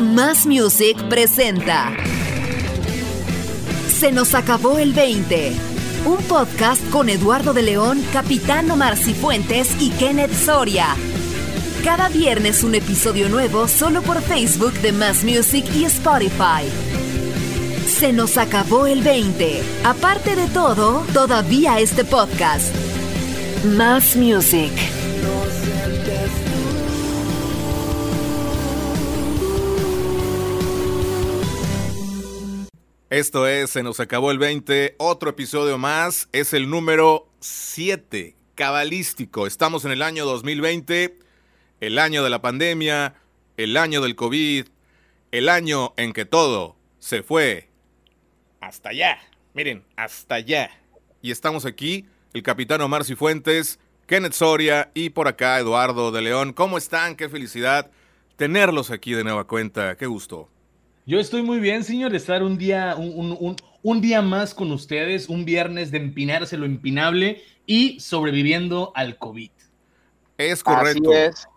Más 0.00 0.46
Music 0.46 0.96
presenta 1.08 1.92
Se 3.88 4.10
nos 4.12 4.34
acabó 4.34 4.78
el 4.78 4.92
20. 4.92 5.52
Un 6.06 6.16
podcast 6.24 6.82
con 6.90 7.08
Eduardo 7.08 7.52
de 7.52 7.62
León, 7.62 8.04
Capitán 8.12 8.70
Omar 8.70 8.96
Cifuentes 8.96 9.70
y 9.80 9.90
Kenneth 9.90 10.32
Soria. 10.32 10.88
Cada 11.84 12.08
viernes 12.08 12.64
un 12.64 12.74
episodio 12.74 13.28
nuevo 13.28 13.68
solo 13.68 14.02
por 14.02 14.20
Facebook 14.20 14.72
de 14.74 14.92
Más 14.92 15.22
Music 15.22 15.64
y 15.74 15.84
Spotify. 15.84 16.64
Se 17.86 18.12
nos 18.12 18.36
acabó 18.36 18.86
el 18.86 19.02
20. 19.02 19.62
Aparte 19.84 20.34
de 20.34 20.46
todo, 20.48 21.04
todavía 21.12 21.78
este 21.78 22.04
podcast. 22.04 22.74
Más 23.64 24.16
Music. 24.16 24.72
Esto 33.14 33.46
es 33.46 33.70
Se 33.70 33.84
nos 33.84 34.00
acabó 34.00 34.32
el 34.32 34.40
20, 34.40 34.96
otro 34.98 35.30
episodio 35.30 35.78
más, 35.78 36.28
es 36.32 36.52
el 36.52 36.68
número 36.68 37.28
7, 37.38 38.34
cabalístico. 38.56 39.46
Estamos 39.46 39.84
en 39.84 39.92
el 39.92 40.02
año 40.02 40.24
2020, 40.24 41.16
el 41.78 41.98
año 42.00 42.24
de 42.24 42.30
la 42.30 42.42
pandemia, 42.42 43.14
el 43.56 43.76
año 43.76 44.00
del 44.00 44.16
COVID, 44.16 44.66
el 45.30 45.48
año 45.48 45.94
en 45.96 46.12
que 46.12 46.24
todo 46.24 46.74
se 46.98 47.22
fue 47.22 47.68
hasta 48.60 48.88
allá. 48.88 49.20
Miren, 49.52 49.84
hasta 49.94 50.34
allá. 50.34 50.72
Y 51.22 51.30
estamos 51.30 51.66
aquí, 51.66 52.06
el 52.32 52.42
capitán 52.42 52.80
Omar 52.80 53.04
Cifuentes, 53.04 53.78
Kenneth 54.08 54.32
Soria 54.32 54.90
y 54.92 55.10
por 55.10 55.28
acá 55.28 55.60
Eduardo 55.60 56.10
de 56.10 56.20
León. 56.20 56.52
¿Cómo 56.52 56.78
están? 56.78 57.14
Qué 57.14 57.28
felicidad 57.28 57.92
tenerlos 58.34 58.90
aquí 58.90 59.12
de 59.12 59.22
nueva 59.22 59.44
cuenta. 59.44 59.96
Qué 59.96 60.06
gusto. 60.06 60.50
Yo 61.06 61.20
estoy 61.20 61.42
muy 61.42 61.60
bien, 61.60 61.84
señor, 61.84 62.14
estar 62.14 62.42
un 62.42 62.56
día, 62.56 62.96
un, 62.96 63.56
un, 63.82 64.00
día 64.00 64.22
más 64.22 64.54
con 64.54 64.72
ustedes, 64.72 65.28
un 65.28 65.44
viernes 65.44 65.90
de 65.90 65.98
empinarse 65.98 66.56
lo 66.56 66.64
empinable 66.64 67.42
y 67.66 68.00
sobreviviendo 68.00 68.90
al 68.94 69.18
COVID. 69.18 69.50
Es 70.38 70.62
correcto. 70.62 71.10
Así 71.10 71.20
es. 71.20 71.48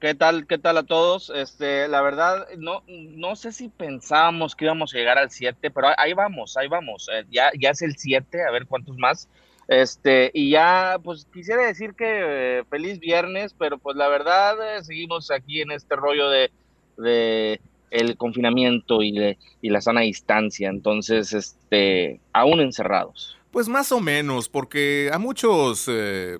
¿Qué 0.00 0.14
tal, 0.14 0.46
qué 0.46 0.56
tal 0.56 0.78
a 0.78 0.82
todos? 0.82 1.30
Este, 1.34 1.86
la 1.88 2.00
verdad, 2.00 2.48
no, 2.56 2.82
no 2.88 3.36
sé 3.36 3.52
si 3.52 3.68
pensábamos 3.68 4.56
que 4.56 4.64
íbamos 4.64 4.94
a 4.94 4.96
llegar 4.96 5.18
al 5.18 5.30
7, 5.30 5.70
pero 5.70 5.88
ahí 5.98 6.14
vamos, 6.14 6.56
ahí 6.56 6.68
vamos. 6.68 7.06
Eh, 7.12 7.26
ya, 7.30 7.50
ya 7.60 7.68
es 7.68 7.82
el 7.82 7.98
7, 7.98 8.44
a 8.44 8.50
ver 8.50 8.66
cuántos 8.66 8.96
más. 8.96 9.28
Este, 9.68 10.30
y 10.32 10.48
ya, 10.48 10.96
pues 11.04 11.26
quisiera 11.30 11.66
decir 11.66 11.92
que 11.92 12.06
eh, 12.06 12.64
feliz 12.70 12.98
viernes, 12.98 13.54
pero 13.58 13.76
pues 13.76 13.94
la 13.94 14.08
verdad, 14.08 14.56
eh, 14.78 14.82
seguimos 14.82 15.30
aquí 15.30 15.60
en 15.60 15.70
este 15.70 15.96
rollo 15.96 16.30
de, 16.30 16.50
de 16.96 17.60
el 17.90 18.16
confinamiento 18.16 19.02
y, 19.02 19.36
la 19.62 19.80
sana 19.80 20.02
distancia, 20.02 20.68
entonces, 20.68 21.32
este, 21.32 22.20
aún 22.32 22.60
encerrados. 22.60 23.36
Pues 23.50 23.68
más 23.68 23.90
o 23.92 24.00
menos, 24.00 24.48
porque 24.48 25.10
a 25.12 25.18
muchos, 25.18 25.86
eh, 25.88 26.38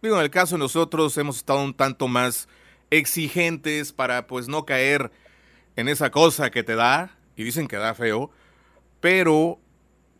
digo, 0.00 0.16
en 0.16 0.22
el 0.22 0.30
caso 0.30 0.54
de 0.54 0.60
nosotros 0.60 1.16
hemos 1.18 1.36
estado 1.36 1.62
un 1.62 1.74
tanto 1.74 2.06
más 2.08 2.48
exigentes 2.90 3.92
para 3.92 4.26
pues 4.26 4.48
no 4.48 4.64
caer 4.64 5.10
en 5.76 5.88
esa 5.88 6.10
cosa 6.10 6.50
que 6.50 6.62
te 6.62 6.74
da, 6.74 7.16
y 7.36 7.44
dicen 7.44 7.66
que 7.66 7.76
da 7.76 7.94
feo, 7.94 8.30
pero 9.00 9.58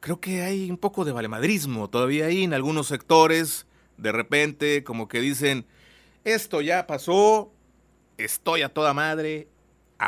creo 0.01 0.21
que 0.21 0.43
hay 0.43 0.71
un 0.71 0.79
poco 0.79 1.05
de 1.05 1.13
valemadrismo 1.13 1.89
todavía 1.89 2.27
ahí 2.27 2.43
en 2.43 2.55
algunos 2.55 2.89
sectores, 2.89 3.67
de 3.99 4.11
repente 4.11 4.83
como 4.83 5.07
que 5.07 5.21
dicen, 5.21 5.67
esto 6.25 6.61
ya 6.61 6.87
pasó, 6.87 7.53
estoy 8.17 8.63
a 8.63 8.69
toda 8.69 8.95
madre, 8.95 9.49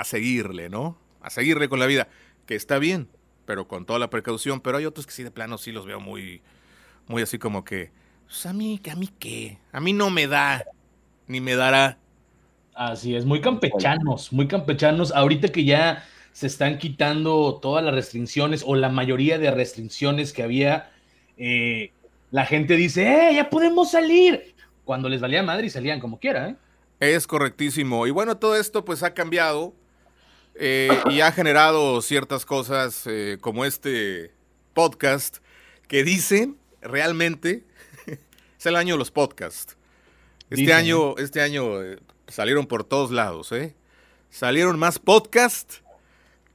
a 0.01 0.05
seguirle, 0.05 0.69
¿no? 0.69 0.99
A 1.23 1.31
seguirle 1.31 1.69
con 1.69 1.79
la 1.79 1.87
vida, 1.87 2.09
que 2.47 2.57
está 2.57 2.79
bien, 2.79 3.09
pero 3.47 3.69
con 3.69 3.87
toda 3.87 3.99
la 3.99 4.11
precaución. 4.11 4.61
Pero 4.61 4.79
hay 4.79 4.87
otros 4.87 5.07
que 5.07 5.13
sí, 5.13 5.23
de 5.23 5.31
plano, 5.31 5.57
sí 5.57 5.71
los 5.71 5.87
veo 5.87 6.01
muy, 6.01 6.43
muy 7.07 7.23
así 7.23 7.39
como 7.39 7.65
que, 7.65 7.93
pues 8.27 8.45
a 8.47 8.53
mí, 8.53 8.81
¿a 8.91 8.97
mí 8.97 9.09
qué? 9.19 9.59
A 9.73 9.81
mí 9.81 9.93
no 9.93 10.11
me 10.11 10.27
da, 10.27 10.65
ni 11.29 11.41
me 11.41 11.55
dará. 11.55 11.99
Así 12.75 13.15
es, 13.15 13.25
muy 13.25 13.41
campechanos, 13.41 14.33
muy 14.33 14.49
campechanos. 14.49 15.13
Ahorita 15.13 15.49
que 15.49 15.65
ya 15.65 16.05
se 16.33 16.49
están 16.49 16.79
quitando 16.79 17.61
todas 17.63 17.85
las 17.85 17.95
restricciones 17.95 18.65
o 18.67 18.75
la 18.75 18.89
mayoría 18.89 19.39
de 19.39 19.53
restricciones 19.53 20.33
que 20.33 20.43
había, 20.43 20.91
eh, 21.37 21.93
la 22.33 22.47
gente 22.47 22.75
dice, 22.75 23.31
¡eh, 23.31 23.35
ya 23.37 23.49
podemos 23.49 23.93
salir! 23.93 24.57
Cuando 24.85 25.09
les 25.09 25.21
valía 25.21 25.45
madre 25.45 25.69
y 25.69 25.71
salían 25.71 26.01
como 26.01 26.19
quiera, 26.19 26.49
¿eh? 26.49 26.57
Es 26.99 27.27
correctísimo. 27.27 28.07
Y 28.07 28.11
bueno, 28.11 28.37
todo 28.37 28.57
esto 28.57 28.85
pues 28.85 29.03
ha 29.03 29.15
cambiado 29.15 29.75
eh, 30.57 30.97
y 31.11 31.21
ha 31.21 31.33
generado 31.33 32.01
ciertas 32.01 32.47
cosas 32.47 33.03
eh, 33.07 33.39
como 33.41 33.65
este 33.65 34.33
podcast 34.73 35.39
que 35.89 36.05
dicen 36.05 36.59
realmente 36.81 37.65
es 38.59 38.67
el 38.67 38.77
año 38.77 38.95
de 38.95 38.99
los 38.99 39.11
podcasts. 39.11 39.77
Este 40.51 40.73
año, 40.73 41.17
este 41.19 41.41
año 41.41 41.83
eh, 41.83 41.99
salieron 42.29 42.67
por 42.67 42.85
todos 42.85 43.11
lados, 43.11 43.51
¿eh? 43.51 43.75
Salieron 44.31 44.79
más 44.79 44.99
podcasts 44.99 45.83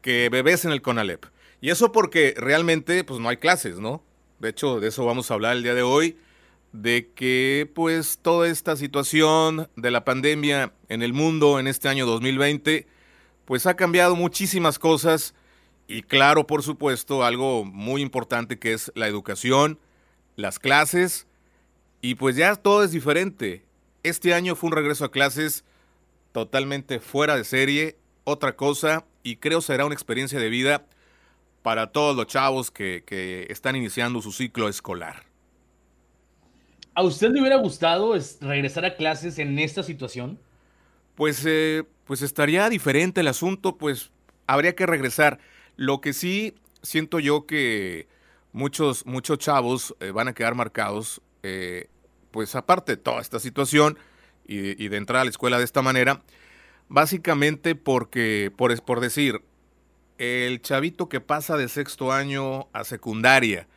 que 0.01 0.29
bebés 0.29 0.63
en 0.63 0.71
el 0.71 0.81
Conalep. 0.81 1.25
Y 1.59 1.69
eso 1.69 1.91
porque 1.91 2.33
realmente 2.37 3.03
pues 3.03 3.19
no 3.19 3.27
hay 3.27 3.37
clases, 3.37 3.79
¿no? 3.79 4.03
De 4.39 4.49
hecho, 4.49 4.79
de 4.79 4.87
eso 4.87 5.05
vamos 5.05 5.29
a 5.29 5.33
hablar 5.33 5.57
el 5.57 5.63
día 5.63 5.73
de 5.73 5.81
hoy, 5.81 6.17
de 6.71 7.09
que 7.13 7.69
pues 7.73 8.19
toda 8.21 8.47
esta 8.47 8.77
situación 8.77 9.69
de 9.75 9.91
la 9.91 10.05
pandemia 10.05 10.71
en 10.87 11.01
el 11.01 11.11
mundo 11.11 11.59
en 11.59 11.67
este 11.67 11.89
año 11.89 12.05
2020 12.05 12.87
pues 13.49 13.65
ha 13.65 13.75
cambiado 13.75 14.15
muchísimas 14.15 14.77
cosas 14.77 15.33
y 15.87 16.03
claro, 16.03 16.45
por 16.45 16.61
supuesto, 16.61 17.23
algo 17.23 17.65
muy 17.65 18.03
importante 18.03 18.59
que 18.59 18.73
es 18.73 18.91
la 18.93 19.07
educación, 19.07 19.79
las 20.35 20.59
clases 20.59 21.25
y 21.99 22.13
pues 22.13 22.35
ya 22.35 22.55
todo 22.57 22.83
es 22.83 22.91
diferente. 22.91 23.65
Este 24.03 24.35
año 24.35 24.55
fue 24.55 24.67
un 24.67 24.75
regreso 24.75 25.03
a 25.03 25.11
clases 25.11 25.65
totalmente 26.31 26.99
fuera 26.99 27.35
de 27.35 27.43
serie, 27.43 27.97
otra 28.23 28.55
cosa 28.55 29.03
y 29.23 29.37
creo 29.37 29.61
será 29.61 29.83
una 29.83 29.95
experiencia 29.95 30.37
de 30.37 30.49
vida 30.49 30.85
para 31.63 31.87
todos 31.87 32.15
los 32.15 32.27
chavos 32.27 32.69
que, 32.69 33.03
que 33.03 33.47
están 33.49 33.75
iniciando 33.75 34.21
su 34.21 34.31
ciclo 34.31 34.69
escolar. 34.69 35.23
¿A 36.93 37.01
usted 37.01 37.31
le 37.31 37.39
hubiera 37.39 37.57
gustado 37.57 38.13
regresar 38.41 38.85
a 38.85 38.95
clases 38.95 39.39
en 39.39 39.57
esta 39.57 39.81
situación? 39.81 40.37
Pues 41.19 41.43
eh, 41.45 41.83
pues 42.05 42.21
estaría 42.21 42.69
diferente 42.69 43.19
el 43.19 43.27
asunto, 43.27 43.75
pues 43.75 44.09
habría 44.47 44.73
que 44.73 44.85
regresar. 44.85 45.39
Lo 45.75 45.99
que 45.99 46.13
sí 46.13 46.55
siento 46.81 47.19
yo 47.19 47.45
que 47.45 48.07
muchos, 48.53 49.05
muchos 49.05 49.37
chavos 49.37 49.93
eh, 49.99 50.11
van 50.11 50.29
a 50.29 50.33
quedar 50.33 50.55
marcados, 50.55 51.21
eh, 51.43 51.89
pues 52.31 52.55
aparte 52.55 52.93
de 52.93 53.01
toda 53.01 53.19
esta 53.19 53.41
situación 53.41 53.99
y, 54.47 54.87
de 54.87 54.95
entrar 54.95 55.19
a 55.19 55.23
la 55.25 55.29
escuela 55.29 55.57
de 55.57 55.65
esta 55.65 55.81
manera, 55.81 56.21
básicamente 56.87 57.75
porque, 57.75 58.49
por, 58.55 58.81
por 58.83 59.01
decir, 59.01 59.41
el 60.19 60.61
chavito 60.61 61.09
que 61.09 61.19
pasa 61.19 61.57
de 61.57 61.67
sexto 61.67 62.13
año 62.13 62.69
a 62.71 62.85
secundaria, 62.85 63.67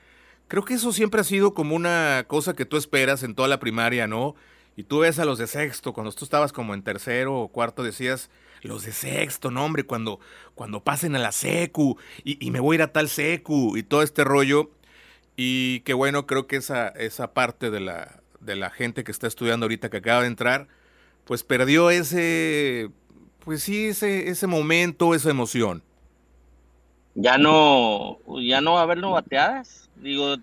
creo 0.46 0.64
que 0.64 0.74
eso 0.74 0.92
siempre 0.92 1.20
ha 1.20 1.24
sido 1.24 1.54
como 1.54 1.74
una 1.74 2.24
cosa 2.28 2.54
que 2.54 2.66
tú 2.66 2.76
esperas 2.76 3.24
en 3.24 3.34
toda 3.34 3.48
la 3.48 3.58
primaria, 3.58 4.06
¿no? 4.06 4.36
Y 4.76 4.84
tú 4.84 5.00
ves 5.00 5.18
a 5.18 5.24
los 5.24 5.38
de 5.38 5.46
sexto, 5.46 5.92
cuando 5.92 6.12
tú 6.12 6.24
estabas 6.24 6.52
como 6.52 6.74
en 6.74 6.82
tercero 6.82 7.38
o 7.38 7.48
cuarto, 7.48 7.82
decías, 7.82 8.30
los 8.62 8.84
de 8.84 8.92
sexto, 8.92 9.50
no 9.50 9.64
hombre, 9.64 9.84
cuando, 9.84 10.20
cuando 10.54 10.82
pasen 10.82 11.14
a 11.16 11.18
la 11.18 11.32
secu 11.32 11.98
y, 12.24 12.50
me 12.50 12.60
voy 12.60 12.74
a 12.74 12.78
ir 12.78 12.82
a 12.82 12.92
tal 12.92 13.08
secu 13.08 13.76
y 13.76 13.82
todo 13.82 14.02
este 14.02 14.24
rollo. 14.24 14.70
Y 15.36 15.80
que 15.80 15.94
bueno, 15.94 16.26
creo 16.26 16.46
que 16.46 16.56
esa, 16.56 16.88
esa 16.88 17.32
parte 17.32 17.70
de 17.70 17.80
la, 17.80 18.20
de 18.40 18.56
la 18.56 18.70
gente 18.70 19.04
que 19.04 19.12
está 19.12 19.26
estudiando 19.26 19.64
ahorita 19.64 19.90
que 19.90 19.98
acaba 19.98 20.22
de 20.22 20.28
entrar, 20.28 20.68
pues 21.24 21.42
perdió 21.42 21.90
ese, 21.90 22.90
pues 23.40 23.62
sí, 23.62 23.86
ese, 23.86 24.28
ese 24.28 24.46
momento, 24.46 25.14
esa 25.14 25.30
emoción. 25.30 25.82
Ya 27.14 27.36
no, 27.36 28.18
ya 28.40 28.60
no 28.60 28.74
va 28.74 28.80
a 28.80 28.82
haber 28.84 28.98
novateadas. 28.98 29.90
Digo, 29.96 30.36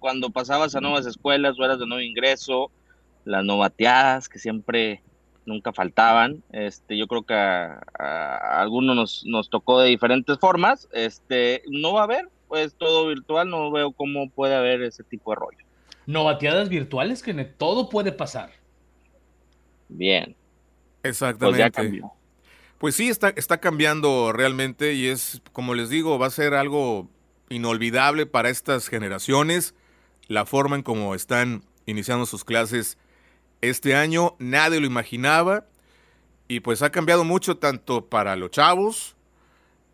cuando 0.00 0.30
pasabas 0.30 0.74
a 0.74 0.80
nuevas 0.80 1.06
escuelas 1.06 1.58
o 1.58 1.64
eras 1.64 1.78
de 1.78 1.86
nuevo 1.86 2.00
ingreso, 2.00 2.70
las 3.26 3.44
novateadas 3.44 4.28
que 4.28 4.38
siempre 4.38 5.02
nunca 5.44 5.72
faltaban. 5.72 6.42
Este, 6.52 6.96
yo 6.96 7.06
creo 7.06 7.24
que 7.24 7.34
a, 7.34 8.60
algunos 8.60 8.96
nos, 8.96 9.24
nos, 9.26 9.50
tocó 9.50 9.80
de 9.80 9.88
diferentes 9.88 10.38
formas. 10.38 10.88
Este, 10.92 11.62
no 11.68 11.92
va 11.92 12.00
a 12.00 12.04
haber, 12.04 12.28
pues 12.48 12.74
todo 12.74 13.08
virtual, 13.08 13.50
no 13.50 13.70
veo 13.70 13.92
cómo 13.92 14.30
puede 14.30 14.54
haber 14.54 14.82
ese 14.82 15.02
tipo 15.04 15.32
de 15.32 15.36
rollo. 15.36 15.58
Novateadas 16.06 16.68
virtuales 16.68 17.22
que 17.22 17.34
todo 17.44 17.90
puede 17.90 18.12
pasar. 18.12 18.50
Bien. 19.88 20.36
Exactamente. 21.02 21.70
Pues, 22.00 22.02
pues 22.78 22.94
sí, 22.94 23.08
está, 23.08 23.30
está 23.30 23.58
cambiando 23.58 24.32
realmente 24.32 24.94
y 24.94 25.08
es, 25.08 25.42
como 25.52 25.74
les 25.74 25.90
digo, 25.90 26.18
va 26.18 26.26
a 26.26 26.30
ser 26.30 26.54
algo 26.54 27.08
inolvidable 27.48 28.26
para 28.26 28.50
estas 28.50 28.88
generaciones, 28.88 29.74
la 30.28 30.46
forma 30.46 30.76
en 30.76 30.82
cómo 30.82 31.14
están 31.14 31.62
iniciando 31.86 32.26
sus 32.26 32.44
clases 32.44 32.98
este 33.60 33.94
año 33.94 34.36
nadie 34.38 34.80
lo 34.80 34.86
imaginaba 34.86 35.66
Y 36.48 36.60
pues 36.60 36.82
ha 36.82 36.90
cambiado 36.90 37.24
mucho 37.24 37.56
tanto 37.56 38.06
para 38.06 38.36
los 38.36 38.50
chavos 38.50 39.16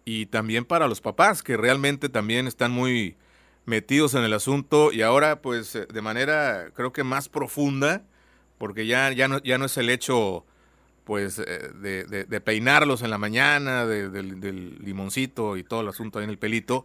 y 0.04 0.26
también 0.26 0.64
para 0.64 0.88
los 0.88 1.00
papás, 1.00 1.42
que 1.42 1.56
realmente 1.56 2.08
también 2.08 2.46
están 2.46 2.72
muy 2.72 3.16
metidos 3.64 4.14
en 4.14 4.24
el 4.24 4.32
asunto 4.32 4.92
y 4.92 5.02
ahora 5.02 5.40
pues 5.40 5.74
eh, 5.76 5.86
de 5.86 6.02
manera 6.02 6.70
creo 6.74 6.92
que 6.92 7.04
más 7.04 7.28
profunda, 7.28 8.02
porque 8.58 8.86
ya, 8.86 9.12
ya, 9.12 9.28
no, 9.28 9.38
ya 9.42 9.58
no 9.58 9.66
es 9.66 9.76
el 9.76 9.90
hecho 9.90 10.44
pues 11.04 11.38
eh, 11.38 11.70
de, 11.80 12.40
peinarlos 12.40 13.02
en 13.02 13.10
la 13.10 13.18
mañana, 13.18 13.86
del 13.86 14.78
limoncito 14.78 15.56
y 15.56 15.64
todo 15.64 15.80
el 15.80 15.88
asunto 15.88 16.18
ahí 16.18 16.24
en 16.24 16.30
el 16.30 16.38
pelito, 16.38 16.84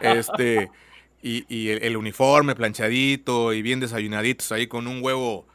este, 0.00 0.70
y, 1.22 1.68
el, 1.70 1.96
uniforme 1.96 2.54
planchadito 2.54 3.52
y 3.52 3.62
bien 3.62 3.80
desayunaditos 3.80 4.52
ahí 4.52 4.68
con 4.68 4.86
un 4.86 5.02
huevo, 5.02 5.46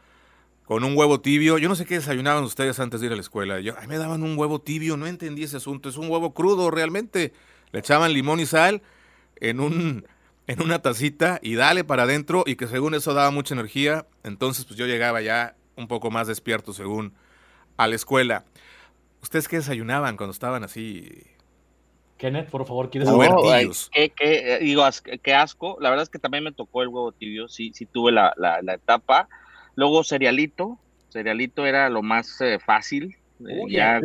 con 0.66 0.84
un 0.84 0.98
huevo 0.98 1.22
tibio. 1.22 1.58
Yo 1.58 1.70
no 1.70 1.76
sé 1.76 1.86
qué 1.86 1.96
desayunaban 1.96 2.44
ustedes 2.44 2.80
antes 2.80 3.02
de 3.02 3.08
ir 3.08 3.14
a 3.14 3.16
la 3.16 3.22
escuela. 3.22 3.60
Yo, 3.60 3.74
me 3.88 3.98
daban 3.98 4.24
un 4.24 4.38
huevo 4.38 4.60
tibio, 4.62 4.98
no 4.98 5.08
entendí 5.08 5.44
ese 5.44 5.58
asunto. 5.58 5.90
Es 5.90 5.98
un 5.98 6.10
huevo 6.10 6.34
crudo 6.34 6.72
realmente. 6.72 7.34
Le 7.72 7.80
echaban 7.80 8.14
limón 8.14 8.40
y 8.40 8.46
sal 8.46 8.82
en 9.38 9.60
un 9.60 10.06
en 10.48 10.62
una 10.62 10.82
tacita 10.82 11.40
y 11.42 11.56
dale 11.56 11.84
para 11.84 12.04
adentro 12.04 12.44
y 12.46 12.56
que 12.56 12.68
según 12.68 12.96
eso 12.96 13.14
daba 13.14 13.32
mucha 13.32 13.54
energía. 13.54 14.06
Entonces 14.24 14.66
pues 14.66 14.78
yo 14.78 14.86
llegaba 14.86 15.22
ya 15.22 15.56
un 15.76 15.88
poco 15.88 16.12
más 16.12 16.28
despierto 16.28 16.74
según 16.74 17.14
a 17.78 17.88
la 17.88 17.96
escuela. 17.96 18.46
¿Ustedes 19.22 19.48
qué 19.48 19.58
desayunaban 19.58 20.18
cuando 20.18 20.34
estaban 20.34 20.64
así? 20.64 21.24
Kenneth, 22.18 22.50
por 22.50 22.66
favor, 22.66 22.90
¿quieres 22.90 23.10
no, 23.10 23.20
qué, 23.92 24.10
qué, 24.16 24.56
eh, 24.56 24.60
digo, 24.60 24.84
qué 25.22 25.34
asco. 25.34 25.78
La 25.80 25.90
verdad 25.90 26.04
es 26.04 26.10
que 26.10 26.20
también 26.20 26.44
me 26.44 26.52
tocó 26.52 26.82
el 26.82 26.90
huevo 26.90 27.12
tibio, 27.12 27.48
sí, 27.48 27.72
sí 27.74 27.86
tuve 27.86 28.12
la, 28.12 28.34
la, 28.38 28.74
etapa. 28.74 29.28
Luego 29.76 30.04
cerealito, 30.04 30.78
cerealito 31.10 31.66
era 31.66 31.90
lo 31.90 32.02
más 32.02 32.40
eh, 32.42 32.60
fácil. 32.60 33.16
Eh, 33.48 33.62
ya... 33.70 34.02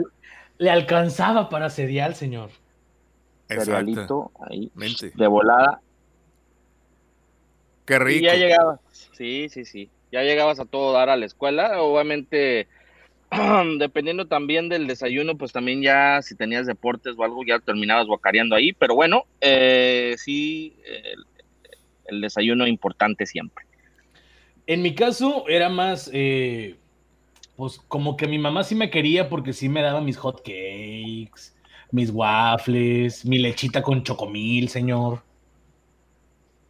Le 0.58 0.70
alcanzaba 0.70 1.48
para 1.48 1.70
cereal, 1.70 2.14
señor. 2.14 2.50
Cerealito 3.48 4.30
ahí, 4.40 4.70
de 5.14 5.26
volada. 5.26 5.80
Qué 7.86 7.98
rico. 7.98 8.20
Y 8.20 8.22
ya 8.24 8.34
llegabas, 8.34 8.80
sí, 9.12 9.48
sí, 9.48 9.64
sí. 9.64 9.90
Ya 10.12 10.22
llegabas 10.22 10.60
a 10.60 10.64
todo 10.64 10.92
dar 10.92 11.08
a 11.08 11.16
la 11.16 11.26
escuela. 11.26 11.80
Obviamente, 11.80 12.66
dependiendo 13.78 14.26
también 14.26 14.68
del 14.68 14.86
desayuno, 14.86 15.38
pues 15.38 15.52
también 15.52 15.80
ya 15.82 16.20
si 16.20 16.34
tenías 16.34 16.66
deportes 16.66 17.14
o 17.16 17.24
algo, 17.24 17.44
ya 17.46 17.58
terminabas 17.58 18.06
guacareando 18.06 18.56
ahí. 18.56 18.72
Pero 18.72 18.94
bueno, 18.94 19.24
eh, 19.40 20.14
sí, 20.18 20.76
el, 22.06 22.20
desayuno 22.20 22.66
importante 22.66 23.24
siempre. 23.24 23.64
En 24.68 24.82
mi 24.82 24.94
caso 24.94 25.44
era 25.48 25.70
más, 25.70 26.10
eh, 26.12 26.76
pues 27.56 27.80
como 27.88 28.18
que 28.18 28.28
mi 28.28 28.38
mamá 28.38 28.62
sí 28.64 28.74
me 28.74 28.90
quería 28.90 29.30
porque 29.30 29.54
sí 29.54 29.66
me 29.66 29.80
daba 29.80 30.02
mis 30.02 30.18
hot 30.18 30.42
cakes, 30.42 31.54
mis 31.90 32.10
waffles, 32.10 33.24
mi 33.24 33.38
lechita 33.38 33.82
con 33.82 34.02
chocomil, 34.02 34.68
señor. 34.68 35.22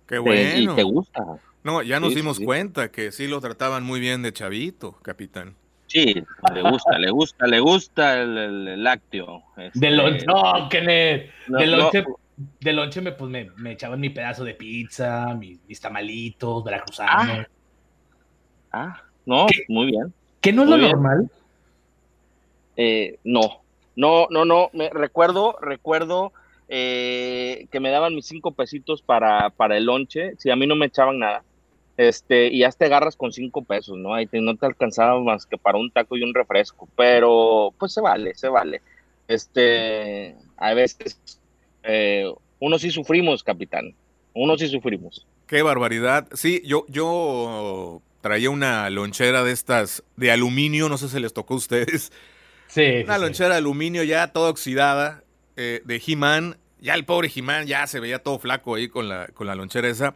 Qué 0.06 0.20
bueno. 0.20 0.74
Y 0.74 0.76
te 0.76 0.84
gusta. 0.84 1.24
No, 1.64 1.82
ya 1.82 1.98
nos 1.98 2.14
dimos 2.14 2.38
cuenta 2.38 2.92
que 2.92 3.10
sí 3.10 3.26
lo 3.26 3.40
trataban 3.40 3.82
muy 3.82 3.98
bien 3.98 4.22
de 4.22 4.32
chavito, 4.32 4.92
capitán. 5.02 5.56
Sí, 5.88 6.22
le 6.54 6.62
gusta, 6.62 6.98
le 7.00 7.10
gusta, 7.10 7.46
le 7.48 7.58
gusta 7.58 8.22
el, 8.22 8.84
lácteo. 8.84 9.42
Este... 9.56 9.76
De 9.80 9.90
lonche, 9.90 10.24
no, 10.24 10.68
Kenneth. 10.70 11.32
de 11.48 11.66
lonche, 11.66 12.04
de 12.60 12.72
lonche 12.72 13.00
me, 13.00 13.10
pues, 13.10 13.48
me, 13.56 13.72
echaban 13.72 13.98
mi 13.98 14.10
pedazo 14.10 14.44
de 14.44 14.54
pizza, 14.54 15.34
mis, 15.34 15.58
mis 15.66 15.80
tamalitos, 15.80 16.62
veracruzanos. 16.62 17.38
Ah, 17.40 17.48
ah 18.72 19.02
no, 19.28 19.46
muy 19.68 19.86
bien. 19.86 20.14
¿Qué 20.40 20.52
no 20.52 20.62
es 20.62 20.70
lo 20.70 20.78
normal? 20.78 21.30
Eh, 22.76 23.18
no, 23.24 23.60
no, 23.94 24.26
no, 24.30 24.46
no. 24.46 24.70
Me, 24.72 24.88
recuerdo, 24.88 25.56
recuerdo 25.60 26.32
eh, 26.68 27.66
que 27.70 27.78
me 27.78 27.90
daban 27.90 28.14
mis 28.14 28.24
cinco 28.24 28.52
pesitos 28.52 29.02
para, 29.02 29.50
para 29.50 29.76
el 29.76 29.84
lonche, 29.84 30.32
si 30.38 30.48
a 30.48 30.56
mí 30.56 30.66
no 30.66 30.76
me 30.76 30.86
echaban 30.86 31.18
nada. 31.18 31.42
Este, 31.98 32.46
y 32.46 32.60
ya 32.60 32.70
te 32.70 32.86
agarras 32.86 33.16
con 33.16 33.32
cinco 33.32 33.64
pesos, 33.64 33.98
¿no? 33.98 34.14
Ahí 34.14 34.28
no 34.32 34.56
te 34.56 34.64
alcanzaba 34.64 35.20
más 35.20 35.44
que 35.44 35.58
para 35.58 35.76
un 35.76 35.90
taco 35.90 36.16
y 36.16 36.22
un 36.22 36.32
refresco, 36.32 36.88
pero 36.96 37.74
pues 37.78 37.92
se 37.92 38.00
vale, 38.00 38.34
se 38.34 38.48
vale. 38.48 38.80
Este, 39.26 40.36
a 40.56 40.72
veces, 40.72 41.20
eh, 41.82 42.32
uno 42.60 42.78
sí 42.78 42.90
sufrimos, 42.90 43.42
capitán, 43.42 43.94
uno 44.32 44.56
sí 44.56 44.68
sufrimos. 44.68 45.26
Qué 45.46 45.60
barbaridad. 45.60 46.28
Sí, 46.32 46.62
yo, 46.64 46.86
yo 46.88 48.00
traía 48.20 48.50
una 48.50 48.88
lonchera 48.90 49.44
de 49.44 49.52
estas 49.52 50.02
de 50.16 50.30
aluminio, 50.30 50.88
no 50.88 50.98
sé 50.98 51.08
si 51.08 51.18
les 51.20 51.32
tocó 51.32 51.54
a 51.54 51.58
ustedes. 51.58 52.12
Sí. 52.68 53.02
Una 53.04 53.18
lonchera 53.18 53.50
de 53.50 53.56
aluminio 53.56 54.02
ya 54.04 54.32
toda 54.32 54.50
oxidada 54.50 55.24
eh, 55.56 55.82
de 55.84 56.02
He-Man. 56.06 56.58
Ya 56.80 56.94
el 56.94 57.04
pobre 57.04 57.30
He-Man 57.34 57.66
ya 57.66 57.86
se 57.86 57.98
veía 57.98 58.22
todo 58.22 58.38
flaco 58.38 58.76
ahí 58.76 58.88
con 58.88 59.08
la, 59.08 59.26
con 59.28 59.46
la 59.46 59.54
lonchera 59.54 59.88
esa, 59.88 60.14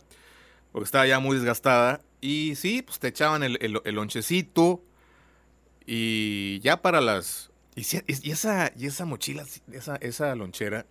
porque 0.70 0.84
estaba 0.84 1.06
ya 1.06 1.18
muy 1.18 1.36
desgastada. 1.36 2.02
Y 2.20 2.54
sí, 2.54 2.82
pues 2.82 3.00
te 3.00 3.08
echaban 3.08 3.42
el, 3.42 3.58
el, 3.60 3.94
lonchecito 3.94 4.82
y 5.84 6.60
ya 6.60 6.80
para 6.82 7.00
las... 7.00 7.50
Y, 7.74 7.80
esa, 8.30 8.70
y 8.76 8.86
esa 8.86 9.04
mochila, 9.06 9.44
esa, 9.72 9.96
esa 9.96 10.34
lonchera, 10.36 10.86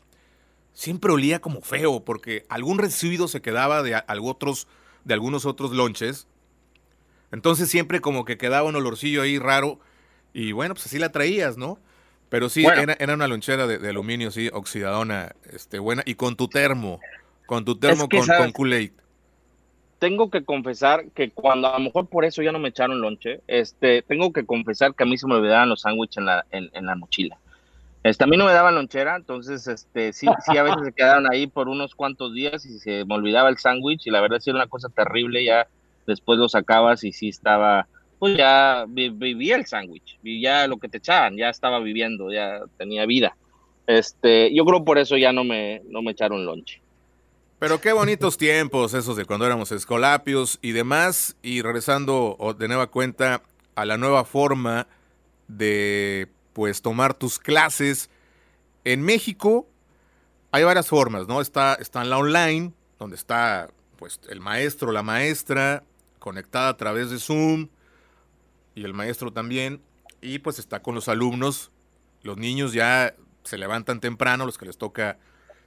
siempre 0.74 1.12
olía 1.12 1.40
como 1.40 1.62
feo, 1.62 2.04
porque 2.04 2.46
algún 2.50 2.80
residuo 2.80 3.28
se 3.28 3.42
quedaba 3.42 3.84
de, 3.84 4.02
otros, 4.22 4.68
de 5.04 5.14
algunos 5.14 5.46
otros 5.46 5.72
lonches. 5.72 6.28
Entonces 7.32 7.70
siempre 7.70 8.02
como 8.02 8.26
que 8.26 8.38
quedaba 8.38 8.68
un 8.68 8.76
olorcillo 8.76 9.22
ahí 9.22 9.40
raro. 9.40 9.80
Y 10.34 10.52
bueno, 10.52 10.74
pues 10.74 10.86
así 10.86 11.00
la 11.00 11.12
traías, 11.12 11.58
¿no? 11.58 11.80
Pero 12.30 12.48
sí, 12.48 12.66
era, 12.66 13.14
una 13.14 13.28
lonchera 13.28 13.68
de, 13.68 13.90
aluminio, 13.90 14.32
sí, 14.32 14.50
oxidadona, 14.54 15.36
este, 15.52 15.80
buena. 15.80 16.02
Y 16.06 16.16
con 16.16 16.38
tu 16.38 16.48
termo, 16.48 17.02
con 17.46 17.66
tu 17.66 17.76
termo 17.76 18.08
con, 18.08 18.26
con 18.26 18.52
Kool-Aid. 18.54 18.92
Tengo 20.00 20.30
que 20.30 20.46
confesar 20.46 21.08
que 21.14 21.32
cuando 21.32 21.68
a 21.68 21.78
lo 21.78 21.84
mejor 21.84 22.08
por 22.08 22.24
eso 22.24 22.42
ya 22.42 22.54
no 22.54 22.60
me 22.60 22.70
echaron 22.70 23.02
lonche, 23.02 23.42
este, 23.48 24.02
tengo 24.02 24.32
que 24.32 24.46
confesar 24.46 24.96
que 24.96 25.04
a 25.04 25.06
mí 25.06 25.18
se 25.18 25.28
me 25.28 25.36
olvidaban 25.36 25.68
los 25.68 25.82
sándwiches 25.82 26.20
en 26.20 26.26
la, 26.26 26.46
en, 26.52 26.86
la 26.86 26.96
mochila. 26.96 27.38
Este, 28.02 28.24
a 28.24 28.28
mí 28.28 28.38
no 28.38 28.46
me 28.46 28.54
daban 28.54 28.76
lonchera, 28.76 29.18
entonces 29.18 29.68
este, 29.68 30.14
sí, 30.14 30.28
sí, 30.46 30.58
a 30.58 30.64
veces 30.64 30.86
se 30.86 30.94
quedaron 30.94 31.30
ahí 31.30 31.48
por 31.48 31.68
unos 31.68 31.96
cuantos 31.96 32.34
días 32.34 32.66
y 32.66 32.80
se 32.80 33.04
me 33.04 33.14
olvidaba 33.14 33.50
el 33.50 33.58
sándwich 33.58 34.08
y 34.08 34.10
la 34.10 34.22
verdad 34.22 34.40
sí 34.40 34.50
era 34.50 34.60
una 34.60 34.70
cosa 34.70 34.88
terrible, 34.88 35.44
ya 35.44 35.68
después 36.08 36.40
lo 36.40 36.50
sacabas 36.50 37.04
y 37.04 37.12
sí 37.12 37.30
estaba, 37.30 37.88
pues 38.20 38.38
ya 38.38 38.86
vivía 38.88 39.56
el 39.56 39.66
sándwich, 39.66 40.20
vivía 40.22 40.68
lo 40.68 40.78
que 40.78 40.90
te 40.90 40.98
echaban, 40.98 41.38
ya 41.38 41.50
estaba 41.50 41.80
viviendo, 41.80 42.32
ya 42.32 42.62
tenía 42.78 43.06
vida. 43.06 43.36
Este, 43.88 44.54
yo 44.54 44.66
creo 44.66 44.84
por 44.84 44.98
eso 44.98 45.18
ya 45.18 45.32
no 45.32 45.44
me, 45.44 45.82
no 45.90 46.02
me 46.02 46.12
echaron 46.12 46.46
lonche. 46.46 46.82
Pero 47.60 47.80
qué 47.80 47.94
bonitos 47.94 48.38
tiempos 48.38 48.94
esos 48.96 49.16
de 49.16 49.26
cuando 49.26 49.46
éramos 49.46 49.72
escolapios 49.72 50.58
y 50.62 50.72
demás, 50.72 51.36
y 51.44 51.62
regresando 51.62 52.38
de 52.58 52.68
nueva 52.68 52.88
cuenta 52.88 53.44
a 53.76 53.86
la 53.86 53.98
nueva 53.98 54.26
forma 54.26 54.88
de 55.48 56.28
pues 56.54 56.82
tomar 56.82 57.14
tus 57.14 57.40
clases. 57.40 58.10
En 58.84 59.02
México 59.02 59.68
hay 60.52 60.64
varias 60.64 60.88
formas, 60.88 61.28
¿no? 61.28 61.40
Está, 61.40 61.76
está 61.76 62.02
en 62.02 62.10
la 62.10 62.18
online, 62.18 62.74
donde 63.00 63.16
está 63.16 63.70
pues 63.98 64.20
el 64.30 64.40
maestro, 64.40 64.92
la 64.92 65.04
maestra, 65.04 65.84
conectada 66.22 66.70
a 66.70 66.78
través 66.78 67.10
de 67.10 67.18
Zoom, 67.18 67.68
y 68.76 68.86
el 68.86 68.94
maestro 68.94 69.34
también, 69.34 69.82
y 70.22 70.38
pues 70.40 70.60
está 70.60 70.82
con 70.82 70.94
los 70.94 71.10
alumnos. 71.10 71.72
Los 72.22 72.38
niños 72.38 72.74
ya 72.74 73.16
se 73.44 73.58
levantan 73.58 74.00
temprano, 74.00 74.46
los 74.46 74.60
que 74.60 74.68
les 74.68 74.78
toca 74.78 75.18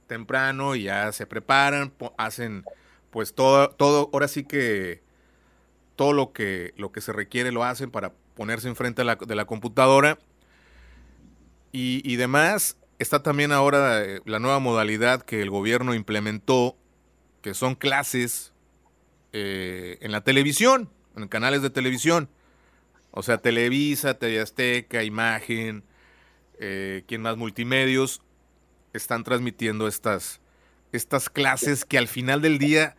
temprano, 0.07 0.75
y 0.75 0.83
ya 0.83 1.11
se 1.11 1.27
preparan, 1.27 1.93
hacen 2.17 2.63
pues 3.11 3.35
todo, 3.35 3.69
todo, 3.69 4.09
ahora 4.13 4.29
sí 4.29 4.45
que 4.45 5.03
todo 5.97 6.13
lo 6.13 6.31
que, 6.31 6.73
lo 6.77 6.93
que 6.93 7.01
se 7.01 7.11
requiere 7.11 7.51
lo 7.51 7.65
hacen 7.65 7.91
para 7.91 8.13
ponerse 8.33 8.69
enfrente 8.69 9.01
de 9.01 9.05
la, 9.05 9.15
de 9.15 9.35
la 9.35 9.45
computadora. 9.45 10.17
Y, 11.73 12.01
y, 12.09 12.15
demás, 12.15 12.77
está 12.97 13.21
también 13.21 13.51
ahora 13.51 14.03
eh, 14.03 14.21
la 14.23 14.39
nueva 14.39 14.59
modalidad 14.59 15.21
que 15.21 15.41
el 15.41 15.49
gobierno 15.49 15.93
implementó, 15.93 16.77
que 17.41 17.53
son 17.53 17.75
clases 17.75 18.53
eh, 19.37 19.97
en 19.99 20.13
la 20.13 20.21
televisión, 20.21 20.89
en 21.17 21.27
canales 21.27 21.61
de 21.61 21.69
televisión. 21.69 22.29
O 23.11 23.21
sea, 23.21 23.39
Televisa, 23.39 24.13
TV 24.13 24.39
Azteca, 24.39 25.03
Imagen, 25.03 25.83
eh, 26.57 27.03
quien 27.05 27.21
más 27.21 27.35
multimedios, 27.35 28.21
están 28.93 29.25
transmitiendo 29.25 29.89
estas, 29.89 30.39
estas 30.93 31.29
clases 31.29 31.83
que 31.83 31.97
al 31.97 32.07
final 32.07 32.41
del 32.41 32.59
día, 32.59 32.95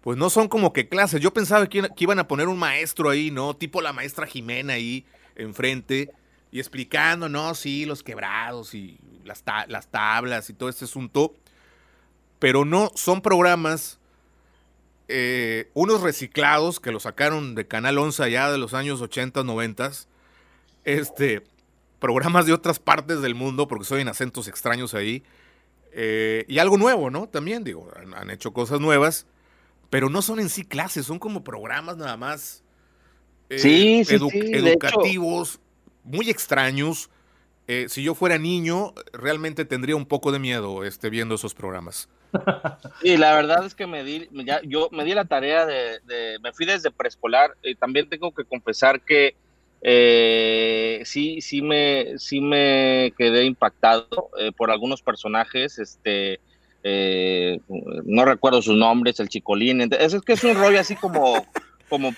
pues 0.00 0.16
no 0.16 0.30
son 0.30 0.46
como 0.46 0.72
que 0.72 0.88
clases. 0.88 1.20
Yo 1.20 1.32
pensaba 1.32 1.68
que, 1.68 1.88
iban 1.98 2.20
a 2.20 2.28
poner 2.28 2.46
un 2.46 2.60
maestro 2.60 3.10
ahí, 3.10 3.32
¿no? 3.32 3.56
Tipo 3.56 3.80
la 3.80 3.92
maestra 3.92 4.28
Jimena 4.28 4.74
ahí 4.74 5.04
enfrente 5.34 6.12
y 6.52 6.60
explicando, 6.60 7.28
no, 7.28 7.52
sí, 7.56 7.84
los 7.84 8.04
quebrados 8.04 8.74
y 8.74 9.00
las, 9.24 9.42
las 9.66 9.90
tablas 9.90 10.50
y 10.50 10.52
todo 10.54 10.68
este 10.68 10.84
asunto. 10.84 11.34
Pero 12.38 12.64
no, 12.64 12.92
son 12.94 13.22
programas 13.22 13.99
eh, 15.10 15.70
unos 15.74 16.00
reciclados 16.00 16.80
que 16.80 16.92
lo 16.92 17.00
sacaron 17.00 17.54
de 17.54 17.66
Canal 17.66 17.98
11 17.98 18.22
allá 18.22 18.50
de 18.50 18.58
los 18.58 18.74
años 18.74 19.00
80, 19.00 19.42
90, 19.44 19.90
este, 20.84 21.42
programas 21.98 22.46
de 22.46 22.52
otras 22.52 22.78
partes 22.78 23.20
del 23.20 23.34
mundo, 23.34 23.68
porque 23.68 23.84
soy 23.84 24.00
en 24.00 24.08
acentos 24.08 24.48
extraños 24.48 24.94
ahí. 24.94 25.22
Eh, 25.92 26.44
y 26.48 26.58
algo 26.58 26.78
nuevo, 26.78 27.10
¿no? 27.10 27.28
También, 27.28 27.64
digo, 27.64 27.88
han, 28.14 28.30
hecho 28.30 28.52
cosas 28.52 28.80
nuevas, 28.80 29.26
pero 29.90 30.08
no 30.08 30.22
son 30.22 30.40
en 30.40 30.48
sí 30.48 30.64
clases, 30.64 31.06
son 31.06 31.18
como 31.18 31.42
programas 31.42 31.96
nada 31.96 32.16
más 32.16 32.62
eh, 33.48 33.58
sí, 33.58 34.04
sí, 34.04 34.14
educativos, 34.14 35.60
muy 36.04 36.30
extraños. 36.30 37.10
Eh, 37.66 37.86
si 37.88 38.02
yo 38.02 38.14
fuera 38.14 38.38
niño, 38.38 38.94
realmente 39.12 39.64
tendría 39.64 39.96
un 39.96 40.06
poco 40.06 40.32
de 40.32 40.38
miedo 40.38 40.84
este, 40.84 41.10
viendo 41.10 41.34
esos 41.34 41.54
programas. 41.54 42.08
Y 43.02 43.16
la 43.16 43.34
verdad 43.34 43.64
es 43.64 43.74
que 43.74 43.86
me 43.86 44.04
di, 44.04 44.28
ya, 44.44 44.60
yo 44.62 44.88
me 44.92 45.04
di 45.04 45.14
la 45.14 45.24
tarea 45.24 45.66
de, 45.66 46.00
de 46.04 46.38
me 46.42 46.52
fui 46.52 46.66
desde 46.66 46.90
preescolar 46.90 47.56
y 47.62 47.74
también 47.74 48.08
tengo 48.08 48.32
que 48.32 48.44
confesar 48.44 49.00
que 49.00 49.34
eh, 49.82 51.00
sí, 51.04 51.40
sí 51.40 51.62
me, 51.62 52.18
sí 52.18 52.40
me 52.40 53.12
quedé 53.16 53.44
impactado 53.44 54.30
eh, 54.38 54.52
por 54.54 54.70
algunos 54.70 55.00
personajes, 55.00 55.78
este, 55.78 56.38
eh, 56.82 57.60
no 58.04 58.24
recuerdo 58.26 58.60
sus 58.60 58.76
nombres, 58.76 59.20
el 59.20 59.30
Chicolín, 59.30 59.80
es, 59.80 60.12
es 60.14 60.22
que 60.22 60.34
es 60.34 60.44
un 60.44 60.54
rollo 60.54 60.80
así 60.80 60.96
como, 60.96 61.46
como 61.88 62.14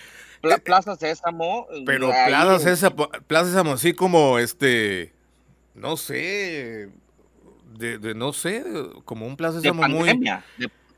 Plaza 0.65 0.97
Sésamo. 0.97 1.69
Pero 1.87 2.09
Plaza 2.09 2.59
Sésamo, 2.59 3.09
Plaza 3.29 3.47
Sésamo, 3.47 3.73
así 3.73 3.93
como 3.93 4.41
este, 4.41 5.13
no 5.77 5.97
sé, 5.97 6.89
de, 7.79 8.15
no 8.15 8.33
sé, 8.33 8.65
como 9.05 9.27
un 9.27 9.37
Plaza 9.37 9.61
Sésamo 9.61 9.89
muy... 9.89 10.21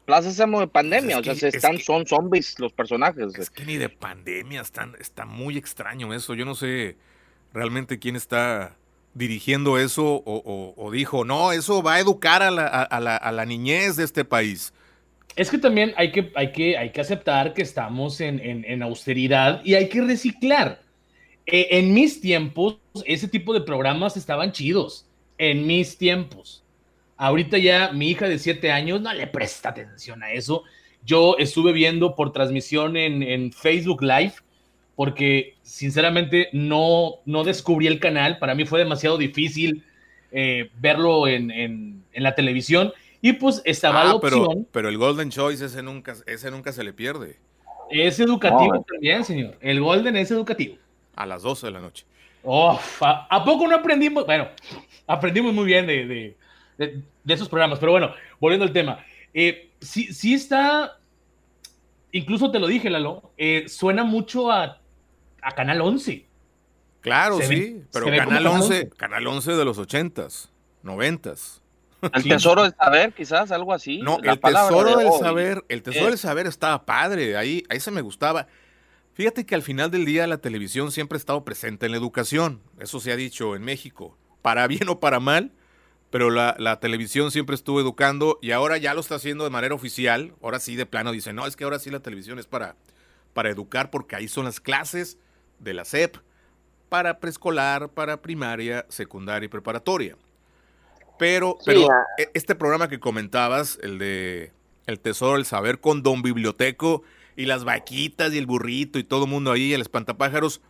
Plaza 0.05 0.31
Sésamo 0.31 0.61
de 0.61 0.67
pandemia, 0.67 1.19
o 1.19 1.25
sea, 1.25 1.35
se 1.35 1.49
están, 1.49 1.79
son 1.79 2.07
zombies 2.07 2.59
los 2.59 2.73
personajes. 2.73 3.39
Es 3.39 3.49
que 3.49 3.65
ni 3.65 3.77
de 3.77 3.89
pandemia, 3.89 4.61
están, 4.61 4.95
está 5.01 5.25
muy 5.25 5.57
extraño 5.57 6.13
eso. 6.13 6.35
Yo 6.35 6.45
no 6.45 6.55
sé 6.55 6.97
realmente 7.55 7.99
quién 7.99 8.15
está 8.15 8.77
dirigiendo 9.15 9.79
eso 9.79 10.23
o, 10.27 10.91
dijo, 10.93 11.25
no, 11.25 11.53
eso 11.53 11.83
va 11.83 11.95
a 11.95 12.01
educar 12.01 12.43
a 12.43 12.51
la, 12.51 12.67
a, 12.67 13.01
la, 13.01 13.17
a 13.17 13.33
la, 13.33 13.47
niñez 13.47 13.97
de 13.97 14.05
este 14.05 14.25
país. 14.25 14.75
Es 15.37 15.51
que 15.51 15.59
también 15.59 15.95
hay 15.97 16.13
que, 16.13 16.33
hay 16.35 16.53
que, 16.53 16.77
hay 16.77 16.91
que 16.91 17.01
aceptar 17.01 17.55
que 17.55 17.63
estamos 17.63 18.21
en, 18.21 18.41
en, 18.41 18.83
austeridad 18.83 19.63
y 19.65 19.75
hay 19.75 19.89
que 19.89 20.03
reciclar. 20.03 20.83
E, 21.47 21.79
en 21.79 21.95
mis 21.95 22.21
tiempos, 22.21 22.79
ese 23.05 23.29
tipo 23.29 23.55
de 23.55 23.61
programas 23.61 24.17
estaban 24.17 24.53
chidos. 24.53 25.07
En 25.39 25.67
mis 25.67 25.97
tiempos. 25.97 26.64
Ahorita 27.17 27.59
ya 27.59 27.93
mi 27.93 28.11
hija 28.11 28.29
de 28.29 28.39
siete 28.39 28.73
años 28.73 29.01
no 29.01 29.13
le 29.13 29.27
presta 29.27 29.71
atención 29.71 30.23
a 30.23 30.33
eso. 30.33 30.65
Yo 31.05 31.37
estuve 31.39 31.73
viendo 31.73 32.15
por 32.15 32.33
transmisión 32.33 32.97
en, 32.97 33.53
Facebook 33.53 34.03
Live 34.03 34.35
porque 34.97 35.57
sinceramente 35.63 36.49
no, 36.53 37.17
no 37.25 37.45
descubrí 37.45 37.87
el 37.87 38.01
canal. 38.01 38.39
Para 38.39 38.55
mí 38.55 38.65
fue 38.65 38.79
demasiado 38.79 39.19
difícil 39.19 39.85
eh, 40.33 40.71
verlo 40.79 41.29
en, 41.29 42.05
la 42.15 42.35
televisión. 42.35 42.93
Y 43.21 43.35
pues 43.35 43.63
estaba 43.65 44.03
ah, 44.03 44.05
la 44.05 44.15
opción. 44.17 44.67
Pero, 44.71 44.89
el 44.89 44.99
Golden 44.99 45.31
Choice, 45.31 45.65
ese 45.65 45.83
nunca, 45.83 46.15
ese 46.27 46.51
nunca 46.51 46.73
se 46.73 46.85
le 46.85 46.93
pierde. 46.93 47.37
Es 47.91 48.21
educativo 48.21 48.85
también, 48.87 49.25
señor. 49.25 49.57
El 49.61 49.81
Golden 49.81 50.17
es 50.17 50.31
educativo. 50.31 50.77
A 51.17 51.27
las 51.27 51.43
12 51.43 51.67
de 51.67 51.73
la 51.73 51.81
noche. 51.81 52.05
Oh, 52.43 52.79
¿a, 53.01 53.45
poco 53.45 53.67
no 53.67 53.77
aprendimos? 53.77 54.27
Bueno, 54.27 54.49
aprendimos 55.07 55.55
muy 55.55 55.65
bien 55.65 55.87
de, 55.87 56.07
de, 56.07 56.37
esos 57.27 57.49
programas. 57.49 57.79
Pero 57.79 57.93
bueno, 57.93 58.13
volviendo 58.41 58.65
al 58.65 58.73
tema. 58.73 59.05
Eh, 59.33 59.71
sí, 59.81 60.13
sí 60.13 60.35
está, 60.35 60.99
incluso 62.13 62.51
te 62.51 62.59
lo 62.59 62.67
dije, 62.67 62.91
Lalo, 62.91 63.33
eh, 63.37 63.65
suena 63.69 64.05
mucho 64.05 64.51
a, 64.51 64.81
Canal 65.57 65.81
11. 65.81 66.27
Claro, 67.01 67.39
sí, 67.41 67.83
pero 67.93 68.07
Canal 68.07 68.47
11, 68.47 68.91
Canal 68.97 69.27
11 69.27 69.53
de 69.53 69.65
los 69.65 69.79
80s, 69.79 70.49
90s. 70.83 71.61
El 72.13 72.23
tesoro 72.25 72.63
del 72.63 72.75
saber, 72.75 73.13
quizás, 73.13 73.51
algo 73.51 73.73
así. 73.73 73.99
No, 73.99 74.19
el 74.23 74.39
tesoro 74.41 74.97
del 74.97 75.13
saber, 75.13 75.65
el 75.69 75.83
tesoro 75.83 76.07
del 76.07 76.19
saber 76.19 76.47
estaba 76.47 76.85
padre, 76.85 77.37
ahí, 77.37 77.65
ahí 77.69 77.81
se 77.81 77.91
me 77.91 78.01
gustaba. 78.01 78.47
Fíjate 79.15 79.47
que 79.47 79.55
al 79.55 79.63
final 79.63 79.91
del 79.91 80.05
día 80.05 80.27
la 80.27 80.39
televisión 80.39 80.91
siempre 80.91 81.17
ha 81.17 81.19
estado 81.19 81.45
presente 81.45 81.87
en 81.87 81.93
la 81.93 81.99
educación, 81.99 82.61
eso 82.81 83.01
se 83.01 83.13
ha 83.13 83.17
dicho 83.17 83.55
en 83.55 83.63
México, 83.63 84.19
para 84.43 84.67
bien 84.67 84.89
o 84.89 84.99
para 84.99 85.21
mal, 85.21 85.53
pero 86.15 86.31
la, 86.31 86.79
televisión 86.79 87.33
siempre 87.33 87.57
estuvo 87.57 87.81
educando 87.81 88.39
y 88.41 88.53
ahora 88.53 88.77
ya 88.77 88.95
lo 88.95 89.01
está 89.01 89.17
haciendo 89.17 89.43
de 89.43 89.51
manera 89.51 89.75
oficial. 89.75 90.33
Ahora 90.45 90.61
sí, 90.61 90.77
de 90.77 90.87
plano, 90.87 91.11
dice, 91.11 91.33
no, 91.33 91.45
es 91.45 91.57
que 91.57 91.65
ahora 91.65 91.81
sí 91.81 91.91
la 91.91 91.99
televisión 91.99 92.39
es 92.39 92.47
para, 92.47 92.77
para 93.33 93.51
educar 93.51 93.91
porque 93.91 94.15
ahí 94.15 94.29
son 94.29 94.45
las 94.45 94.61
clases 94.61 95.19
de 95.59 95.75
la 95.75 95.85
SEP 95.85 96.19
para 96.89 97.19
preescolar, 97.19 97.89
para 97.89 98.23
primaria, 98.23 98.87
secundaria 98.89 99.47
y 99.47 99.49
preparatoria. 99.49 100.17
Pero, 101.19 101.59
pero 101.67 101.89
e, 102.17 102.31
este 102.33 102.55
programa 102.55 102.89
que 102.89 103.01
comentabas, 103.01 103.81
el 103.83 103.99
de 103.99 104.53
El 104.87 105.01
Tesoro 105.01 105.33
del 105.33 105.47
Saber 105.47 105.81
con 105.81 106.05
Don 106.05 106.23
Biblioteco 106.23 107.03
y 107.35 107.47
las 107.47 107.65
vaquitas 107.65 108.33
y 108.33 108.39
el 108.39 108.47
burrito 108.47 109.01
y 109.01 109.03
todo 109.03 109.25
el 109.25 109.31
mundo 109.31 109.51
ahí, 109.51 109.73
el 109.73 109.81
espantapájaros, 109.81 110.61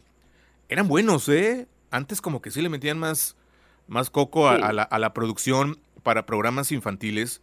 eran 0.71 0.89
buenos, 0.89 1.29
¿eh? 1.29 1.69
Antes 1.91 2.23
como 2.23 2.41
que 2.41 2.51
sí 2.51 2.63
le 2.63 2.71
metían 2.71 2.99
más, 2.99 3.37
más 3.87 4.11
coco 4.11 4.49
a, 4.49 4.73
la, 4.73 5.15
producción 5.15 5.79
para 6.03 6.27
programas 6.27 6.73
infantiles 6.73 7.43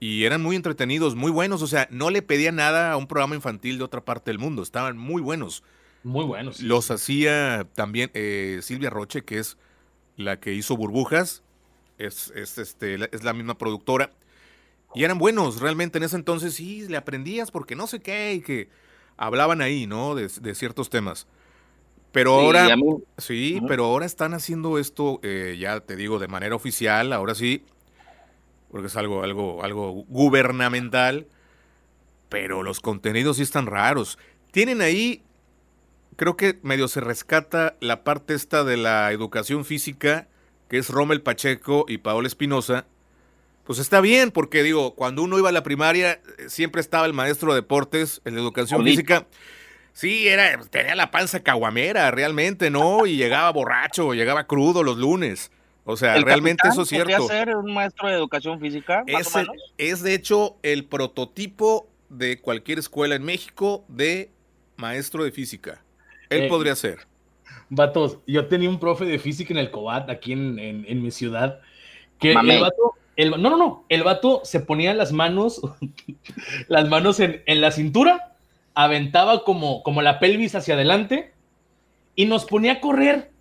y 0.00 0.24
eran 0.24 0.42
muy 0.42 0.56
entretenidos, 0.56 1.14
muy 1.14 1.30
buenos. 1.30 1.62
O 1.62 1.66
sea, 1.66 1.88
no 1.90 2.10
le 2.10 2.22
pedía 2.22 2.52
nada 2.52 2.92
a 2.92 2.96
un 2.96 3.06
programa 3.06 3.34
infantil 3.34 3.78
de 3.78 3.84
otra 3.84 4.04
parte 4.04 4.30
del 4.30 4.38
mundo. 4.38 4.62
Estaban 4.62 4.96
muy 4.96 5.22
buenos. 5.22 5.62
Muy 6.02 6.24
buenos. 6.24 6.60
Los 6.60 6.90
hacía 6.90 7.66
también 7.74 8.10
eh, 8.14 8.60
Silvia 8.62 8.90
Roche, 8.90 9.22
que 9.22 9.38
es 9.38 9.56
la 10.16 10.38
que 10.38 10.54
hizo 10.54 10.76
Burbujas. 10.76 11.42
Es, 11.98 12.30
este, 12.30 12.94
es 13.10 13.24
la 13.24 13.32
misma 13.32 13.56
productora. 13.56 14.10
Y 14.94 15.04
eran 15.04 15.18
buenos, 15.18 15.60
realmente 15.60 15.98
en 15.98 16.04
ese 16.04 16.16
entonces 16.16 16.54
sí, 16.54 16.86
le 16.88 16.96
aprendías 16.96 17.50
porque 17.50 17.74
no 17.74 17.86
sé 17.86 18.00
qué, 18.00 18.34
y 18.34 18.40
que 18.40 18.68
hablaban 19.16 19.60
ahí, 19.60 19.86
¿no? 19.86 20.14
De, 20.14 20.28
de 20.40 20.54
ciertos 20.54 20.88
temas. 20.88 21.26
Pero 22.16 22.32
ahora, 22.32 22.74
sí, 23.18 23.60
pero 23.68 23.84
ahora 23.84 24.06
están 24.06 24.32
haciendo 24.32 24.78
esto, 24.78 25.20
eh, 25.22 25.58
ya 25.60 25.80
te 25.80 25.96
digo, 25.96 26.18
de 26.18 26.28
manera 26.28 26.56
oficial, 26.56 27.12
ahora 27.12 27.34
sí, 27.34 27.62
porque 28.70 28.86
es 28.86 28.96
algo, 28.96 29.22
algo, 29.22 29.62
algo 29.62 29.92
gubernamental, 30.08 31.26
pero 32.30 32.62
los 32.62 32.80
contenidos 32.80 33.36
sí 33.36 33.42
están 33.42 33.66
raros. 33.66 34.18
Tienen 34.50 34.80
ahí, 34.80 35.24
creo 36.16 36.38
que 36.38 36.58
medio 36.62 36.88
se 36.88 37.02
rescata 37.02 37.76
la 37.80 38.02
parte 38.02 38.32
esta 38.32 38.64
de 38.64 38.78
la 38.78 39.12
educación 39.12 39.66
física, 39.66 40.26
que 40.70 40.78
es 40.78 40.88
Rommel 40.88 41.20
Pacheco 41.20 41.84
y 41.86 41.98
Paola 41.98 42.28
Espinosa. 42.28 42.86
Pues 43.64 43.78
está 43.78 44.00
bien, 44.00 44.30
porque 44.30 44.62
digo, 44.62 44.94
cuando 44.94 45.22
uno 45.22 45.38
iba 45.38 45.50
a 45.50 45.52
la 45.52 45.62
primaria, 45.62 46.12
eh, 46.12 46.48
siempre 46.48 46.80
estaba 46.80 47.04
el 47.04 47.12
maestro 47.12 47.52
de 47.52 47.56
deportes, 47.56 48.22
el 48.24 48.36
de 48.36 48.40
educación 48.40 48.82
física 48.84 49.26
Sí, 49.96 50.28
era, 50.28 50.60
tenía 50.68 50.94
la 50.94 51.10
panza 51.10 51.42
caguamera, 51.42 52.10
realmente, 52.10 52.68
¿no? 52.68 53.06
Y 53.06 53.16
llegaba 53.16 53.50
borracho, 53.50 54.12
llegaba 54.12 54.46
crudo 54.46 54.82
los 54.82 54.98
lunes. 54.98 55.50
O 55.86 55.96
sea, 55.96 56.16
realmente 56.16 56.68
eso 56.68 56.82
es 56.82 56.88
cierto. 56.90 57.26
ser 57.26 57.56
un 57.56 57.72
maestro 57.72 58.06
de 58.06 58.14
educación 58.14 58.60
física? 58.60 59.04
es, 59.06 59.32
es 59.78 60.02
de 60.02 60.12
hecho 60.12 60.58
el 60.62 60.84
prototipo 60.84 61.88
de 62.10 62.38
cualquier 62.42 62.78
escuela 62.78 63.14
en 63.14 63.22
México 63.22 63.86
de 63.88 64.30
maestro 64.76 65.24
de 65.24 65.32
física. 65.32 65.82
Él 66.28 66.42
eh, 66.42 66.48
podría 66.50 66.76
ser. 66.76 67.06
Vatos, 67.70 68.18
yo 68.26 68.48
tenía 68.48 68.68
un 68.68 68.78
profe 68.78 69.06
de 69.06 69.18
física 69.18 69.54
en 69.54 69.58
el 69.58 69.70
Cobat, 69.70 70.10
aquí 70.10 70.34
en, 70.34 70.58
en, 70.58 71.02
mi 71.02 71.10
ciudad, 71.10 71.60
que 72.18 72.32
el 72.32 72.60
vato, 72.60 72.92
no, 73.16 73.38
no, 73.38 73.56
no, 73.56 73.86
el 73.88 74.02
vato 74.02 74.42
se 74.44 74.60
ponía 74.60 74.92
las 74.92 75.12
manos, 75.12 75.62
las 76.68 76.86
manos 76.86 77.18
en, 77.18 77.42
en 77.46 77.62
la 77.62 77.70
cintura 77.70 78.35
aventaba 78.76 79.42
como, 79.42 79.82
como 79.82 80.02
la 80.02 80.20
pelvis 80.20 80.54
hacia 80.54 80.74
adelante 80.74 81.32
y 82.14 82.26
nos 82.26 82.44
ponía 82.44 82.74
a 82.74 82.80
correr. 82.80 83.32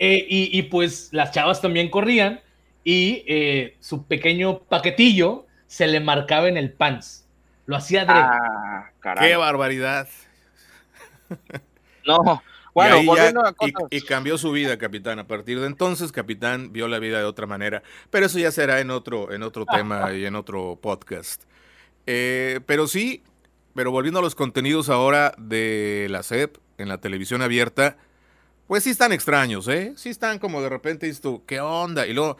Eh, 0.00 0.26
y, 0.28 0.62
pues 0.62 1.10
las 1.12 1.30
chavas 1.30 1.60
también 1.60 1.88
corrían 1.88 2.40
y 2.82 3.22
eh, 3.28 3.76
su 3.78 4.04
pequeño 4.06 4.58
paquetillo 4.58 5.46
se 5.68 5.86
le 5.86 6.00
marcaba 6.00 6.48
en 6.48 6.56
el 6.56 6.72
pants. 6.72 7.28
Lo 7.66 7.76
hacía 7.76 8.04
de... 8.04 8.12
Ah, 8.12 8.90
¡Qué 9.20 9.36
barbaridad! 9.36 10.08
No, 12.04 12.42
bueno, 12.74 13.00
y, 13.00 13.96
y, 13.96 14.00
cambió 14.00 14.38
su 14.38 14.50
vida, 14.50 14.78
capitán. 14.78 15.18
A 15.18 15.26
partir 15.28 15.60
de 15.60 15.66
entonces, 15.66 16.10
capitán 16.10 16.72
vio 16.72 16.88
la 16.88 16.98
vida 16.98 17.18
de 17.18 17.24
otra 17.24 17.46
manera. 17.46 17.82
Pero 18.10 18.26
eso 18.26 18.38
ya 18.38 18.50
será 18.50 18.80
en 18.80 18.90
otro, 18.90 19.32
en 19.32 19.42
otro 19.42 19.66
tema 19.66 20.12
y 20.12 20.24
en 20.24 20.34
otro 20.34 20.78
podcast. 20.80 21.44
Eh, 22.06 22.60
pero 22.66 22.88
sí, 22.88 23.22
pero 23.74 23.90
volviendo 23.90 24.20
a 24.20 24.22
los 24.22 24.34
contenidos 24.34 24.88
ahora 24.88 25.34
de 25.38 26.06
la 26.10 26.22
SEP 26.22 26.56
en 26.78 26.88
la 26.88 26.98
televisión 26.98 27.42
abierta, 27.42 27.96
pues 28.66 28.84
sí 28.84 28.90
están 28.90 29.12
extraños, 29.12 29.68
¿eh? 29.68 29.92
Sí 29.96 30.08
están 30.08 30.38
como 30.38 30.62
de 30.62 30.68
repente, 30.68 31.06
dices 31.06 31.20
tú, 31.20 31.42
¿qué 31.46 31.60
onda? 31.60 32.06
Y 32.06 32.12
luego 32.12 32.36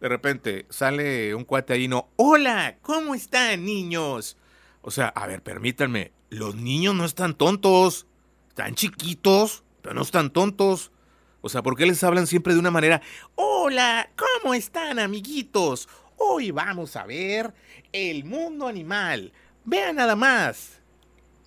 de 0.00 0.08
repente 0.08 0.66
sale 0.68 1.34
un 1.34 1.44
cuate 1.44 1.72
ahí, 1.72 1.88
no, 1.88 2.08
hola, 2.16 2.76
¿cómo 2.82 3.14
están 3.14 3.64
niños? 3.64 4.36
O 4.82 4.90
sea, 4.90 5.08
a 5.08 5.26
ver, 5.26 5.42
permítanme, 5.42 6.12
los 6.30 6.54
niños 6.54 6.94
no 6.94 7.04
están 7.04 7.34
tontos, 7.34 8.06
están 8.48 8.74
chiquitos, 8.74 9.64
pero 9.82 9.94
no 9.94 10.02
están 10.02 10.30
tontos. 10.30 10.92
O 11.40 11.48
sea, 11.48 11.62
¿por 11.62 11.76
qué 11.76 11.86
les 11.86 12.02
hablan 12.02 12.26
siempre 12.26 12.54
de 12.54 12.60
una 12.60 12.70
manera, 12.70 13.00
hola, 13.36 14.10
¿cómo 14.16 14.54
están 14.54 14.98
amiguitos? 14.98 15.88
Hoy 16.16 16.50
vamos 16.50 16.96
a 16.96 17.06
ver 17.06 17.54
el 17.92 18.24
mundo 18.24 18.66
animal. 18.66 19.32
Vean 19.66 19.96
nada 19.96 20.16
más. 20.16 20.80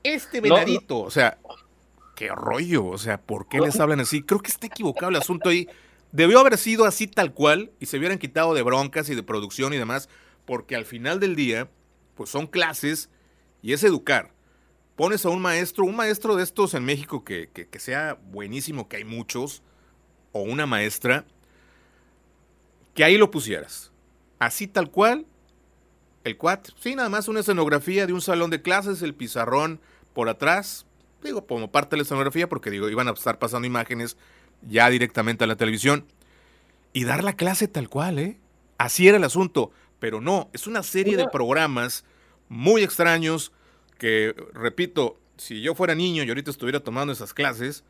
Este 0.04 0.40
venadito, 0.42 1.00
o 1.00 1.10
sea, 1.12 1.38
qué 2.16 2.30
rollo, 2.30 2.86
o 2.86 2.98
sea, 2.98 3.20
¿por 3.20 3.48
qué 3.48 3.60
les 3.60 3.80
hablan 3.80 4.02
así? 4.02 4.22
Creo 4.22 4.42
que 4.42 4.52
está 4.52 4.68
equivocado 4.68 5.10
el 5.10 5.16
asunto 5.16 5.50
ahí. 5.50 5.68
Debió 6.12 6.40
haber 6.40 6.58
sido 6.58 6.86
así 6.86 7.08
tal 7.08 7.34
cual 7.34 7.72
y 7.80 7.86
se 7.86 7.98
hubieran 7.98 8.18
quitado 8.18 8.54
de 8.54 8.62
broncas 8.62 9.10
y 9.10 9.16
de 9.16 9.24
producción 9.24 9.74
y 9.74 9.78
demás, 9.78 10.10
porque 10.46 10.76
al 10.76 10.86
final 10.86 11.20
del 11.20 11.36
día, 11.36 11.70
pues 12.16 12.30
son 12.30 12.48
clases 12.48 13.10
y 13.62 13.74
es 13.74 13.84
educar. 13.84 14.32
Pones 14.96 15.26
a 15.26 15.30
un 15.30 15.42
maestro, 15.42 15.86
un 15.86 15.96
maestro 15.96 16.36
de 16.36 16.44
estos 16.44 16.74
en 16.74 16.84
México 16.84 17.24
que, 17.24 17.50
que, 17.50 17.80
sea 17.80 18.20
buenísimo, 18.32 18.90
que 18.90 18.98
hay 18.98 19.06
muchos, 19.06 19.64
o 20.34 20.42
una 20.42 20.66
maestra, 20.66 21.26
que 22.94 23.06
ahí 23.06 23.18
lo 23.18 23.32
pusieras. 23.32 23.94
Así 24.40 24.68
tal 24.68 24.92
cual, 24.92 25.26
el 26.30 26.38
cuat, 26.38 26.70
sí, 26.80 26.96
nada 26.96 27.10
más 27.10 27.28
una 27.28 27.42
escenografía 27.42 28.08
de 28.08 28.14
un 28.14 28.22
salón 28.22 28.50
de 28.50 28.62
clases, 28.62 29.02
el 29.02 29.14
pizarrón 29.14 29.80
por 30.14 30.30
atrás, 30.30 30.86
digo, 31.24 31.46
como 31.46 31.72
parte 31.72 31.92
de 31.92 31.98
la 31.98 32.04
escenografía, 32.04 32.48
porque 32.48 32.72
digo, 32.72 32.90
iban 32.90 33.08
a 33.08 33.12
estar 33.12 33.40
pasando 33.40 33.68
imágenes 33.68 34.18
ya 34.68 34.90
directamente 34.90 35.44
a 35.44 35.48
la 35.48 35.56
televisión, 35.56 36.06
y 36.94 37.04
dar 37.04 37.24
la 37.24 37.34
clase 37.34 37.68
tal 37.68 37.90
cual, 37.90 38.20
¿eh? 38.20 38.40
Así 38.78 39.08
era 39.08 39.18
el 39.18 39.24
asunto, 39.24 39.72
pero 40.00 40.22
no, 40.22 40.50
es 40.54 40.68
una 40.68 40.84
serie 40.84 41.18
de 41.18 41.28
programas 41.28 42.06
muy 42.48 42.82
extraños 42.84 43.52
que, 43.98 44.36
repito, 44.54 45.20
si 45.38 45.62
yo 45.62 45.76
fuera 45.76 45.96
niño 45.96 46.24
y 46.24 46.30
ahorita 46.30 46.52
estuviera 46.52 46.80
tomando 46.80 47.14
esas 47.14 47.34
clases, 47.34 47.84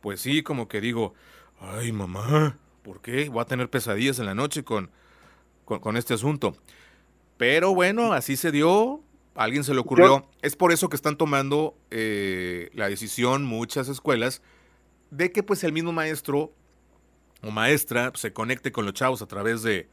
pues 0.00 0.20
sí, 0.20 0.42
como 0.42 0.68
que 0.68 0.80
digo, 0.80 1.14
ay 1.60 1.92
mamá, 1.92 2.56
¿por 2.82 3.00
qué? 3.00 3.28
Voy 3.28 3.40
a 3.40 3.46
tener 3.46 3.68
pesadillas 3.68 4.18
en 4.18 4.26
la 4.26 4.34
noche 4.34 4.64
con, 4.64 4.90
con, 5.64 5.96
este 5.96 6.14
asunto. 6.14 6.56
Pero 7.38 7.74
bueno, 7.74 8.12
así 8.12 8.36
se 8.36 8.52
dio, 8.52 9.00
a 9.34 9.44
alguien 9.44 9.64
se 9.64 9.72
le 9.72 9.80
ocurrió. 9.80 10.28
Es 10.42 10.56
por 10.56 10.72
eso 10.72 10.88
que 10.88 10.96
están 10.96 11.16
tomando 11.16 11.78
eh, 11.90 12.68
la 12.74 12.88
decisión 12.88 13.44
muchas 13.44 13.88
escuelas 13.88 14.42
de 15.10 15.32
que 15.32 15.42
pues 15.42 15.64
el 15.64 15.72
mismo 15.72 15.92
maestro 15.92 16.52
o 17.42 17.50
maestra 17.50 18.12
se 18.14 18.32
conecte 18.32 18.72
con 18.72 18.84
los 18.84 18.94
chavos 18.94 19.22
a 19.22 19.26
través 19.26 19.62
de 19.62 19.88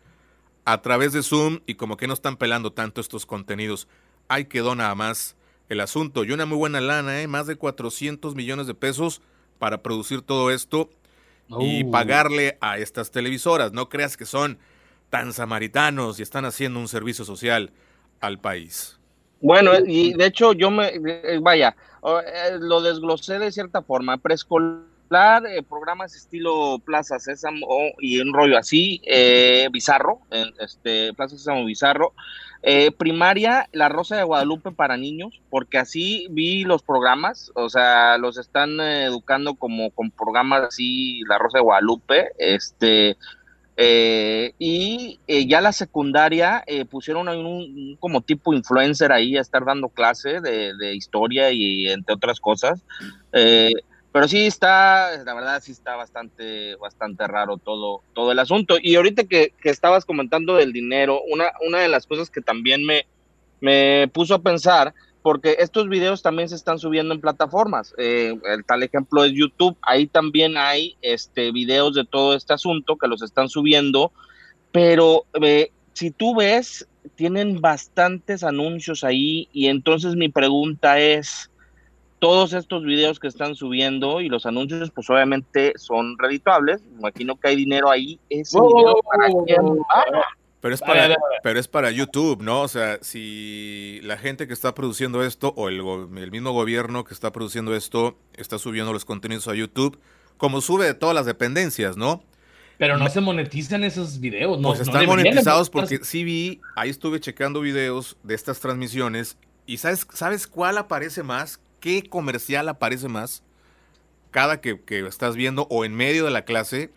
a 0.65 0.81
través 0.81 1.13
de 1.13 1.21
Zoom 1.21 1.59
y 1.67 1.75
como 1.75 1.95
que 1.95 2.07
no 2.07 2.15
están 2.15 2.37
pelando 2.37 2.73
tanto 2.73 2.99
estos 2.99 3.27
contenidos. 3.27 3.87
Ahí 4.27 4.45
quedó 4.45 4.73
nada 4.73 4.95
más 4.95 5.35
el 5.69 5.79
asunto. 5.79 6.23
Y 6.23 6.31
una 6.31 6.47
muy 6.47 6.57
buena 6.57 6.81
lana, 6.81 7.21
¿eh? 7.21 7.27
más 7.27 7.45
de 7.45 7.55
400 7.55 8.33
millones 8.33 8.65
de 8.65 8.73
pesos 8.73 9.21
para 9.59 9.83
producir 9.83 10.23
todo 10.23 10.49
esto 10.49 10.89
y 11.59 11.83
oh. 11.83 11.91
pagarle 11.91 12.57
a 12.61 12.79
estas 12.79 13.11
televisoras. 13.11 13.73
No 13.73 13.89
creas 13.89 14.17
que 14.17 14.25
son 14.25 14.57
tan 15.09 15.33
samaritanos 15.33 16.19
y 16.19 16.24
están 16.24 16.45
haciendo 16.45 16.79
un 16.79 16.88
servicio 16.88 17.25
social 17.25 17.71
al 18.19 18.39
país. 18.39 19.00
Bueno, 19.41 19.71
y 19.85 20.13
de 20.13 20.25
hecho 20.25 20.53
yo 20.53 20.71
me, 20.71 20.88
eh, 20.88 21.39
vaya, 21.41 21.75
eh, 22.03 22.57
lo 22.59 22.81
desglosé 22.81 23.39
de 23.39 23.51
cierta 23.51 23.81
forma. 23.81 24.17
Preescolar 24.17 25.45
eh, 25.47 25.62
programas 25.67 26.15
estilo 26.15 26.79
Plaza 26.83 27.19
Sésamo 27.19 27.67
y 28.00 28.19
un 28.19 28.33
rollo 28.33 28.57
así, 28.57 29.01
eh, 29.05 29.67
bizarro, 29.71 30.19
este, 30.59 31.13
Plaza 31.13 31.38
Sésamo 31.38 31.65
bizarro. 31.65 32.13
Eh, 32.63 32.91
primaria, 32.91 33.69
La 33.71 33.89
Rosa 33.89 34.15
de 34.15 34.24
Guadalupe 34.24 34.71
para 34.71 34.97
niños, 34.97 35.39
porque 35.51 35.77
así 35.77 36.25
vi 36.31 36.63
los 36.63 36.81
programas, 36.81 37.51
o 37.53 37.69
sea, 37.69 38.17
los 38.17 38.39
están 38.39 38.79
educando 38.79 39.53
como 39.53 39.91
con 39.91 40.09
programas 40.09 40.63
así, 40.63 41.21
La 41.29 41.38
Rosa 41.38 41.59
de 41.59 41.63
Guadalupe, 41.63 42.31
este, 42.39 43.17
y 43.77 45.20
ya 45.48 45.62
la 45.62 45.72
secundaria 45.72 46.63
pusieron 46.89 47.27
un, 47.27 47.98
como 48.00 48.22
tipo 48.22 48.53
influencer 48.53 49.11
ahí 49.11 49.38
a 49.38 49.42
estar 49.42 49.66
dando 49.66 49.90
clase 49.90 50.40
de, 50.40 50.74
de 50.75 50.96
historia 50.96 51.51
y 51.51 51.90
entre 51.90 52.16
otras 52.16 52.40
cosas. 52.40 52.81
Pero 54.16 54.29
sí 54.29 54.46
está, 54.46 55.25
la 55.25 55.33
verdad 55.33 55.61
sí 55.61 55.74
está 55.74 55.98
bastante, 55.98 56.77
bastante 56.77 57.27
raro 57.27 57.57
todo, 57.57 58.01
todo 58.14 58.31
el 58.31 58.40
asunto. 58.40 58.77
Y 58.81 58.96
ahorita 58.96 59.25
que, 59.25 59.51
estabas 59.66 60.05
comentando 60.05 60.55
del 60.55 60.72
dinero, 60.72 61.20
una, 61.29 61.51
una 61.68 61.79
de 61.79 61.90
las 61.90 62.07
cosas 62.07 62.29
que 62.29 62.40
también 62.40 62.85
me, 62.85 63.07
me 63.59 64.07
puso 64.14 64.35
a 64.35 64.42
pensar, 64.42 64.94
porque 65.25 65.55
estos 65.57 65.90
videos 65.90 66.22
también 66.22 66.50
se 66.50 66.53
están 66.53 66.77
subiendo 66.77 67.11
en 67.11 67.20
plataformas. 67.20 67.96
Eh, 67.98 68.40
el 68.44 68.64
tal 68.64 68.83
ejemplo 68.83 69.24
es 69.24 69.31
YouTube, 69.31 69.75
ahí 69.81 70.05
también 70.05 70.55
hay 70.55 70.98
este, 71.01 71.51
videos 71.51 71.96
de 71.96 72.05
todo 72.05 72.35
este 72.35 72.53
asunto 72.53 72.96
que 72.96 73.07
los 73.07 73.24
están 73.24 73.50
subiendo, 73.50 74.11
pero 74.72 75.25
eh, 75.42 75.72
si 75.94 76.11
tú 76.11 76.35
ves, 76.35 76.88
tienen 77.16 77.59
bastantes 77.59 78.44
anuncios 78.44 79.03
ahí 79.03 79.50
y 79.51 79.66
entonces 79.66 80.16
mi 80.16 80.29
pregunta 80.29 81.00
es, 81.00 81.50
todos 82.20 82.53
estos 82.53 82.83
videos 82.83 83.20
que 83.20 83.27
están 83.27 83.55
subiendo 83.55 84.22
y 84.22 84.29
los 84.29 84.46
anuncios, 84.46 84.92
pues 84.92 85.09
obviamente 85.09 85.74
son 85.77 86.20
redituables. 86.20 86.83
Imagino 87.00 87.35
que 87.35 87.48
hay 87.48 87.55
dinero 87.55 87.90
ahí. 87.90 88.20
Ese 88.29 88.59
para 88.59 89.27
Pero 90.65 90.73
es 90.73 90.81
para, 90.81 91.15
pero 91.43 91.59
es 91.59 91.67
para 91.67 91.91
YouTube, 91.91 92.41
¿no? 92.41 92.61
O 92.61 92.67
sea, 92.67 92.97
si 93.01 93.99
la 94.01 94.17
gente 94.17 94.47
que 94.47 94.53
está 94.53 94.73
produciendo 94.73 95.23
esto 95.23 95.53
o 95.55 95.69
el, 95.69 95.75
el, 96.17 96.31
mismo 96.31 96.53
gobierno 96.53 97.03
que 97.05 97.13
está 97.13 97.31
produciendo 97.31 97.75
esto 97.75 98.17
está 98.35 98.57
subiendo 98.57 98.91
los 98.91 99.05
contenidos 99.05 99.47
a 99.47 99.53
YouTube, 99.53 99.99
como 100.37 100.61
sube 100.61 100.85
de 100.85 100.95
todas 100.95 101.13
las 101.13 101.27
dependencias, 101.27 101.97
¿no? 101.97 102.23
Pero 102.79 102.97
no 102.97 103.07
se 103.09 103.21
monetizan 103.21 103.83
esos 103.83 104.19
videos, 104.19 104.59
¿no? 104.59 104.69
Pues 104.69 104.79
están 104.79 105.05
monetizados 105.05 105.69
porque 105.69 105.99
sí 106.03 106.23
vi, 106.23 106.61
ahí 106.75 106.89
estuve 106.89 107.19
checando 107.19 107.61
videos 107.61 108.17
de 108.23 108.33
estas 108.33 108.59
transmisiones 108.59 109.37
y 109.67 109.77
¿sabes, 109.77 110.07
¿sabes 110.13 110.47
cuál 110.47 110.79
aparece 110.79 111.21
más? 111.21 111.59
qué 111.85 112.01
comercial 112.01 112.67
aparece 112.67 113.07
más 113.07 113.43
cada 114.31 114.59
que, 114.59 114.81
estás 115.07 115.35
viendo 115.35 115.67
o 115.69 115.85
en 115.85 115.93
medio 115.93 116.25
de 116.25 116.31
la 116.31 116.43
clase. 116.43 116.89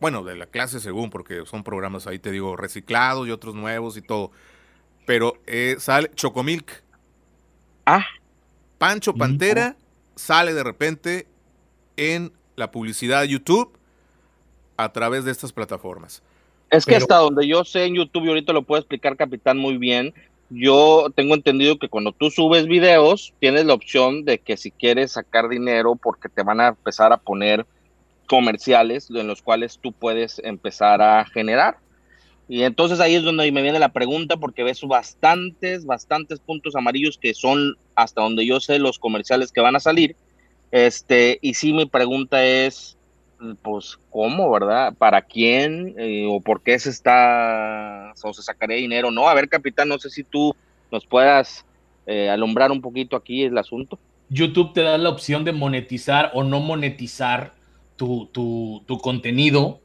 Bueno, 0.00 0.22
de 0.22 0.36
la 0.36 0.46
clase 0.46 0.80
según, 0.80 1.10
porque 1.10 1.44
son 1.46 1.64
programas 1.64 2.06
ahí, 2.06 2.18
te 2.18 2.30
digo, 2.30 2.56
reciclados 2.56 3.26
y 3.26 3.30
otros 3.30 3.54
nuevos 3.54 3.96
y 3.96 4.02
todo. 4.02 4.30
Pero 5.06 5.34
eh, 5.46 5.76
sale 5.78 6.10
Chocomilk. 6.14 6.82
Ah. 7.86 8.04
Pancho 8.78 9.14
Pantera 9.14 9.76
sale 10.14 10.54
de 10.54 10.62
repente 10.62 11.26
en 11.96 12.32
la 12.56 12.70
publicidad 12.70 13.22
de 13.22 13.28
YouTube 13.28 13.76
a 14.76 14.92
través 14.92 15.24
de 15.24 15.32
estas 15.32 15.52
plataformas. 15.52 16.22
Es 16.70 16.84
que 16.84 16.96
hasta 16.96 17.16
donde 17.16 17.46
yo 17.48 17.64
sé 17.64 17.84
en 17.84 17.94
YouTube, 17.94 18.26
y 18.26 18.28
ahorita 18.28 18.52
lo 18.52 18.62
puede 18.62 18.80
explicar 18.80 19.16
Capitán 19.16 19.58
muy 19.58 19.78
bien, 19.78 20.14
yo 20.50 21.08
tengo 21.14 21.34
entendido 21.34 21.78
que 21.78 21.88
cuando 21.88 22.12
tú 22.12 22.30
subes 22.30 22.66
videos, 22.66 23.34
tienes 23.40 23.64
la 23.66 23.74
opción 23.74 24.24
de 24.24 24.38
que 24.38 24.56
si 24.56 24.70
quieres 24.70 25.12
sacar 25.12 25.48
dinero, 25.48 25.96
porque 25.96 26.28
te 26.28 26.42
van 26.42 26.60
a 26.60 26.68
empezar 26.68 27.12
a 27.12 27.18
poner 27.18 27.66
comerciales 28.28 29.10
en 29.10 29.26
los 29.26 29.42
cuales 29.42 29.80
tú 29.82 29.92
puedes 29.92 30.40
empezar 30.44 31.02
a 31.02 31.24
generar. 31.24 31.78
Y 32.48 32.62
entonces 32.62 33.00
ahí 33.00 33.14
es 33.14 33.24
donde 33.24 33.50
me 33.50 33.62
viene 33.62 33.78
la 33.78 33.92
pregunta, 33.92 34.36
porque 34.36 34.62
ves 34.62 34.80
bastantes, 34.82 35.84
bastantes 35.84 36.38
puntos 36.38 36.76
amarillos 36.76 37.18
que 37.18 37.34
son, 37.34 37.76
hasta 37.94 38.22
donde 38.22 38.46
yo 38.46 38.60
sé, 38.60 38.78
los 38.78 38.98
comerciales 38.98 39.52
que 39.52 39.60
van 39.60 39.76
a 39.76 39.80
salir. 39.80 40.16
Este, 40.70 41.38
y 41.42 41.54
sí, 41.54 41.72
mi 41.72 41.86
pregunta 41.86 42.44
es, 42.44 42.96
pues, 43.62 43.98
¿cómo, 44.10 44.50
verdad? 44.50 44.94
¿Para 44.96 45.22
quién? 45.22 45.94
Eh, 45.98 46.26
¿O 46.28 46.40
por 46.40 46.62
qué 46.62 46.78
se 46.78 46.90
está, 46.90 48.12
o 48.22 48.32
se 48.32 48.42
sacaría 48.42 48.76
dinero? 48.76 49.10
No, 49.10 49.28
a 49.28 49.34
ver, 49.34 49.48
capitán, 49.48 49.88
no 49.88 49.98
sé 49.98 50.08
si 50.08 50.24
tú 50.24 50.54
nos 50.90 51.04
puedas 51.04 51.66
eh, 52.06 52.30
alumbrar 52.30 52.72
un 52.72 52.80
poquito 52.80 53.16
aquí 53.16 53.44
el 53.44 53.58
asunto. 53.58 53.98
YouTube 54.30 54.72
te 54.72 54.82
da 54.82 54.96
la 54.96 55.10
opción 55.10 55.44
de 55.44 55.52
monetizar 55.52 56.30
o 56.34 56.44
no 56.44 56.60
monetizar 56.60 57.57
tu, 57.98 58.30
tu, 58.86 58.98
contenido, 58.98 59.80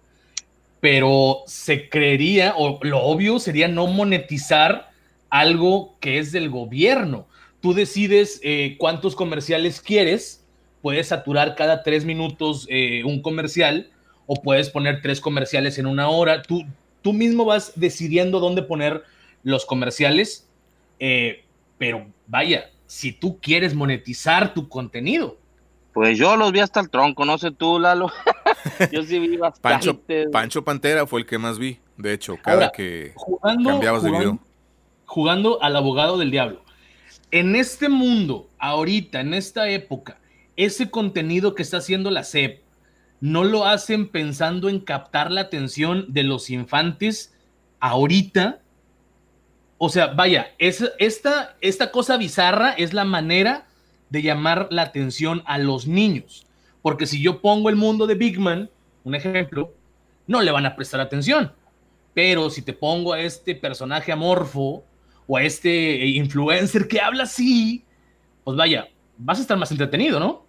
pero 0.80 1.44
se 1.46 1.90
creería, 1.90 2.54
o 2.58 2.80
lo 2.82 3.02
obvio 3.02 3.40
sería 3.40 3.68
no 3.68 3.88
monetizar 3.88 4.92
algo 5.30 5.98
que 6.00 6.20
es 6.20 6.32
del 6.32 6.50
gobierno. 6.50 7.28
Tú 7.60 7.74
decides 7.74 8.40
eh, 8.44 8.78
cuántos 8.80 9.16
comerciales 9.16 9.82
quieres 9.82 10.44
puedes 10.84 11.08
saturar 11.08 11.56
cada 11.56 11.82
tres 11.82 12.04
minutos 12.04 12.68
eh, 12.70 13.06
un 13.06 13.22
comercial 13.22 13.90
o 14.28 14.36
puedes 14.36 14.70
poner 14.70 15.02
tres 15.02 15.22
comerciales 15.22 15.80
en 15.80 15.88
una 15.88 16.10
hora. 16.10 16.44
Tú, 16.44 16.66
tú 17.02 17.14
mismo 17.14 17.46
vas 17.46 17.72
decidiendo 17.78 18.42
dónde 18.42 18.64
poner 18.64 19.04
los 19.44 19.66
comerciales, 19.66 20.46
eh, 21.00 21.46
pero 21.78 22.06
vaya, 22.28 22.70
si 22.86 23.14
tú 23.14 23.40
quieres 23.40 23.74
monetizar 23.74 24.54
tu 24.54 24.68
contenido. 24.68 25.38
Pues 25.94 26.18
yo 26.18 26.36
los 26.36 26.52
vi 26.52 26.60
hasta 26.60 26.80
el 26.80 26.90
tronco, 26.90 27.24
no 27.24 27.38
sé 27.38 27.52
tú, 27.52 27.80
Lalo. 27.80 28.12
yo 28.92 29.04
sí 29.04 29.20
vi 29.20 29.38
bastante. 29.38 30.28
Pancho, 30.32 30.64
Pantera 30.64 31.06
fue 31.06 31.22
el 31.22 31.26
que 31.26 31.38
más 31.38 31.60
vi, 31.60 31.80
de 31.98 32.14
hecho, 32.14 32.38
cada 32.42 32.72
que 32.72 33.14
cambiabas 33.64 34.04
de 34.04 34.12
video. 34.12 34.40
Jugando 35.06 35.62
al 35.62 35.76
abogado 35.76 36.18
del 36.18 36.32
diablo. 36.32 36.64
En 37.30 37.56
este 37.56 37.90
mundo, 37.90 38.50
ahorita, 38.58 39.20
en 39.20 39.36
esta 39.36 39.70
época, 39.70 40.18
ese 40.56 40.90
contenido 40.90 41.54
que 41.54 41.62
está 41.62 41.78
haciendo 41.78 42.10
la 42.10 42.24
SEP 42.24 42.62
no 43.20 43.44
lo 43.44 43.66
hacen 43.66 44.10
pensando 44.10 44.70
en 44.70 44.80
captar 44.80 45.32
la 45.32 45.42
atención 45.42 46.08
de 46.10 46.24
los 46.24 46.50
infantes 46.50 47.34
ahorita. 47.80 48.60
O 49.78 49.90
sea, 49.90 50.08
vaya, 50.08 50.54
es, 50.58 50.84
esta, 51.00 51.56
esta 51.62 51.92
cosa 51.92 52.18
bizarra 52.18 52.72
es 52.72 52.94
la 52.94 53.06
manera 53.06 53.68
de 54.14 54.22
llamar 54.22 54.68
la 54.70 54.84
atención 54.84 55.42
a 55.48 55.58
los 55.58 55.88
niños. 55.88 56.46
Porque 56.84 57.08
si 57.08 57.20
yo 57.20 57.42
pongo 57.42 57.70
el 57.70 57.76
mundo 57.76 58.06
de 58.06 58.14
Big 58.14 58.40
Man, 58.40 58.70
un 59.04 59.16
ejemplo, 59.16 59.74
no 60.28 60.44
le 60.44 60.52
van 60.52 60.68
a 60.68 60.76
prestar 60.76 61.00
atención. 61.00 61.52
Pero 62.14 62.52
si 62.52 62.62
te 62.62 62.74
pongo 62.74 63.14
a 63.14 63.20
este 63.20 63.56
personaje 63.56 64.12
amorfo 64.12 64.84
o 65.26 65.36
a 65.36 65.42
este 65.42 66.06
influencer 66.06 66.88
que 66.88 67.02
habla 67.02 67.24
así, 67.24 67.86
pues 68.44 68.56
vaya, 68.56 68.88
vas 69.18 69.40
a 69.40 69.42
estar 69.42 69.58
más 69.58 69.72
entretenido, 69.72 70.20
¿no? 70.20 70.46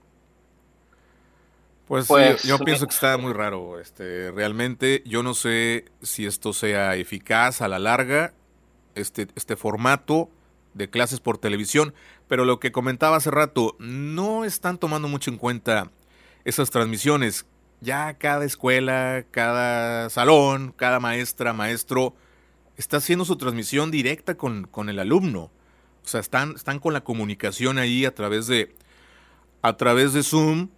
Pues, 1.89 2.07
pues 2.07 2.43
yo, 2.43 2.59
pienso 2.59 2.87
que 2.87 2.93
está 2.93 3.17
muy 3.17 3.33
raro. 3.33 3.81
Este, 3.81 4.31
realmente 4.31 5.03
yo 5.07 5.23
no 5.23 5.33
sé 5.33 5.87
si 6.03 6.27
esto 6.27 6.53
sea 6.53 6.97
eficaz 6.97 7.63
a 7.63 7.69
la 7.69 7.79
larga, 7.79 8.35
este, 8.95 9.27
este 9.37 9.57
formato 9.57 10.29
de 10.75 10.91
clases 10.91 11.21
por 11.21 11.39
televisión, 11.39 11.95
pero 12.29 12.45
lo 12.45 12.61
que 12.61 12.73
comentaba 12.73 13.17
hace 13.17 13.31
rato, 13.31 13.77
no 13.79 14.45
están 14.45 14.79
tomando 14.79 15.09
mucho 15.09 15.31
en 15.31 15.39
cuenta 15.39 15.91
esas 16.45 16.71
transmisiones. 16.71 17.47
Ya 17.81 18.15
cada 18.15 18.45
escuela, 18.45 19.25
cada 19.31 20.11
salón, 20.11 20.73
cada 20.77 21.01
maestra, 21.01 21.53
maestro, 21.53 22.15
está 22.77 22.99
haciendo 22.99 23.25
su 23.25 23.37
transmisión 23.37 23.91
directa 23.91 24.37
con, 24.37 24.65
con 24.65 24.89
el 24.89 24.99
alumno. 24.99 25.51
O 26.05 26.09
sea, 26.09 26.21
están, 26.21 26.53
están 26.55 26.81
con 26.81 26.93
la 26.93 27.03
comunicación 27.03 27.79
ahí 27.79 28.05
a 28.05 28.15
través 28.15 28.47
de, 28.47 28.75
a 29.63 29.77
través 29.77 30.13
de 30.13 30.23
Zoom 30.23 30.69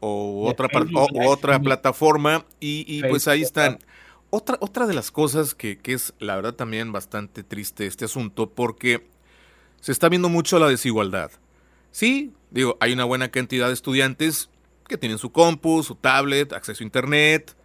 o 0.00 0.48
otra, 0.48 0.68
otra 1.26 1.60
plataforma 1.60 2.44
y, 2.60 3.02
pues 3.04 3.28
ahí 3.28 3.42
están. 3.42 3.78
Otra, 4.30 4.58
otra 4.60 4.86
de 4.86 4.94
las 4.94 5.12
cosas 5.12 5.54
que, 5.54 5.78
que, 5.78 5.92
es 5.92 6.12
la 6.18 6.34
verdad 6.34 6.54
también 6.54 6.90
bastante 6.90 7.44
triste 7.44 7.86
este 7.86 8.04
asunto 8.04 8.50
porque 8.50 9.06
se 9.86 9.92
está 9.92 10.08
viendo 10.08 10.28
mucho 10.28 10.58
la 10.58 10.66
desigualdad. 10.66 11.30
Sí, 11.92 12.32
digo, 12.50 12.76
hay 12.80 12.92
una 12.92 13.04
buena 13.04 13.30
cantidad 13.30 13.68
de 13.68 13.72
estudiantes 13.72 14.50
que 14.88 14.98
tienen 14.98 15.16
su 15.16 15.30
compu, 15.30 15.84
su 15.84 15.94
tablet, 15.94 16.52
acceso 16.52 16.82
a 16.82 16.86
internet, 16.86 17.56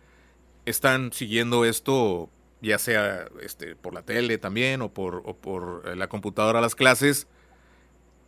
están 0.67 1.11
siguiendo 1.13 1.65
esto 1.65 2.29
ya 2.61 2.77
sea 2.77 3.27
este, 3.41 3.75
por 3.75 3.95
la 3.95 4.03
tele 4.03 4.37
también 4.37 4.83
o 4.83 4.93
por, 4.93 5.35
por 5.37 5.81
eh, 5.87 5.95
la 5.95 6.09
computadora 6.09 6.61
las 6.61 6.75
clases, 6.75 7.25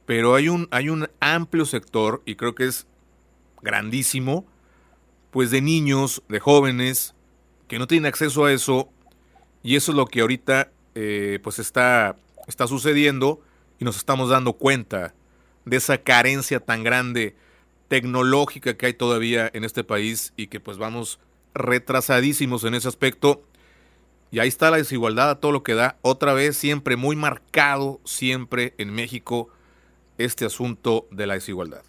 pero 0.07 0.33
hay 0.33 0.49
un, 0.49 0.67
hay 0.71 0.89
un 0.89 1.07
amplio 1.19 1.67
sector, 1.67 2.23
y 2.25 2.33
creo 2.33 2.55
que 2.55 2.65
es 2.65 2.87
grandísimo, 3.61 4.47
pues 5.29 5.51
de 5.51 5.61
niños, 5.61 6.23
de 6.29 6.39
jóvenes, 6.39 7.13
que 7.67 7.77
no 7.77 7.85
tienen 7.85 8.07
acceso 8.07 8.45
a 8.45 8.51
eso, 8.51 8.89
y 9.61 9.75
eso 9.75 9.91
es 9.91 9.95
lo 9.95 10.07
que 10.07 10.21
ahorita 10.21 10.71
eh, 10.95 11.37
pues 11.43 11.59
está, 11.59 12.15
está 12.47 12.65
sucediendo 12.65 13.39
y 13.79 13.85
nos 13.85 13.97
estamos 13.97 14.29
dando 14.29 14.53
cuenta 14.53 15.13
de 15.65 15.77
esa 15.77 15.97
carencia 15.97 16.59
tan 16.59 16.83
grande 16.83 17.35
tecnológica 17.87 18.75
que 18.75 18.87
hay 18.87 18.93
todavía 18.93 19.49
en 19.53 19.63
este 19.63 19.83
país 19.83 20.33
y 20.35 20.47
que 20.47 20.59
pues 20.59 20.77
vamos 20.77 21.19
retrasadísimos 21.53 22.63
en 22.63 22.73
ese 22.73 22.87
aspecto 22.87 23.43
y 24.33 24.39
ahí 24.39 24.47
está 24.47 24.71
la 24.71 24.77
desigualdad 24.77 25.29
a 25.29 25.39
todo 25.39 25.51
lo 25.51 25.61
que 25.61 25.75
da. 25.75 25.97
Otra 26.01 26.33
vez, 26.33 26.57
siempre 26.57 26.95
muy 26.95 27.15
marcado, 27.15 28.01
siempre 28.03 28.73
en 28.79 28.91
México, 28.91 29.49
este 30.17 30.43
asunto 30.43 31.05
de 31.11 31.27
la 31.27 31.35
desigualdad. 31.35 31.83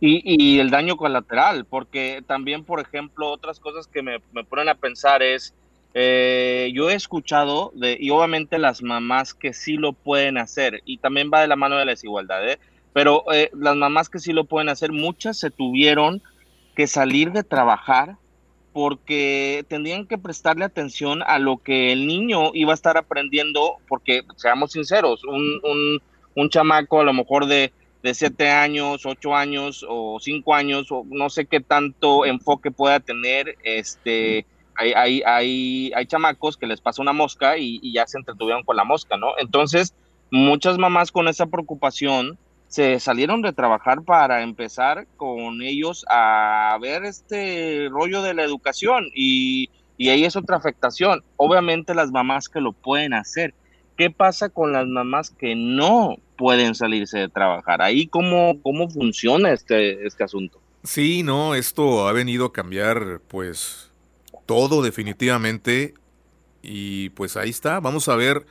Y, 0.00 0.58
el 0.58 0.70
daño 0.70 0.96
colateral, 0.96 1.66
porque 1.66 2.24
también, 2.26 2.64
por 2.64 2.80
ejemplo, 2.80 3.28
otras 3.28 3.60
cosas 3.60 3.86
que 3.86 4.02
me, 4.02 4.20
ponen 4.48 4.70
a 4.70 4.74
pensar 4.74 5.22
es, 5.22 5.54
eh, 5.94 6.70
yo 6.74 6.90
he 6.90 6.94
escuchado, 6.94 7.72
de, 7.74 7.96
y 7.98 8.10
obviamente 8.10 8.58
las 8.58 8.82
mamás 8.82 9.34
que 9.34 9.52
sí 9.52 9.76
lo 9.76 9.92
pueden 9.92 10.38
hacer, 10.38 10.82
y 10.84 10.98
también 10.98 11.30
va 11.32 11.40
de 11.40 11.48
la 11.48 11.56
mano 11.56 11.76
de 11.76 11.84
la 11.84 11.92
desigualdad, 11.92 12.48
¿eh? 12.48 12.58
pero 12.92 13.24
eh, 13.32 13.50
las 13.54 13.76
mamás 13.76 14.08
que 14.08 14.18
sí 14.18 14.32
lo 14.32 14.44
pueden 14.44 14.68
hacer, 14.68 14.92
muchas 14.92 15.38
se 15.38 15.50
tuvieron 15.50 16.22
que 16.74 16.86
salir 16.86 17.32
de 17.32 17.42
trabajar 17.42 18.16
porque 18.72 19.64
tendrían 19.68 20.06
que 20.06 20.18
prestarle 20.18 20.64
atención 20.64 21.22
a 21.26 21.38
lo 21.38 21.58
que 21.58 21.92
el 21.92 22.06
niño 22.06 22.50
iba 22.54 22.72
a 22.72 22.74
estar 22.74 22.96
aprendiendo, 22.96 23.76
porque 23.88 24.22
seamos 24.36 24.72
sinceros, 24.72 25.24
un, 25.24 25.60
un, 25.64 26.00
un 26.36 26.50
chamaco 26.50 27.00
a 27.00 27.04
lo 27.04 27.12
mejor 27.12 27.46
de, 27.46 27.72
de 28.02 28.14
siete 28.14 28.48
años, 28.48 29.04
ocho 29.06 29.34
años 29.34 29.84
o 29.88 30.18
cinco 30.20 30.54
años, 30.54 30.90
o 30.90 31.04
no 31.06 31.30
sé 31.30 31.46
qué 31.46 31.60
tanto 31.60 32.24
enfoque 32.24 32.70
pueda 32.70 33.00
tener, 33.00 33.56
este, 33.64 34.46
hay, 34.76 34.92
hay, 34.92 35.22
hay, 35.26 35.92
hay 35.94 36.06
chamacos 36.06 36.56
que 36.56 36.66
les 36.66 36.80
pasa 36.80 37.02
una 37.02 37.12
mosca 37.12 37.58
y, 37.58 37.78
y 37.82 37.92
ya 37.92 38.06
se 38.06 38.18
entretuvieron 38.18 38.64
con 38.64 38.76
la 38.76 38.84
mosca, 38.84 39.16
¿no? 39.16 39.32
Entonces, 39.38 39.94
muchas 40.30 40.78
mamás 40.78 41.12
con 41.12 41.28
esa 41.28 41.46
preocupación, 41.46 42.38
se 42.70 43.00
salieron 43.00 43.42
de 43.42 43.52
trabajar 43.52 44.02
para 44.02 44.42
empezar 44.42 45.08
con 45.16 45.60
ellos 45.60 46.06
a 46.08 46.78
ver 46.80 47.04
este 47.04 47.88
rollo 47.90 48.22
de 48.22 48.32
la 48.32 48.44
educación 48.44 49.08
y, 49.12 49.68
ahí 49.98 50.24
es 50.24 50.36
otra 50.36 50.56
afectación. 50.56 51.24
Obviamente 51.36 51.94
las 51.94 52.12
mamás 52.12 52.48
que 52.48 52.60
lo 52.60 52.72
pueden 52.72 53.12
hacer. 53.12 53.54
¿Qué 53.96 54.08
pasa 54.10 54.48
con 54.48 54.72
las 54.72 54.86
mamás 54.86 55.30
que 55.30 55.56
no 55.56 56.16
pueden 56.36 56.76
salirse 56.76 57.18
de 57.18 57.28
trabajar? 57.28 57.82
Ahí 57.82 58.06
cómo, 58.06 58.62
cómo 58.62 58.88
funciona 58.88 59.50
este, 59.50 60.06
este 60.06 60.22
asunto. 60.22 60.60
Sí, 60.84 61.24
no, 61.24 61.56
esto 61.56 62.06
ha 62.06 62.12
venido 62.12 62.46
a 62.46 62.52
cambiar 62.52 63.20
pues 63.26 63.89
todo 64.50 64.82
definitivamente 64.82 65.94
y 66.60 67.10
pues 67.10 67.36
ahí 67.36 67.50
está, 67.50 67.78
vamos 67.78 68.08
a 68.08 68.16
ver 68.16 68.44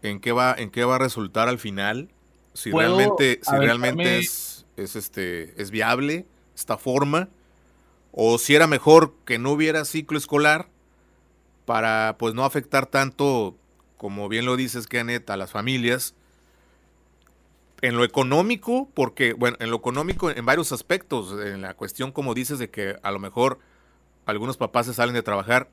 en 0.00 0.18
qué 0.18 0.32
va 0.32 0.54
en 0.56 0.70
qué 0.70 0.82
va 0.82 0.94
a 0.94 0.98
resultar 0.98 1.46
al 1.50 1.58
final 1.58 2.08
si 2.54 2.70
realmente, 2.70 3.38
si 3.42 3.54
realmente 3.54 4.18
es, 4.18 4.64
es, 4.78 4.96
este, 4.96 5.60
es 5.60 5.70
viable 5.70 6.24
esta 6.54 6.78
forma, 6.78 7.28
o 8.12 8.38
si 8.38 8.54
era 8.54 8.66
mejor 8.66 9.12
que 9.26 9.38
no 9.38 9.50
hubiera 9.50 9.84
ciclo 9.84 10.16
escolar 10.16 10.70
para 11.66 12.16
pues 12.18 12.32
no 12.32 12.46
afectar 12.46 12.86
tanto, 12.86 13.58
como 13.98 14.26
bien 14.30 14.46
lo 14.46 14.56
dices, 14.56 14.86
Kenneth, 14.86 15.28
a 15.28 15.36
las 15.36 15.50
familias. 15.50 16.14
En 17.82 17.98
lo 17.98 18.04
económico, 18.04 18.88
porque, 18.94 19.34
bueno, 19.34 19.58
en 19.60 19.68
lo 19.68 19.76
económico 19.76 20.30
en 20.30 20.46
varios 20.46 20.72
aspectos, 20.72 21.38
en 21.46 21.60
la 21.60 21.74
cuestión, 21.74 22.10
como 22.10 22.32
dices, 22.32 22.58
de 22.58 22.70
que 22.70 22.96
a 23.02 23.10
lo 23.10 23.18
mejor 23.18 23.58
algunos 24.30 24.56
papás 24.56 24.86
se 24.86 24.94
salen 24.94 25.14
de 25.14 25.22
trabajar, 25.22 25.68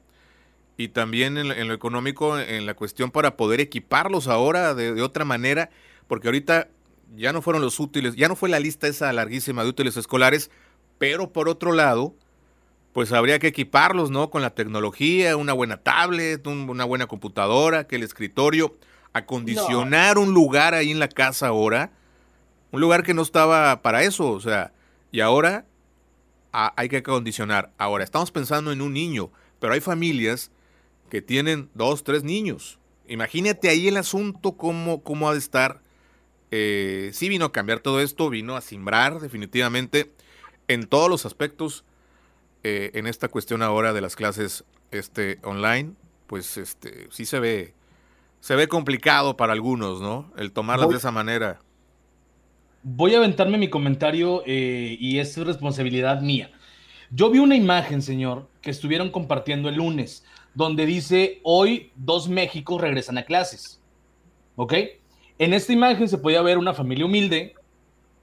y 0.78 0.90
también 0.90 1.38
en, 1.38 1.68
lo 1.68 1.74
económico, 1.74 2.38
en 2.38 2.66
la 2.68 2.76
cuestión 2.76 3.10
para 3.10 3.36
poder 3.36 3.60
equiparlos 3.60 4.28
ahora 4.28 4.76
de, 4.76 4.94
de 4.94 5.02
otra 5.02 5.26
manera 5.26 5.72
porque 6.08 6.28
ahorita 6.28 6.70
ya 7.16 7.32
no 7.34 7.42
fueron 7.42 7.62
los 7.62 7.80
útiles, 7.80 8.16
ya 8.16 8.28
no 8.28 8.36
fue 8.36 8.50
la 8.50 8.60
lista 8.60 8.88
esa 8.88 9.12
larguísima 9.14 9.64
de 9.64 9.70
útiles 9.70 9.98
escolares, 9.98 10.50
pero 10.98 11.32
por 11.32 11.48
otro 11.48 11.72
lado, 11.72 12.16
pues 12.94 13.12
habría 13.12 13.40
que 13.40 13.48
equiparlos, 13.48 14.10
¿no? 14.10 14.30
Con 14.30 14.42
la 14.42 14.50
tecnología, 14.52 15.38
una 15.38 15.54
buena 15.54 15.78
tablet, 15.78 16.46
una 16.48 16.86
buena 16.86 17.08
computadora, 17.08 17.86
que 17.86 17.98
el 17.98 18.04
escritorio, 18.04 18.76
acondicionar 19.14 20.18
un 20.18 20.34
lugar 20.34 20.74
ahí 20.74 20.92
en 20.92 21.00
la 21.00 21.08
casa 21.08 21.48
ahora, 21.48 21.92
un 22.72 22.82
lugar 22.82 23.04
que 23.04 23.14
no 23.14 23.22
estaba 23.22 23.82
para 23.82 24.04
eso, 24.04 24.30
o 24.32 24.40
sea, 24.40 24.74
y 25.12 25.22
ahora 25.22 25.66
hay 26.76 26.90
que 26.90 26.98
acondicionar. 26.98 27.72
Ahora, 27.78 28.04
estamos 28.04 28.32
pensando 28.32 28.72
en 28.72 28.82
un 28.82 28.94
niño, 28.94 29.32
pero 29.60 29.74
hay 29.74 29.82
familias 29.82 30.52
que 31.10 31.22
tienen 31.22 31.70
dos, 31.74 32.04
tres 32.04 32.24
niños. 32.24 32.80
Imagínate 33.08 33.70
ahí 33.70 33.88
el 33.88 33.98
asunto, 33.98 34.54
cómo, 34.54 35.04
cómo 35.04 35.30
ha 35.30 35.34
de 35.34 35.40
estar 35.40 35.82
eh, 36.52 37.10
sí 37.14 37.28
vino 37.28 37.46
a 37.46 37.52
cambiar 37.52 37.80
todo 37.80 38.00
esto, 38.00 38.30
vino 38.30 38.56
a 38.56 38.62
simbrar 38.62 39.20
definitivamente 39.20 40.14
en 40.68 40.88
todos 40.88 41.10
los 41.10 41.26
aspectos 41.26 41.84
eh, 42.64 42.92
en 42.94 43.08
esta 43.08 43.28
cuestión 43.28 43.62
ahora 43.62 43.94
de 43.94 44.02
las 44.02 44.16
clases 44.16 44.64
este, 44.92 45.40
online, 45.44 45.94
pues 46.26 46.58
este, 46.58 47.08
sí 47.12 47.26
se 47.26 47.40
ve, 47.40 47.74
se 48.40 48.56
ve 48.56 48.68
complicado 48.68 49.36
para 49.36 49.54
algunos, 49.54 50.02
¿no? 50.02 50.32
El 50.38 50.52
tomarlas 50.52 50.90
de 50.90 50.98
esa 50.98 51.12
manera. 51.12 51.60
Voy 52.90 53.14
a 53.14 53.18
aventarme 53.18 53.58
mi 53.58 53.70
comentario 53.70 54.44
eh, 54.46 54.96
y 54.98 55.20
es 55.20 55.36
responsabilidad 55.36 56.22
mía. 56.22 56.52
Yo 57.12 57.30
vi 57.30 57.40
una 57.40 57.58
imagen, 57.58 58.02
señor, 58.02 58.48
que 58.62 58.70
estuvieron 58.70 59.12
compartiendo 59.12 59.68
el 59.68 59.76
lunes, 59.76 60.24
donde 60.54 60.86
dice, 60.86 61.42
hoy 61.44 61.92
dos 61.98 62.30
Méxicos 62.30 62.80
regresan 62.80 63.18
a 63.18 63.24
clases. 63.24 63.82
¿Ok? 64.56 64.74
En 65.38 65.54
esta 65.54 65.74
imagen 65.74 66.08
se 66.08 66.18
podía 66.18 66.42
ver 66.42 66.58
una 66.58 66.74
familia 66.74 67.06
humilde 67.06 67.56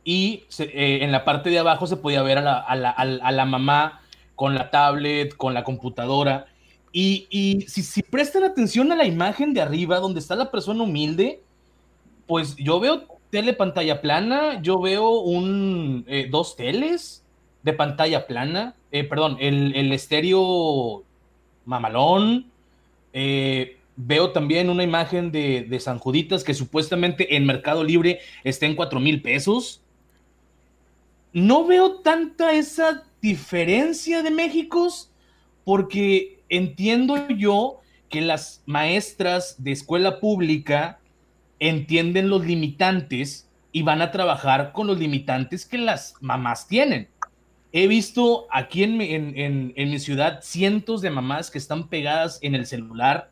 y 0.03 0.45
eh, 0.59 1.01
en 1.03 1.13
la 1.13 1.27
parte 1.27 1.51
de 1.51 1.59
abajo 1.59 1.87
se 1.87 1.99
podía 1.99 2.23
ver 2.23 2.39
a 2.39 2.75
la, 2.75 3.45
mamá 3.45 4.01
con 4.35 4.55
la 4.55 4.71
tablet, 4.71 5.37
con 5.37 5.53
la 5.53 5.63
computadora. 5.63 6.47
Y, 6.91 7.67
si, 7.69 8.03
prestan 8.03 8.45
atención 8.45 8.91
a 8.93 8.97
la 8.97 9.05
imagen 9.05 9.53
de 9.53 9.61
arriba, 9.61 10.01
donde 10.01 10.21
está 10.21 10.35
la 10.35 10.51
persona 10.51 10.85
humilde, 10.85 11.43
pues 12.27 12.57
yo 12.57 12.81
veo 12.81 13.14
tele 13.35 13.53
pantalla 13.53 14.01
plana, 14.01 14.63
yo 14.63 14.79
veo 14.79 15.11
un, 15.19 16.05
eh, 16.07 16.29
dos 16.31 16.55
teles, 16.55 17.25
de 17.65 17.73
pantalla 17.73 18.29
plana, 18.29 18.77
eh, 18.93 19.03
perdón, 19.03 19.39
el, 19.41 19.75
el, 19.75 19.91
estéreo 19.91 21.03
mamalón. 21.65 22.47
Eh, 23.13 23.79
veo 23.97 24.31
también 24.31 24.71
una 24.71 24.85
imagen 24.85 25.33
de, 25.33 25.63
de, 25.63 25.81
San 25.81 25.99
Juditas 25.99 26.45
que 26.45 26.55
supuestamente 26.55 27.35
en 27.35 27.45
Mercado 27.45 27.83
Libre 27.83 28.21
está 28.45 28.67
en 28.67 28.77
4 28.77 29.01
mil 29.01 29.21
pesos. 29.21 29.83
No 31.33 31.67
veo 31.67 31.97
tanta 32.03 32.53
esa 32.53 33.03
diferencia 33.21 34.23
de 34.23 34.31
Méxicos 34.31 35.11
porque 35.65 36.39
entiendo 36.49 37.27
yo 37.31 37.81
que 38.09 38.21
las 38.21 38.63
maestras 38.65 39.57
de 39.59 39.73
escuela 39.73 40.21
pública 40.21 41.01
entienden 41.69 42.29
los 42.29 42.45
limitantes 42.45 43.49
y 43.73 43.83
van 43.83 44.03
a 44.03 44.11
trabajar 44.11 44.73
con 44.73 44.87
los 44.87 44.99
limitantes 44.99 45.65
que 45.65 45.79
las 45.79 46.15
mamás 46.21 46.69
tienen. 46.69 47.09
He 47.73 47.89
visto 47.89 48.47
aquí 48.51 48.85
en, 48.85 49.01
en, 49.01 49.73
en, 49.75 49.91
mi 49.91 49.99
ciudad 49.99 50.41
cientos 50.43 51.01
de 51.01 51.11
mamás 51.11 51.51
que 51.51 51.59
están 51.59 51.89
pegadas 51.89 52.39
en 52.43 52.55
el 52.55 52.67
celular 52.67 53.31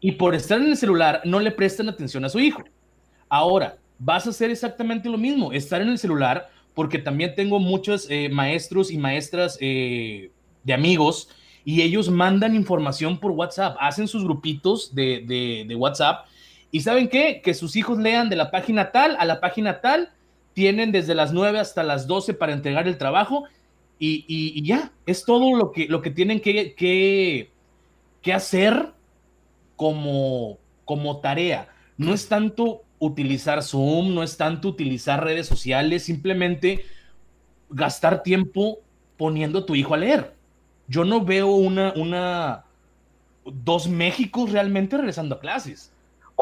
y 0.00 0.12
por 0.12 0.34
estar 0.34 0.60
en 0.60 0.68
el 0.68 0.76
celular 0.76 1.20
no 1.24 1.40
le 1.40 1.50
prestan 1.50 1.88
atención 1.88 2.24
a 2.24 2.28
su 2.28 2.38
hijo. 2.38 2.62
Ahora, 3.28 3.76
vas 3.98 4.26
a 4.26 4.30
hacer 4.30 4.50
exactamente 4.50 5.08
lo 5.08 5.18
mismo, 5.18 5.52
estar 5.52 5.82
en 5.82 5.88
el 5.88 5.98
celular, 5.98 6.48
porque 6.74 6.98
también 6.98 7.34
tengo 7.34 7.58
muchos 7.58 8.06
eh, 8.08 8.28
maestros 8.28 8.90
y 8.90 8.96
maestras 8.98 9.58
eh, 9.60 10.30
de 10.62 10.72
amigos 10.72 11.28
y 11.64 11.82
ellos 11.82 12.08
mandan 12.08 12.54
información 12.54 13.18
por 13.18 13.32
WhatsApp, 13.32 13.76
hacen 13.80 14.08
sus 14.08 14.24
grupitos 14.24 14.94
de, 14.94 15.64
de 15.68 15.74
WhatsApp 15.74 16.26
y 16.72 16.80
¿saben 16.80 17.08
qué? 17.08 17.42
Que 17.44 17.52
sus 17.52 17.76
hijos 17.76 17.98
lean 17.98 18.30
de 18.30 18.36
la 18.36 18.50
página 18.50 18.90
tal 18.90 19.14
a 19.20 19.26
la 19.26 19.40
página 19.40 19.82
tal, 19.82 20.10
tienen 20.54 20.90
desde 20.90 21.14
las 21.14 21.32
9 21.32 21.60
hasta 21.60 21.82
las 21.82 22.06
12 22.06 22.32
para 22.34 22.54
entregar 22.54 22.88
el 22.88 22.96
trabajo 22.98 23.44
y, 23.98 24.60
ya, 24.64 24.90
es 25.06 25.24
todo 25.24 25.56
lo 25.56 25.70
que, 25.70 25.86
lo 25.86 26.02
que 26.02 26.10
tienen 26.10 26.40
que, 26.40 26.74
que, 26.74 28.32
hacer 28.32 28.92
como, 29.76 30.58
como 30.84 31.20
tarea. 31.20 31.68
No 31.96 32.12
es 32.12 32.26
tanto 32.26 32.82
utilizar 32.98 33.62
Zoom, 33.62 34.12
no 34.14 34.24
es 34.24 34.36
tanto 34.36 34.68
utilizar 34.68 35.22
redes 35.22 35.46
sociales, 35.46 36.02
simplemente 36.02 36.84
gastar 37.70 38.24
tiempo 38.24 38.80
poniendo 39.16 39.60
a 39.60 39.66
tu 39.66 39.76
hijo 39.76 39.94
a 39.94 39.98
leer. 39.98 40.34
Yo 40.88 41.04
no 41.04 41.24
veo 41.24 41.48
una, 41.48 41.92
una, 41.94 42.64
dos 43.44 43.88
Méxicos 43.88 44.50
realmente 44.50 44.96
regresando 44.96 45.36
a 45.36 45.40
clases. 45.40 45.91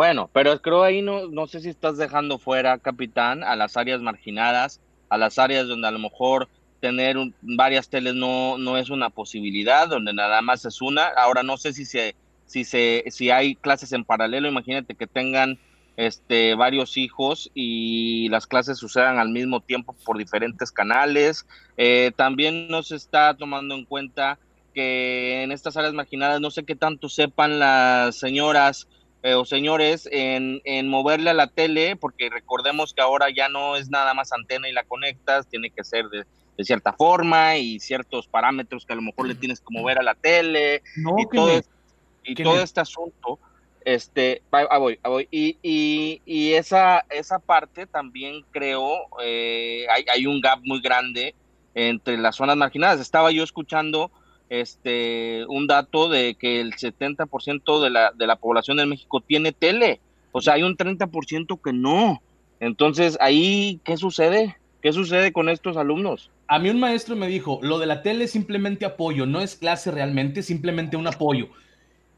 Bueno, 0.01 0.31
pero 0.33 0.63
creo 0.63 0.83
ahí 0.83 1.03
no, 1.03 1.29
no 1.29 1.47
sé 1.47 1.61
si 1.61 1.69
estás 1.69 1.99
dejando 1.99 2.39
fuera, 2.39 2.79
capitán, 2.79 3.45
a 3.45 3.55
las 3.55 3.77
áreas 3.77 4.01
marginadas, 4.01 4.81
a 5.11 5.19
las 5.19 5.39
áreas 5.39 5.69
donde 5.69 5.89
a 5.89 5.91
lo 5.91 5.99
mejor 5.99 6.49
tener 6.81 7.19
varias 7.43 7.91
teles 7.91 8.15
no, 8.15 8.57
no 8.57 8.79
es 8.79 8.89
una 8.89 9.11
posibilidad, 9.11 9.89
donde 9.89 10.15
nada 10.15 10.41
más 10.41 10.65
es 10.65 10.81
una. 10.81 11.05
Ahora 11.05 11.43
no 11.43 11.59
sé 11.59 11.75
si 11.75 11.85
se, 11.85 12.15
si 12.47 12.65
se, 12.65 13.05
si 13.09 13.29
hay 13.29 13.57
clases 13.57 13.93
en 13.93 14.07
paralelo, 14.07 14.49
imagínate 14.49 14.95
que 14.95 15.07
tengan 15.07 15.59
este 15.99 16.55
varios 16.55 16.97
hijos 16.97 17.51
y 17.53 18.31
las 18.31 18.47
clases 18.47 18.79
sucedan 18.79 19.19
al 19.19 19.29
mismo 19.29 19.61
tiempo 19.61 19.95
por 20.07 20.17
diferentes 20.17 20.73
canales. 20.73 21.47
Eh, 21.77 22.11
también 22.17 22.69
no 22.69 22.83
se 22.83 22.97
está 22.97 23.35
tomando 23.35 23.75
en 23.75 23.85
cuenta 23.85 24.39
que 24.73 25.43
en 25.43 25.53
estas 25.53 25.77
áreas 25.77 25.93
marginadas 25.93 26.41
no 26.41 26.51
sé 26.51 26.65
qué 26.65 26.75
tanto 26.75 27.11
sepan 27.11 27.59
las 27.59 28.17
señoras 28.17 28.89
eh, 29.23 29.35
o 29.35 29.45
señores 29.45 30.09
en, 30.11 30.63
en, 30.65 30.89
moverle 30.89 31.31
a 31.31 31.35
la 31.35 31.47
tele, 31.47 31.97
porque 31.97 32.31
recordemos 32.31 32.95
que 32.95 33.03
ahora 33.03 33.29
ya 33.29 33.49
no 33.49 33.77
es 33.77 33.91
nada 33.91 34.15
más 34.15 34.33
antena 34.33 34.69
y 34.69 34.73
la 34.73 34.85
conectas, 34.85 35.47
tiene 35.47 35.71
que 35.71 35.85
ser 35.85 36.09
de, 36.09 36.25
de 36.57 36.65
cierta 36.65 36.93
forma 36.93 37.57
y 37.57 37.81
ciertos 37.81 38.27
parámetros 38.27 38.85
que 38.85 38.93
a 38.93 38.97
lo 38.97 39.03
mejor 39.03 39.27
le 39.27 39.35
tienes 39.35 39.61
que 39.61 39.67
mover 39.71 39.99
a 39.99 40.03
la 40.03 40.15
tele 40.15 40.83
y, 40.97 41.27
todo, 41.35 41.61
y 42.25 42.35
todo 42.35 42.63
este 42.63 42.81
asunto. 42.81 43.39
Este, 43.85 44.43
ah, 44.53 44.79
voy, 44.79 44.99
ah, 45.03 45.09
voy. 45.09 45.27
Y, 45.31 45.57
y, 45.63 46.21
y, 46.27 46.53
esa, 46.53 47.05
esa 47.09 47.39
parte 47.39 47.87
también 47.87 48.45
creo, 48.51 49.07
eh, 49.23 49.87
hay, 49.91 50.05
hay 50.13 50.27
un 50.27 50.41
gap 50.41 50.61
muy 50.63 50.81
grande 50.83 51.35
entre 51.75 52.19
las 52.19 52.37
zonas 52.37 52.57
marginadas. 52.57 53.01
Estaba 53.01 53.31
yo 53.31 53.43
escuchando 53.43 54.11
este, 54.51 55.47
un 55.49 55.67
dato 55.69 56.09
de 56.09 56.35
que 56.35 56.61
el 56.61 56.75
70% 56.75 57.83
de 57.83 57.91
la, 57.91 58.11
de 58.11 58.27
la 58.27 58.37
población 58.37 58.77
de 58.77 58.85
México 58.85 59.21
tiene 59.21 59.53
tele. 59.53 60.01
O 60.33 60.43
sea, 60.43 60.55
hay 60.55 60.65
un 60.65 60.77
30% 60.77 61.61
que 61.63 61.73
no. 61.73 62.21
Entonces, 62.59 63.17
ahí, 63.21 63.81
¿qué 63.85 63.97
sucede? 63.97 64.57
¿Qué 64.83 64.93
sucede 64.93 65.33
con 65.33 65.49
estos 65.49 65.77
alumnos? 65.77 66.31
A 66.49 66.59
mí 66.59 66.69
un 66.69 66.81
maestro 66.81 67.15
me 67.15 67.29
dijo, 67.29 67.61
lo 67.63 67.79
de 67.79 67.87
la 67.87 68.03
tele 68.03 68.25
es 68.25 68.33
simplemente 68.33 68.85
apoyo, 68.85 69.25
no 69.25 69.41
es 69.41 69.55
clase 69.55 69.93
realmente, 69.93 70.43
simplemente 70.43 70.97
un 70.97 71.07
apoyo. 71.07 71.49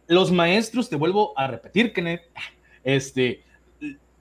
Los 0.07 0.33
maestros, 0.33 0.89
te 0.89 0.97
vuelvo 0.97 1.35
a 1.37 1.47
repetir, 1.49 1.93
Kenneth, 1.93 2.23
este, 2.83 3.43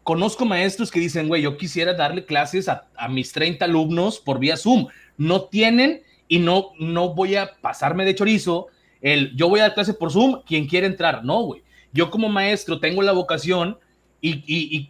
conozco 0.04 0.45
maestros 0.45 0.91
que 0.91 1.00
dicen, 1.00 1.30
güey, 1.30 1.43
yo 1.43 1.56
quisiera 1.56 1.93
darle 1.93 2.26
clases 2.26 2.67
a, 2.67 2.89
a 2.97 3.08
mis 3.08 3.32
30 3.32 3.63
alumnos 3.63 4.19
por 4.19 4.38
vía 4.38 4.58
Zoom. 4.58 4.88
No 5.17 5.43
tienen 5.43 6.02
y 6.32 6.39
no, 6.39 6.72
no 6.80 7.13
voy 7.13 7.36
a 7.36 7.58
pasarme 7.60 8.06
de 8.06 8.15
chorizo, 8.15 8.67
el 9.02 9.36
yo 9.36 9.50
voy 9.50 9.60
a 9.60 9.63
dar 9.63 9.74
clase 9.74 9.94
por 9.94 10.13
Zoom, 10.13 10.44
quien 10.44 10.65
quiere 10.65 10.88
entrar, 10.88 11.26
no, 11.26 11.41
güey. 11.41 11.62
Yo 11.91 12.10
como 12.10 12.30
maestro 12.30 12.80
tengo 12.80 13.02
la 13.02 13.12
vocación 13.12 13.78
y, 14.22 14.41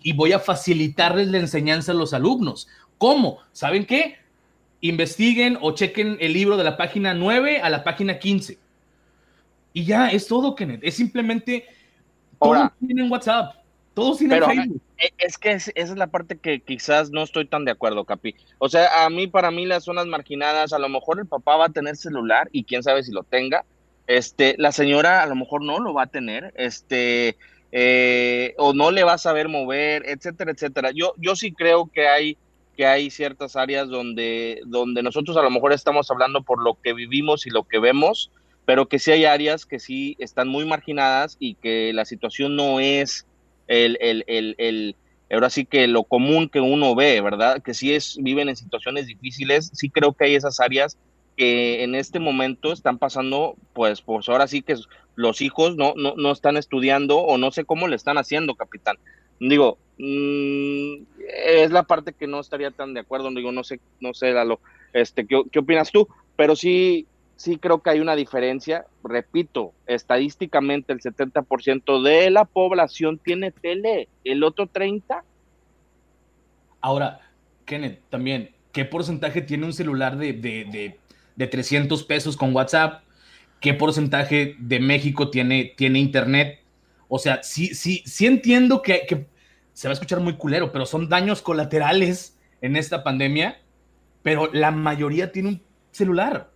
y, 0.03 0.13
voy 0.13 0.33
a 0.33 0.39
facilitarles 0.39 1.29
la 1.29 1.39
enseñanza 1.39 1.93
a 1.93 1.95
los 1.95 2.13
alumnos. 2.13 2.67
¿Cómo? 2.99 3.39
¿Saben 3.53 3.87
qué? 3.87 4.17
Investiguen 4.81 5.57
o 5.61 5.71
chequen 5.71 6.17
el 6.19 6.33
libro 6.33 6.57
de 6.57 6.63
la 6.63 6.77
página 6.77 7.15
9 7.15 7.59
a 7.59 7.71
la 7.71 7.83
página 7.83 8.19
15. 8.19 8.59
Y 9.73 9.83
ya, 9.83 10.09
es 10.09 10.27
todo, 10.27 10.53
Kenneth. 10.53 10.81
Es 10.83 10.93
simplemente... 10.93 11.65
Ahora, 12.39 12.71
tienen 12.85 13.11
WhatsApp. 13.11 13.55
Todos 13.93 14.19
tienen 14.19 14.39
pero, 14.39 14.51
e, 14.51 15.13
Es 15.17 15.37
que 15.37 15.51
esa 15.51 15.71
es 15.75 15.95
la 15.97 16.07
parte 16.07 16.37
que 16.37 16.61
quizás 16.61 17.11
no 17.11 17.23
estoy 17.23 17.45
tan 17.45 17.65
de 17.65 17.71
acuerdo, 17.71 18.05
Capi. 18.05 18.35
O 18.57 18.69
sea, 18.69 19.05
a 19.05 19.09
mí, 19.09 19.27
para 19.27 19.51
mí, 19.51 19.65
las 19.65 19.83
zonas 19.83 20.07
marginadas, 20.07 20.73
a 20.73 20.79
lo 20.79 20.87
mejor 20.89 21.19
el 21.19 21.25
papá 21.25 21.57
va 21.57 21.65
a 21.65 21.69
tener 21.69 21.97
celular 21.97 22.49
y 22.51 22.63
quién 22.63 22.83
sabe 22.83 23.03
si 23.03 23.11
lo 23.11 23.23
tenga. 23.23 23.65
Este, 24.07 24.55
la 24.57 24.71
señora 24.71 25.23
a 25.23 25.25
lo 25.25 25.35
mejor 25.35 25.63
no 25.63 25.79
lo 25.79 25.93
va 25.93 26.03
a 26.03 26.07
tener, 26.07 26.53
este, 26.57 27.37
eh, 27.71 28.55
o 28.57 28.73
no 28.73 28.91
le 28.91 29.03
va 29.03 29.13
a 29.13 29.17
saber 29.17 29.47
mover, 29.47 30.03
etcétera, 30.05 30.51
etcétera. 30.51 30.91
Yo, 30.93 31.13
yo 31.17 31.35
sí 31.35 31.53
creo 31.53 31.89
que 31.93 32.07
hay, 32.07 32.37
que 32.75 32.85
hay 32.85 33.09
ciertas 33.09 33.55
áreas 33.55 33.89
donde, 33.89 34.61
donde 34.65 35.03
nosotros 35.03 35.37
a 35.37 35.41
lo 35.41 35.49
mejor 35.49 35.71
estamos 35.73 36.09
hablando 36.11 36.41
por 36.41 36.61
lo 36.61 36.77
que 36.81 36.93
vivimos 36.93 37.45
y 37.45 37.49
lo 37.49 37.63
que 37.63 37.79
vemos, 37.79 38.31
pero 38.65 38.87
que 38.87 38.99
sí 38.99 39.11
hay 39.11 39.25
áreas 39.25 39.65
que 39.65 39.79
sí 39.79 40.15
están 40.19 40.47
muy 40.47 40.65
marginadas 40.65 41.37
y 41.39 41.55
que 41.55 41.93
la 41.93 42.05
situación 42.05 42.55
no 42.55 42.79
es 42.79 43.25
el, 43.71 43.97
el, 44.01 44.25
el, 44.27 44.55
el, 44.57 44.95
ahora 45.31 45.49
sí 45.49 45.65
que 45.65 45.87
lo 45.87 46.03
común 46.03 46.49
que 46.49 46.59
uno 46.59 46.93
ve, 46.93 47.21
¿verdad? 47.21 47.63
Que 47.63 47.73
sí 47.73 47.93
es, 47.93 48.17
viven 48.21 48.49
en 48.49 48.57
situaciones 48.57 49.07
difíciles, 49.07 49.71
sí 49.73 49.89
creo 49.89 50.11
que 50.13 50.25
hay 50.25 50.35
esas 50.35 50.59
áreas 50.59 50.97
que 51.37 51.83
en 51.83 51.95
este 51.95 52.19
momento 52.19 52.73
están 52.73 52.97
pasando, 52.97 53.55
pues, 53.73 54.01
pues 54.01 54.27
ahora 54.27 54.47
sí 54.47 54.61
que 54.61 54.75
los 55.15 55.41
hijos 55.41 55.77
no, 55.77 55.93
no, 55.95 56.15
no 56.17 56.31
están 56.31 56.57
estudiando 56.57 57.17
o 57.19 57.37
no 57.37 57.51
sé 57.51 57.63
cómo 57.63 57.87
le 57.87 57.95
están 57.95 58.17
haciendo, 58.17 58.55
capitán. 58.55 58.97
Digo, 59.39 59.77
mmm, 59.97 61.03
es 61.45 61.71
la 61.71 61.83
parte 61.83 62.13
que 62.13 62.27
no 62.27 62.41
estaría 62.41 62.71
tan 62.71 62.93
de 62.93 62.99
acuerdo, 62.99 63.29
digo, 63.31 63.53
no 63.53 63.63
sé, 63.63 63.79
no 64.01 64.13
sé, 64.13 64.33
Lalo, 64.33 64.59
este, 64.91 65.25
¿qué, 65.25 65.41
qué 65.49 65.59
opinas 65.59 65.91
tú? 65.91 66.09
Pero 66.35 66.57
sí, 66.57 67.07
sí 67.41 67.57
creo 67.57 67.81
que 67.81 67.89
hay 67.89 67.99
una 67.99 68.15
diferencia. 68.15 68.85
Repito, 69.03 69.73
estadísticamente 69.87 70.93
el 70.93 71.01
70% 71.01 72.01
de 72.03 72.29
la 72.29 72.45
población 72.45 73.17
tiene 73.17 73.51
tele, 73.51 74.07
el 74.23 74.43
otro 74.43 74.67
30%. 74.67 75.23
Ahora, 76.79 77.19
Kenneth, 77.65 77.99
también, 78.09 78.51
¿qué 78.71 78.85
porcentaje 78.85 79.41
tiene 79.41 79.65
un 79.65 79.73
celular 79.73 80.17
de, 80.17 80.33
de, 80.33 81.47
300 81.47 82.03
pesos 82.03 82.37
con 82.37 82.55
WhatsApp? 82.55 83.03
¿Qué 83.59 83.73
porcentaje 83.73 84.55
de 84.59 84.79
México 84.79 85.29
tiene, 85.29 85.73
tiene 85.75 85.99
internet? 85.99 86.59
O 87.07 87.19
sea, 87.19 87.43
sí, 87.43 87.73
sí, 87.75 88.03
sí 88.05 88.25
entiendo 88.25 88.81
que, 88.81 89.05
que 89.07 89.27
se 89.73 89.87
va 89.87 89.91
a 89.91 89.93
escuchar 89.93 90.19
muy 90.19 90.33
culero, 90.37 90.71
pero 90.71 90.85
son 90.85 91.09
daños 91.09 91.41
colaterales 91.41 92.39
en 92.61 92.75
esta 92.75 93.03
pandemia, 93.03 93.59
pero 94.23 94.49
la 94.53 94.71
mayoría 94.71 95.31
tiene 95.31 95.49
un 95.49 95.61
celular 95.91 96.50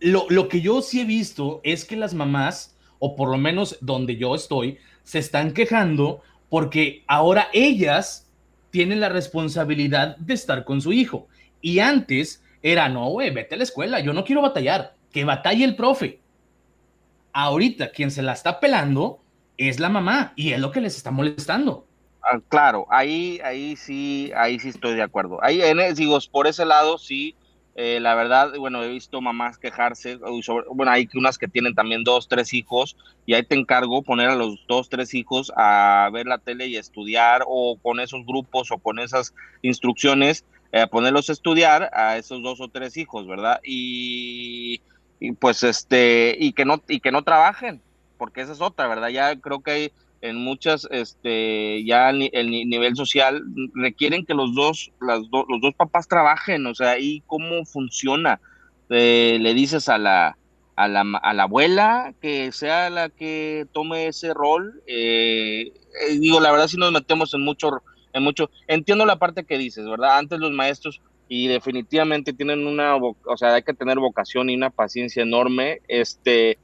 lo, 0.00 0.48
que 0.48 0.60
yo 0.60 0.82
sí 0.82 1.00
he 1.00 1.04
visto 1.04 1.60
es 1.64 1.84
que 1.84 1.96
las 1.96 2.14
mamás, 2.14 2.76
o 2.98 3.16
por 3.16 3.30
lo 3.30 3.38
menos 3.38 3.78
donde 3.80 4.16
yo 4.16 4.34
estoy, 4.34 4.78
se 5.02 5.18
están 5.18 5.52
quejando 5.52 6.22
porque 6.48 7.04
ahora 7.06 7.48
ellas 7.52 8.28
tienen 8.70 9.00
la 9.00 9.08
responsabilidad 9.08 10.16
de 10.18 10.34
estar 10.34 10.64
con 10.64 10.80
su 10.80 10.92
hijo. 10.92 11.28
Y 11.60 11.78
antes 11.78 12.42
era, 12.62 12.88
no, 12.88 13.08
güey, 13.08 13.30
vete 13.30 13.54
a 13.54 13.58
la 13.58 13.64
escuela, 13.64 14.00
yo 14.00 14.12
no 14.12 14.24
quiero 14.24 14.42
batallar, 14.42 14.94
que 15.12 15.24
batalle 15.24 15.64
el 15.64 15.76
profe. 15.76 16.20
Ahorita 17.32 17.90
quien 17.90 18.10
se 18.10 18.22
la 18.22 18.32
está 18.32 18.60
pelando 18.60 19.20
es 19.56 19.80
la 19.80 19.88
mamá 19.88 20.32
y 20.36 20.52
es 20.52 20.60
lo 20.60 20.70
que 20.70 20.80
les 20.80 20.96
está 20.96 21.10
molestando. 21.10 21.86
Ah, 22.22 22.40
claro, 22.48 22.86
ahí, 22.90 23.40
ahí 23.44 23.76
sí, 23.76 24.32
ahí 24.36 24.58
sí 24.58 24.70
estoy 24.70 24.94
de 24.94 25.02
acuerdo. 25.02 25.38
Ahí, 25.42 25.62
digo, 25.94 26.18
por 26.30 26.46
ese 26.46 26.64
lado 26.64 26.98
sí, 26.98 27.36
eh, 27.78 28.00
la 28.00 28.14
verdad, 28.14 28.54
bueno, 28.58 28.82
he 28.82 28.88
visto 28.88 29.20
mamás 29.20 29.58
quejarse, 29.58 30.16
bueno, 30.16 30.90
hay 30.90 31.06
unas 31.14 31.36
que 31.36 31.46
tienen 31.46 31.74
también 31.74 32.04
dos, 32.04 32.26
tres 32.26 32.54
hijos, 32.54 32.96
y 33.26 33.34
ahí 33.34 33.42
te 33.42 33.54
encargo 33.54 34.02
poner 34.02 34.30
a 34.30 34.34
los 34.34 34.64
dos, 34.66 34.88
tres 34.88 35.12
hijos 35.12 35.52
a 35.54 36.08
ver 36.10 36.26
la 36.26 36.38
tele 36.38 36.68
y 36.68 36.78
estudiar, 36.78 37.42
o 37.46 37.76
con 37.82 38.00
esos 38.00 38.24
grupos 38.24 38.70
o 38.72 38.78
con 38.78 38.98
esas 38.98 39.34
instrucciones, 39.60 40.46
eh, 40.72 40.86
ponerlos 40.86 41.28
a 41.28 41.34
estudiar 41.34 41.90
a 41.92 42.16
esos 42.16 42.42
dos 42.42 42.62
o 42.62 42.68
tres 42.68 42.96
hijos, 42.96 43.26
¿verdad? 43.26 43.60
Y, 43.62 44.80
y, 45.20 45.32
pues 45.32 45.62
este, 45.62 46.34
y 46.40 46.54
que 46.54 46.64
no, 46.64 46.82
y 46.88 47.00
que 47.00 47.12
no 47.12 47.24
trabajen, 47.24 47.82
porque 48.16 48.40
esa 48.40 48.52
es 48.52 48.62
otra, 48.62 48.88
¿verdad? 48.88 49.10
Ya 49.10 49.36
creo 49.38 49.60
que 49.60 49.70
hay 49.70 49.92
en 50.20 50.36
muchas, 50.36 50.88
este, 50.90 51.84
ya 51.84 52.10
el, 52.10 52.50
nivel 52.50 52.96
social 52.96 53.44
requieren 53.74 54.24
que 54.24 54.34
los 54.34 54.54
dos, 54.54 54.92
las 55.00 55.20
los 55.20 55.60
dos 55.60 55.74
papás 55.76 56.08
trabajen, 56.08 56.66
o 56.66 56.74
sea, 56.74 56.98
¿y 56.98 57.22
cómo 57.26 57.64
funciona? 57.64 58.40
Eh, 58.88 59.38
le 59.40 59.54
dices 59.54 59.88
a 59.88 59.98
la, 59.98 60.38
a 60.76 60.88
la, 60.88 61.00
a 61.22 61.34
la 61.34 61.42
abuela 61.44 62.14
que 62.20 62.52
sea 62.52 62.88
la 62.90 63.08
que 63.08 63.66
tome 63.72 64.06
ese 64.06 64.32
rol. 64.32 64.82
Eh, 64.86 65.72
eh, 66.08 66.18
digo, 66.18 66.40
la 66.40 66.52
verdad 66.52 66.68
si 66.68 66.76
nos 66.76 66.92
metemos 66.92 67.34
en 67.34 67.42
mucho, 67.42 67.82
en 68.12 68.22
mucho, 68.22 68.50
entiendo 68.68 69.04
la 69.04 69.18
parte 69.18 69.44
que 69.44 69.58
dices, 69.58 69.86
¿verdad? 69.86 70.18
Antes 70.18 70.38
los 70.38 70.52
maestros 70.52 71.00
y 71.28 71.48
definitivamente 71.48 72.32
tienen 72.32 72.66
una, 72.66 72.96
o 72.96 73.36
sea, 73.36 73.54
hay 73.54 73.62
que 73.64 73.74
tener 73.74 73.98
vocación 73.98 74.48
y 74.48 74.54
una 74.54 74.70
paciencia 74.70 75.24
enorme, 75.24 75.80
este, 75.88 76.58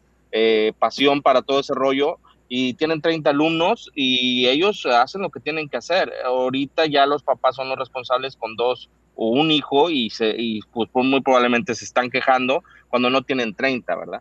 pasión 0.79 1.21
para 1.21 1.43
todo 1.43 1.61
ese 1.61 1.75
rollo 1.75 2.19
y 2.55 2.75
tienen 2.75 3.01
30 3.01 3.31
alumnos 3.31 3.91
y 3.95 4.47
ellos 4.47 4.85
hacen 4.85 5.23
lo 5.23 5.31
que 5.31 5.41
tienen 5.41 5.71
que 5.71 5.79
hacer. 5.79 6.13
Ahorita 6.23 6.85
ya 6.85 7.07
los 7.07 7.23
papás 7.23 7.57
son 7.57 7.71
los 7.71 7.79
responsables 7.79 8.37
con 8.37 8.57
dos 8.57 8.91
o 9.15 9.31
un 9.31 9.51
hijo 9.51 9.89
y, 9.89 10.11
se, 10.11 10.35
y 10.37 10.61
pues, 10.71 10.91
muy 10.93 11.23
probablemente 11.23 11.75
se 11.75 11.87
están 11.87 12.11
quejando 12.11 12.63
cuando 12.91 13.09
no 13.09 13.23
tienen 13.23 13.55
30, 13.55 13.97
¿verdad? 13.97 14.21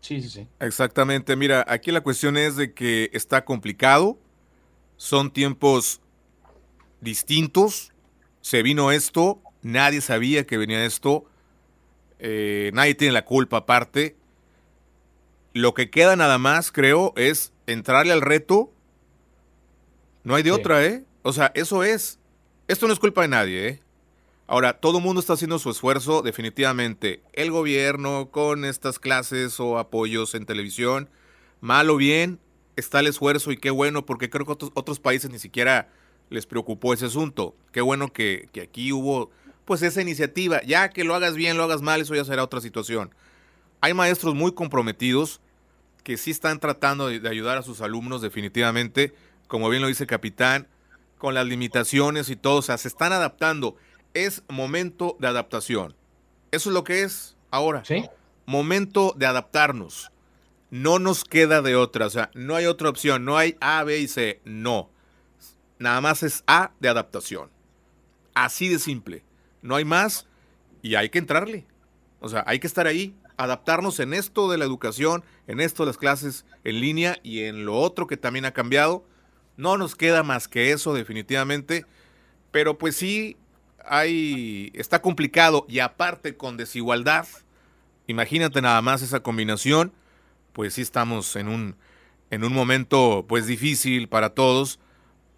Sí, 0.00 0.20
sí, 0.20 0.28
sí. 0.28 0.46
Exactamente. 0.58 1.36
Mira, 1.36 1.64
aquí 1.66 1.90
la 1.90 2.02
cuestión 2.02 2.36
es 2.36 2.56
de 2.56 2.74
que 2.74 3.08
está 3.14 3.46
complicado, 3.46 4.18
son 4.98 5.30
tiempos 5.30 6.02
distintos, 7.00 7.94
se 8.42 8.62
vino 8.62 8.92
esto, 8.92 9.40
nadie 9.62 10.02
sabía 10.02 10.44
que 10.44 10.58
venía 10.58 10.84
esto, 10.84 11.24
eh, 12.18 12.72
nadie 12.74 12.94
tiene 12.94 13.14
la 13.14 13.24
culpa 13.24 13.56
aparte. 13.56 14.16
Lo 15.52 15.74
que 15.74 15.90
queda 15.90 16.16
nada 16.16 16.38
más, 16.38 16.70
creo, 16.70 17.12
es 17.16 17.52
entrarle 17.66 18.12
al 18.12 18.20
reto, 18.20 18.72
no 20.22 20.34
hay 20.34 20.42
de 20.42 20.52
otra, 20.52 20.84
¿eh? 20.84 21.04
O 21.22 21.32
sea, 21.32 21.50
eso 21.54 21.82
es. 21.82 22.18
Esto 22.68 22.86
no 22.86 22.92
es 22.92 22.98
culpa 22.98 23.22
de 23.22 23.28
nadie, 23.28 23.68
¿eh? 23.68 23.82
Ahora, 24.46 24.74
todo 24.74 24.98
el 24.98 25.04
mundo 25.04 25.20
está 25.20 25.34
haciendo 25.34 25.58
su 25.58 25.70
esfuerzo, 25.70 26.22
definitivamente. 26.22 27.22
El 27.32 27.50
gobierno 27.50 28.30
con 28.30 28.64
estas 28.64 28.98
clases 28.98 29.60
o 29.60 29.78
apoyos 29.78 30.34
en 30.34 30.44
televisión, 30.44 31.08
mal 31.60 31.88
o 31.88 31.96
bien, 31.96 32.40
está 32.76 33.00
el 33.00 33.06
esfuerzo 33.06 33.52
y 33.52 33.56
qué 33.56 33.70
bueno, 33.70 34.04
porque 34.06 34.28
creo 34.28 34.44
que 34.46 34.52
otros, 34.52 34.72
otros 34.74 34.98
países 34.98 35.30
ni 35.30 35.38
siquiera 35.38 35.88
les 36.30 36.46
preocupó 36.46 36.92
ese 36.94 37.06
asunto. 37.06 37.54
Qué 37.72 37.80
bueno 37.80 38.12
que, 38.12 38.48
que 38.52 38.62
aquí 38.62 38.92
hubo, 38.92 39.30
pues, 39.64 39.82
esa 39.82 40.02
iniciativa. 40.02 40.60
Ya 40.62 40.90
que 40.90 41.04
lo 41.04 41.14
hagas 41.14 41.34
bien, 41.34 41.56
lo 41.56 41.62
hagas 41.64 41.82
mal, 41.82 42.00
eso 42.00 42.14
ya 42.14 42.24
será 42.24 42.42
otra 42.42 42.60
situación. 42.60 43.14
Hay 43.80 43.94
maestros 43.94 44.34
muy 44.34 44.52
comprometidos 44.52 45.40
que 46.02 46.16
sí 46.16 46.30
están 46.30 46.60
tratando 46.60 47.08
de, 47.08 47.26
ayudar 47.28 47.58
a 47.58 47.62
sus 47.62 47.80
alumnos 47.80 48.22
definitivamente, 48.22 49.14
como 49.48 49.68
bien 49.68 49.82
lo 49.82 49.88
dice 49.88 50.04
el 50.04 50.08
capitán, 50.08 50.68
con 51.18 51.34
las 51.34 51.46
limitaciones 51.46 52.30
y 52.30 52.36
todo, 52.36 52.58
o 52.58 52.62
sea, 52.62 52.78
se 52.78 52.88
están 52.88 53.12
adaptando. 53.12 53.76
Es 54.14 54.42
momento 54.48 55.16
de 55.20 55.28
adaptación. 55.28 55.94
Eso 56.50 56.70
es 56.70 56.74
lo 56.74 56.84
que 56.84 57.02
es 57.02 57.36
ahora. 57.50 57.84
Sí. 57.84 58.06
Momento 58.46 59.14
de 59.16 59.26
adaptarnos. 59.26 60.10
No 60.70 60.98
nos 60.98 61.24
queda 61.24 61.62
de 61.62 61.74
otra, 61.76 62.06
o 62.06 62.10
sea, 62.10 62.30
no 62.34 62.54
hay 62.54 62.66
otra 62.66 62.88
opción, 62.88 63.24
no 63.24 63.36
hay 63.36 63.56
A, 63.60 63.82
B 63.82 63.98
y 63.98 64.08
C, 64.08 64.40
no. 64.44 64.88
Nada 65.78 66.00
más 66.00 66.22
es 66.22 66.44
A 66.46 66.72
de 66.78 66.88
adaptación. 66.88 67.50
Así 68.34 68.68
de 68.68 68.78
simple. 68.78 69.24
No 69.62 69.74
hay 69.74 69.84
más 69.84 70.26
y 70.82 70.94
hay 70.94 71.08
que 71.10 71.18
entrarle. 71.18 71.66
O 72.20 72.28
sea, 72.28 72.44
hay 72.46 72.60
que 72.60 72.66
estar 72.66 72.86
ahí 72.86 73.14
adaptarnos 73.42 74.00
en 74.00 74.12
esto 74.12 74.50
de 74.50 74.58
la 74.58 74.64
educación, 74.64 75.24
en 75.46 75.60
esto 75.60 75.82
de 75.82 75.88
las 75.88 75.96
clases 75.96 76.44
en 76.64 76.80
línea 76.80 77.18
y 77.22 77.44
en 77.44 77.64
lo 77.64 77.76
otro 77.76 78.06
que 78.06 78.16
también 78.16 78.44
ha 78.44 78.52
cambiado. 78.52 79.04
No 79.56 79.78
nos 79.78 79.96
queda 79.96 80.22
más 80.22 80.46
que 80.46 80.72
eso 80.72 80.92
definitivamente, 80.94 81.86
pero 82.50 82.76
pues 82.78 82.96
sí 82.96 83.36
hay 83.84 84.70
está 84.74 85.00
complicado 85.00 85.64
y 85.68 85.78
aparte 85.78 86.36
con 86.36 86.56
desigualdad. 86.56 87.26
Imagínate 88.06 88.60
nada 88.60 88.82
más 88.82 89.02
esa 89.02 89.20
combinación, 89.20 89.92
pues 90.52 90.74
sí 90.74 90.82
estamos 90.82 91.34
en 91.36 91.48
un 91.48 91.76
en 92.30 92.44
un 92.44 92.52
momento 92.52 93.24
pues 93.26 93.46
difícil 93.46 94.08
para 94.08 94.34
todos, 94.34 94.78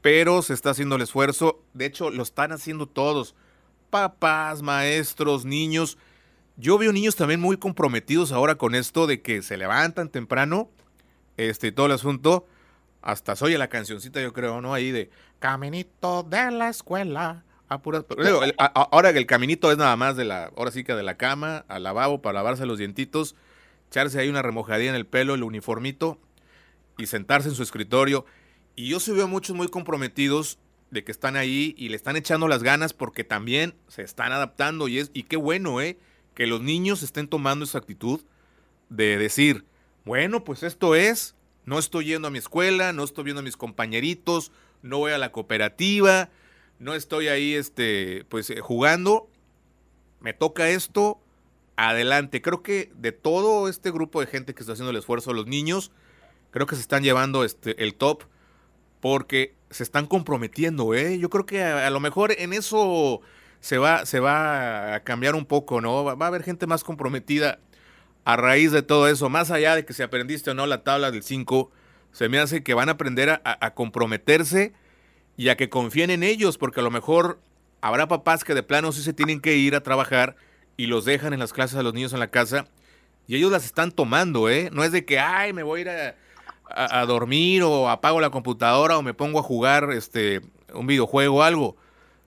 pero 0.01 0.43
se 0.43 0.55
está 0.55 0.71
haciendo 0.71 0.97
el 0.97 1.03
esfuerzo, 1.03 1.63
de 1.73 1.87
hecho 1.87 2.11
lo 2.11 2.23
están 2.23 2.53
haciendo 2.53 2.87
todos, 2.87 3.35
papás, 3.91 4.61
maestros, 4.61 5.45
niños, 5.45 5.99
yo 6.57 6.79
veo 6.79 6.93
niños 6.93 7.17
también 7.17 7.41
muy 7.41 7.57
comprometidos 7.57 8.33
ahora 8.33 8.57
con 8.57 8.75
esto 8.75 9.07
de 9.07 9.23
que 9.23 9.43
se 9.43 9.57
levantan 9.57 10.09
temprano, 10.09 10.71
este, 11.37 11.73
todo 11.73 11.87
el 11.87 11.93
asunto. 11.93 12.47
Hasta 13.01 13.35
soy 13.35 13.57
la 13.57 13.69
cancioncita, 13.69 14.21
yo 14.21 14.33
creo, 14.33 14.61
¿no? 14.61 14.75
Ahí 14.75 14.93
de 14.93 15.11
Caminito 15.41 16.23
de 16.23 16.51
la 16.53 16.69
escuela. 16.69 17.45
ahora 18.59 19.13
que 19.13 19.19
el 19.19 19.27
caminito 19.27 19.73
es 19.73 19.79
nada 19.79 19.97
más 19.97 20.15
de 20.17 20.25
la, 20.25 20.53
ahora 20.57 20.71
sí 20.71 20.85
que 20.85 20.95
de 20.95 21.03
la 21.03 21.17
cama 21.17 21.65
al 21.69 21.83
lavabo 21.83 22.21
para 22.21 22.35
lavarse 22.35 22.67
los 22.67 22.79
dientitos, 22.79 23.35
echarse 23.89 24.21
ahí 24.21 24.29
una 24.29 24.43
remojadilla 24.43 24.91
en 24.91 24.97
el 24.97 25.07
pelo, 25.07 25.35
el 25.35 25.43
uniformito 25.43 26.19
y 26.99 27.07
sentarse 27.07 27.49
en 27.49 27.55
su 27.55 27.63
escritorio. 27.63 28.27
Y 28.77 28.89
yo 28.89 29.01
sí 29.01 29.13
veo 29.13 29.27
muchos 29.27 29.57
muy 29.57 29.69
comprometidos 29.69 30.59
de 30.91 31.03
que 31.03 31.13
están 31.13 31.37
ahí 31.37 31.75
y 31.79 31.89
le 31.89 31.97
están 31.97 32.17
echando 32.17 32.47
las 32.47 32.63
ganas 32.63 32.93
porque 32.93 33.25
también 33.25 33.75
se 33.89 34.03
están 34.03 34.33
adaptando 34.33 34.87
y 34.87 34.99
es 34.99 35.11
y 35.15 35.25
qué 35.25 35.37
bueno, 35.37 35.81
¿eh? 35.81 35.99
Que 36.35 36.47
los 36.47 36.61
niños 36.61 37.03
estén 37.03 37.29
tomando 37.29 37.65
esa 37.65 37.79
actitud 37.79 38.21
de 38.89 39.19
decir, 39.19 39.65
bueno, 40.05 40.45
pues 40.45 40.63
esto 40.63 40.95
es, 40.95 41.35
no 41.65 41.79
estoy 41.79 42.07
yendo 42.07 42.29
a 42.29 42.31
mi 42.31 42.39
escuela, 42.39 42.93
no 42.93 43.05
estoy 43.05 43.25
viendo 43.25 43.41
a 43.41 43.45
mis 43.45 43.57
compañeritos, 43.57 44.53
no 44.83 44.99
voy 44.99 45.13
a 45.13 45.19
la 45.19 45.33
cooperativa, 45.33 46.31
no 46.79 46.95
estoy 46.95 47.29
ahí 47.29 47.55
este, 47.55 48.25
pues 48.29 48.51
eh, 48.51 48.61
jugando, 48.61 49.29
me 50.21 50.33
toca 50.33 50.69
esto, 50.69 51.21
adelante. 51.77 52.43
Creo 52.43 52.63
que 52.63 52.91
de 52.97 53.13
todo 53.13 53.69
este 53.69 53.91
grupo 53.91 54.21
de 54.21 54.27
gente 54.27 54.55
que 54.55 54.63
está 54.63 54.73
haciendo 54.73 54.91
el 54.91 54.97
esfuerzo, 54.97 55.33
los 55.33 55.47
niños, 55.47 55.93
creo 56.51 56.67
que 56.67 56.75
se 56.75 56.83
están 56.83 57.03
llevando 57.03 57.45
este, 57.45 57.83
el 57.83 57.95
top 57.95 58.25
porque 59.01 59.55
se 59.71 59.83
están 59.83 60.07
comprometiendo, 60.07 60.95
¿eh? 60.95 61.19
Yo 61.19 61.29
creo 61.31 61.47
que 61.47 61.63
a 61.63 61.91
lo 61.91 61.99
mejor 61.99 62.33
en 62.39 62.53
eso 62.53 63.21
se 63.63 63.79
va, 63.79 64.05
se 64.07 64.19
va 64.19 64.95
a 64.95 65.01
cambiar 65.05 65.37
un 65.37 65.47
poco, 65.47 65.81
¿no? 65.81 66.03
Va, 66.05 66.13
a 66.13 66.29
haber 66.29 66.43
gente 66.43 66.67
más 66.67 66.83
comprometida 66.83 67.61
a 68.25 68.37
raíz 68.37 68.73
de 68.73 68.83
todo 68.83 69.07
eso, 69.07 69.29
más 69.29 69.53
allá 69.53 69.77
de 69.77 69.85
que 69.85 69.93
si 69.93 70.03
aprendiste 70.03 70.51
o 70.51 70.55
no 70.55 70.67
la 70.67 70.83
tabla 70.83 71.13
del 71.13 71.23
5, 71.23 71.71
se 72.11 72.29
me 72.29 72.41
hace 72.41 72.65
que 72.65 72.75
van 72.75 72.89
a 72.89 72.93
aprender 72.93 73.41
a, 73.45 73.75
comprometerse 73.75 74.73
y 75.37 75.49
a 75.49 75.57
que 75.57 75.69
confíen 75.69 76.11
en 76.11 76.25
ellos, 76.25 76.59
porque 76.59 76.81
a 76.81 76.83
lo 76.83 76.91
mejor 76.91 77.41
habrá 77.81 78.09
papás 78.09 78.43
que 78.43 78.55
de 78.55 78.65
plano 78.65 78.91
sí 78.91 79.01
se 79.01 79.13
tienen 79.13 79.41
que 79.41 79.57
ir 79.57 79.77
a 79.77 79.83
trabajar 79.83 80.35
y 80.77 80.87
los 80.87 81.05
dejan 81.05 81.33
en 81.33 81.39
las 81.39 81.53
clases 81.53 81.79
a 81.79 81.85
los 81.85 81.95
niños 81.95 82.13
en 82.13 82.19
la 82.19 82.29
casa 82.29 82.67
y 83.29 83.37
ellos 83.37 83.53
las 83.53 83.65
están 83.65 83.93
tomando, 83.93 84.51
¿eh? 84.51 84.71
No 84.73 84.83
es 84.83 84.91
de 84.91 85.05
que, 85.05 85.21
ay, 85.21 85.53
me 85.53 85.63
voy 85.63 85.81
a 85.81 85.83
ir 85.83 85.89
a, 85.89 86.17
a 86.75 87.07
dormir 87.07 87.63
o 87.63 87.89
apago 87.89 88.21
la 88.21 88.31
computadora 88.31 88.99
o 88.99 89.03
me 89.03 89.15
pongo 89.15 89.39
a 89.39 89.43
jugar 89.45 89.93
este, 89.93 90.41
un 90.75 90.89
videojuego 90.89 91.37
o 91.37 91.43
algo. 91.43 91.77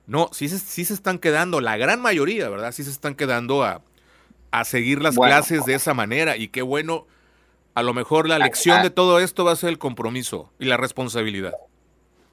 No, 0.08 0.30
sí, 0.32 0.50
sí 0.50 0.86
se 0.86 0.94
están 0.94 1.20
quedando, 1.20 1.62
la 1.62 1.78
gran 1.78 2.02
mayoría, 2.02 2.50
¿verdad? 2.50 2.72
Sí 2.72 2.84
se 2.84 2.92
están 2.92 3.16
quedando 3.16 3.64
a, 3.64 3.82
seguir 4.64 5.02
las 5.02 5.16
clases 5.16 5.66
de 5.66 5.74
esa 5.74 5.94
manera. 5.94 6.38
Y 6.38 6.48
qué 6.48 6.62
bueno, 6.62 7.06
a 7.74 7.84
lo 7.84 7.94
mejor 7.94 8.30
la 8.30 8.40
lección 8.40 8.84
de 8.84 8.90
todo 8.90 9.20
esto 9.20 9.44
va 9.44 9.52
a 9.52 9.56
ser 9.56 9.70
el 9.70 9.78
compromiso 9.78 10.50
y 10.60 10.66
la 10.66 10.78
responsabilidad. 10.78 11.54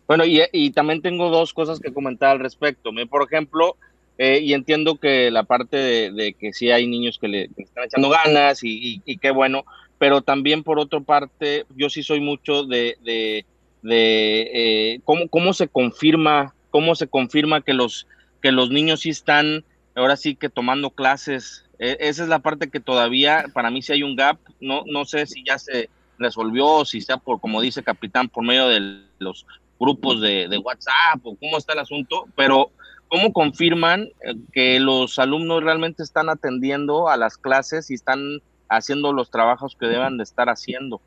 Bueno, 0.07 0.25
y, 0.25 0.71
también 0.71 1.03
tengo 1.03 1.31
dos 1.31 1.53
cosas 1.53 1.81
que 1.81 1.93
comentar 1.93 2.31
al 2.31 2.39
respecto. 2.39 2.91
Por 3.09 3.25
ejemplo, 3.25 3.77
eh, 4.19 4.41
y 4.41 4.53
entiendo 4.53 4.97
que 4.97 5.31
la 5.31 5.43
parte 5.43 6.13
de, 6.13 6.35
que 6.35 6.53
sí 6.53 6.71
hay 6.71 6.87
niños 6.87 7.19
que 7.19 7.29
le, 7.29 7.51
están 7.57 7.85
echando 7.85 8.11
ganas 8.11 8.61
y, 8.63 9.01
qué 9.21 9.31
bueno, 9.31 9.65
pero 9.99 10.21
también 10.21 10.63
por 10.63 10.79
otra 10.79 11.01
parte, 11.01 11.65
yo 11.75 11.89
sí 11.89 12.03
soy 12.03 12.21
mucho 12.21 12.65
de, 12.65 12.97
de, 13.03 13.45
eh, 13.91 15.01
cómo, 15.05 15.29
cómo 15.29 15.55
se 15.55 15.67
confirma 15.67 16.55
cómo 16.73 16.97
se 16.97 17.07
confirma 17.07 17.61
que 17.61 17.75
los, 17.75 18.09
que 18.41 18.51
los 18.51 18.71
niños 18.71 19.01
sí 19.03 19.11
están 19.11 19.65
ahora 19.95 20.17
sí 20.17 20.35
que 20.35 20.49
tomando 20.49 20.91
clases. 20.91 21.65
E, 21.79 21.97
esa 22.01 22.25
es 22.25 22.29
la 22.29 22.41
parte 22.41 22.71
que 22.71 22.81
todavía 22.81 23.45
para 23.53 23.71
mí 23.71 23.83
sí 23.83 23.93
hay 23.93 24.03
un 24.03 24.17
gap. 24.17 24.39
No, 24.61 24.83
no 24.87 25.05
sé 25.05 25.27
si 25.27 25.45
ya 25.45 25.59
se 25.59 25.89
resolvió, 26.19 26.85
si 26.85 27.01
sea 27.01 27.19
por, 27.19 27.41
como 27.41 27.61
dice 27.61 27.83
Capitán, 27.83 28.29
por 28.29 28.45
medio 28.45 28.69
de 28.69 29.03
los 29.19 29.47
grupos 29.79 30.21
de, 30.21 30.61
WhatsApp 30.65 31.25
o 31.25 31.37
cómo 31.37 31.59
está 31.59 31.73
el 31.73 31.81
asunto, 31.81 32.27
pero 32.37 32.71
¿cómo 33.09 33.33
confirman 33.33 34.09
eh, 34.25 34.35
que 34.53 34.79
los 34.79 35.19
alumnos 35.19 35.63
realmente 35.63 36.05
están 36.05 36.29
atendiendo 36.29 37.09
a 37.09 37.17
las 37.17 37.37
clases 37.37 37.91
y 37.91 37.95
están 37.95 38.41
haciendo 38.69 39.13
los 39.13 39.31
trabajos 39.31 39.77
que 39.79 39.87
deban 39.87 40.17
de 40.17 40.23
estar 40.23 40.49
haciendo? 40.49 41.01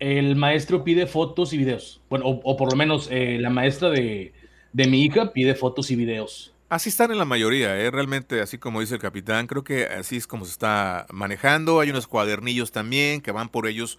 El 0.00 0.36
maestro 0.36 0.84
pide 0.84 1.06
fotos 1.06 1.52
y 1.52 1.58
videos. 1.58 2.00
Bueno, 2.10 2.26
o, 2.26 2.56
por 2.56 2.70
lo 2.70 2.76
menos 2.76 3.08
eh, 3.10 3.38
la 3.40 3.50
maestra 3.50 3.90
de, 3.90 4.32
de 4.78 4.86
mi 4.86 5.02
hija 5.02 5.32
pide 5.32 5.56
fotos 5.56 5.90
y 5.90 5.96
videos. 5.96 6.54
Así 6.68 6.88
están 6.88 7.10
en 7.10 7.18
la 7.18 7.24
mayoría, 7.24 7.76
¿eh? 7.80 7.90
realmente, 7.90 8.40
así 8.40 8.58
como 8.58 8.80
dice 8.80 8.94
el 8.94 9.00
capitán, 9.00 9.48
creo 9.48 9.64
que 9.64 9.86
así 9.86 10.16
es 10.16 10.28
como 10.28 10.44
se 10.44 10.52
está 10.52 11.04
manejando. 11.10 11.80
Hay 11.80 11.90
unos 11.90 12.06
cuadernillos 12.06 12.70
también 12.70 13.20
que 13.20 13.32
van 13.32 13.48
por 13.48 13.66
ellos 13.66 13.98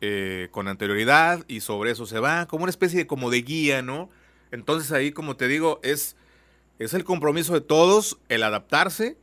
eh, 0.00 0.48
con 0.52 0.68
anterioridad 0.68 1.44
y 1.48 1.60
sobre 1.60 1.90
eso 1.90 2.06
se 2.06 2.18
va, 2.18 2.46
como 2.46 2.62
una 2.62 2.70
especie 2.70 3.00
de 3.00 3.06
como 3.06 3.28
de 3.28 3.42
guía, 3.42 3.82
¿no? 3.82 4.08
Entonces 4.52 4.90
ahí, 4.90 5.12
como 5.12 5.36
te 5.36 5.48
digo, 5.48 5.80
es, 5.82 6.16
es 6.78 6.94
el 6.94 7.04
compromiso 7.04 7.52
de 7.52 7.60
todos 7.60 8.18
el 8.30 8.42
adaptarse 8.42 9.18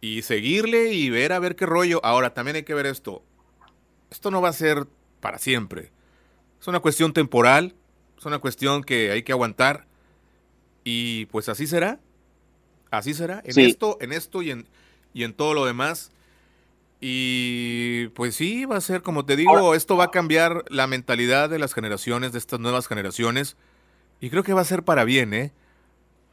y 0.00 0.22
seguirle 0.22 0.94
y 0.94 1.10
ver 1.10 1.34
a 1.34 1.38
ver 1.40 1.56
qué 1.56 1.66
rollo. 1.66 2.00
Ahora, 2.02 2.32
también 2.32 2.56
hay 2.56 2.62
que 2.62 2.72
ver 2.72 2.86
esto. 2.86 3.22
Esto 4.10 4.30
no 4.30 4.40
va 4.40 4.48
a 4.48 4.54
ser 4.54 4.86
para 5.20 5.38
siempre. 5.38 5.92
Es 6.58 6.68
una 6.68 6.80
cuestión 6.80 7.12
temporal, 7.12 7.74
es 8.16 8.24
una 8.24 8.38
cuestión 8.38 8.82
que 8.82 9.10
hay 9.10 9.24
que 9.24 9.32
aguantar 9.32 9.89
y 10.84 11.26
pues 11.26 11.48
así 11.48 11.66
será. 11.66 11.98
Así 12.90 13.14
será 13.14 13.40
en 13.44 13.58
esto, 13.60 13.98
en 14.00 14.12
esto 14.12 14.42
y 14.42 14.50
en, 14.50 14.66
y 15.14 15.22
en 15.24 15.32
todo 15.32 15.54
lo 15.54 15.64
demás. 15.64 16.10
Y 17.00 18.08
pues 18.08 18.34
sí, 18.34 18.64
va 18.66 18.76
a 18.76 18.80
ser, 18.80 19.02
como 19.02 19.24
te 19.24 19.36
digo, 19.36 19.74
esto 19.74 19.96
va 19.96 20.04
a 20.04 20.10
cambiar 20.10 20.64
la 20.68 20.86
mentalidad 20.86 21.48
de 21.48 21.58
las 21.58 21.72
generaciones, 21.72 22.32
de 22.32 22.38
estas 22.38 22.60
nuevas 22.60 22.88
generaciones. 22.88 23.56
Y 24.20 24.28
creo 24.28 24.42
que 24.42 24.52
va 24.52 24.60
a 24.60 24.64
ser 24.64 24.82
para 24.82 25.04
bien, 25.04 25.32
¿eh? 25.32 25.52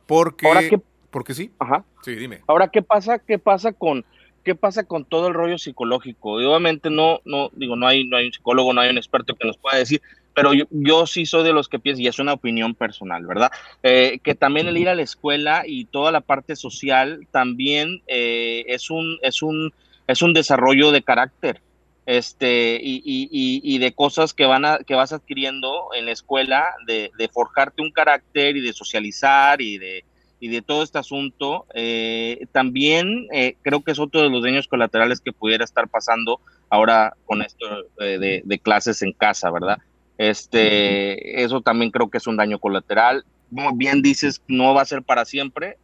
Porque, 0.08 0.82
porque 1.10 1.34
sí. 1.34 1.52
Ajá. 1.60 1.86
Sí, 2.02 2.16
dime. 2.16 2.42
Ahora, 2.48 2.68
¿qué 2.68 2.82
pasa, 2.82 3.20
qué 3.20 3.40
pasa 3.40 3.72
con, 3.72 4.04
qué 4.44 4.56
pasa 4.56 4.84
con 4.84 5.06
todo 5.06 5.28
el 5.28 5.34
rollo 5.34 5.58
psicológico? 5.58 6.34
obviamente 6.34 6.90
no, 6.90 7.22
no, 7.24 7.50
digo, 7.54 7.78
no 7.78 7.88
hay, 7.88 8.06
no 8.06 8.18
hay 8.18 8.26
un 8.26 8.34
psicólogo, 8.34 8.74
no 8.74 8.82
hay 8.82 8.90
un 8.90 8.98
experto 8.98 9.36
que 9.36 9.48
nos 9.48 9.58
pueda 9.58 9.78
decir, 9.78 10.02
pero 10.38 10.52
yo, 10.54 11.08
sí 11.08 11.26
soy 11.26 11.44
de 11.44 11.52
los 11.52 11.68
que 11.68 11.80
pienso, 11.80 12.00
y 12.00 12.06
es 12.06 12.20
una 12.20 12.34
opinión 12.34 12.76
personal, 12.76 13.26
¿verdad? 13.26 13.50
Eh, 13.82 14.20
que 14.24 14.36
también 14.36 14.68
el 14.68 14.78
ir 14.78 14.88
a 14.88 14.94
la 14.94 15.02
escuela 15.02 15.64
y 15.66 15.86
toda 15.86 16.12
la 16.12 16.22
parte 16.22 16.56
social 16.56 17.28
también 17.32 18.04
eh, 18.06 18.64
es 18.68 18.92
un, 18.92 19.18
es 19.24 19.42
un 19.42 19.74
es 20.06 20.22
un 20.22 20.34
desarrollo 20.34 20.92
de 20.92 21.02
carácter 21.02 21.60
este, 22.06 22.80
y, 22.80 22.98
y, 23.04 23.30
y, 23.64 23.80
de 23.80 23.94
cosas 23.94 24.36
que, 24.36 24.46
van 24.46 24.64
a, 24.64 24.78
que 24.78 24.94
vas 24.94 25.12
adquiriendo 25.12 25.90
en 25.98 26.06
la 26.06 26.12
escuela, 26.12 26.68
de, 26.86 27.10
forjarte 27.34 27.82
un 27.82 27.92
carácter 27.92 28.58
y 28.58 28.62
de 28.62 28.74
socializar 28.74 29.60
y 29.60 29.80
de, 29.80 30.06
y 30.40 30.50
de 30.50 30.62
todo 30.62 30.84
este 30.84 31.00
asunto. 31.00 31.66
Eh, 31.74 32.46
también 32.52 33.28
creo 33.64 33.84
que 33.84 33.92
es 33.92 33.98
otro 33.98 34.22
de 34.22 34.30
los 34.30 34.44
daños 34.44 34.68
colaterales 34.68 35.20
que 35.20 35.34
pudiera 35.34 35.64
estar 35.64 35.88
pasando 35.88 36.40
ahora 36.70 37.16
con 37.26 37.42
esto 37.42 37.66
de, 37.98 38.62
clases 38.62 39.02
en 39.02 39.14
casa, 39.14 39.50
¿verdad? 39.50 39.80
Este, 40.18 41.44
eso 41.44 41.62
también 41.62 41.92
creo 41.92 42.10
que 42.10 42.18
es 42.18 42.28
un 42.28 42.38
daño 42.38 42.60
colateral. 42.60 43.26
Como 43.54 43.76
bien 43.76 44.02
dices, 44.02 44.42
no 44.48 44.74
va 44.74 44.82
a 44.82 44.86
ser 44.86 45.04
para 45.04 45.26
siempre, 45.26 45.78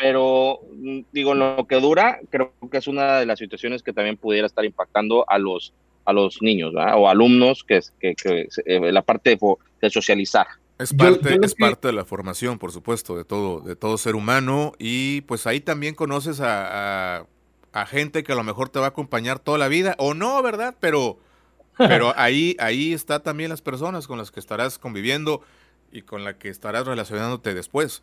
pero 0.00 0.60
mm, 0.72 1.00
digo, 1.12 1.34
lo 1.34 1.66
que 1.68 1.76
dura, 1.76 2.20
creo 2.30 2.52
que 2.70 2.78
es 2.78 2.88
una 2.88 3.18
de 3.18 3.26
las 3.26 3.38
situaciones 3.38 3.82
que 3.82 3.92
también 3.92 4.16
pudiera 4.16 4.46
estar 4.46 4.64
impactando 4.64 5.24
a 5.28 5.38
los, 5.38 5.74
a 6.06 6.12
los 6.12 6.40
niños 6.40 6.72
o 6.74 7.08
alumnos, 7.08 7.64
que 7.64 7.76
es 7.76 7.92
que, 8.00 8.14
eh, 8.64 8.92
la 8.92 9.02
parte 9.02 9.38
de, 9.80 9.90
socializar. 9.90 10.46
Es 10.78 10.94
parte, 10.94 11.38
es 11.42 11.54
parte 11.54 11.88
de 11.88 11.92
la 11.92 12.06
formación, 12.06 12.58
por 12.58 12.72
supuesto, 12.72 13.14
de 13.14 13.24
todo, 13.24 13.60
de 13.60 13.76
todo 13.76 13.98
ser 13.98 14.14
humano. 14.14 14.72
Y 14.78 15.20
pues 15.22 15.46
ahí 15.46 15.60
también 15.60 15.94
conoces 15.94 16.40
a, 16.40 17.26
a, 17.72 17.86
gente 17.86 18.22
que 18.22 18.32
a 18.32 18.36
lo 18.36 18.44
mejor 18.44 18.70
te 18.70 18.78
va 18.78 18.86
a 18.86 18.88
acompañar 18.88 19.38
toda 19.40 19.58
la 19.58 19.68
vida, 19.68 19.94
o 19.98 20.14
no, 20.14 20.42
¿verdad? 20.42 20.74
Pero, 20.80 21.18
pero 21.88 22.12
ahí, 22.16 22.56
ahí 22.58 22.92
está 22.92 23.20
también 23.20 23.50
las 23.50 23.62
personas 23.62 24.06
con 24.06 24.18
las 24.18 24.30
que 24.30 24.40
estarás 24.40 24.78
conviviendo 24.78 25.42
y 25.92 26.02
con 26.02 26.24
las 26.24 26.36
que 26.36 26.48
estarás 26.48 26.86
relacionándote 26.86 27.54
después. 27.54 28.02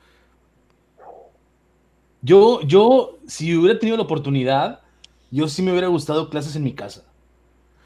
Yo, 2.21 2.61
yo, 2.61 3.19
si 3.27 3.55
hubiera 3.55 3.79
tenido 3.79 3.97
la 3.97 4.03
oportunidad, 4.03 4.81
yo 5.31 5.47
sí 5.47 5.61
me 5.61 5.71
hubiera 5.71 5.87
gustado 5.87 6.29
clases 6.29 6.55
en 6.55 6.63
mi 6.63 6.73
casa. 6.73 7.03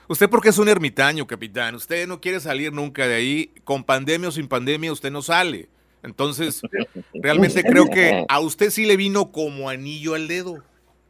Usted 0.08 0.30
porque 0.30 0.50
es 0.50 0.58
un 0.58 0.68
ermitaño, 0.68 1.26
capitán. 1.26 1.76
Usted 1.76 2.08
no 2.08 2.20
quiere 2.20 2.39
salir 2.39 2.74
nunca 2.74 3.08
de 3.08 3.16
ahí. 3.16 3.52
Con 3.64 3.84
pandemia 3.84 4.30
o 4.30 4.32
sin 4.32 4.48
pandemia, 4.48 4.92
usted 4.92 5.12
no 5.12 5.22
sale. 5.22 5.70
Entonces, 6.04 6.62
realmente 7.14 7.64
creo 7.64 7.86
que 7.88 8.26
a 8.28 8.39
usted 8.39 8.72
sí 8.72 8.86
le 8.86 8.98
vino 8.98 9.32
como 9.32 9.70
anillo 9.70 10.16
al 10.16 10.28
dedo. 10.28 10.64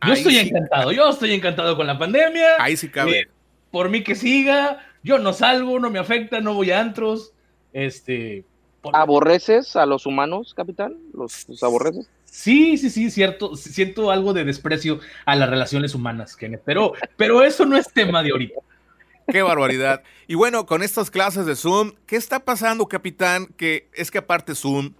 Yo 0.05 0.13
estoy 0.13 0.37
encantado, 0.37 0.91
yo 0.91 1.09
estoy 1.09 1.33
encantado 1.33 1.75
con 1.75 1.85
la 1.85 1.97
pandemia. 1.97 2.55
Ahí 2.59 2.75
sí 2.75 2.89
cabe. 2.89 3.29
Por 3.71 3.89
mí 3.89 4.03
que 4.03 4.15
siga, 4.15 4.85
yo 5.03 5.17
no 5.17 5.33
salgo, 5.33 5.79
no 5.79 5.89
me 5.89 5.99
afecta, 5.99 6.41
no 6.41 6.53
voy 6.53 6.71
a 6.71 6.79
antros. 6.79 7.33
Este. 7.73 8.43
¿Aborreces 8.93 9.75
a 9.75 9.85
los 9.85 10.05
humanos, 10.05 10.53
capitán? 10.53 10.97
¿Los, 11.13 11.47
los 11.47 11.63
aborreces? 11.63 12.09
Sí, 12.25 12.77
sí, 12.77 12.89
sí, 12.89 13.11
cierto. 13.11 13.55
Siento 13.55 14.11
algo 14.11 14.33
de 14.33 14.43
desprecio 14.43 14.99
a 15.25 15.35
las 15.35 15.49
relaciones 15.49 15.93
humanas, 15.95 16.35
Kenneth, 16.35 16.61
pero, 16.65 16.93
pero 17.17 17.43
eso 17.43 17.65
no 17.65 17.77
es 17.77 17.91
tema 17.91 18.23
de 18.23 18.31
ahorita. 18.31 18.59
Qué 19.27 19.41
barbaridad. 19.41 20.03
Y 20.27 20.35
bueno, 20.35 20.65
con 20.65 20.81
estas 20.81 21.11
clases 21.11 21.45
de 21.45 21.55
Zoom, 21.55 21.93
¿qué 22.05 22.15
está 22.15 22.39
pasando, 22.43 22.87
capitán? 22.87 23.47
Que 23.57 23.89
es 23.93 24.11
que 24.11 24.17
aparte 24.17 24.55
Zoom, 24.55 24.93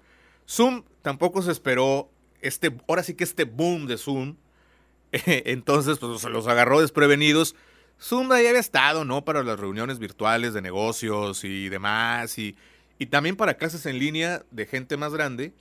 Zoom 0.48 0.84
tampoco 1.02 1.42
se 1.42 1.52
esperó 1.52 2.10
este, 2.42 2.76
ahora 2.88 3.04
sí 3.04 3.14
que 3.14 3.24
este 3.24 3.46
boom 3.46 3.88
de 3.88 3.98
Zoom. 3.98 4.36
Entonces, 5.12 6.00
pues 6.00 6.22
se 6.22 6.30
los 6.30 6.48
agarró 6.48 6.82
desprevenidos. 6.82 7.56
Zoom 8.02 8.30
ya 8.30 8.36
había 8.36 8.60
estado, 8.60 9.06
¿no? 9.06 9.24
Para 9.24 9.44
las 9.44 9.60
reuniones 9.60 10.00
virtuales 10.00 10.54
de 10.54 10.62
negocios 10.62 11.44
y 11.44 11.70
demás, 11.70 12.38
y, 12.38 12.56
y 12.98 13.08
también 13.08 13.36
para 13.36 13.56
clases 13.56 13.86
en 13.86 14.00
línea 14.00 14.44
de 14.52 14.66
gente 14.66 14.98
más 14.98 15.14
grande 15.14 15.54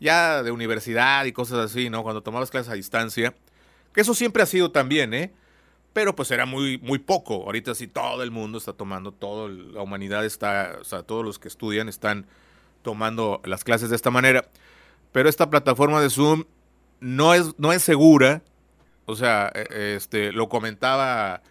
ya 0.00 0.42
de 0.42 0.50
universidad 0.50 1.26
y 1.26 1.32
cosas 1.32 1.58
así, 1.58 1.90
¿no? 1.90 2.02
Cuando 2.02 2.22
tomabas 2.22 2.50
clases 2.50 2.72
a 2.72 2.74
distancia, 2.74 3.34
que 3.92 4.00
eso 4.00 4.14
siempre 4.14 4.42
ha 4.42 4.46
sido 4.46 4.72
también, 4.72 5.14
¿eh? 5.14 5.32
Pero 5.92 6.16
pues 6.16 6.30
era 6.30 6.46
muy, 6.46 6.78
muy 6.78 6.98
poco. 6.98 7.34
Ahorita 7.44 7.74
sí 7.74 7.86
todo 7.86 8.22
el 8.22 8.30
mundo 8.30 8.58
está 8.58 8.72
tomando, 8.72 9.12
toda 9.12 9.48
la 9.48 9.82
humanidad 9.82 10.24
está, 10.24 10.78
o 10.80 10.84
sea, 10.84 11.02
todos 11.02 11.24
los 11.24 11.38
que 11.38 11.48
estudian 11.48 11.88
están 11.88 12.26
tomando 12.82 13.40
las 13.44 13.64
clases 13.64 13.90
de 13.90 13.96
esta 13.96 14.10
manera. 14.10 14.48
Pero 15.12 15.28
esta 15.28 15.50
plataforma 15.50 16.00
de 16.00 16.08
Zoom 16.08 16.44
no 17.00 17.34
es, 17.34 17.58
no 17.58 17.72
es 17.72 17.82
segura. 17.82 18.42
O 19.04 19.16
sea, 19.16 19.50
e, 19.54 19.96
este, 19.96 20.32
lo 20.32 20.48
comentaba 20.48 21.42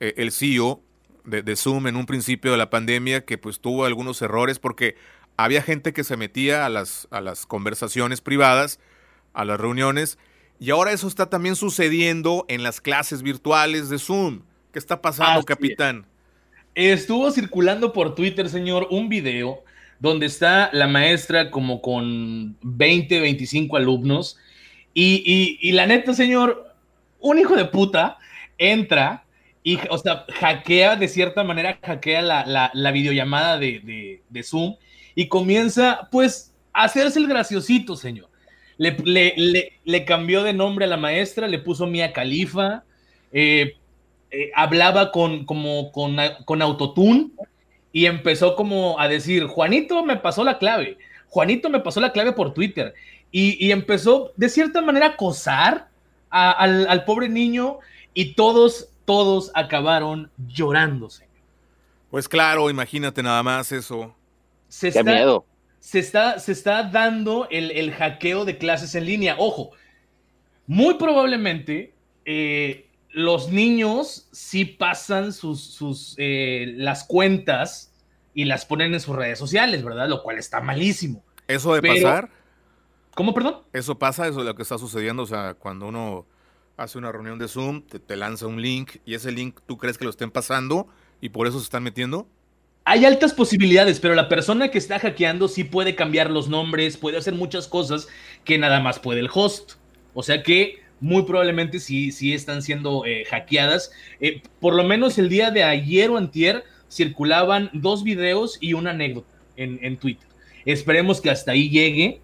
e, 0.00 0.14
el 0.16 0.32
CEO 0.32 0.82
de, 1.24 1.42
de 1.42 1.56
Zoom 1.56 1.86
en 1.86 1.96
un 1.96 2.06
principio 2.06 2.52
de 2.52 2.58
la 2.58 2.70
pandemia, 2.70 3.24
que 3.24 3.38
pues 3.38 3.60
tuvo 3.60 3.84
algunos 3.84 4.20
errores 4.22 4.58
porque 4.58 4.96
había 5.36 5.62
gente 5.62 5.92
que 5.92 6.04
se 6.04 6.16
metía 6.16 6.66
a 6.66 6.68
las, 6.68 7.06
a 7.10 7.20
las 7.20 7.46
conversaciones 7.46 8.20
privadas, 8.20 8.80
a 9.34 9.44
las 9.44 9.60
reuniones, 9.60 10.18
y 10.60 10.70
ahora 10.70 10.92
eso 10.92 11.06
está 11.06 11.30
también 11.30 11.54
sucediendo 11.54 12.44
en 12.48 12.62
las 12.62 12.80
clases 12.80 13.22
virtuales 13.22 13.88
de 13.88 13.98
Zoom. 13.98 14.42
¿Qué 14.72 14.78
está 14.78 15.00
pasando, 15.00 15.44
capitán? 15.44 16.06
Estuvo 16.74 17.30
circulando 17.30 17.92
por 17.92 18.14
Twitter, 18.14 18.48
señor, 18.48 18.88
un 18.90 19.08
video 19.08 19.62
donde 20.00 20.26
está 20.26 20.70
la 20.72 20.86
maestra 20.86 21.50
como 21.50 21.80
con 21.80 22.56
20, 22.62 23.20
25 23.20 23.76
alumnos. 23.76 24.38
Y, 24.94 25.70
la 25.72 25.86
neta, 25.86 26.12
señor, 26.12 26.74
un 27.20 27.38
hijo 27.38 27.54
de 27.54 27.64
puta 27.66 28.18
entra 28.58 29.24
y, 29.72 29.78
o 29.90 29.98
sea, 29.98 30.24
hackea 30.40 30.96
de 30.96 31.08
cierta 31.08 31.44
manera, 31.44 31.78
hackea 31.82 32.22
la, 32.22 32.92
videollamada 32.92 33.58
de, 33.58 34.22
de 34.28 34.42
Zoom 34.42 34.76
y 35.14 35.26
comienza, 35.26 36.08
pues, 36.12 36.54
a 36.72 36.84
hacerse 36.84 37.18
el 37.18 37.26
graciosito, 37.26 37.96
señor. 37.96 38.28
Le, 38.76 39.72
le, 39.84 40.04
cambió 40.04 40.44
de 40.44 40.52
nombre 40.52 40.84
a 40.84 40.88
la 40.88 40.96
maestra, 40.96 41.48
le 41.48 41.58
puso 41.58 41.88
Mía 41.88 42.12
Califa, 42.12 42.84
eh, 43.32 43.74
eh, 44.30 44.50
hablaba 44.54 45.10
con, 45.10 45.44
como, 45.44 45.90
con, 45.90 46.16
con 46.44 46.62
autotune 46.62 47.30
y 47.92 48.06
empezó 48.06 48.54
como 48.54 49.00
a 49.00 49.08
decir, 49.08 49.46
Juanito 49.46 50.04
me 50.04 50.16
pasó 50.16 50.44
la 50.44 50.58
clave, 50.58 50.96
Juanito 51.28 51.68
me 51.68 51.80
pasó 51.80 52.00
la 52.00 52.12
clave 52.12 52.32
por 52.32 52.54
Twitter. 52.54 52.94
Y, 53.32 53.72
empezó 53.72 54.32
de 54.36 54.48
cierta 54.48 54.80
manera 54.80 55.06
a 55.06 55.10
acosar 55.10 55.88
al, 56.30 56.86
al, 56.86 57.04
pobre 57.04 57.28
niño 57.28 57.80
y 58.14 58.34
todos, 58.34 58.88
todos 59.08 59.50
acabaron 59.54 60.30
llorándose. 60.48 61.26
Pues 62.10 62.28
claro, 62.28 62.68
imagínate 62.68 63.22
nada 63.22 63.42
más 63.42 63.72
eso 63.72 64.14
se 64.68 64.88
está, 64.88 65.02
miedo. 65.02 65.46
Se 65.80 65.98
está, 65.98 66.38
se 66.38 66.52
está 66.52 66.82
dando 66.82 67.48
el, 67.50 67.90
hackeo 67.94 68.44
de 68.44 68.58
clases 68.58 68.94
en 68.94 69.06
línea. 69.06 69.36
Ojo, 69.38 69.70
muy 70.66 70.96
probablemente 70.96 71.94
eh, 72.26 72.90
los 73.08 73.50
niños 73.50 74.28
sí 74.30 74.66
pasan 74.66 75.32
sus, 75.32 75.62
sus 75.62 76.14
eh, 76.18 76.74
las 76.76 77.04
cuentas 77.04 77.94
y 78.34 78.44
las 78.44 78.66
ponen 78.66 78.92
en 78.92 79.00
sus 79.00 79.16
redes 79.16 79.38
sociales, 79.38 79.82
¿verdad? 79.82 80.06
Lo 80.06 80.22
cual 80.22 80.36
está 80.36 80.60
malísimo. 80.60 81.24
¿Eso 81.46 81.72
de 81.72 81.80
pasar? 81.80 82.28
¿Cómo, 83.14 83.32
perdón? 83.32 83.62
Eso 83.72 83.98
pasa, 83.98 84.28
eso 84.28 84.40
es 84.40 84.44
lo 84.44 84.54
que 84.54 84.64
está 84.64 84.76
sucediendo, 84.76 85.22
o 85.22 85.26
sea, 85.26 85.54
cuando 85.54 85.86
uno 85.86 86.26
hace 86.78 86.96
una 86.96 87.12
reunión 87.12 87.38
de 87.38 87.48
Zoom, 87.48 87.82
te, 87.82 87.98
te 87.98 88.16
lanza 88.16 88.46
un 88.46 88.62
link 88.62 88.96
y 89.04 89.14
ese 89.14 89.30
link 89.30 89.60
tú 89.66 89.76
crees 89.76 89.98
que 89.98 90.04
lo 90.04 90.10
estén 90.10 90.30
pasando 90.30 90.88
y 91.20 91.28
por 91.28 91.46
eso 91.46 91.58
se 91.58 91.64
están 91.64 91.82
metiendo. 91.82 92.26
Hay 92.84 93.04
altas 93.04 93.34
posibilidades, 93.34 94.00
pero 94.00 94.14
la 94.14 94.30
persona 94.30 94.70
que 94.70 94.78
está 94.78 94.98
hackeando 94.98 95.48
sí 95.48 95.64
puede 95.64 95.94
cambiar 95.94 96.30
los 96.30 96.48
nombres, 96.48 96.96
puede 96.96 97.18
hacer 97.18 97.34
muchas 97.34 97.68
cosas 97.68 98.08
que 98.44 98.56
nada 98.56 98.80
más 98.80 98.98
puede 98.98 99.20
el 99.20 99.28
host. 99.30 99.72
O 100.14 100.22
sea 100.22 100.42
que 100.42 100.78
muy 101.00 101.24
probablemente 101.24 101.80
sí, 101.80 102.32
están 102.32 102.62
siendo 102.62 103.04
eh, 103.04 103.24
hackeadas. 103.28 103.92
Eh, 104.20 104.40
por 104.60 104.74
lo 104.74 104.84
menos 104.84 105.18
el 105.18 105.28
día 105.28 105.50
de 105.50 105.64
ayer 105.64 106.08
o 106.08 106.16
antier 106.16 106.64
circulaban 106.90 107.68
dos 107.74 108.04
videos 108.04 108.56
y 108.60 108.72
una 108.72 108.90
anécdota 108.90 109.34
en, 109.56 109.78
en 109.82 109.98
Twitter. 109.98 110.26
Esperemos 110.64 111.20
que 111.20 111.30
hasta 111.30 111.52
ahí 111.52 111.68
llegue, 111.68 112.20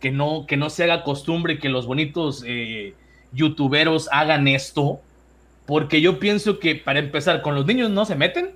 que 0.00 0.10
no, 0.10 0.46
que 0.46 0.56
no 0.56 0.68
se 0.68 0.84
haga 0.84 1.04
costumbre 1.04 1.58
que 1.58 1.68
los 1.68 1.86
bonitos 1.86 2.44
eh, 2.46 2.94
youtuberos 3.32 4.08
hagan 4.12 4.48
esto, 4.48 5.00
porque 5.66 6.00
yo 6.00 6.18
pienso 6.18 6.58
que 6.58 6.74
para 6.74 6.98
empezar, 6.98 7.42
con 7.42 7.54
los 7.54 7.66
niños 7.66 7.90
no 7.90 8.04
se 8.04 8.14
meten, 8.14 8.50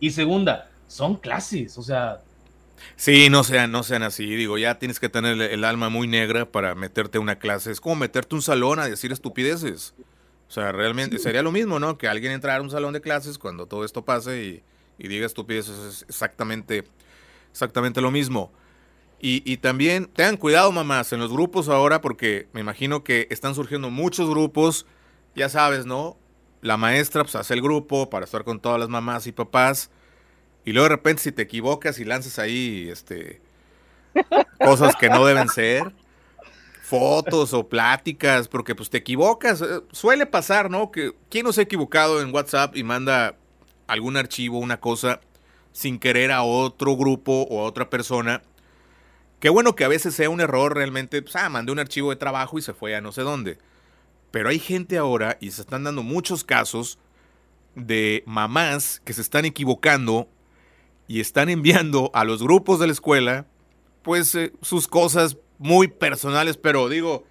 y 0.00 0.10
segunda, 0.10 0.70
son 0.88 1.16
clases, 1.16 1.78
o 1.78 1.82
sea. 1.82 2.20
Sí, 2.96 3.30
no 3.30 3.44
sean, 3.44 3.70
no 3.70 3.82
sean 3.82 4.02
así. 4.02 4.26
Digo, 4.26 4.58
ya 4.58 4.78
tienes 4.78 4.98
que 4.98 5.08
tener 5.08 5.40
el 5.40 5.64
alma 5.64 5.88
muy 5.88 6.08
negra 6.08 6.46
para 6.50 6.74
meterte 6.74 7.18
a 7.18 7.20
una 7.20 7.36
clase. 7.36 7.70
Es 7.70 7.80
como 7.80 7.96
meterte 7.96 8.34
a 8.34 8.36
un 8.36 8.42
salón 8.42 8.80
a 8.80 8.88
decir 8.88 9.12
estupideces. 9.12 9.94
O 10.48 10.50
sea, 10.50 10.72
realmente 10.72 11.18
sí. 11.18 11.22
sería 11.22 11.42
lo 11.42 11.52
mismo, 11.52 11.78
¿no? 11.78 11.96
Que 11.96 12.08
alguien 12.08 12.32
entrara 12.32 12.58
a 12.58 12.62
un 12.62 12.70
salón 12.70 12.92
de 12.92 13.00
clases 13.00 13.38
cuando 13.38 13.66
todo 13.66 13.84
esto 13.84 14.04
pase 14.04 14.44
y, 14.44 14.62
y 14.98 15.08
diga 15.08 15.24
estupideces. 15.24 15.78
Es 15.78 16.04
exactamente, 16.08 16.84
exactamente 17.52 18.00
lo 18.00 18.10
mismo. 18.10 18.52
Y, 19.24 19.42
y, 19.50 19.58
también 19.58 20.06
tengan 20.06 20.36
cuidado, 20.36 20.72
mamás, 20.72 21.12
en 21.12 21.20
los 21.20 21.32
grupos 21.32 21.68
ahora, 21.68 22.00
porque 22.00 22.48
me 22.52 22.60
imagino 22.60 23.04
que 23.04 23.28
están 23.30 23.54
surgiendo 23.54 23.88
muchos 23.88 24.28
grupos. 24.28 24.84
Ya 25.36 25.48
sabes, 25.48 25.86
¿no? 25.86 26.18
La 26.60 26.76
maestra 26.76 27.22
pues, 27.22 27.36
hace 27.36 27.54
el 27.54 27.62
grupo 27.62 28.10
para 28.10 28.24
estar 28.24 28.42
con 28.44 28.60
todas 28.60 28.80
las 28.80 28.88
mamás 28.88 29.26
y 29.26 29.32
papás 29.32 29.90
y 30.64 30.72
luego 30.72 30.84
de 30.84 30.96
repente 30.96 31.22
si 31.22 31.32
te 31.32 31.42
equivocas 31.42 31.98
y 31.98 32.04
lanzas 32.04 32.38
ahí 32.38 32.88
este 32.90 33.40
cosas 34.58 34.94
que 34.96 35.08
no 35.08 35.24
deben 35.24 35.48
ser, 35.48 35.92
fotos 36.82 37.54
o 37.54 37.68
pláticas, 37.68 38.46
porque 38.46 38.74
pues 38.74 38.90
te 38.90 38.98
equivocas, 38.98 39.64
suele 39.90 40.26
pasar, 40.26 40.70
¿no? 40.70 40.92
Que 40.92 41.12
quién 41.30 41.46
no 41.46 41.52
se 41.52 41.62
ha 41.62 41.64
equivocado 41.64 42.20
en 42.20 42.32
WhatsApp 42.32 42.76
y 42.76 42.84
manda 42.84 43.36
algún 43.86 44.16
archivo, 44.16 44.58
una 44.58 44.78
cosa 44.78 45.20
sin 45.72 45.98
querer 45.98 46.30
a 46.30 46.42
otro 46.42 46.96
grupo 46.96 47.46
o 47.50 47.60
a 47.60 47.64
otra 47.64 47.88
persona. 47.88 48.42
Qué 49.42 49.50
bueno 49.50 49.74
que 49.74 49.82
a 49.82 49.88
veces 49.88 50.14
sea 50.14 50.30
un 50.30 50.40
error 50.40 50.72
realmente, 50.72 51.20
pues, 51.20 51.34
ah, 51.34 51.48
mandé 51.48 51.72
un 51.72 51.80
archivo 51.80 52.10
de 52.10 52.16
trabajo 52.16 52.60
y 52.60 52.62
se 52.62 52.74
fue 52.74 52.94
a 52.94 53.00
no 53.00 53.10
sé 53.10 53.22
dónde. 53.22 53.58
Pero 54.30 54.48
hay 54.48 54.60
gente 54.60 54.98
ahora, 54.98 55.36
y 55.40 55.50
se 55.50 55.62
están 55.62 55.82
dando 55.82 56.04
muchos 56.04 56.44
casos, 56.44 56.96
de 57.74 58.22
mamás 58.24 59.02
que 59.04 59.12
se 59.12 59.20
están 59.20 59.44
equivocando 59.44 60.28
y 61.08 61.18
están 61.18 61.48
enviando 61.48 62.12
a 62.14 62.22
los 62.22 62.40
grupos 62.40 62.78
de 62.78 62.86
la 62.86 62.92
escuela, 62.92 63.46
pues 64.02 64.32
eh, 64.36 64.52
sus 64.62 64.86
cosas 64.86 65.36
muy 65.58 65.88
personales, 65.88 66.56
pero 66.56 66.88
digo, 66.88 67.24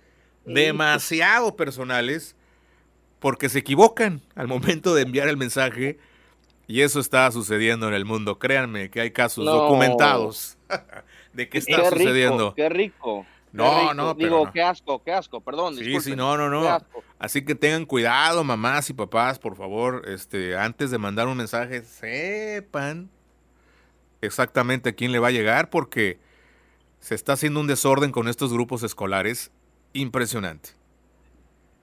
demasiado 0.43 1.55
personales, 1.55 2.35
porque 3.21 3.47
se 3.47 3.59
equivocan 3.59 4.21
al 4.35 4.49
momento 4.49 4.93
de 4.93 5.03
enviar 5.03 5.29
el 5.29 5.37
mensaje. 5.37 5.97
Y 6.67 6.81
eso 6.81 6.99
está 6.99 7.31
sucediendo 7.31 7.87
en 7.87 7.93
el 7.93 8.03
mundo. 8.03 8.37
Créanme 8.37 8.89
que 8.89 8.99
hay 8.99 9.11
casos 9.11 9.45
no. 9.45 9.51
documentados 9.51 10.57
de 11.33 11.49
que 11.49 11.57
está 11.57 11.81
qué 11.83 11.89
sucediendo. 11.89 12.53
Qué 12.55 12.69
rico. 12.69 13.25
No, 13.51 13.63
qué 13.63 13.81
rico. 13.81 13.93
no, 13.93 14.13
Digo, 14.13 14.45
no. 14.45 14.51
qué 14.51 14.61
asco, 14.61 15.03
qué 15.03 15.11
asco, 15.11 15.41
perdón. 15.41 15.75
Sí, 15.75 15.81
disculpen. 15.81 16.13
sí, 16.13 16.15
no, 16.15 16.37
no, 16.37 16.49
no. 16.49 16.77
Así 17.19 17.43
que 17.43 17.55
tengan 17.55 17.85
cuidado, 17.85 18.43
mamás 18.43 18.89
y 18.89 18.93
papás, 18.93 19.39
por 19.39 19.55
favor, 19.55 20.03
este, 20.07 20.57
antes 20.57 20.91
de 20.91 20.97
mandar 20.97 21.27
un 21.27 21.37
mensaje, 21.37 21.81
sepan 21.81 23.09
exactamente 24.21 24.89
a 24.89 24.93
quién 24.93 25.11
le 25.11 25.19
va 25.19 25.29
a 25.29 25.31
llegar 25.31 25.69
porque 25.69 26.19
se 26.99 27.15
está 27.15 27.33
haciendo 27.33 27.59
un 27.59 27.67
desorden 27.67 28.11
con 28.11 28.27
estos 28.27 28.53
grupos 28.53 28.83
escolares 28.83 29.51
impresionante. 29.93 30.69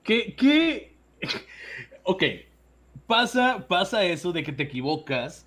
¿Qué? 0.03 0.35
qué? 0.35 0.95
ok, 2.03 2.23
pasa, 3.05 3.65
pasa 3.67 4.03
eso 4.05 4.31
de 4.31 4.43
que 4.43 4.53
te 4.53 4.63
equivocas 4.63 5.45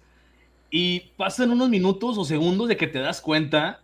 y 0.71 1.13
pasan 1.17 1.51
unos 1.51 1.69
minutos 1.69 2.17
o 2.19 2.25
segundos 2.25 2.69
de 2.69 2.77
que 2.77 2.87
te 2.87 2.99
das 2.99 3.21
cuenta 3.21 3.81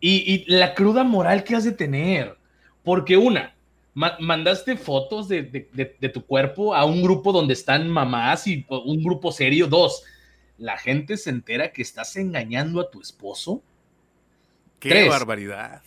y, 0.00 0.32
y 0.32 0.44
la 0.46 0.74
cruda 0.74 1.04
moral 1.04 1.44
que 1.44 1.54
has 1.54 1.64
de 1.64 1.72
tener. 1.72 2.36
Porque 2.82 3.16
una, 3.16 3.54
ma 3.94 4.16
mandaste 4.18 4.76
fotos 4.76 5.28
de, 5.28 5.42
de, 5.42 5.68
de, 5.72 5.96
de, 6.00 6.08
tu 6.08 6.24
cuerpo 6.24 6.74
a 6.74 6.84
un 6.84 7.02
grupo 7.02 7.32
donde 7.32 7.52
están 7.52 7.88
mamás 7.88 8.46
y 8.46 8.64
un 8.68 9.02
grupo 9.02 9.30
serio. 9.32 9.66
Dos, 9.66 10.02
la 10.58 10.78
gente 10.78 11.16
se 11.16 11.30
entera 11.30 11.72
que 11.72 11.82
estás 11.82 12.16
engañando 12.16 12.80
a 12.80 12.90
tu 12.90 13.00
esposo. 13.00 13.62
¡Qué 14.78 14.88
Tres, 14.88 15.08
barbaridad! 15.08 15.82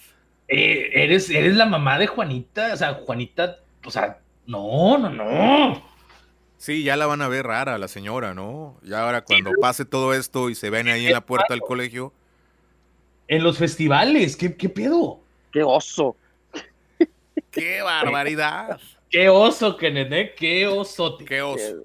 Eh, 0.47 0.91
eres, 0.93 1.30
eres 1.30 1.55
la 1.55 1.66
mamá 1.66 1.97
de 1.97 2.07
Juanita, 2.07 2.74
o 2.74 2.78
sea, 2.78 2.93
Juanita, 2.93 3.59
o 3.86 3.89
sea, 3.89 4.20
no, 4.45 4.97
no, 4.97 5.09
no. 5.09 5.84
Sí, 6.57 6.84
ya 6.84 6.95
la 6.95 7.07
van 7.07 7.22
a 7.22 7.28
ver 7.28 7.45
rara 7.45 7.78
la 7.78 7.88
señora, 7.88 8.34
¿no? 8.34 8.78
Ya 8.84 9.01
ahora 9.01 9.24
cuando 9.24 9.49
sí, 9.49 9.55
pase 9.59 9.86
todo 9.86 10.14
esto 10.14 10.49
y 10.49 10.55
se 10.55 10.70
ven 10.70 10.88
ahí 10.88 11.07
en 11.07 11.14
la 11.14 11.26
puerta 11.26 11.53
del 11.53 11.61
colegio. 11.61 12.14
En 13.34 13.41
los 13.41 13.57
festivales, 13.57 14.38
¿qué, 14.38 14.55
qué 14.55 14.69
pedo? 14.69 15.19
¡Qué 15.51 15.63
oso! 15.63 16.15
¡Qué 17.49 17.81
barbaridad! 17.81 18.79
¡Qué 19.09 19.27
oso, 19.27 19.75
Kenneth! 19.75 20.11
¿eh? 20.11 20.36
¡Qué 20.38 20.67
oso! 20.67 21.17
¡Qué 21.17 21.41
oso! 21.41 21.81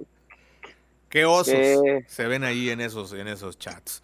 Qué 1.08 1.24
osos 1.24 1.54
¿Qué? 1.54 2.04
se 2.06 2.26
ven 2.26 2.44
ahí 2.44 2.68
en 2.68 2.82
esos, 2.82 3.14
en 3.14 3.28
esos 3.28 3.58
chats. 3.58 4.02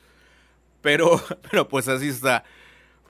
Pero, 0.80 1.20
pero 1.50 1.68
pues 1.68 1.86
así 1.86 2.08
está. 2.08 2.44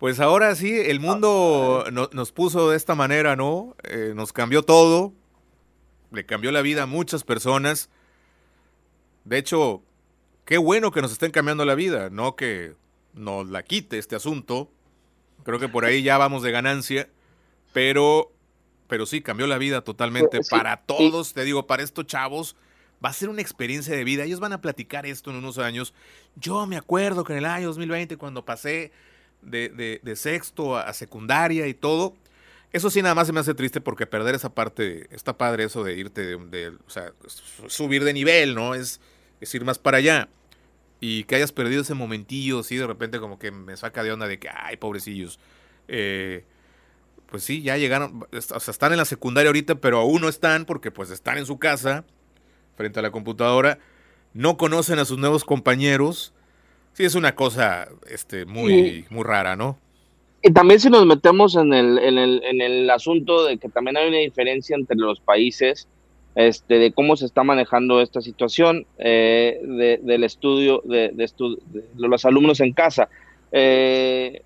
Pues 0.00 0.18
ahora 0.18 0.56
sí, 0.56 0.80
el 0.80 0.98
mundo 0.98 1.84
no, 1.92 2.10
nos 2.12 2.32
puso 2.32 2.70
de 2.70 2.76
esta 2.76 2.96
manera, 2.96 3.36
¿no? 3.36 3.76
Eh, 3.84 4.14
nos 4.16 4.32
cambió 4.32 4.64
todo. 4.64 5.12
Le 6.10 6.26
cambió 6.26 6.50
la 6.50 6.62
vida 6.62 6.82
a 6.82 6.86
muchas 6.86 7.22
personas. 7.22 7.88
De 9.22 9.38
hecho, 9.38 9.84
qué 10.44 10.58
bueno 10.58 10.90
que 10.90 11.02
nos 11.02 11.12
estén 11.12 11.30
cambiando 11.30 11.64
la 11.64 11.76
vida, 11.76 12.10
no 12.10 12.34
que 12.34 12.74
nos 13.14 13.48
la 13.48 13.62
quite 13.62 13.98
este 13.98 14.16
asunto. 14.16 14.70
Creo 15.44 15.58
que 15.58 15.68
por 15.68 15.84
ahí 15.84 16.02
ya 16.02 16.18
vamos 16.18 16.42
de 16.42 16.50
ganancia. 16.50 17.08
Pero, 17.72 18.32
pero 18.88 19.06
sí, 19.06 19.20
cambió 19.20 19.46
la 19.46 19.58
vida 19.58 19.82
totalmente 19.82 20.42
sí, 20.42 20.50
para 20.50 20.78
todos. 20.78 21.28
Sí. 21.28 21.34
Te 21.34 21.44
digo, 21.44 21.66
para 21.66 21.82
estos 21.82 22.06
chavos 22.06 22.56
va 23.04 23.10
a 23.10 23.12
ser 23.12 23.28
una 23.28 23.42
experiencia 23.42 23.94
de 23.94 24.04
vida. 24.04 24.24
Ellos 24.24 24.40
van 24.40 24.52
a 24.52 24.60
platicar 24.60 25.06
esto 25.06 25.30
en 25.30 25.36
unos 25.36 25.58
años. 25.58 25.92
Yo 26.36 26.66
me 26.66 26.76
acuerdo 26.76 27.24
que 27.24 27.32
en 27.32 27.40
el 27.40 27.44
año 27.46 27.66
2020, 27.68 28.16
cuando 28.16 28.44
pasé 28.44 28.92
de, 29.42 29.68
de, 29.68 30.00
de 30.02 30.16
sexto 30.16 30.76
a, 30.76 30.82
a, 30.82 30.94
secundaria 30.94 31.66
y 31.66 31.74
todo, 31.74 32.14
eso 32.72 32.90
sí 32.90 33.02
nada 33.02 33.14
más 33.14 33.26
se 33.26 33.32
me 33.32 33.40
hace 33.40 33.54
triste 33.54 33.80
porque 33.80 34.06
perder 34.06 34.34
esa 34.34 34.54
parte, 34.54 35.06
está 35.14 35.36
padre 35.36 35.64
eso 35.64 35.84
de 35.84 35.94
irte, 35.94 36.22
de, 36.22 36.36
de 36.36 36.68
o 36.68 36.90
sea, 36.90 37.12
subir 37.68 38.04
de 38.04 38.12
nivel, 38.12 38.54
¿no? 38.54 38.74
Es, 38.74 39.00
es, 39.40 39.54
ir 39.54 39.64
más 39.64 39.78
para 39.78 39.98
allá. 39.98 40.28
Y 41.06 41.24
que 41.24 41.36
hayas 41.36 41.52
perdido 41.52 41.82
ese 41.82 41.92
momentillo, 41.92 42.62
sí, 42.62 42.78
de 42.78 42.86
repente 42.86 43.20
como 43.20 43.38
que 43.38 43.50
me 43.50 43.76
saca 43.76 44.02
de 44.02 44.10
onda 44.10 44.26
de 44.26 44.38
que, 44.38 44.48
ay, 44.48 44.78
pobrecillos. 44.78 45.38
Eh, 45.86 46.44
pues 47.26 47.42
sí, 47.42 47.60
ya 47.60 47.76
llegaron, 47.76 48.24
o 48.32 48.40
sea, 48.40 48.70
están 48.70 48.92
en 48.92 48.96
la 48.96 49.04
secundaria 49.04 49.50
ahorita, 49.50 49.74
pero 49.74 49.98
aún 49.98 50.22
no 50.22 50.30
están 50.30 50.64
porque 50.64 50.90
pues 50.90 51.10
están 51.10 51.36
en 51.36 51.44
su 51.44 51.58
casa 51.58 52.06
frente 52.74 53.00
a 53.00 53.02
la 53.02 53.10
computadora, 53.10 53.80
no 54.32 54.56
conocen 54.56 54.98
a 54.98 55.04
sus 55.04 55.18
nuevos 55.18 55.44
compañeros. 55.44 56.32
Sí, 56.94 57.04
es 57.04 57.14
una 57.16 57.34
cosa 57.34 57.86
este, 58.08 58.46
muy, 58.46 59.04
muy 59.10 59.24
rara, 59.24 59.56
¿no? 59.56 59.78
Y 60.40 60.54
también 60.54 60.80
si 60.80 60.88
nos 60.88 61.04
metemos 61.04 61.54
en 61.54 61.74
el, 61.74 61.98
en, 61.98 62.16
el, 62.16 62.42
en 62.44 62.62
el 62.62 62.88
asunto 62.88 63.44
de 63.44 63.58
que 63.58 63.68
también 63.68 63.98
hay 63.98 64.08
una 64.08 64.18
diferencia 64.20 64.74
entre 64.74 64.96
los 64.96 65.20
países, 65.20 65.86
este, 66.34 66.78
de 66.78 66.92
cómo 66.92 67.16
se 67.16 67.26
está 67.26 67.44
manejando 67.44 68.00
esta 68.00 68.20
situación 68.20 68.86
eh, 68.98 69.60
de, 69.62 70.00
del 70.02 70.24
estudio 70.24 70.82
de, 70.84 71.10
de, 71.10 71.30
de, 71.66 72.08
los 72.08 72.24
alumnos 72.24 72.60
en 72.60 72.72
casa. 72.72 73.08
Eh, 73.52 74.42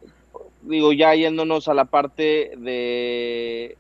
digo, 0.63 0.93
ya 0.93 1.15
yéndonos 1.15 1.69
a 1.69 1.75
la 1.75 1.87
parte 1.87 2.53
de, 2.59 3.77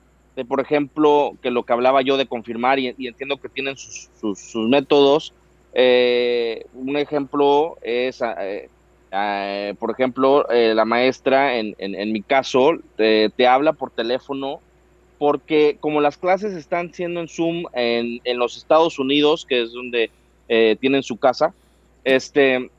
por 0.48 0.61
ejemplo, 0.61 1.32
que 1.42 1.50
lo 1.50 1.64
que 1.64 1.72
hablaba 1.72 2.02
yo 2.02 2.16
de 2.16 2.26
confirmar, 2.26 2.78
y, 2.78 2.88
entiendo 2.98 3.36
que 3.38 3.48
tienen 3.48 3.76
sus, 3.76 4.09
sus, 4.20 4.68
métodos. 4.68 5.34
Eh, 5.74 6.64
un 6.74 6.96
ejemplo 6.96 7.76
es, 7.82 8.22
eh, 8.22 8.68
eh, 9.12 9.74
por 9.78 9.90
ejemplo, 9.90 10.46
la 10.50 10.84
maestra, 10.84 11.56
en, 11.56 11.74
en, 11.78 11.94
en 11.94 12.12
mi 12.12 12.22
caso, 12.22 12.72
te, 12.96 13.46
habla 13.46 13.72
por 13.72 13.90
teléfono, 13.90 14.61
porque 15.18 15.76
como 15.80 16.00
las 16.00 16.16
clases 16.16 16.54
están 16.54 16.92
siendo 16.92 17.20
en 17.20 17.28
Zoom 17.28 17.64
en, 17.72 18.20
en 18.24 18.38
los 18.38 18.56
Estados 18.56 18.98
Unidos, 18.98 19.44
que 19.46 19.62
es 19.62 19.72
donde 19.72 20.10
tienen 20.80 21.02
su 21.02 21.18
casa, 21.18 21.52
este, 22.04 22.70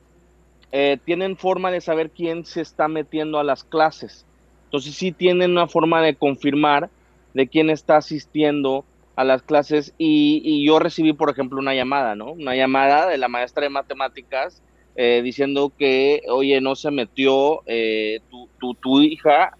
tienen 1.04 1.36
forma 1.36 1.70
de 1.70 1.80
saber 1.80 2.10
quién 2.10 2.44
se 2.44 2.62
está 2.62 2.88
metiendo 2.88 3.38
a 3.38 3.44
las 3.44 3.62
clases 3.62 4.26
Entonces 4.64 4.96
sí 4.96 5.12
tienen 5.12 5.52
una 5.52 5.68
forma 5.68 6.02
de 6.02 6.16
confirmar 6.16 6.90
de 7.34 7.46
quién 7.46 7.70
está 7.70 7.98
asistiendo 7.98 8.84
a 9.16 9.24
las 9.24 9.42
clases 9.42 9.92
y, 9.98 10.64
yo 10.64 10.78
recibí, 10.78 11.12
por 11.12 11.30
ejemplo, 11.30 11.58
una 11.58 11.74
llamada, 11.74 12.14
¿no? 12.14 12.32
Una 12.32 12.54
llamada 12.56 13.06
de 13.06 13.18
la 13.18 13.28
maestra 13.28 13.64
de 13.64 13.68
matemáticas 13.68 14.62
eh, 14.96 15.20
diciendo 15.22 15.72
que, 15.78 16.22
oye, 16.28 16.60
no 16.60 16.74
se 16.74 16.90
metió 16.90 17.62
eh, 17.66 18.20
tu, 18.30 18.48
tu, 18.74 19.00
hija 19.02 19.52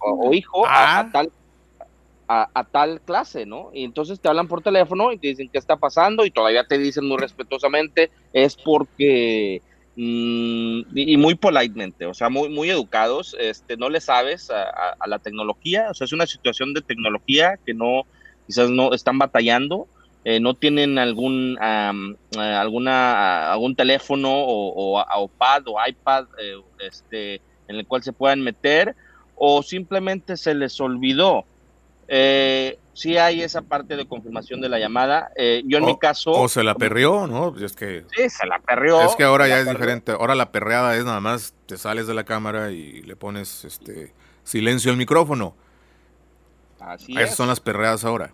o, 0.00 0.32
hijo 0.32 0.66
a, 0.66 1.00
ah. 1.00 1.10
tal 1.12 1.30
a, 2.28 2.64
tal 2.70 3.00
clase, 3.02 3.44
¿no? 3.44 3.70
Y 3.74 3.84
entonces 3.84 4.20
te 4.20 4.28
hablan 4.28 4.48
por 4.48 4.62
teléfono 4.62 5.12
y 5.12 5.18
te 5.18 5.28
dicen 5.28 5.50
qué 5.52 5.58
está 5.58 5.76
pasando 5.76 6.24
y 6.24 6.30
todavía 6.30 6.64
te 6.64 6.78
dicen 6.78 7.06
muy 7.06 7.18
respetuosamente, 7.18 8.10
es 8.32 8.56
porque 8.56 9.60
Mm, 9.94 10.84
y 10.94 11.18
muy 11.18 11.34
politemente, 11.34 12.06
o 12.06 12.14
sea, 12.14 12.30
muy, 12.30 12.48
muy 12.48 12.70
educados, 12.70 13.36
este, 13.38 13.76
no 13.76 13.90
le 13.90 14.00
sabes 14.00 14.50
a, 14.50 14.96
la 15.06 15.18
tecnología, 15.18 15.88
o 15.90 15.94
sea, 15.94 16.06
es 16.06 16.14
una 16.14 16.26
situación 16.26 16.72
de 16.72 16.80
tecnología 16.80 17.58
que 17.66 17.74
no, 17.74 18.04
quizás 18.46 18.70
no 18.70 18.94
están 18.94 19.18
batallando, 19.18 19.88
eh, 20.24 20.40
no 20.40 20.54
tienen 20.54 20.98
algún, 20.98 21.58
eh, 21.60 22.38
alguna, 22.38 23.52
algún 23.52 23.76
teléfono 23.76 24.30
o, 24.32 24.98
o, 24.98 25.28
pad 25.28 25.64
o 25.66 25.76
iPad 25.86 26.24
eh, 26.38 26.54
este, 26.80 27.42
en 27.68 27.76
el 27.76 27.86
cual 27.86 28.02
se 28.02 28.14
puedan 28.14 28.40
meter, 28.40 28.96
o 29.36 29.62
simplemente 29.62 30.38
se 30.38 30.54
les 30.54 30.80
olvidó. 30.80 31.44
Eh, 32.08 32.78
sí 32.92 33.16
hay 33.16 33.42
esa 33.42 33.62
parte 33.62 33.96
de 33.96 34.06
confirmación 34.06 34.60
de 34.60 34.68
la 34.68 34.78
llamada. 34.78 35.30
Eh, 35.36 35.62
yo 35.66 35.78
en 35.78 35.86
mi 35.86 35.98
caso... 35.98 36.30
O 36.32 36.48
se 36.48 36.62
la 36.62 36.74
perreó, 36.74 37.26
¿no? 37.26 37.54
Es 37.58 37.74
que... 37.74 38.04
Sí, 38.14 38.28
se 38.28 38.46
la 38.46 38.58
perreó. 38.58 39.02
Es 39.02 39.16
que 39.16 39.24
ahora 39.24 39.48
ya 39.48 39.60
es 39.60 39.68
diferente. 39.68 40.12
Ahora 40.12 40.34
la 40.34 40.52
perreada 40.52 40.96
es 40.96 41.04
nada 41.04 41.20
más 41.20 41.54
te 41.66 41.76
sales 41.76 42.06
de 42.06 42.14
la 42.14 42.24
cámara 42.24 42.70
y 42.70 43.02
le 43.02 43.16
pones 43.16 43.64
este 43.64 44.12
silencio 44.44 44.90
al 44.90 44.96
micrófono. 44.96 45.54
Así 46.80 47.16
Esas 47.16 47.36
son 47.36 47.48
las 47.48 47.60
perreadas 47.60 48.04
ahora. 48.04 48.32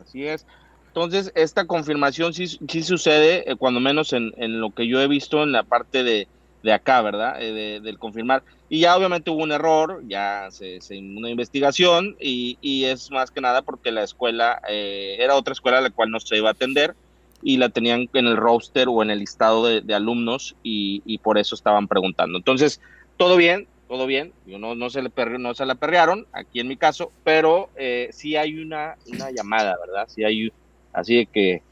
Así 0.00 0.26
es. 0.26 0.46
Entonces, 0.88 1.32
esta 1.34 1.66
confirmación 1.66 2.32
sí, 2.32 2.46
sí 2.46 2.82
sucede, 2.84 3.50
eh, 3.50 3.56
cuando 3.56 3.80
menos 3.80 4.12
en, 4.12 4.32
en, 4.36 4.60
lo 4.60 4.70
que 4.70 4.86
yo 4.86 5.00
he 5.00 5.08
visto 5.08 5.42
en 5.42 5.50
la 5.50 5.64
parte 5.64 6.04
de, 6.04 6.28
de 6.64 6.72
acá, 6.72 7.02
¿verdad? 7.02 7.36
Eh, 7.40 7.80
del 7.80 7.98
confirmar. 7.98 8.42
Y 8.70 8.80
ya 8.80 8.96
obviamente 8.96 9.30
hubo 9.30 9.42
un 9.42 9.52
error, 9.52 10.02
ya 10.08 10.48
se, 10.50 10.80
se 10.80 10.98
una 10.98 11.28
investigación 11.28 12.16
y, 12.18 12.84
es 12.84 13.10
más 13.10 13.30
que 13.30 13.42
nada 13.42 13.60
porque 13.60 13.92
la 13.92 14.02
escuela 14.02 14.62
eh, 14.68 15.16
era 15.20 15.36
otra 15.36 15.52
escuela 15.52 15.78
a 15.78 15.82
la 15.82 15.90
cual 15.90 16.10
no 16.10 16.18
se 16.20 16.38
iba 16.38 16.48
a 16.48 16.52
atender 16.52 16.96
y 17.42 17.58
la 17.58 17.68
tenían 17.68 18.08
en 18.14 18.26
el 18.26 18.38
roster 18.38 18.88
o 18.88 19.02
en 19.02 19.10
el 19.10 19.18
listado 19.18 19.66
de, 19.66 19.94
alumnos 19.94 20.56
y, 20.62 21.18
por 21.18 21.36
eso 21.36 21.54
estaban 21.54 21.86
preguntando. 21.86 22.38
Entonces, 22.38 22.80
todo 23.18 23.36
bien, 23.36 23.68
todo 23.86 24.06
bien, 24.06 24.32
Yo 24.46 24.58
no, 24.58 24.88
se 24.88 25.02
le 25.02 25.10
no 25.38 25.54
se 25.54 25.66
la 25.66 25.74
perrearon, 25.74 26.26
aquí 26.32 26.60
en 26.60 26.68
mi 26.68 26.78
caso, 26.78 27.12
pero 27.22 27.68
eh, 27.76 28.08
sí 28.10 28.36
hay 28.36 28.58
una, 28.58 28.96
una 29.06 29.30
llamada, 29.30 29.76
¿verdad? 29.86 30.08
Sí 30.08 30.24
hay, 30.24 30.50
así 30.94 31.16
de 31.16 31.26
que 31.26 31.62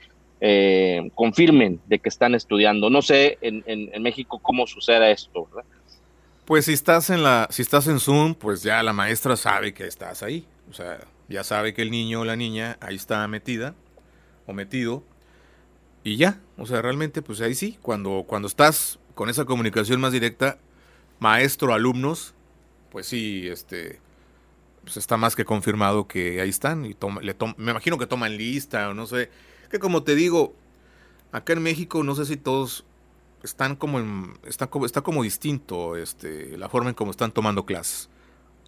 eh, 0.45 1.13
confirmen 1.15 1.81
de 1.87 2.01
que 2.01 2.09
están 2.09 2.35
estudiando. 2.35 2.91
No 2.91 3.01
sé 3.01 3.39
en, 3.41 4.03
México 4.03 4.41
cómo 4.43 4.67
sucede 4.67 5.13
esto. 5.13 5.49
Pues 6.45 6.65
si 6.65 6.73
estás 6.73 7.11
en 7.11 7.23
la, 7.23 7.47
si 7.51 7.63
estás 7.63 7.87
en 7.87 8.01
Zoom, 8.01 8.35
pues 8.35 8.65
ya 8.65 8.83
la 8.83 8.93
maestra 8.93 9.37
sabe 9.37 9.73
que 9.73 9.87
estás 9.87 10.25
ahí. 10.25 10.45
O 10.69 10.73
sea, 10.73 10.99
ya 11.29 11.45
sabe 11.45 11.75
que 11.75 11.83
el 11.83 11.93
niño 11.93 12.23
o 12.23 12.25
la 12.25 12.35
niña 12.35 12.77
ahí 12.81 12.97
está 12.97 13.27
metida 13.29 13.77
o 14.45 14.53
metido. 14.53 15.05
Y 16.03 16.17
ya, 16.17 16.41
o 16.59 16.67
sea, 16.67 16.83
realmente, 16.83 17.23
pues 17.23 17.41
ahí 17.41 17.55
sí, 17.55 17.79
cuando, 17.81 18.25
cuando 18.27 18.49
estás 18.49 18.99
con 19.15 19.31
esa 19.31 19.45
comunicación 19.45 20.01
más 20.01 20.11
directa, 20.11 20.59
maestro-alumnos, 21.21 22.35
pues 22.91 23.07
sí, 23.07 23.47
este, 23.47 24.01
pues 24.83 24.97
está 24.97 25.17
más 25.17 25.37
que 25.37 25.45
confirmado 25.45 26.09
que 26.09 26.41
ahí 26.41 26.49
están. 26.49 26.85
Y 26.85 26.97
me 27.59 27.71
imagino 27.71 27.97
que 27.97 28.09
toman 28.09 28.37
lista 28.37 28.89
o 28.89 28.95
no 28.95 29.07
sé 29.07 29.31
que 29.73 29.81
como 29.81 30.05
te 30.05 30.15
digo, 30.15 30.55
acá 31.33 31.55
en 31.55 31.63
México 31.63 32.05
no 32.05 32.15
sé 32.15 32.27
si 32.27 32.37
todos 32.37 32.85
están 33.43 33.75
como 33.75 33.99
en, 33.99 34.39
está 34.47 34.69
como 34.69 34.87
está 34.87 35.01
como 35.01 35.25
distinto 35.25 35.97
este 35.97 36.57
la 36.57 36.69
forma 36.69 36.91
en 36.91 36.95
cómo 36.95 37.11
están 37.11 37.33
tomando 37.33 37.67
clases. 37.67 38.09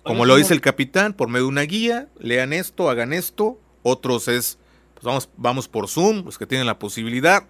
Como 0.03 0.27
lo 0.27 0.37
dice 0.37 0.53
el 0.53 0.61
capitán, 0.61 1.15
por 1.15 1.29
medio 1.29 1.45
de 1.45 1.49
una 1.49 1.63
guía, 1.63 2.09
lean 2.19 2.53
esto, 2.53 2.91
hagan 2.91 3.15
esto. 3.15 3.59
Otros 3.83 4.29
es, 4.29 4.59
pues 4.93 5.05
vamos, 5.05 5.31
vamos 5.39 5.67
por 5.67 5.89
Zoom, 5.89 6.27
los 6.27 6.37
que 6.37 6.47
tienen 6.47 6.67
la 6.67 6.79
posibilidad. 6.79 7.47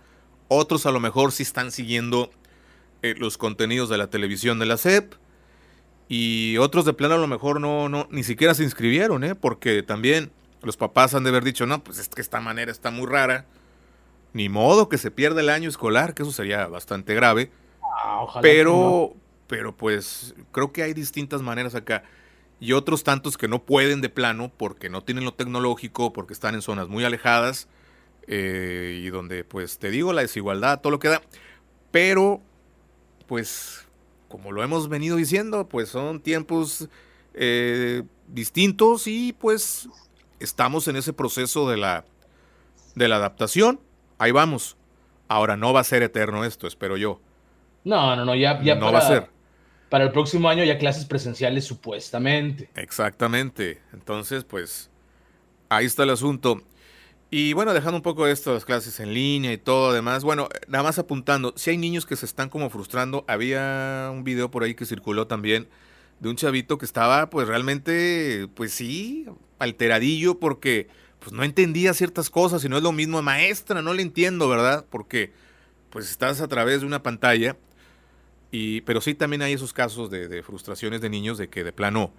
Otros 0.46 0.86
a 0.86 0.92
lo 0.92 1.00
mejor 1.00 1.32
sí 1.32 1.42
están 1.42 1.72
siguiendo 1.72 2.30
eh, 3.02 3.16
los 3.18 3.38
contenidos 3.38 3.88
de 3.88 3.98
la 3.98 4.08
televisión 4.08 4.60
de 4.60 4.66
la 4.66 4.76
SEP. 4.76 5.14
Y 6.08 6.56
otros 6.58 6.84
de 6.84 6.92
plano 6.92 7.14
a 7.14 7.18
lo 7.18 7.26
mejor 7.26 7.60
no, 7.60 7.88
no, 7.88 8.06
ni 8.12 8.22
siquiera 8.22 8.54
se 8.54 8.62
inscribieron, 8.62 9.24
¿eh? 9.24 9.34
porque 9.34 9.82
también 9.82 10.30
los 10.64 10.76
papás 10.76 11.14
han 11.14 11.24
de 11.24 11.30
haber 11.30 11.44
dicho, 11.44 11.66
no, 11.66 11.82
pues 11.82 11.98
es 11.98 12.08
que 12.08 12.20
esta 12.20 12.40
manera 12.40 12.70
está 12.70 12.90
muy 12.90 13.06
rara. 13.06 13.46
Ni 14.32 14.48
modo 14.48 14.88
que 14.88 14.98
se 14.98 15.10
pierda 15.10 15.40
el 15.40 15.48
año 15.48 15.68
escolar, 15.68 16.14
que 16.14 16.22
eso 16.22 16.32
sería 16.32 16.66
bastante 16.66 17.14
grave. 17.14 17.52
Ah, 17.82 18.26
pero, 18.42 19.14
pero 19.46 19.76
pues 19.76 20.34
creo 20.50 20.72
que 20.72 20.82
hay 20.82 20.92
distintas 20.92 21.42
maneras 21.42 21.74
acá. 21.74 22.02
Y 22.58 22.72
otros 22.72 23.04
tantos 23.04 23.36
que 23.36 23.46
no 23.46 23.62
pueden 23.62 24.00
de 24.00 24.08
plano 24.08 24.50
porque 24.56 24.88
no 24.88 25.02
tienen 25.02 25.24
lo 25.24 25.34
tecnológico, 25.34 26.12
porque 26.12 26.32
están 26.32 26.54
en 26.54 26.62
zonas 26.62 26.88
muy 26.88 27.04
alejadas. 27.04 27.68
Eh, 28.26 29.02
y 29.04 29.10
donde, 29.10 29.44
pues 29.44 29.78
te 29.78 29.90
digo, 29.90 30.12
la 30.12 30.22
desigualdad, 30.22 30.80
todo 30.80 30.90
lo 30.90 30.98
que 30.98 31.08
da. 31.08 31.22
Pero, 31.90 32.40
pues, 33.26 33.86
como 34.28 34.50
lo 34.50 34.64
hemos 34.64 34.88
venido 34.88 35.16
diciendo, 35.16 35.68
pues 35.68 35.90
son 35.90 36.20
tiempos 36.20 36.88
eh, 37.34 38.02
distintos 38.28 39.06
y 39.06 39.32
pues 39.32 39.88
estamos 40.44 40.88
en 40.88 40.96
ese 40.96 41.12
proceso 41.12 41.68
de 41.68 41.76
la, 41.76 42.04
de 42.94 43.08
la 43.08 43.16
adaptación. 43.16 43.80
Ahí 44.18 44.30
vamos. 44.30 44.76
Ahora 45.28 45.56
no 45.56 45.72
va 45.72 45.80
a 45.80 45.84
ser 45.84 46.02
eterno 46.02 46.44
esto, 46.44 46.66
espero 46.66 46.96
yo. 46.96 47.20
No, 47.84 48.14
no, 48.16 48.24
no, 48.24 48.34
ya, 48.34 48.62
ya 48.62 48.76
no 48.76 48.92
va 48.92 48.98
a 48.98 49.08
ser. 49.08 49.30
Para 49.90 50.04
el 50.04 50.12
próximo 50.12 50.48
año 50.48 50.64
ya 50.64 50.78
clases 50.78 51.04
presenciales 51.04 51.64
supuestamente. 51.64 52.70
Exactamente. 52.74 53.80
Entonces, 53.92 54.44
pues 54.44 54.90
ahí 55.68 55.86
está 55.86 56.02
el 56.02 56.10
asunto. 56.10 56.62
Y 57.30 57.52
bueno, 57.52 57.74
dejando 57.74 57.96
un 57.96 58.02
poco 58.02 58.26
esto, 58.26 58.54
las 58.54 58.64
clases 58.64 59.00
en 59.00 59.12
línea 59.12 59.52
y 59.52 59.58
todo 59.58 59.90
además, 59.90 60.22
bueno, 60.22 60.48
nada 60.68 60.84
más 60.84 60.98
apuntando, 60.98 61.52
si 61.56 61.70
hay 61.70 61.78
niños 61.78 62.06
que 62.06 62.16
se 62.16 62.26
están 62.26 62.48
como 62.48 62.70
frustrando, 62.70 63.24
había 63.26 64.08
un 64.12 64.22
video 64.22 64.50
por 64.50 64.62
ahí 64.62 64.74
que 64.74 64.86
circuló 64.86 65.26
también 65.26 65.68
de 66.20 66.28
un 66.28 66.36
chavito 66.36 66.78
que 66.78 66.84
estaba 66.84 67.30
pues 67.30 67.48
realmente, 67.48 68.48
pues 68.54 68.72
sí, 68.72 69.26
alteradillo 69.58 70.38
porque 70.38 70.88
pues 71.20 71.32
no 71.32 71.42
entendía 71.42 71.94
ciertas 71.94 72.28
cosas 72.28 72.64
y 72.64 72.68
no 72.68 72.76
es 72.76 72.82
lo 72.82 72.92
mismo 72.92 73.22
maestra, 73.22 73.80
no 73.80 73.94
le 73.94 74.02
entiendo, 74.02 74.48
¿verdad? 74.48 74.84
Porque 74.90 75.32
pues 75.90 76.10
estás 76.10 76.40
a 76.40 76.48
través 76.48 76.80
de 76.80 76.86
una 76.86 77.02
pantalla 77.02 77.56
y 78.50 78.82
pero 78.82 79.00
sí 79.00 79.14
también 79.14 79.42
hay 79.42 79.54
esos 79.54 79.72
casos 79.72 80.10
de, 80.10 80.42
frustraciones 80.42 81.00
de 81.00 81.08
niños 81.08 81.38
de 81.38 81.48
que 81.48 81.64
de 81.64 81.72
plano 81.72 82.12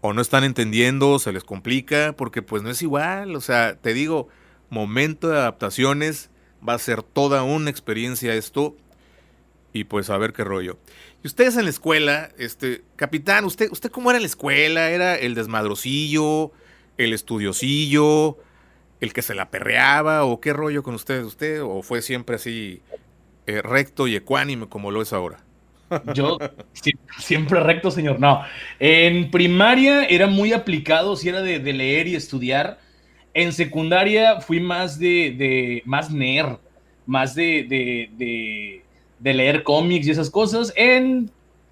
o 0.00 0.12
no 0.12 0.22
están 0.22 0.44
entendiendo, 0.44 1.18
se 1.18 1.32
les 1.32 1.44
complica 1.44 2.14
porque 2.16 2.42
pues 2.42 2.62
no 2.62 2.70
es 2.70 2.80
igual, 2.82 3.36
o 3.36 3.40
sea, 3.40 3.76
te 3.76 3.92
digo, 3.92 4.28
momento 4.70 5.28
de 5.28 5.36
adaptaciones 5.36 6.30
va 6.66 6.74
a 6.74 6.78
ser 6.78 7.02
toda 7.02 7.42
una 7.42 7.70
experiencia 7.70 8.34
esto 8.34 8.76
y 9.72 9.84
pues 9.84 10.10
a 10.10 10.18
ver 10.18 10.32
qué 10.32 10.44
rollo. 10.44 10.78
Y 11.22 11.26
ustedes 11.26 11.56
en 11.56 11.64
la 11.64 11.70
escuela, 11.70 12.30
este, 12.38 12.82
capitán, 12.96 13.44
usted, 13.44 13.70
usted 13.70 13.90
cómo 13.90 14.10
era 14.10 14.18
en 14.18 14.22
la 14.22 14.28
escuela, 14.28 14.90
era 14.90 15.16
el 15.16 15.34
desmadrocillo, 15.34 16.52
el 16.98 17.12
estudiosillo, 17.12 18.36
el 19.00 19.12
que 19.12 19.22
se 19.22 19.34
la 19.34 19.50
perreaba 19.50 20.24
o 20.24 20.40
qué 20.40 20.52
rollo 20.52 20.82
con 20.82 20.94
usted? 20.94 21.22
¿Usted 21.22 21.62
o 21.62 21.82
fue 21.82 22.02
siempre 22.02 22.36
así 22.36 22.82
eh, 23.46 23.62
recto 23.62 24.06
y 24.08 24.16
ecuánime 24.16 24.68
como 24.68 24.90
lo 24.90 25.00
es 25.00 25.12
ahora? 25.12 25.38
Yo 26.14 26.38
siempre 27.18 27.60
recto, 27.60 27.90
señor. 27.90 28.20
No, 28.20 28.42
en 28.78 29.30
primaria 29.30 30.04
era 30.04 30.26
muy 30.26 30.52
aplicado, 30.52 31.16
si 31.16 31.28
era 31.28 31.40
de, 31.40 31.58
leer 31.72 32.08
y 32.08 32.14
estudiar. 32.14 32.78
En 33.32 33.52
secundaria 33.52 34.40
fui 34.40 34.60
más 34.60 34.98
de, 34.98 35.82
más 35.86 36.10
nerd, 36.10 36.58
más 37.06 37.34
de, 37.34 37.64
de, 37.68 38.82
de, 39.18 39.34
leer 39.34 39.62
cómics 39.62 40.06
y 40.06 40.10
esas 40.10 40.28
cosas. 40.28 40.72
En 40.76 41.30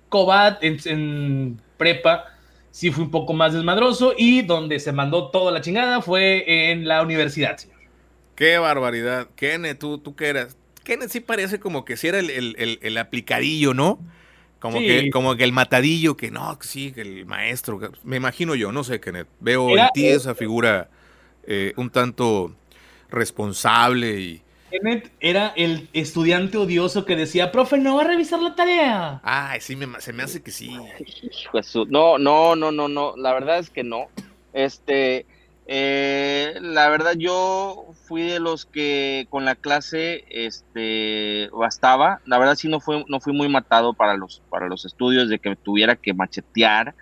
Cobat, 0.09 0.63
en, 0.63 0.79
en 0.85 1.61
prepa, 1.77 2.36
sí 2.77 2.91
fue 2.91 3.05
un 3.05 3.11
poco 3.11 3.33
más 3.33 3.55
desmadroso 3.55 4.13
y 4.19 4.43
donde 4.43 4.79
se 4.81 4.93
mandó 4.93 5.31
toda 5.31 5.51
la 5.51 5.63
chingada 5.63 6.03
fue 6.03 6.71
en 6.71 6.87
la 6.87 7.01
universidad, 7.01 7.57
señor. 7.57 7.79
Qué 8.35 8.59
barbaridad. 8.59 9.29
Kenneth, 9.35 9.79
tú, 9.79 9.97
tú 9.97 10.15
qué 10.15 10.27
eras. 10.27 10.59
Kenneth 10.85 11.09
sí 11.09 11.21
parece 11.21 11.59
como 11.59 11.87
que 11.87 11.97
si 11.97 12.09
era 12.09 12.19
el, 12.19 12.99
aplicadillo, 12.99 13.73
¿no? 13.73 13.99
Como, 14.59 14.79
que, 14.79 15.09
como 15.11 15.37
que 15.37 15.45
el 15.45 15.53
matadillo, 15.53 16.19
que 16.19 16.31
no, 16.31 16.59
sí, 16.61 16.93
que 16.93 17.01
el 17.01 17.25
maestro. 17.25 17.81
me 18.05 18.17
imagino 18.17 18.55
yo, 18.55 18.73
no 18.73 18.85
sé, 18.85 19.01
Kenneth. 19.01 19.29
Veo 19.41 19.75
en 19.79 19.89
ti 19.95 20.09
esa 20.09 20.35
figura 20.35 20.91
eh, 21.45 21.73
un 21.77 21.89
tanto 21.89 22.55
responsable 23.09 24.21
y. 24.21 24.43
Kenneth 24.79 25.13
era 25.21 25.53
el 25.57 25.89
estudiante 25.93 26.59
odioso 26.59 27.05
que 27.05 27.17
decía, 27.17 27.53
profe, 27.53 27.79
no 27.79 27.97
va 27.97 28.03
a 28.03 28.07
revisar 28.07 28.41
la 28.41 28.55
tarea. 28.55 29.21
Ay, 29.23 29.61
sí, 29.61 29.77
me, 29.77 30.01
se 30.01 30.13
me 30.13 30.23
hace 30.23 30.43
que 30.43 30.51
sí. 30.51 30.77
No, 31.89 32.19
no, 32.19 32.57
no, 32.57 32.73
no, 32.73 32.89
no. 32.89 33.17
La 33.17 33.33
verdad 33.33 33.59
es 33.59 33.71
que 33.71 33.83
no. 33.83 34.09
Este, 34.53 35.27
eh, 35.69 36.59
la 36.61 36.89
verdad 36.89 37.15
yo 37.17 37.87
fui 38.07 38.23
de 38.23 38.39
los 38.39 38.67
que 38.67 39.27
con 39.31 39.45
la 39.45 39.57
clase 39.57 40.25
este 40.31 41.51
bastaba. 41.53 42.21
La 42.25 42.39
verdad 42.39 42.55
sí 42.55 42.69
no 42.69 42.81
fue 42.81 43.05
no 43.09 43.21
fui 43.21 43.33
muy 43.33 43.49
matado 43.49 43.93
para 43.93 44.17
los 44.17 44.43
para 44.49 44.69
los 44.69 44.85
estudios 44.85 45.29
de 45.29 45.39
que 45.39 45.57
tuviera 45.57 45.97
que 45.97 46.15
machetear. 46.15 46.95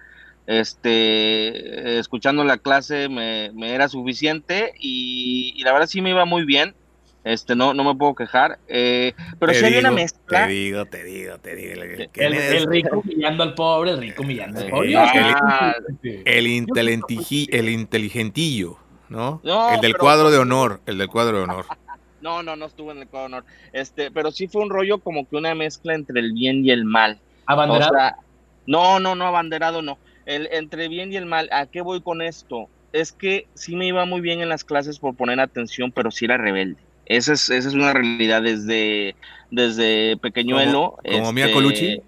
Este 0.46 1.98
escuchando 1.98 2.44
la 2.44 2.58
clase 2.58 3.08
me, 3.08 3.52
era 3.74 3.88
suficiente 3.88 4.74
y, 4.78 5.62
la 5.62 5.72
verdad 5.72 5.86
sí 5.86 6.00
me 6.00 6.10
iba 6.10 6.24
muy 6.24 6.44
bien. 6.44 6.74
Este, 7.24 7.56
no, 7.56 7.72
no 7.72 7.84
me 7.84 7.94
puedo 7.94 8.14
quejar. 8.14 8.58
Eh, 8.68 9.14
pero 9.38 9.54
si 9.54 9.64
hay 9.64 9.78
una 9.78 9.90
mezcla. 9.90 10.46
Te 10.46 10.52
digo, 10.52 10.84
te 10.84 11.02
digo, 11.02 11.38
te 11.38 11.56
digo. 11.56 11.82
El, 12.14 12.66
rico 12.66 12.98
humillando 12.98 13.42
al 13.42 13.54
pobre, 13.54 13.92
el 13.92 13.98
rico 13.98 14.22
humillando 14.22 14.60
al 14.60 14.68
pobre. 14.68 14.92
el, 16.02 16.46
el 17.50 17.68
inteligentillo, 17.70 18.76
¿no? 19.08 19.40
el 19.72 19.80
del 19.80 19.96
cuadro 19.96 20.30
de 20.30 20.38
honor, 20.38 20.82
el 20.84 20.98
del 20.98 21.08
cuadro 21.08 21.38
de 21.38 21.42
honor. 21.44 21.66
No, 22.20 22.42
no, 22.42 22.56
no 22.56 22.64
estuvo 22.64 22.90
en 22.90 23.00
el 23.00 23.06
cuadro 23.06 23.28
de 23.28 23.34
honor. 23.34 23.44
Este, 23.74 24.10
pero 24.10 24.30
sí 24.30 24.48
fue 24.48 24.62
un 24.62 24.70
rollo 24.70 24.96
como 24.96 25.28
que 25.28 25.36
una 25.36 25.54
mezcla 25.54 25.94
entre 25.94 26.20
el 26.20 26.32
bien 26.32 26.64
y 26.64 26.70
el 26.70 26.86
mal. 26.86 27.20
¿Abanderado? 27.44 27.92
no, 28.66 28.98
no, 28.98 29.14
no, 29.14 29.26
abanderado 29.26 29.82
no. 29.82 29.98
El, 30.24 30.48
entre 30.50 30.88
bien 30.88 31.12
y 31.12 31.16
el 31.16 31.26
mal, 31.26 31.50
¿a 31.52 31.66
qué 31.66 31.82
voy 31.82 32.00
con 32.00 32.22
esto? 32.22 32.70
Es 32.94 33.12
que 33.12 33.46
sí 33.52 33.76
me 33.76 33.86
iba 33.86 34.06
muy 34.06 34.22
bien 34.22 34.40
en 34.40 34.48
las 34.48 34.64
clases 34.64 34.98
por 34.98 35.14
poner 35.14 35.38
atención, 35.38 35.92
pero 35.92 36.10
sí 36.10 36.24
era 36.24 36.38
rebelde. 36.38 36.80
Esa 37.06 37.34
es, 37.34 37.50
esa 37.50 37.68
es 37.68 37.74
una 37.74 37.92
realidad 37.92 38.42
desde, 38.42 39.14
desde 39.50 40.16
pequeñuelo. 40.16 40.96
¿Como, 41.04 41.18
como 41.18 41.32
Mia 41.32 41.46
este, 41.46 41.54
Colucci? 41.54 42.02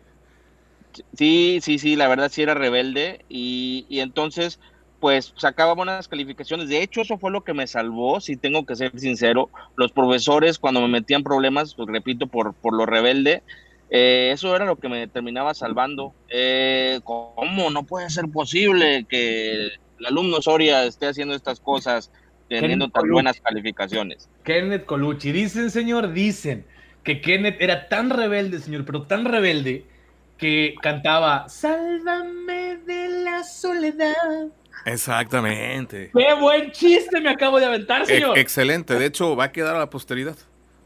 Sí, 1.16 1.58
sí, 1.62 1.78
sí, 1.78 1.96
la 1.96 2.08
verdad 2.08 2.30
sí 2.30 2.42
era 2.42 2.54
rebelde 2.54 3.24
y, 3.28 3.84
y 3.88 4.00
entonces 4.00 4.58
pues 5.00 5.34
sacaba 5.36 5.74
buenas 5.74 6.08
calificaciones. 6.08 6.68
De 6.68 6.82
hecho, 6.82 7.02
eso 7.02 7.18
fue 7.18 7.30
lo 7.30 7.44
que 7.44 7.52
me 7.52 7.66
salvó, 7.66 8.20
si 8.20 8.36
tengo 8.36 8.64
que 8.64 8.76
ser 8.76 8.98
sincero. 8.98 9.50
Los 9.76 9.92
profesores, 9.92 10.58
cuando 10.58 10.80
me 10.80 10.88
metían 10.88 11.22
problemas, 11.22 11.74
pues 11.74 11.88
repito, 11.88 12.26
por, 12.26 12.54
por 12.54 12.72
lo 12.72 12.86
rebelde, 12.86 13.42
eh, 13.90 14.30
eso 14.32 14.56
era 14.56 14.64
lo 14.64 14.76
que 14.76 14.88
me 14.88 15.06
terminaba 15.06 15.52
salvando. 15.52 16.14
Eh, 16.30 17.00
¿Cómo 17.04 17.70
no 17.70 17.82
puede 17.84 18.08
ser 18.08 18.28
posible 18.30 19.04
que 19.08 19.66
el 19.98 20.06
alumno 20.06 20.40
Soria 20.40 20.84
esté 20.84 21.06
haciendo 21.08 21.34
estas 21.34 21.60
cosas? 21.60 22.10
teniendo 22.48 22.88
tan 22.88 23.08
buenas 23.10 23.40
calificaciones. 23.40 24.28
Kenneth 24.46 24.86
Colucci, 24.86 25.32
dicen, 25.32 25.70
señor, 25.72 26.12
dicen 26.12 26.64
que 27.02 27.20
Kenneth 27.20 27.56
era 27.60 27.88
tan 27.88 28.10
rebelde, 28.10 28.60
señor, 28.60 28.84
pero 28.84 29.02
tan 29.02 29.24
rebelde 29.24 29.84
que 30.38 30.76
cantaba 30.80 31.48
Sálvame 31.48 32.76
de 32.86 33.24
la 33.24 33.42
soledad. 33.42 34.46
Exactamente. 34.84 36.12
Qué 36.16 36.34
buen 36.34 36.70
chiste 36.70 37.20
me 37.20 37.30
acabo 37.30 37.58
de 37.58 37.66
aventar, 37.66 38.06
señor. 38.06 38.38
excelente, 38.38 38.94
de 38.94 39.06
hecho 39.06 39.34
va 39.34 39.44
a 39.44 39.52
quedar 39.52 39.74
a 39.74 39.80
la 39.80 39.90
posteridad. 39.90 40.36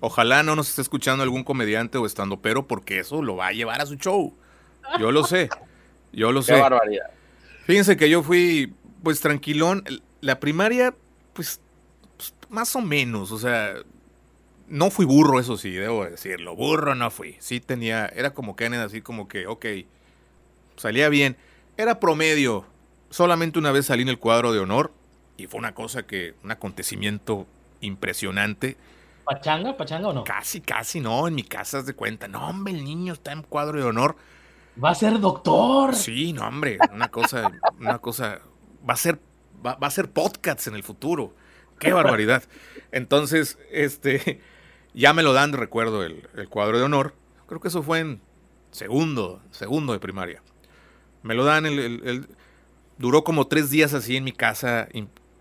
Ojalá 0.00 0.42
no 0.42 0.56
nos 0.56 0.70
esté 0.70 0.80
escuchando 0.80 1.22
algún 1.22 1.44
comediante 1.44 1.98
o 1.98 2.06
estando 2.06 2.40
pero 2.40 2.66
porque 2.66 3.00
eso 3.00 3.22
lo 3.22 3.36
va 3.36 3.48
a 3.48 3.52
llevar 3.52 3.82
a 3.82 3.86
su 3.86 3.96
show. 3.96 4.34
Yo 4.98 5.12
lo 5.12 5.22
sé. 5.24 5.50
Yo 6.12 6.32
lo 6.32 6.40
sé. 6.40 6.54
Qué 6.54 6.61
barbaridad. 6.61 7.11
Fíjense 7.66 7.98
que 7.98 8.08
yo 8.08 8.22
fui 8.22 8.72
pues 9.02 9.20
tranquilón. 9.20 9.84
La 10.22 10.40
primaria 10.40 10.94
pues, 11.34 11.61
pues, 11.61 11.69
más 12.51 12.76
o 12.76 12.82
menos, 12.82 13.32
o 13.32 13.38
sea, 13.38 13.74
no 14.68 14.90
fui 14.90 15.07
burro, 15.07 15.40
eso 15.40 15.57
sí, 15.57 15.70
debo 15.70 16.05
decirlo, 16.05 16.55
burro 16.55 16.94
no 16.94 17.11
fui, 17.11 17.36
sí 17.40 17.61
tenía, 17.61 18.07
era 18.07 18.34
como 18.34 18.57
Kenneth, 18.57 18.80
así 18.80 19.01
como 19.01 19.28
que, 19.28 19.46
ok, 19.46 19.66
salía 20.76 21.09
bien, 21.09 21.36
era 21.76 22.01
promedio, 22.01 22.66
solamente 23.09 23.59
una 23.59 23.72
vez 23.72 23.86
salí 23.86 24.03
en 24.03 24.09
el 24.09 24.18
cuadro 24.18 24.53
de 24.53 24.59
honor 24.59 24.92
y 25.36 25.46
fue 25.46 25.59
una 25.59 25.74
cosa 25.74 26.03
que, 26.03 26.34
un 26.44 26.51
acontecimiento 26.51 27.46
impresionante. 27.80 28.76
¿Pachanga? 29.24 29.76
¿Pachanga 29.76 30.09
o 30.09 30.12
no? 30.12 30.24
Casi, 30.24 30.61
casi, 30.61 31.01
no, 31.01 31.26
en 31.26 31.34
mi 31.34 31.44
casa 31.44 31.82
de 31.82 31.94
cuenta, 31.94 32.28
no, 32.28 32.48
hombre, 32.48 32.74
el 32.74 32.84
niño 32.84 33.14
está 33.14 33.32
en 33.32 33.42
cuadro 33.42 33.78
de 33.78 33.84
honor. 33.84 34.16
Va 34.82 34.90
a 34.90 34.94
ser 34.94 35.18
doctor. 35.18 35.94
Sí, 35.94 36.32
no, 36.32 36.46
hombre, 36.46 36.78
una 36.92 37.09
cosa, 37.11 37.51
una 37.78 37.98
cosa, 37.98 38.40
va 38.88 38.94
a 38.94 38.96
ser 38.96 39.20
va, 39.64 39.76
a 39.80 39.90
ser 39.90 40.11
podcasts 40.11 40.66
en 40.66 40.74
el 40.74 40.82
futuro. 40.82 41.34
Qué 41.80 41.92
barbaridad. 41.92 42.44
Entonces, 42.92 43.58
este, 43.72 44.40
ya 44.94 45.12
me 45.12 45.24
lo 45.24 45.32
dan, 45.32 45.52
recuerdo, 45.52 46.04
el, 46.04 46.28
cuadro 46.48 46.78
de 46.78 46.84
honor. 46.84 47.14
Creo 47.48 47.60
que 47.60 47.68
eso 47.68 47.82
fue 47.82 47.98
en 48.00 48.20
segundo, 48.70 49.42
segundo 49.50 49.92
de 49.92 49.98
primaria. 49.98 50.42
Me 51.22 51.34
lo 51.34 51.44
dan, 51.44 51.66
el, 51.66 52.28
duró 52.98 53.24
como 53.24 53.46
tres 53.48 53.70
días 53.70 53.94
así 53.94 54.16
en 54.16 54.24
mi 54.24 54.32
casa, 54.32 54.88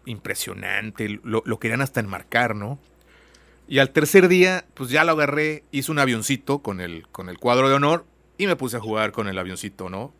impresionante. 0.05 1.19
Lo, 1.23 1.43
lo, 1.45 1.59
querían 1.59 1.81
hasta 1.81 1.99
enmarcar, 1.99 2.55
¿no? 2.55 2.79
Y 3.67 3.79
al 3.79 3.91
tercer 3.91 4.27
día, 4.29 4.65
pues 4.73 4.89
ya 4.89 5.03
lo 5.03 5.11
agarré, 5.11 5.63
hice 5.71 5.91
un 5.91 5.99
avioncito 5.99 6.59
con 6.59 6.81
el, 6.81 7.07
con 7.09 7.29
el 7.29 7.37
cuadro 7.37 7.69
de 7.69 7.75
honor 7.75 8.05
y 8.37 8.47
me 8.47 8.55
puse 8.55 8.77
a 8.77 8.79
jugar 8.79 9.11
con 9.11 9.27
el 9.27 9.37
avioncito, 9.37 9.89
¿no? 9.89 10.13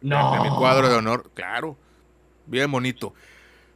No. 0.00 0.44
mi 0.44 0.50
cuadro 0.50 0.88
de 0.88 0.94
honor, 0.94 1.30
claro. 1.34 1.78
Bien 2.46 2.70
bonito. 2.70 3.14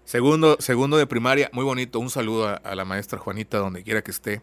Segundo, 0.08 0.56
segundo 0.58 0.96
de 0.96 1.06
primaria, 1.06 1.50
muy 1.52 1.66
bonito. 1.66 2.00
Un 2.00 2.08
saludo 2.08 2.58
a, 2.64 2.74
la 2.74 2.86
maestra 2.86 3.18
Juanita, 3.18 3.58
donde 3.58 3.82
quiera 3.84 4.00
que 4.00 4.10
esté. 4.10 4.40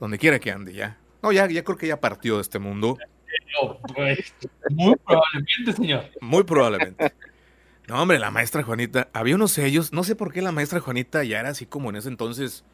Donde 0.00 0.18
quiera 0.18 0.40
que 0.40 0.50
ande, 0.50 0.72
ya. 0.72 0.98
No, 1.22 1.30
ya, 1.30 1.46
ya 1.46 1.62
creo 1.62 1.78
que 1.78 1.86
ya 1.86 2.00
partió 2.00 2.34
de 2.34 2.42
este 2.42 2.58
mundo. 2.58 2.98
Pues, 3.94 4.34
muy 4.70 4.96
probablemente, 4.96 5.72
señor. 5.72 6.04
Muy 6.20 6.42
probablemente. 6.42 7.12
No, 7.86 8.02
hombre, 8.02 8.18
la 8.18 8.32
maestra 8.32 8.64
Juanita, 8.64 9.08
había 9.12 9.36
unos 9.36 9.52
sellos, 9.52 9.92
no 9.92 10.02
sé 10.02 10.16
por 10.16 10.32
qué 10.32 10.42
la 10.42 10.50
maestra 10.50 10.80
Juanita 10.80 11.22
ya 11.22 11.38
era 11.38 11.50
así 11.50 11.66
como 11.66 11.90
en 11.90 11.96
ese 11.96 12.08
entonces, 12.08 12.64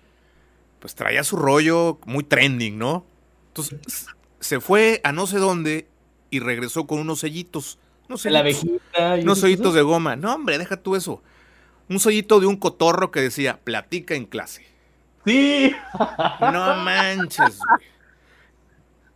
pues 0.81 0.95
traía 0.95 1.24
su 1.24 1.37
rollo 1.37 1.99
muy 2.07 2.24
trending, 2.24 2.79
¿no? 2.79 3.05
Entonces, 3.49 4.07
se 4.41 4.61
fue 4.61 5.01
a 5.05 5.12
no 5.12 5.27
sé 5.27 5.39
dónde 5.39 5.89
y 6.31 6.41
regresó 6.41 6.87
con 6.87 7.01
unos 7.01 7.20
sellitos. 7.20 7.79
No 8.09 8.16
sé. 8.16 8.31
La 8.31 8.41
abejita. 8.41 9.16
Unos 9.20 9.41
sellitos 9.41 9.74
de 9.74 9.83
goma. 9.83 10.16
No, 10.16 10.35
hombre, 10.35 10.57
deja 10.57 10.77
tú 10.79 10.97
eso 10.97 11.22
un 11.89 12.01
sollito 12.01 12.41
de 12.41 12.47
un 12.47 12.57
cotorro 12.57 13.11
que 13.11 13.20
decía, 13.20 13.61
platica 13.62 14.14
en 14.14 14.26
clase. 14.26 14.66
Sí. 15.24 15.74
No 16.41 16.76
manches. 16.76 17.59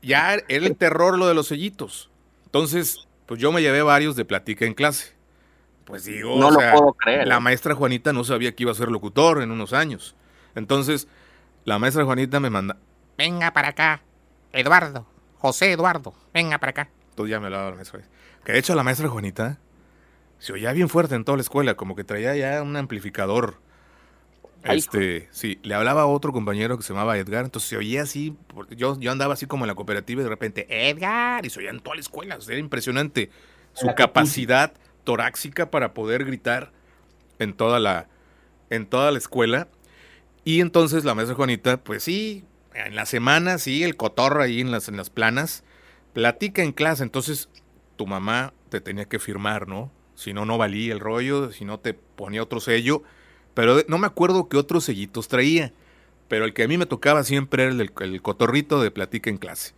Ya 0.03 0.35
era 0.35 0.67
el 0.67 0.77
terror 0.77 1.19
lo 1.19 1.27
de 1.27 1.35
los 1.35 1.49
sellitos. 1.49 2.11
Entonces, 2.47 3.09
pues 3.27 3.41
yo 3.41 3.53
me 3.53 3.63
llevé 3.63 3.83
varios 3.83 4.17
de 4.17 4.25
platica 4.25 4.65
en 4.65 4.75
clase. 4.75 5.15
Pues 5.85 6.05
digo, 6.05 6.39
no 6.39 6.51
lo 6.51 6.59
puedo 6.59 6.93
creer. 6.95 7.27
La 7.27 7.41
maestra 7.41 7.75
Juanita 7.75 8.13
no 8.13 8.25
sabía 8.25 8.55
que 8.55 8.63
iba 8.63 8.73
a 8.73 8.77
ser 8.77 8.91
locutor 8.91 9.43
en 9.43 9.51
unos 9.51 9.73
años. 9.73 10.15
Entonces, 10.55 11.09
la 11.65 11.79
maestra 11.79 12.05
Juanita 12.05 12.41
me 12.41 12.51
manda, 12.51 12.77
venga 13.19 13.53
para 13.53 13.69
acá, 13.69 14.03
Eduardo, 14.53 15.07
José 15.39 15.73
Eduardo, 15.73 16.15
venga 16.33 16.59
para 16.59 16.71
acá. 16.71 16.89
Entonces 17.11 17.31
ya 17.31 17.39
me 17.39 17.47
hablaba 17.47 17.71
la 17.71 17.77
maestra. 17.77 18.01
Que 18.45 18.53
de 18.53 18.59
hecho 18.59 18.75
la 18.75 18.83
maestra 18.83 19.09
Juanita 19.09 19.59
se 20.41 20.55
oía 20.55 20.73
bien 20.73 20.89
fuerte 20.89 21.15
en 21.15 21.25
toda 21.25 21.37
la 21.37 21.43
escuela, 21.43 21.77
como 21.77 21.95
que 21.95 22.03
traía 22.03 22.35
ya 22.35 22.63
un 22.63 22.75
amplificador. 22.77 23.61
Este, 24.65 25.29
sí, 25.31 25.59
le 25.63 25.75
hablaba 25.75 26.03
a 26.03 26.07
otro 26.07 26.33
compañero 26.33 26.77
que 26.77 26.83
se 26.83 26.93
llamaba 26.93 27.17
Edgar, 27.17 27.45
entonces 27.45 27.69
se 27.69 27.77
oía 27.77 28.03
así, 28.03 28.37
yo, 28.71 28.99
yo 28.99 29.13
andaba 29.13 29.35
así 29.35 29.47
como 29.47 29.65
en 29.65 29.69
la 29.69 29.75
cooperativa 29.75 30.21
y 30.21 30.25
de 30.25 30.29
repente, 30.29 30.67
Edgar, 30.69 31.47
y 31.47 31.51
se 31.51 31.61
oía 31.61 31.71
en 31.71 31.81
toda 31.81 31.95
la 31.95 32.01
escuela, 32.01 32.39
era 32.47 32.59
impresionante 32.59 33.31
su 33.73 33.95
capacidad 33.95 34.73
torácica 35.05 35.71
para 35.71 35.95
poder 35.95 36.25
gritar 36.25 36.73
en 37.39 37.55
toda 37.55 37.79
la, 37.79 38.09
en 38.69 38.87
toda 38.87 39.11
la 39.13 39.19
escuela. 39.19 39.69
Y 40.45 40.61
entonces 40.61 41.05
la 41.05 41.15
maestra 41.15 41.37
Juanita, 41.37 41.79
pues 41.79 42.03
sí, 42.03 42.45
en 42.75 42.97
la 42.97 43.07
semana, 43.07 43.59
sí, 43.59 43.83
el 43.83 43.97
cotorro 43.97 44.43
ahí 44.43 44.61
en 44.61 44.71
las, 44.71 44.89
en 44.89 44.97
las 44.97 45.11
planas, 45.11 45.65
platica 46.13 46.63
en 46.63 46.73
clase, 46.73 47.03
entonces 47.03 47.49
tu 47.97 48.07
mamá 48.07 48.53
te 48.69 48.81
tenía 48.81 49.07
que 49.07 49.19
firmar, 49.19 49.69
¿no? 49.69 49.91
Si 50.21 50.35
no, 50.35 50.45
no 50.45 50.59
valía 50.59 50.93
el 50.93 51.01
rollo, 51.01 51.51
si 51.51 51.65
no 51.65 51.81
te 51.81 51.95
ponía 51.95 52.43
otro 52.43 52.61
sello, 52.61 53.03
pero 53.55 53.77
no 53.89 53.97
me 53.97 54.07
acuerdo 54.07 54.51
qué 54.51 54.59
otros 54.59 54.85
sellitos 54.85 55.29
traía, 55.29 55.73
pero 56.29 56.45
el 56.45 56.53
que 56.53 56.65
a 56.65 56.69
mí 56.69 56.77
me 56.77 56.85
tocaba 56.85 57.25
siempre 57.25 57.65
era 57.65 57.73
el, 57.73 58.23
cotorrito 58.23 58.83
de 58.83 58.91
platica 58.91 59.31
en 59.31 59.39
clase. 59.39 59.73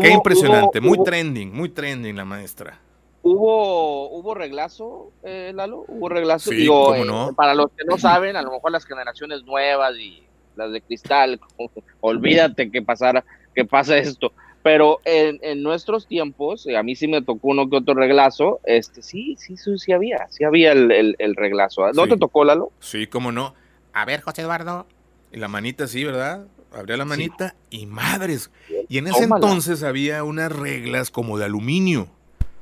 qué 0.00 0.10
impresionante, 0.10 0.80
muy 0.80 1.02
trending, 1.02 1.52
muy 1.52 1.70
trending 1.70 2.14
la 2.14 2.24
maestra. 2.24 2.78
¿Hubo, 3.22 4.10
hubo 4.10 4.34
reglazo, 4.34 5.10
eh, 5.24 5.50
Lalo? 5.52 5.84
¿Hubo 5.88 6.08
reglazo? 6.08 6.50
Sí, 6.50 6.66
¿cómo 6.68 7.04
no? 7.04 7.30
Eh, 7.30 7.32
para 7.34 7.54
los 7.54 7.72
que 7.72 7.84
no 7.84 7.98
saben, 7.98 8.36
a 8.36 8.42
lo 8.42 8.52
mejor 8.52 8.70
las 8.70 8.84
generaciones 8.84 9.42
nuevas 9.42 9.96
y 9.96 10.22
las 10.54 10.70
de 10.70 10.82
cristal, 10.82 11.40
olvídate 12.00 12.70
que 12.70 12.80
pasara, 12.80 13.24
que 13.52 13.64
pasa 13.64 13.98
esto. 13.98 14.32
Pero 14.64 15.00
en, 15.04 15.38
en, 15.42 15.62
nuestros 15.62 16.08
tiempos, 16.08 16.66
eh, 16.66 16.76
a 16.76 16.82
mí 16.82 16.96
sí 16.96 17.06
me 17.06 17.20
tocó 17.20 17.48
uno 17.48 17.68
que 17.68 17.76
otro 17.76 17.94
reglazo, 17.94 18.60
este, 18.64 19.02
sí, 19.02 19.36
sí, 19.38 19.56
sí, 19.56 19.78
sí 19.78 19.92
había, 19.92 20.26
sí 20.30 20.42
había 20.42 20.72
el, 20.72 21.14
el, 21.18 21.36
reglazo. 21.36 21.92
¿No 21.92 22.08
te 22.08 22.16
tocó, 22.16 22.44
Lalo? 22.44 22.72
Sí, 22.80 23.06
cómo 23.06 23.30
no. 23.30 23.54
A 23.92 24.06
ver, 24.06 24.22
José 24.22 24.40
Eduardo. 24.40 24.86
Y 25.30 25.36
la 25.36 25.48
manita 25.48 25.86
sí, 25.86 26.02
¿verdad? 26.02 26.46
abría 26.74 26.96
la 26.96 27.04
manita 27.04 27.54
y 27.70 27.86
madres. 27.86 28.50
Y 28.88 28.98
en 28.98 29.06
ese 29.06 29.24
entonces 29.24 29.82
había 29.82 30.24
unas 30.24 30.50
reglas 30.50 31.10
como 31.10 31.38
de 31.38 31.44
aluminio. 31.44 32.08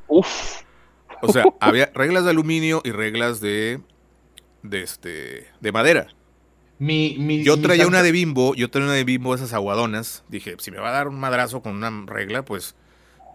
Uf. 0.08 0.62
O 1.22 1.32
sea, 1.32 1.44
había 1.60 1.90
reglas 1.94 2.24
de 2.24 2.30
aluminio 2.30 2.82
y 2.84 2.90
reglas 2.90 3.40
de, 3.40 3.80
de, 4.62 4.82
este, 4.82 5.46
de 5.60 5.72
madera. 5.72 6.08
Mi, 6.82 7.44
yo 7.44 7.60
traía 7.60 7.86
una 7.86 8.02
de 8.02 8.10
bimbo, 8.10 8.56
yo 8.56 8.68
traía 8.68 8.86
una 8.86 8.96
de 8.96 9.04
bimbo, 9.04 9.36
esas 9.36 9.52
aguadonas. 9.52 10.24
Dije, 10.28 10.56
si 10.58 10.72
me 10.72 10.78
va 10.78 10.88
a 10.88 10.92
dar 10.92 11.06
un 11.06 11.14
madrazo 11.14 11.62
con 11.62 11.76
una 11.76 11.92
regla, 12.06 12.44
pues 12.44 12.74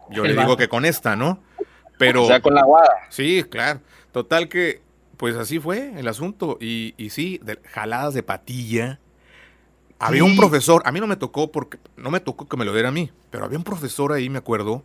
yo 0.10 0.26
le 0.26 0.36
digo 0.36 0.58
que 0.58 0.68
con 0.68 0.84
esta, 0.84 1.16
¿no? 1.16 1.42
Pero. 1.98 2.26
O 2.26 2.28
sea, 2.28 2.42
con 2.42 2.56
la 2.56 2.62
aguada. 2.62 2.90
Sí, 3.10 3.46
claro. 3.50 3.80
Total 4.12 4.50
que, 4.50 4.82
pues 5.16 5.38
así 5.38 5.60
fue 5.60 5.98
el 5.98 6.10
asunto. 6.10 6.58
Y, 6.60 6.94
y 6.98 7.10
sí, 7.12 7.40
de, 7.42 7.58
jaladas 7.72 8.14
de 8.14 8.22
patilla. 8.22 9.00
Había 9.98 10.26
un 10.26 10.36
profesor, 10.36 10.82
a 10.84 10.92
mí 10.92 11.00
no 11.00 11.08
me 11.08 11.16
tocó 11.16 11.50
porque 11.50 11.78
no 11.96 12.12
me 12.12 12.20
tocó 12.20 12.50
que 12.50 12.58
me 12.58 12.66
lo 12.66 12.74
diera 12.74 12.90
a 12.90 12.92
mí, 12.92 13.12
pero 13.32 13.46
había 13.46 13.58
un 13.58 13.64
profesor 13.64 14.12
ahí, 14.12 14.30
me 14.30 14.40
acuerdo, 14.40 14.84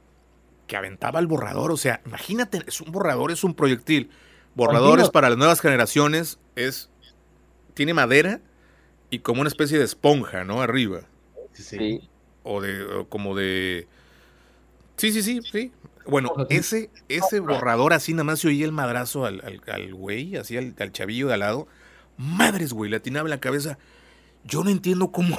que 0.68 0.76
aventaba 0.76 1.18
el 1.18 1.26
borrador. 1.26 1.72
O 1.72 1.76
sea, 1.76 2.00
imagínate, 2.06 2.62
es 2.64 2.80
un 2.80 2.92
borrador, 2.92 3.32
es 3.32 3.42
un 3.42 3.54
proyectil. 3.54 4.08
Borradores 4.54 5.10
para 5.10 5.30
las 5.30 5.36
nuevas 5.36 5.60
generaciones 5.60 6.38
es. 6.54 6.90
Tiene 7.74 7.92
madera 7.92 8.40
y 9.12 9.18
como 9.18 9.42
una 9.42 9.48
especie 9.48 9.78
de 9.78 9.84
esponja, 9.84 10.42
¿no? 10.42 10.62
Arriba. 10.62 11.02
Sí. 11.52 12.08
O 12.44 12.62
de. 12.62 13.04
como 13.10 13.36
de. 13.36 13.86
Sí, 14.96 15.12
sí, 15.12 15.22
sí, 15.22 15.40
sí. 15.42 15.70
Bueno, 16.06 16.32
ese, 16.48 16.88
ese 17.10 17.40
borrador 17.40 17.92
así 17.92 18.14
nada 18.14 18.24
más 18.24 18.40
se 18.40 18.48
oía 18.48 18.64
el 18.64 18.72
madrazo 18.72 19.26
al, 19.26 19.62
al, 19.66 19.94
güey, 19.94 20.36
así 20.36 20.56
al, 20.56 20.74
al, 20.78 20.92
chavillo 20.92 21.28
de 21.28 21.34
al 21.34 21.40
lado. 21.40 21.68
Madres, 22.16 22.72
güey, 22.72 22.90
le 22.90 22.96
atinaba 22.96 23.26
en 23.26 23.30
la 23.30 23.40
cabeza. 23.40 23.76
Yo 24.44 24.64
no 24.64 24.70
entiendo 24.70 25.12
cómo, 25.12 25.36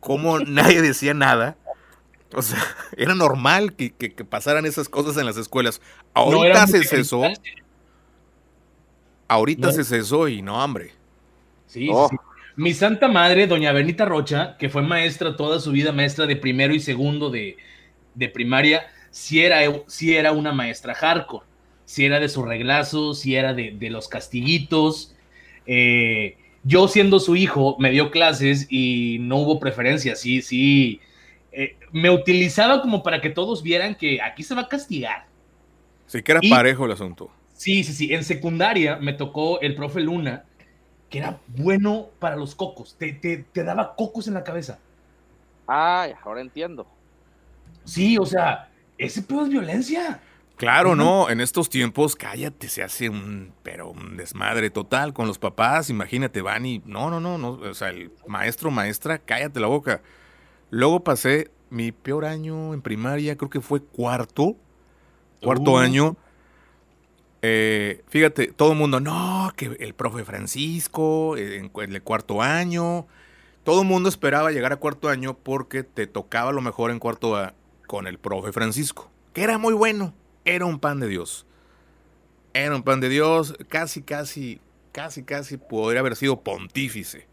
cómo 0.00 0.38
nadie 0.40 0.82
decía 0.82 1.14
nada. 1.14 1.56
O 2.32 2.42
sea, 2.42 2.58
era 2.96 3.14
normal 3.14 3.74
que, 3.74 3.92
que, 3.92 4.10
pasaran 4.24 4.66
esas 4.66 4.88
cosas 4.88 5.16
en 5.16 5.26
las 5.26 5.36
escuelas. 5.36 5.80
Ahorita 6.12 6.66
se 6.66 6.82
cesó. 6.82 7.22
Ahorita 9.28 9.70
se 9.70 9.84
cesó 9.84 10.26
y 10.26 10.42
no, 10.42 10.60
hambre. 10.60 10.92
Sí, 11.68 11.88
oh. 11.92 12.08
sí, 12.10 12.16
Mi 12.56 12.72
santa 12.72 13.08
madre, 13.08 13.46
doña 13.46 13.72
Benita 13.72 14.04
Rocha, 14.04 14.56
que 14.58 14.68
fue 14.68 14.82
maestra 14.82 15.36
toda 15.36 15.58
su 15.58 15.72
vida, 15.72 15.92
maestra 15.92 16.26
de 16.26 16.36
primero 16.36 16.72
y 16.74 16.80
segundo 16.80 17.30
de, 17.30 17.56
de 18.14 18.28
primaria, 18.28 18.86
si 19.10 19.42
era, 19.42 19.60
si 19.88 20.14
era 20.14 20.32
una 20.32 20.52
maestra 20.52 20.94
hardcore, 20.94 21.44
si 21.84 22.04
era 22.04 22.20
de 22.20 22.28
su 22.28 22.44
reglazo, 22.44 23.14
si 23.14 23.34
era 23.34 23.54
de, 23.54 23.72
de 23.72 23.90
los 23.90 24.08
castiguitos. 24.08 25.14
Eh, 25.66 26.36
yo 26.62 26.86
siendo 26.88 27.18
su 27.18 27.34
hijo, 27.36 27.76
me 27.78 27.90
dio 27.90 28.10
clases 28.10 28.66
y 28.70 29.18
no 29.20 29.38
hubo 29.38 29.58
preferencia, 29.58 30.14
sí, 30.14 30.40
sí. 30.40 31.00
Eh, 31.50 31.76
me 31.92 32.10
utilizaba 32.10 32.80
como 32.80 33.02
para 33.02 33.20
que 33.20 33.30
todos 33.30 33.62
vieran 33.62 33.96
que 33.96 34.20
aquí 34.22 34.42
se 34.42 34.54
va 34.54 34.62
a 34.62 34.68
castigar. 34.68 35.26
Sí, 36.06 36.22
que 36.22 36.32
era 36.32 36.40
parejo 36.48 36.86
el 36.86 36.92
asunto. 36.92 37.30
Sí, 37.52 37.84
sí, 37.84 37.92
sí. 37.92 38.14
En 38.14 38.24
secundaria 38.24 38.96
me 38.96 39.12
tocó 39.12 39.60
el 39.60 39.74
profe 39.74 40.00
Luna, 40.00 40.44
que 41.14 41.20
era 41.20 41.38
bueno 41.46 42.08
para 42.18 42.34
los 42.34 42.56
cocos. 42.56 42.96
Te, 42.98 43.12
te, 43.12 43.44
te 43.52 43.62
daba 43.62 43.94
cocos 43.94 44.26
en 44.26 44.34
la 44.34 44.42
cabeza. 44.42 44.80
Ay, 45.64 46.12
ahora 46.24 46.40
entiendo. 46.40 46.88
Sí, 47.84 48.18
o 48.18 48.26
sea, 48.26 48.68
ese 48.98 49.22
pedo 49.22 49.44
es 49.44 49.48
violencia. 49.48 50.20
Claro, 50.56 50.96
no, 50.96 51.30
en 51.30 51.40
estos 51.40 51.70
tiempos, 51.70 52.16
cállate, 52.16 52.68
se 52.68 52.82
hace 52.82 53.10
un, 53.10 53.52
pero 53.62 53.90
un 53.90 54.16
desmadre 54.16 54.70
total 54.70 55.14
con 55.14 55.28
los 55.28 55.38
papás, 55.38 55.88
imagínate, 55.88 56.42
van 56.42 56.66
y, 56.66 56.82
no, 56.84 57.10
no, 57.10 57.20
no, 57.20 57.38
no, 57.38 57.50
o 57.50 57.74
sea, 57.74 57.90
el 57.90 58.10
maestro, 58.26 58.72
maestra, 58.72 59.18
cállate 59.18 59.60
la 59.60 59.68
boca. 59.68 60.02
Luego 60.70 61.04
pasé 61.04 61.52
mi 61.70 61.92
peor 61.92 62.24
año 62.24 62.74
en 62.74 62.82
primaria, 62.82 63.36
creo 63.36 63.50
que 63.50 63.60
fue 63.60 63.80
cuarto, 63.80 64.56
cuarto 65.40 65.74
uh. 65.74 65.78
año. 65.78 66.16
Eh, 67.46 68.02
fíjate, 68.08 68.46
todo 68.46 68.72
el 68.72 68.78
mundo, 68.78 69.00
no, 69.00 69.52
que 69.54 69.76
el 69.78 69.92
profe 69.92 70.24
Francisco, 70.24 71.36
en, 71.36 71.70
el 71.74 72.02
cuarto 72.02 72.40
año, 72.40 73.06
todo 73.64 73.82
el 73.82 73.86
mundo 73.86 74.08
esperaba 74.08 74.50
llegar 74.50 74.72
a 74.72 74.76
cuarto 74.76 75.10
año 75.10 75.36
porque 75.36 75.82
te 75.82 76.06
tocaba 76.06 76.52
lo 76.52 76.62
mejor 76.62 76.90
en 76.90 76.98
cuarto 76.98 77.36
A 77.36 77.52
con 77.86 78.06
el 78.06 78.16
profe 78.16 78.50
Francisco, 78.50 79.10
que 79.34 79.42
era 79.42 79.58
muy 79.58 79.74
bueno 79.74 80.14
era 80.46 80.64
un 80.64 80.78
pan 80.78 81.00
de 81.00 81.08
Dios. 81.08 81.44
Era 82.54 82.74
un 82.74 82.82
pan 82.82 83.00
de 83.00 83.10
Dios, 83.10 83.54
casi, 83.68 84.00
casi, 84.00 84.58
casi, 84.92 85.22
casi 85.22 85.58
podría 85.58 86.00
haber 86.00 86.16
sido 86.16 86.40
pontífice. 86.40 87.26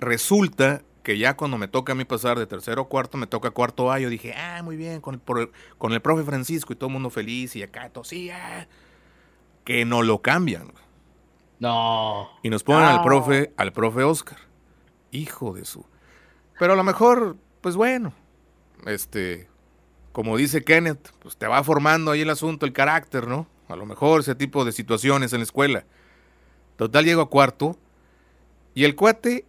Resulta 0.00 0.82
que 1.06 1.16
ya 1.16 1.36
cuando 1.36 1.56
me 1.56 1.68
toca 1.68 1.92
a 1.92 1.94
mí 1.94 2.04
pasar 2.04 2.36
de 2.36 2.48
tercero 2.48 2.82
a 2.82 2.88
cuarto, 2.88 3.16
me 3.16 3.28
toca 3.28 3.52
cuarto 3.52 3.92
A, 3.92 4.00
yo 4.00 4.10
dije, 4.10 4.34
ah, 4.34 4.60
muy 4.64 4.76
bien, 4.76 5.00
con 5.00 5.14
el, 5.14 5.50
con 5.78 5.92
el 5.92 6.02
profe 6.02 6.24
Francisco 6.24 6.72
y 6.72 6.76
todo 6.76 6.88
el 6.88 6.94
mundo 6.94 7.10
feliz 7.10 7.54
y 7.54 7.62
acá 7.62 7.88
tosía. 7.90 8.66
Que 9.64 9.84
no 9.84 10.02
lo 10.02 10.20
cambian. 10.20 10.72
No. 11.60 12.28
Y 12.42 12.50
nos 12.50 12.64
ponen 12.64 12.88
al 12.88 13.02
profe, 13.04 13.52
al 13.56 13.72
profe 13.72 14.02
Oscar. 14.02 14.38
Hijo 15.12 15.52
de 15.52 15.64
su. 15.64 15.86
Pero 16.58 16.72
a 16.72 16.76
lo 16.76 16.82
mejor, 16.82 17.36
pues 17.60 17.76
bueno, 17.76 18.12
este, 18.86 19.48
como 20.10 20.36
dice 20.36 20.64
Kenneth, 20.64 21.12
pues 21.20 21.36
te 21.36 21.46
va 21.46 21.62
formando 21.62 22.10
ahí 22.10 22.22
el 22.22 22.30
asunto, 22.30 22.66
el 22.66 22.72
carácter, 22.72 23.28
¿no? 23.28 23.46
A 23.68 23.76
lo 23.76 23.86
mejor 23.86 24.22
ese 24.22 24.34
tipo 24.34 24.64
de 24.64 24.72
situaciones 24.72 25.32
en 25.32 25.38
la 25.38 25.44
escuela. 25.44 25.84
Total, 26.74 27.04
llego 27.04 27.22
a 27.22 27.30
cuarto 27.30 27.78
y 28.74 28.82
el 28.82 28.96
cuate 28.96 29.44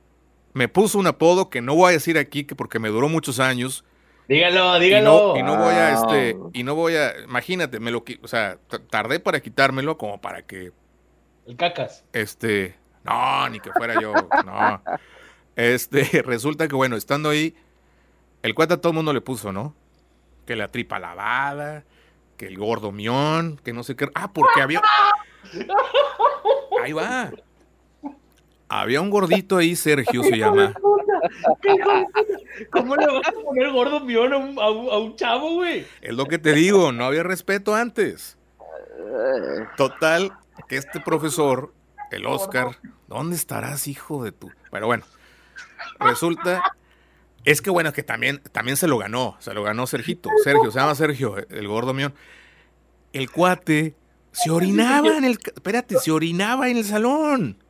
me 0.58 0.68
puso 0.68 0.98
un 0.98 1.08
apodo 1.08 1.50
que 1.50 1.62
no 1.62 1.76
voy 1.76 1.90
a 1.90 1.94
decir 1.94 2.18
aquí 2.18 2.44
que 2.44 2.56
porque 2.56 2.80
me 2.80 2.90
duró 2.90 3.10
muchos 3.10 3.40
años. 3.40 3.86
Dígalo, 4.28 4.78
dígalo. 4.80 5.38
Y 5.38 5.44
no, 5.44 5.56
voy 5.56 5.74
a, 5.74 5.94
este, 5.94 6.38
y 6.54 6.64
no 6.64 6.76
voy 6.76 6.96
a, 6.96 7.18
imagínate, 7.22 7.80
me 7.80 7.92
lo, 7.92 8.04
o 8.22 8.28
sea, 8.28 8.58
tardé 8.90 9.20
para 9.20 9.40
quitármelo 9.40 9.98
como 9.98 10.20
para 10.20 10.42
que. 10.42 10.74
El 11.46 11.56
cacas. 11.56 12.04
Este, 12.12 12.76
no, 13.06 13.48
ni 13.50 13.60
que 13.60 13.72
fuera 13.72 14.02
yo, 14.02 14.14
no. 14.46 14.82
Este, 15.56 16.22
resulta 16.26 16.68
que 16.68 16.76
bueno, 16.76 16.98
estando 16.98 17.30
ahí, 17.30 17.56
el 18.44 18.54
cuate 18.54 18.74
a 18.74 18.78
todo 18.78 18.92
el 18.92 18.96
mundo 18.96 19.14
le 19.14 19.22
puso, 19.22 19.54
¿no? 19.54 19.74
que 20.48 20.56
la 20.56 20.70
tripa 20.70 20.98
lavada, 20.98 21.84
que 22.38 22.48
el 22.48 22.58
gordo 22.58 22.92
mión, 22.92 23.60
que 23.64 23.74
no 23.74 23.84
sé 23.84 23.96
qué. 23.96 24.10
Ah, 24.16 24.32
porque 24.34 24.62
había. 24.62 24.82
Ahí 26.84 26.94
va. 26.94 27.32
Había 28.70 29.02
un 29.02 29.10
gordito 29.10 29.58
ahí, 29.58 29.76
Sergio 29.76 30.24
se 30.24 30.38
llama. 30.38 30.74
¿Cómo 32.72 32.96
le 32.96 33.06
vas 33.08 33.28
a 33.28 33.32
poner 33.32 33.72
gordo 33.72 34.00
mión 34.02 34.34
a 34.34 34.38
un, 34.38 34.60
a 34.60 34.98
un 34.98 35.16
chavo, 35.16 35.56
güey? 35.56 35.86
Es 36.02 36.14
lo 36.14 36.26
que 36.26 36.38
te 36.38 36.54
digo, 36.54 36.92
no 36.92 37.06
había 37.06 37.24
respeto 37.24 37.76
antes. 37.76 38.38
Total, 39.78 40.34
que 40.68 40.78
este 40.78 41.00
profesor, 41.00 41.74
el 42.12 42.26
Oscar, 42.26 42.78
¿dónde 43.08 43.36
estarás, 43.36 43.88
hijo 43.88 44.24
de 44.24 44.32
tu? 44.32 44.52
Pero 44.72 44.88
bueno, 44.88 45.06
resulta 46.00 46.76
es 47.48 47.62
que 47.62 47.70
bueno, 47.70 47.94
que 47.94 48.04
también, 48.04 48.42
también 48.52 48.76
se 48.76 48.90
lo 48.90 48.98
ganó, 48.98 49.38
se 49.40 49.54
lo 49.54 49.64
ganó 49.64 49.88
Sergito, 49.88 50.30
Sergio, 50.44 50.70
se 50.70 50.80
llama 50.80 50.96
Sergio, 50.96 51.38
el 51.50 51.66
gordo 51.66 51.94
mión. 51.94 52.14
El 53.14 53.32
cuate 53.32 53.96
se 54.34 54.50
orinaba 54.50 55.16
en 55.16 55.24
el, 55.24 55.40
espérate, 55.56 55.98
se 55.98 56.12
orinaba 56.12 56.68
en 56.68 56.76
el 56.76 56.84
salón. 56.84 57.64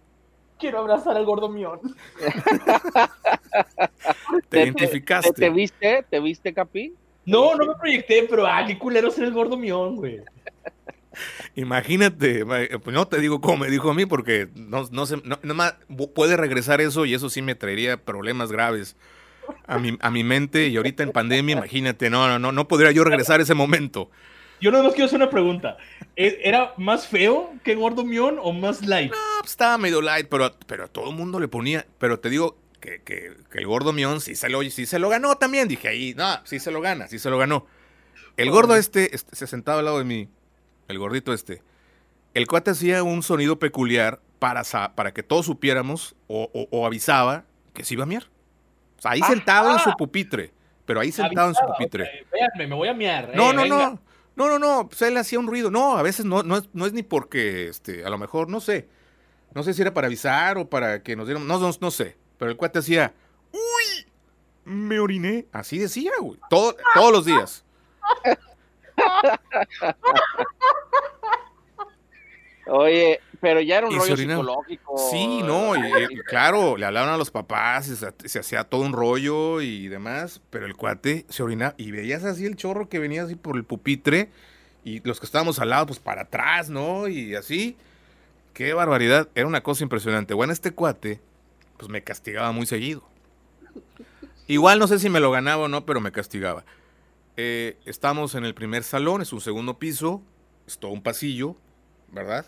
Quiero 0.60 0.80
abrazar 0.80 1.16
al 1.16 1.26
gordo 1.26 1.50
mión. 1.50 1.80
¿Te, 4.50 4.64
identificaste? 4.64 5.34
Te, 5.34 5.50
viste? 5.50 6.06
¿Te 6.10 6.20
viste, 6.20 6.54
Capi? 6.54 6.94
No, 7.26 7.56
no 7.56 7.66
me 7.66 7.76
proyecté, 7.76 8.26
pero 8.30 8.48
ah, 8.48 8.64
qué 8.66 8.78
culero 8.78 9.12
ser 9.12 9.26
el 9.26 9.34
gordo 9.34 9.58
mión, 9.58 9.98
güey. 9.98 10.22
Imagínate, 11.56 12.46
pues 12.46 12.94
no 12.94 13.08
te 13.08 13.20
digo 13.20 13.42
cómo 13.42 13.58
me 13.58 13.70
dijo 13.70 13.90
a 13.90 13.94
mí, 13.94 14.06
porque 14.06 14.48
no, 14.56 14.88
no, 14.92 15.06
sé, 15.06 15.18
no, 15.24 15.54
más 15.54 15.76
puede 16.14 16.38
regresar 16.38 16.80
eso 16.80 17.06
y 17.06 17.14
eso 17.14 17.30
sí 17.30 17.42
me 17.42 17.56
traería 17.56 17.98
problemas 17.98 18.52
graves 18.52 18.96
a 19.66 19.80
mi, 19.80 19.98
a 20.00 20.12
mi 20.12 20.24
mente 20.24 20.68
y 20.68 20.78
ahorita 20.78 21.04
en 21.04 21.12
pandemia, 21.12 21.58
imagínate, 21.58 22.10
no, 22.10 22.28
no, 22.28 22.38
no, 22.38 22.52
no 22.52 22.68
podría 22.68 22.92
yo 22.92 23.04
regresar 23.04 23.40
a 23.40 23.44
ese 23.44 23.56
momento. 23.56 24.12
Yo 24.60 24.72
no 24.72 24.82
quiero 24.92 25.06
hacer 25.06 25.18
una 25.18 25.30
pregunta. 25.30 25.78
¿E-, 26.16 26.40
¿Era 26.44 26.74
más 26.78 27.08
feo 27.08 27.54
que 27.64 27.76
Gordo 27.76 28.04
Mion 28.04 28.40
o 28.42 28.54
más 28.54 28.86
light? 28.86 29.12
No, 29.12 29.18
pues, 29.40 29.52
estaba 29.52 29.78
medio 29.78 30.02
light, 30.02 30.28
pero, 30.30 30.56
pero 30.66 30.86
a 30.86 30.88
todo 30.88 31.10
el 31.10 31.16
mundo 31.16 31.40
le 31.40 31.48
ponía. 31.48 31.86
Pero 32.00 32.20
te 32.20 32.30
digo 32.30 32.58
que, 32.80 33.02
que, 33.04 33.36
el 33.54 33.68
Gordo 33.68 33.94
Mion 33.94 34.22
sí 34.22 34.36
se, 34.36 34.50
lo, 34.50 34.64
sí 34.64 34.86
se 34.86 35.00
lo 35.00 35.10
ganó 35.10 35.36
también. 35.36 35.68
Dije 35.68 35.88
ahí, 35.88 36.14
no, 36.16 36.40
sí 36.46 36.60
se 36.60 36.72
lo 36.72 36.82
gana, 36.82 37.08
sí 37.08 37.20
se 37.20 37.30
lo 37.30 37.38
ganó. 37.38 37.66
El 38.36 38.52
gordo 38.52 38.76
este, 38.76 39.16
este 39.16 39.36
se 39.36 39.48
sentaba 39.48 39.80
al 39.80 39.86
lado 39.86 39.98
de 39.98 40.04
mí, 40.04 40.30
el 40.88 41.00
gordito 41.00 41.34
este. 41.34 41.64
El 42.36 42.46
cuate 42.46 42.70
hacía 42.70 43.02
un 43.02 43.24
sonido 43.24 43.58
peculiar 43.58 44.22
para, 44.38 44.62
para 44.94 45.12
que 45.12 45.24
todos 45.24 45.48
supiéramos 45.48 46.16
o, 46.28 46.48
o 46.54 46.86
avisaba 46.86 47.46
que 47.74 47.84
se 47.84 47.96
iba 47.96 48.04
a 48.04 48.06
miar 48.06 48.28
ahí 49.04 49.22
sentado 49.22 49.74
en 49.74 49.80
su 49.80 49.92
pupitre. 49.96 50.52
Pero 50.86 51.02
ahí 51.02 51.12
sentado 51.12 51.50
en 51.50 51.56
su 51.56 51.66
pupitre. 51.66 52.26
me 52.58 52.74
voy 52.74 52.88
a 52.88 52.94
miar. 52.94 53.32
No, 53.36 53.52
eh, 53.52 53.54
no, 53.54 53.66
no. 53.66 54.00
No, 54.38 54.48
no, 54.48 54.60
no. 54.60 54.88
Pues 54.88 55.02
él 55.02 55.18
hacía 55.18 55.40
un 55.40 55.48
ruido. 55.48 55.72
No, 55.72 55.98
a 55.98 56.04
veces 56.04 56.24
no, 56.24 56.44
no, 56.44 56.58
es, 56.58 56.70
no 56.72 56.86
es 56.86 56.94
ni 56.94 57.02
porque, 57.02 57.68
este, 57.68 58.06
a 58.06 58.10
lo 58.10 58.20
mejor, 58.20 58.50
no 58.50 58.62
sé. 58.62 58.88
No 59.56 59.64
sé 59.64 59.74
si 59.74 59.82
era 59.82 59.96
para 59.96 60.06
avisar 60.08 60.60
o 60.60 60.70
para 60.70 61.02
que 61.02 61.16
nos 61.16 61.26
dieran. 61.26 61.48
No, 61.48 61.60
no, 61.60 61.72
no 61.82 61.92
sé. 61.92 62.16
Pero 62.38 62.52
el 62.52 62.58
cuate 62.58 62.78
hacía. 62.78 63.16
Uh", 63.52 63.58
me 64.66 65.00
oriné. 65.00 65.48
Así 65.52 65.80
decía, 65.80 66.12
güey. 66.22 66.40
Todo, 66.52 66.76
todos 66.94 67.12
los 67.12 67.26
días. 67.26 67.66
Oye, 72.68 73.20
pero 73.40 73.62
ya 73.62 73.78
era 73.78 73.88
un 73.88 73.96
rollo 73.96 74.18
psicológico. 74.18 74.98
Sí, 75.12 75.42
no, 75.44 75.76
y, 75.76 76.18
claro, 76.28 76.78
le 76.78 76.86
hablaron 76.86 77.10
a 77.10 77.18
los 77.18 77.32
papás, 77.32 77.86
se, 77.86 78.28
se, 78.30 78.40
hacía 78.40 78.64
todo 78.64 78.82
un 78.82 78.94
rollo 78.94 79.62
y 79.62 79.88
demás, 79.88 80.42
pero 80.50 80.66
el 80.66 80.76
cuate 80.76 81.26
se 81.30 81.44
orinaba 81.44 81.76
y 81.78 81.92
veías 81.92 82.24
así 82.24 82.46
el 82.46 82.56
chorro 82.56 82.90
que 82.90 83.00
venía 83.00 83.24
así 83.24 83.36
por 83.36 83.56
el 83.56 83.64
pupitre 83.64 84.30
y 84.88 85.02
los 85.02 85.20
que 85.20 85.26
estábamos 85.26 85.60
al 85.60 85.70
lado, 85.72 85.88
pues 85.88 86.00
para 86.00 86.22
atrás, 86.22 86.70
¿no? 86.70 87.10
Y 87.10 87.36
así. 87.36 87.76
Qué 88.54 88.74
barbaridad, 88.74 89.28
era 89.36 89.46
una 89.46 89.62
cosa 89.62 89.84
impresionante. 89.84 90.34
Bueno, 90.34 90.52
este 90.52 90.72
cuate, 90.72 91.20
pues 91.78 91.90
me 91.90 92.02
castigaba 92.04 92.52
muy 92.54 92.66
seguido. 92.66 93.04
Igual 94.48 94.80
no 94.80 94.88
sé 94.88 94.98
si 94.98 95.10
me 95.10 95.20
lo 95.20 95.30
ganaba 95.30 95.66
o 95.66 95.68
no, 95.68 95.86
pero 95.86 96.00
me 96.00 96.12
castigaba. 96.12 96.64
Eh, 97.36 97.78
estamos 97.86 98.34
en 98.34 98.46
el 98.46 98.56
primer 98.56 98.84
salón, 98.84 99.22
es 99.22 99.32
un 99.34 99.42
segundo 99.42 99.78
piso, 99.78 100.24
es 100.66 100.80
todo 100.80 100.92
un 100.92 101.04
pasillo, 101.04 101.56
¿verdad? 102.12 102.48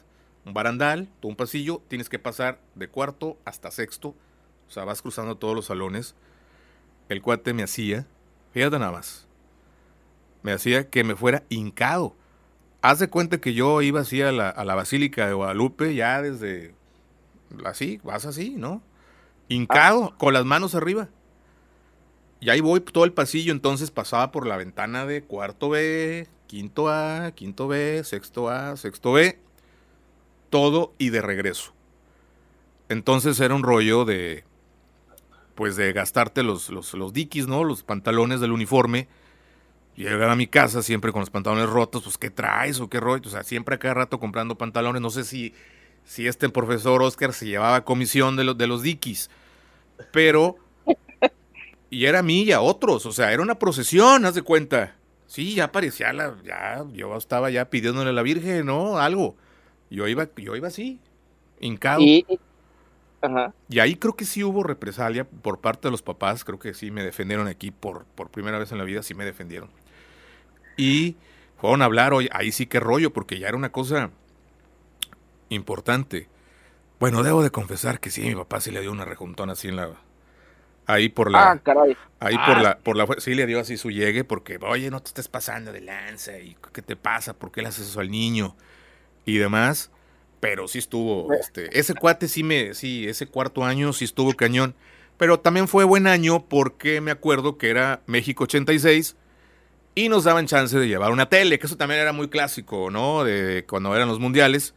Un 0.49 0.55
barandal, 0.55 1.07
todo 1.19 1.29
un 1.29 1.35
pasillo, 1.35 1.83
tienes 1.87 2.09
que 2.09 2.17
pasar 2.17 2.59
de 2.73 2.87
cuarto 2.87 3.37
hasta 3.45 3.69
sexto, 3.69 4.15
o 4.67 4.71
sea, 4.71 4.83
vas 4.83 5.03
cruzando 5.03 5.37
todos 5.37 5.55
los 5.55 5.67
salones. 5.67 6.15
El 7.07 7.21
cuate 7.21 7.53
me 7.53 7.61
hacía, 7.61 8.07
fíjate 8.51 8.79
nada 8.79 8.91
más, 8.91 9.27
me 10.41 10.51
hacía 10.51 10.89
que 10.89 11.03
me 11.03 11.15
fuera 11.15 11.43
hincado. 11.49 12.15
Haz 12.81 12.97
de 12.97 13.09
cuenta 13.09 13.39
que 13.39 13.53
yo 13.53 13.83
iba 13.83 13.99
así 13.99 14.23
a 14.23 14.31
la, 14.31 14.49
a 14.49 14.65
la 14.65 14.73
Basílica 14.73 15.27
de 15.27 15.33
Guadalupe 15.33 15.93
ya 15.93 16.19
desde 16.23 16.73
así, 17.63 18.01
vas 18.03 18.25
así, 18.25 18.55
¿no? 18.57 18.81
Hincado, 19.49 20.17
con 20.17 20.33
las 20.33 20.45
manos 20.45 20.73
arriba. 20.73 21.09
Y 22.39 22.49
ahí 22.49 22.59
voy 22.59 22.79
todo 22.79 23.05
el 23.05 23.13
pasillo, 23.13 23.51
entonces 23.51 23.91
pasaba 23.91 24.31
por 24.31 24.47
la 24.47 24.57
ventana 24.57 25.05
de 25.05 25.21
cuarto 25.21 25.69
B, 25.69 26.27
quinto 26.47 26.89
A, 26.89 27.33
quinto 27.35 27.67
B, 27.67 28.03
sexto 28.03 28.49
A, 28.49 28.77
sexto 28.77 29.11
B, 29.11 29.37
todo 30.49 30.93
y 30.97 31.09
de 31.09 31.21
regreso. 31.21 31.73
Entonces 32.89 33.39
era 33.39 33.53
un 33.53 33.63
rollo 33.63 34.05
de, 34.05 34.43
pues 35.55 35.75
de 35.75 35.93
gastarte 35.93 36.43
los, 36.43 36.69
los, 36.69 37.13
diquis, 37.13 37.47
¿no? 37.47 37.63
Los 37.63 37.83
pantalones 37.83 38.39
del 38.39 38.51
uniforme 38.51 39.07
llegar 39.95 40.29
a 40.29 40.35
mi 40.35 40.47
casa 40.47 40.81
siempre 40.81 41.11
con 41.11 41.19
los 41.19 41.29
pantalones 41.29 41.69
rotos, 41.69 42.03
pues 42.03 42.17
¿qué 42.17 42.29
traes 42.29 42.79
o 42.79 42.89
qué 42.89 42.99
rollo? 42.99 43.27
O 43.27 43.31
sea, 43.31 43.43
siempre 43.43 43.75
a 43.75 43.79
cada 43.79 43.93
rato 43.93 44.19
comprando 44.19 44.57
pantalones. 44.57 45.01
No 45.01 45.09
sé 45.09 45.25
si, 45.25 45.53
si 46.05 46.25
este 46.25 46.47
profesor 46.49 47.03
Oscar 47.03 47.33
se 47.33 47.47
llevaba 47.47 47.83
comisión 47.83 48.35
de, 48.37 48.45
los 48.45 48.57
de 48.57 48.67
los 48.67 48.81
diquis, 48.81 49.29
pero... 50.11 50.57
Y 51.91 52.05
era 52.05 52.19
a 52.19 52.23
mí 52.23 52.43
y 52.43 52.51
a 52.51 52.61
otros, 52.61 53.07
o 53.07 53.11
sea, 53.11 53.33
era 53.33 53.41
una 53.41 53.57
procesión, 53.57 54.23
haz 54.23 54.35
de 54.35 54.43
cuenta. 54.43 54.95
Sí, 55.25 55.55
ya 55.55 55.71
parecía 55.71 56.13
la, 56.13 56.35
ya, 56.43 56.85
yo 56.93 57.15
estaba 57.17 57.49
ya 57.49 57.69
pidiéndole 57.69 58.11
a 58.11 58.13
la 58.13 58.21
Virgen, 58.21 58.67
¿no? 58.67 58.99
Algo. 58.99 59.35
Yo 59.89 60.07
iba, 60.07 60.27
yo 60.35 60.55
iba 60.55 60.67
así, 60.67 60.99
hincado. 61.59 62.01
Y, 62.01 62.25
y 63.67 63.79
ahí 63.79 63.95
creo 63.95 64.15
que 64.15 64.25
sí 64.25 64.43
hubo 64.43 64.63
represalia 64.63 65.25
por 65.25 65.59
parte 65.59 65.87
de 65.87 65.91
los 65.91 66.01
papás, 66.01 66.43
creo 66.45 66.59
que 66.59 66.73
sí 66.73 66.91
me 66.91 67.03
defendieron 67.03 67.47
aquí 67.47 67.71
por, 67.71 68.05
por 68.05 68.29
primera 68.29 68.59
vez 68.59 68.71
en 68.71 68.77
la 68.77 68.83
vida, 68.83 69.03
sí 69.03 69.13
me 69.13 69.25
defendieron. 69.25 69.69
Y 70.77 71.17
fueron 71.57 71.81
a 71.81 71.85
hablar, 71.85 72.13
hoy 72.13 72.29
ahí 72.31 72.51
sí 72.51 72.67
que 72.67 72.79
rollo, 72.79 73.11
porque 73.11 73.39
ya 73.39 73.47
era 73.47 73.57
una 73.57 73.71
cosa 73.71 74.11
importante. 75.49 76.29
Bueno, 76.99 77.23
debo 77.23 77.43
de 77.43 77.49
confesar 77.49 77.99
que 77.99 78.11
sí, 78.11 78.21
mi 78.21 78.35
papá 78.35 78.61
sí 78.61 78.71
le 78.71 78.81
dio 78.81 78.91
una 78.91 79.05
rejuntona 79.05 79.53
así 79.53 79.67
en 79.67 79.75
la... 79.75 79.89
Ahí 80.85 81.09
por 81.09 81.29
la... 81.31 81.51
Ah, 81.51 81.59
caray. 81.59 81.95
Ahí 82.19 82.35
por 82.35 82.57
ah. 82.57 82.61
la... 82.61 82.77
Por 82.77 82.95
la 82.95 83.07
sí 83.19 83.35
le 83.35 83.45
dio 83.45 83.59
así 83.59 83.77
su 83.77 83.91
llegue 83.91 84.23
porque, 84.23 84.59
oye, 84.61 84.89
no 84.89 85.01
te 85.01 85.09
estés 85.09 85.27
pasando 85.27 85.71
de 85.71 85.81
lanza 85.81 86.37
y 86.39 86.55
qué 86.73 86.81
te 86.81 86.95
pasa, 86.95 87.33
por 87.33 87.51
qué 87.51 87.61
le 87.61 87.69
haces 87.69 87.87
eso 87.89 87.99
al 87.99 88.11
niño 88.11 88.55
y 89.29 89.37
demás. 89.37 89.91
Pero 90.39 90.67
sí 90.67 90.79
estuvo, 90.79 91.33
este, 91.33 91.77
ese 91.77 91.93
cuate 91.93 92.27
sí 92.29 92.43
me, 92.43 92.73
sí, 92.73 93.07
ese 93.07 93.27
cuarto 93.27 93.65
año 93.65 93.91
sí 93.91 94.05
estuvo 94.05 94.33
cañón. 94.33 94.73
Pero 95.17 95.39
también 95.39 95.67
fue 95.67 95.83
buen 95.83 96.07
año 96.07 96.45
porque 96.47 97.01
me 97.01 97.11
acuerdo 97.11 97.57
que 97.57 97.69
era 97.69 98.01
México 98.05 98.45
86 98.45 99.17
y 99.95 100.07
nos 100.07 100.23
daban 100.23 100.47
chance 100.47 100.77
de 100.79 100.87
llevar 100.87 101.11
una 101.11 101.27
tele, 101.27 101.59
que 101.59 101.67
eso 101.67 101.75
también 101.75 101.99
era 101.99 102.13
muy 102.13 102.29
clásico, 102.29 102.89
¿no? 102.89 103.25
De 103.25 103.65
cuando 103.67 103.93
eran 103.93 104.07
los 104.07 104.19
mundiales. 104.19 104.73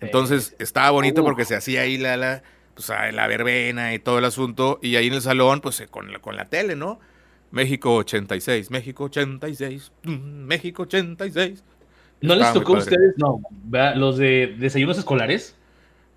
Entonces 0.00 0.54
estaba 0.58 0.90
bonito 0.90 1.24
porque 1.24 1.46
se 1.46 1.56
hacía 1.56 1.80
ahí 1.80 1.96
la, 1.96 2.18
la, 2.18 2.42
pues, 2.74 2.88
la 2.88 3.26
verbena 3.26 3.94
y 3.94 3.98
todo 3.98 4.18
el 4.18 4.26
asunto. 4.26 4.78
Y 4.82 4.96
ahí 4.96 5.06
en 5.06 5.14
el 5.14 5.22
salón, 5.22 5.62
pues 5.62 5.82
con 5.90 6.12
la, 6.12 6.18
con 6.18 6.36
la 6.36 6.50
tele, 6.50 6.76
¿no? 6.76 7.00
México 7.50 7.94
86, 7.94 8.70
México 8.70 9.04
86, 9.04 9.92
mm, 10.02 10.10
México 10.12 10.82
86. 10.82 11.64
¿No 12.20 12.34
les 12.34 12.52
tocó 12.52 12.76
a 12.76 12.78
ustedes, 12.78 13.14
no, 13.18 13.40
los 13.94 14.16
de 14.16 14.54
desayunos 14.58 14.98
escolares? 14.98 15.54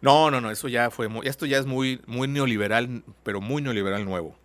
No, 0.01 0.31
no, 0.31 0.39
no, 0.39 0.49
eso 0.49 0.67
ya 0.67 0.89
fue 0.91 1.09
muy, 1.09 1.27
esto 1.27 1.45
ya 1.45 1.57
es 1.57 1.65
muy, 1.65 2.01
muy 2.07 2.27
neoliberal, 2.27 3.03
pero 3.23 3.41
muy 3.41 3.61
neoliberal 3.61 4.05
nuevo 4.05 4.37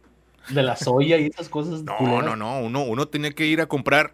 de 0.49 0.63
la 0.63 0.77
soya 0.77 1.19
y 1.19 1.27
esas 1.27 1.49
cosas. 1.49 1.83
No, 1.83 2.23
no, 2.23 2.37
no, 2.37 2.61
uno, 2.61 2.83
uno 2.83 3.09
tenía 3.09 3.31
que 3.31 3.47
ir 3.47 3.61
a 3.61 3.67
comprar 3.67 4.13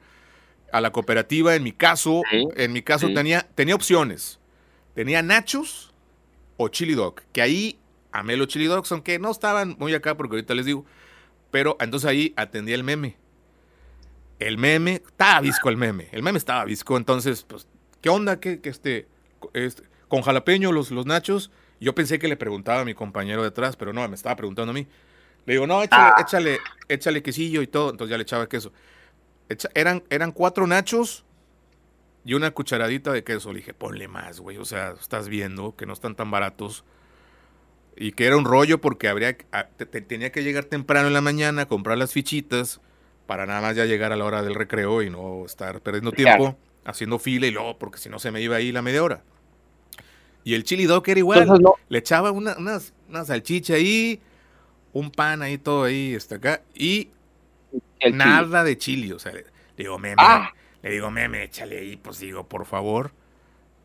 a 0.73 0.81
la 0.81 0.93
cooperativa, 0.93 1.55
en 1.57 1.63
mi 1.63 1.73
caso, 1.73 2.23
en 2.31 2.73
mi 2.73 2.83
caso 2.83 3.13
tenía, 3.13 3.49
tenía 3.55 3.75
opciones. 3.75 4.39
Tenía 4.95 5.23
nachos 5.23 5.93
o 6.57 6.69
chili 6.69 6.95
dog, 6.95 7.23
que 7.33 7.43
ahí 7.43 7.79
amé 8.13 8.37
los 8.37 8.49
chili 8.49 8.67
dogs, 8.67 8.91
aunque 8.93 9.19
no 9.19 9.31
estaban 9.31 9.77
muy 9.79 9.95
acá 9.95 10.17
porque 10.17 10.37
ahorita 10.37 10.55
les 10.55 10.67
digo, 10.67 10.85
pero 11.51 11.77
entonces 11.81 12.09
ahí 12.09 12.33
atendía 12.37 12.75
el 12.75 12.85
meme. 12.85 13.17
El 14.41 14.59
meme, 14.59 15.03
estaba 15.07 15.41
visco 15.41 15.69
el 15.69 15.77
meme, 15.77 16.09
el 16.13 16.23
meme 16.23 16.39
estaba 16.39 16.65
visco, 16.65 16.97
entonces, 16.97 17.45
pues, 17.45 17.69
¿qué 18.01 18.09
onda? 18.09 18.41
que 18.41 18.59
este, 18.65 19.07
este, 19.53 19.83
con 20.09 20.23
jalapeño 20.23 20.73
los, 20.73 20.91
los 20.91 21.07
nachos? 21.07 21.51
Yo 21.79 21.95
pensé 21.95 22.19
que 22.19 22.27
le 22.27 22.37
preguntaba 22.37 22.81
a 22.81 22.85
mi 22.85 22.95
compañero 22.95 23.43
detrás, 23.43 23.77
pero 23.77 23.93
no, 23.93 24.07
me 24.09 24.15
estaba 24.15 24.37
preguntando 24.37 24.71
a 24.71 24.75
mí. 24.75 24.87
Le 25.47 25.55
digo, 25.55 25.67
no, 25.67 25.83
échale, 25.83 26.13
ah. 26.17 26.21
échale, 26.21 26.59
échale 26.89 27.23
quesillo 27.23 27.63
y 27.63 27.67
todo. 27.67 27.91
Entonces 27.91 28.11
ya 28.11 28.19
le 28.19 28.23
echaba 28.23 28.49
queso. 28.49 28.73
eran, 29.75 30.03
eran 30.11 30.33
cuatro 30.33 30.67
nachos 30.67 31.25
y 32.25 32.35
una 32.35 32.51
cucharadita 32.51 33.13
de 33.13 33.25
queso. 33.25 33.53
Le 33.53 33.61
dije, 33.61 33.73
ponle 33.73 34.09
más, 34.09 34.41
güey. 34.41 34.59
O 34.59 34.67
sea, 34.67 34.95
estás 35.01 35.29
viendo 35.29 35.75
que 35.75 35.87
no 35.87 35.95
están 35.95 36.15
tan 36.15 36.31
baratos. 36.31 36.85
Y 37.97 38.13
que 38.13 38.27
era 38.27 38.37
un 38.37 38.45
rollo 38.45 38.81
porque 38.81 39.09
habría, 39.09 39.37
tenía 40.07 40.31
que 40.33 40.43
llegar 40.43 40.65
temprano 40.65 41.09
en 41.09 41.15
la 41.15 41.21
mañana, 41.21 41.67
comprar 41.67 41.99
las 41.99 42.13
fichitas 42.13 42.81
para 43.31 43.47
nada 43.47 43.61
más 43.61 43.77
ya 43.77 43.85
llegar 43.85 44.13
a 44.13 44.17
la 44.17 44.25
hora 44.25 44.43
del 44.43 44.57
recreo 44.57 45.03
y 45.03 45.09
no 45.09 45.47
estar 45.47 45.81
perdiendo 45.83 46.11
tiempo 46.11 46.57
haciendo 46.85 47.17
fila 47.21 47.47
y 47.47 47.53
luego, 47.53 47.79
porque 47.79 47.99
si 47.99 48.09
no 48.09 48.19
se 48.19 48.33
me 48.33 48.41
iba 48.41 48.57
ahí 48.57 48.73
la 48.73 48.83
media 48.83 49.05
hora. 49.05 49.23
Y 50.43 50.55
el 50.55 50.65
chili 50.65 50.87
dog 50.87 51.09
era 51.09 51.21
igual. 51.21 51.47
Le 51.89 51.99
echaba 51.99 52.33
una, 52.33 52.57
una 52.57 53.25
salchicha 53.25 53.75
ahí, 53.75 54.19
un 54.93 55.13
pan 55.13 55.43
ahí, 55.43 55.59
todo 55.59 55.85
ahí, 55.85 56.13
está 56.13 56.35
acá, 56.35 56.63
y 56.75 57.11
nada 58.13 58.65
de 58.65 58.77
chili, 58.77 59.13
o 59.13 59.21
sea, 59.21 59.31
le, 59.31 59.47
digo, 59.77 59.97
meme, 59.97 60.17
ah. 60.19 60.53
le 60.83 60.91
digo, 60.91 61.09
meme, 61.13 61.45
échale 61.45 61.79
ahí, 61.79 61.97
pues 61.97 62.19
digo, 62.19 62.49
por 62.49 62.67
favor, 62.67 63.13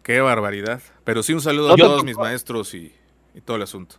qué 0.01 0.21
barbaridad. 0.21 0.81
Pero 1.03 1.21
sí 1.21 1.33
un 1.33 1.41
saludo 1.41 1.73
a 1.73 1.75
todos 1.75 2.03
mis 2.03 2.17
maestros 2.17 2.73
y, 2.73 2.95
todo 3.45 3.57
el 3.57 3.61
asunto. 3.61 3.97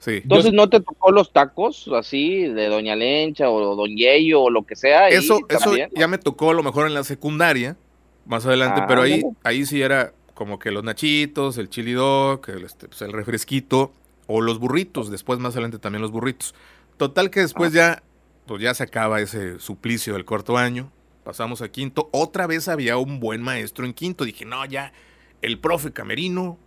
Sí. 0.00 0.20
Entonces, 0.22 0.52
¿no 0.52 0.68
te 0.68 0.80
tocó 0.80 1.12
los 1.12 1.30
tacos 1.32 1.88
así 1.94 2.48
de 2.48 2.68
Doña 2.68 2.96
Lencha 2.96 3.50
o 3.50 3.76
Don 3.76 3.94
Yeyo 3.94 4.42
o 4.42 4.50
lo 4.50 4.64
que 4.64 4.74
sea? 4.74 5.08
Eso, 5.08 5.40
eso 5.48 5.74
ya 5.94 6.08
me 6.08 6.16
tocó 6.16 6.50
a 6.50 6.54
lo 6.54 6.62
mejor 6.62 6.86
en 6.86 6.94
la 6.94 7.04
secundaria, 7.04 7.76
más 8.24 8.46
adelante, 8.46 8.82
pero 8.88 9.02
ahí, 9.02 9.22
ah, 9.24 9.36
ahí 9.44 9.66
sí 9.66 9.82
era 9.82 10.12
como 10.34 10.58
que 10.58 10.70
los 10.70 10.82
nachitos, 10.82 11.58
el 11.58 11.68
chili 11.68 11.92
dog, 11.92 12.48
el, 12.48 12.64
este, 12.64 12.88
pues, 12.88 13.02
el 13.02 13.12
refresquito, 13.12 13.92
o 14.26 14.40
los 14.40 14.58
burritos, 14.58 15.10
después 15.10 15.38
más 15.38 15.52
adelante 15.52 15.78
también 15.78 16.00
los 16.00 16.12
burritos. 16.12 16.54
Total 16.96 17.28
que 17.28 17.40
después 17.40 17.74
ya, 17.74 18.02
pues 18.46 18.62
ya 18.62 18.72
se 18.72 18.84
acaba 18.84 19.20
ese 19.20 19.58
suplicio 19.58 20.14
del 20.14 20.24
cuarto 20.24 20.56
año, 20.56 20.90
pasamos 21.24 21.60
a 21.60 21.68
quinto, 21.68 22.08
otra 22.12 22.46
vez 22.46 22.68
había 22.68 22.96
un 22.96 23.20
buen 23.20 23.42
maestro 23.42 23.84
en 23.84 23.92
quinto, 23.92 24.24
dije, 24.24 24.46
no, 24.46 24.64
ya, 24.64 24.94
el 25.42 25.58
profe 25.58 25.92
Camerino, 25.92 26.58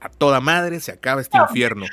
a 0.00 0.10
toda 0.10 0.40
madre, 0.40 0.80
se 0.80 0.92
acaba 0.92 1.22
este 1.22 1.38
infierno. 1.48 1.86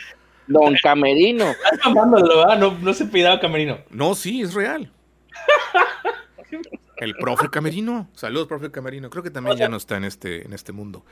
Don 0.48 0.76
Camerino. 0.82 1.46
no, 2.60 2.78
no 2.80 2.94
se 2.94 3.06
pidaba 3.06 3.40
Camerino. 3.40 3.80
No, 3.90 4.16
sí, 4.16 4.42
es 4.42 4.54
real. 4.54 4.92
El 6.98 7.16
profe 7.16 7.50
Camerino. 7.50 8.08
Saludos, 8.14 8.48
profe 8.48 8.70
Camerino. 8.70 9.10
Creo 9.10 9.24
que 9.24 9.32
también 9.32 9.58
ya 9.58 9.70
no 9.70 9.78
está 9.78 9.98
en 9.98 10.04
este, 10.04 10.46
en 10.46 10.54
este 10.54 10.72
mundo. 10.72 11.04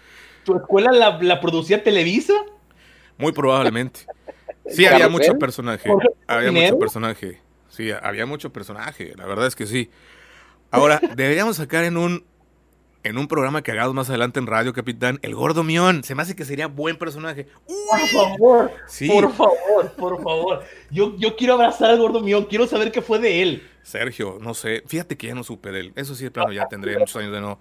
¿Tu 0.44 0.56
escuela 0.56 0.92
la, 0.92 1.18
la 1.22 1.42
producía 1.42 1.84
Televisa? 1.84 2.34
Muy 3.18 3.32
probablemente. 3.32 4.02
Sí, 4.70 4.86
había 4.86 5.10
mucho 5.10 5.40
personaje. 5.40 5.90
Había 6.28 6.52
mucho 6.52 6.78
personaje. 6.78 7.42
Sí, 7.70 7.90
había 7.92 8.28
mucho 8.28 8.54
personaje. 8.54 9.14
La 9.16 9.26
verdad 9.26 9.48
es 9.48 9.56
que 9.56 9.66
sí. 9.66 9.90
Ahora, 10.70 11.02
deberíamos 11.16 11.58
sacar 11.58 11.86
en 11.86 11.98
un 11.98 12.24
en 13.10 13.18
un 13.18 13.28
programa 13.28 13.64
que 13.64 13.72
hagamos 13.72 13.96
más 13.96 14.10
adelante 14.10 14.40
en 14.40 14.46
radio, 14.46 14.72
capitán, 14.72 15.18
el 15.24 15.34
gordo 15.34 15.64
Mión. 15.64 16.04
Se 16.04 16.14
me 16.14 16.22
hace 16.22 16.36
que 16.36 16.46
sería 16.46 16.68
buen 16.68 16.96
personaje. 16.96 17.48
Por 17.66 18.00
favor, 18.10 18.72
por 19.08 19.34
favor, 19.34 19.92
por 19.98 20.24
favor. 20.24 20.64
Yo, 20.92 21.16
yo 21.18 21.36
quiero 21.36 21.56
abrazar 21.56 21.90
al 21.90 21.98
gordo 21.98 22.22
Mión, 22.22 22.46
quiero 22.46 22.68
saber 22.68 22.92
qué 22.92 23.02
fue 23.02 23.18
de 23.18 23.42
él. 23.42 23.68
Sergio, 23.82 24.38
no 24.40 24.54
sé, 24.54 24.84
fíjate 24.86 25.18
que 25.18 25.26
ya 25.28 25.34
no 25.34 25.44
supe 25.44 25.72
de 25.72 25.80
él. 25.80 25.94
Eso 25.96 26.14
sí, 26.14 26.24
de 26.24 26.32
plano, 26.32 26.52
ya 26.52 26.68
tendré 26.68 27.00
muchos 27.00 27.16
años 27.16 27.32
de 27.32 27.42
no, 27.42 27.60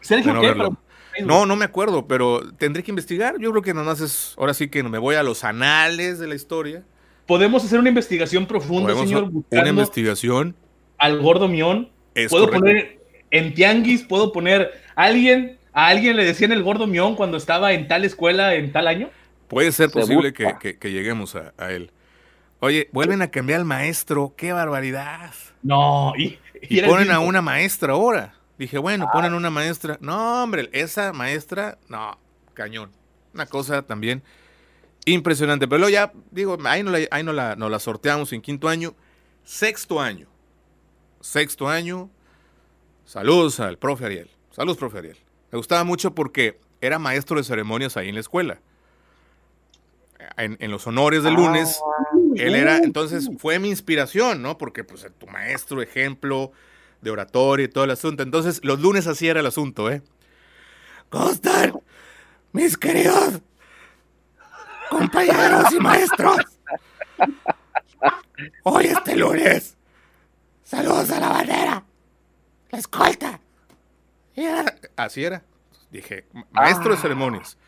¿Sergio 0.00 0.28
de 0.32 0.34
no 0.34 0.40
qué? 0.40 0.46
verlo. 0.48 0.76
No, 1.24 1.44
no 1.44 1.56
me 1.56 1.66
acuerdo, 1.66 2.06
pero 2.06 2.40
tendré 2.54 2.82
que 2.82 2.90
investigar. 2.90 3.38
Yo 3.38 3.50
creo 3.50 3.62
que 3.62 3.74
nada 3.74 3.84
más 3.84 4.00
es, 4.00 4.34
ahora 4.38 4.54
sí 4.54 4.68
que 4.68 4.82
me 4.82 4.98
voy 4.98 5.16
a 5.16 5.22
los 5.22 5.44
anales 5.44 6.18
de 6.18 6.26
la 6.26 6.34
historia. 6.34 6.84
Podemos 7.26 7.62
hacer 7.64 7.78
una 7.78 7.90
investigación 7.90 8.46
profunda, 8.46 8.94
Podemos 8.94 9.08
señor, 9.08 9.30
una 9.50 9.68
investigación. 9.68 10.56
al 10.96 11.20
gordo 11.20 11.48
Mión. 11.48 11.90
Es 12.14 12.30
puedo 12.30 12.46
correcto. 12.46 12.64
poner 12.66 13.00
en 13.30 13.52
Tianguis, 13.54 14.02
puedo 14.04 14.32
poner 14.32 14.70
alguien, 14.96 15.58
a 15.72 15.86
alguien 15.88 16.16
le 16.16 16.24
decían 16.24 16.52
el 16.52 16.62
gordo 16.62 16.86
Mión 16.86 17.14
cuando 17.14 17.36
estaba 17.36 17.72
en 17.72 17.86
tal 17.88 18.04
escuela 18.04 18.54
en 18.54 18.72
tal 18.72 18.88
año. 18.88 19.10
Puede 19.48 19.70
ser 19.72 19.90
Se 19.90 20.00
posible 20.00 20.32
que, 20.32 20.52
que- 20.60 20.76
que 20.78 20.90
lleguemos 20.90 21.36
a, 21.36 21.54
a 21.56 21.70
él. 21.70 21.92
Oye, 22.58 22.88
vuelven 22.92 23.22
a 23.22 23.28
cambiar 23.30 23.60
al 23.60 23.66
maestro. 23.66 24.34
¡Qué 24.36 24.52
barbaridad! 24.52 25.32
No, 25.62 26.12
y, 26.16 26.38
ponen 26.86 27.10
a 27.10 27.20
una 27.20 27.42
maestra 27.42 27.92
ahora. 27.92 28.34
Dije, 28.58 28.78
bueno, 28.78 29.08
ponen 29.12 29.34
una 29.34 29.50
maestra. 29.50 29.98
No, 30.00 30.42
hombre, 30.42 30.68
esa 30.72 31.12
maestra, 31.12 31.78
no, 31.88 32.18
cañón. 32.54 32.90
Una 33.34 33.44
cosa 33.46 33.82
también 33.82 34.22
impresionante. 35.04 35.68
Pero 35.68 35.80
luego 35.80 35.92
ya, 35.92 36.12
digo, 36.30 36.56
ahí 36.64 36.82
no 36.82 36.90
la, 36.90 37.00
ahí 37.10 37.22
no 37.22 37.32
la, 37.34 37.54
no 37.56 37.68
la 37.68 37.78
sorteamos 37.78 38.32
en 38.32 38.40
quinto 38.40 38.68
año. 38.68 38.94
Sexto 39.44 40.00
año. 40.00 40.26
Sexto 41.20 41.68
año. 41.68 42.08
Saludos 43.04 43.60
al 43.60 43.76
profe 43.78 44.06
Ariel. 44.06 44.30
Saludos, 44.56 44.78
profe 44.78 44.96
Ariel. 44.96 45.18
Me 45.52 45.58
gustaba 45.58 45.84
mucho 45.84 46.14
porque 46.14 46.58
era 46.80 46.98
maestro 46.98 47.36
de 47.36 47.44
ceremonias 47.44 47.98
ahí 47.98 48.08
en 48.08 48.14
la 48.14 48.22
escuela. 48.22 48.58
En, 50.38 50.56
en 50.60 50.70
los 50.70 50.86
honores 50.86 51.22
del 51.22 51.34
lunes. 51.34 51.78
Él 52.36 52.54
era, 52.54 52.78
entonces, 52.78 53.28
fue 53.36 53.58
mi 53.58 53.68
inspiración, 53.68 54.40
¿no? 54.40 54.56
Porque, 54.56 54.82
pues, 54.82 55.06
tu 55.18 55.26
maestro, 55.26 55.82
ejemplo 55.82 56.52
de 57.02 57.10
oratoria 57.10 57.64
y 57.66 57.68
todo 57.68 57.84
el 57.84 57.90
asunto. 57.90 58.22
Entonces, 58.22 58.64
los 58.64 58.80
lunes 58.80 59.06
así 59.06 59.28
era 59.28 59.40
el 59.40 59.46
asunto, 59.46 59.90
¿eh? 59.90 60.00
¿Cómo 61.10 61.32
están, 61.32 61.78
mis 62.52 62.78
queridos 62.78 63.42
compañeros 64.88 65.70
y 65.70 65.80
maestros? 65.80 66.38
Hoy, 68.62 68.86
este 68.86 69.16
lunes, 69.16 69.76
saludos 70.64 71.10
a 71.10 71.20
la 71.20 71.28
bandera, 71.28 71.84
la 72.70 72.78
escolta. 72.78 73.40
Y 74.36 74.42
era- 74.42 74.74
Así 74.96 75.24
era. 75.24 75.42
Dije, 75.90 76.24
maestro 76.52 76.90
de 76.90 76.96
Ah. 76.98 77.00
ceremonias. 77.00 77.58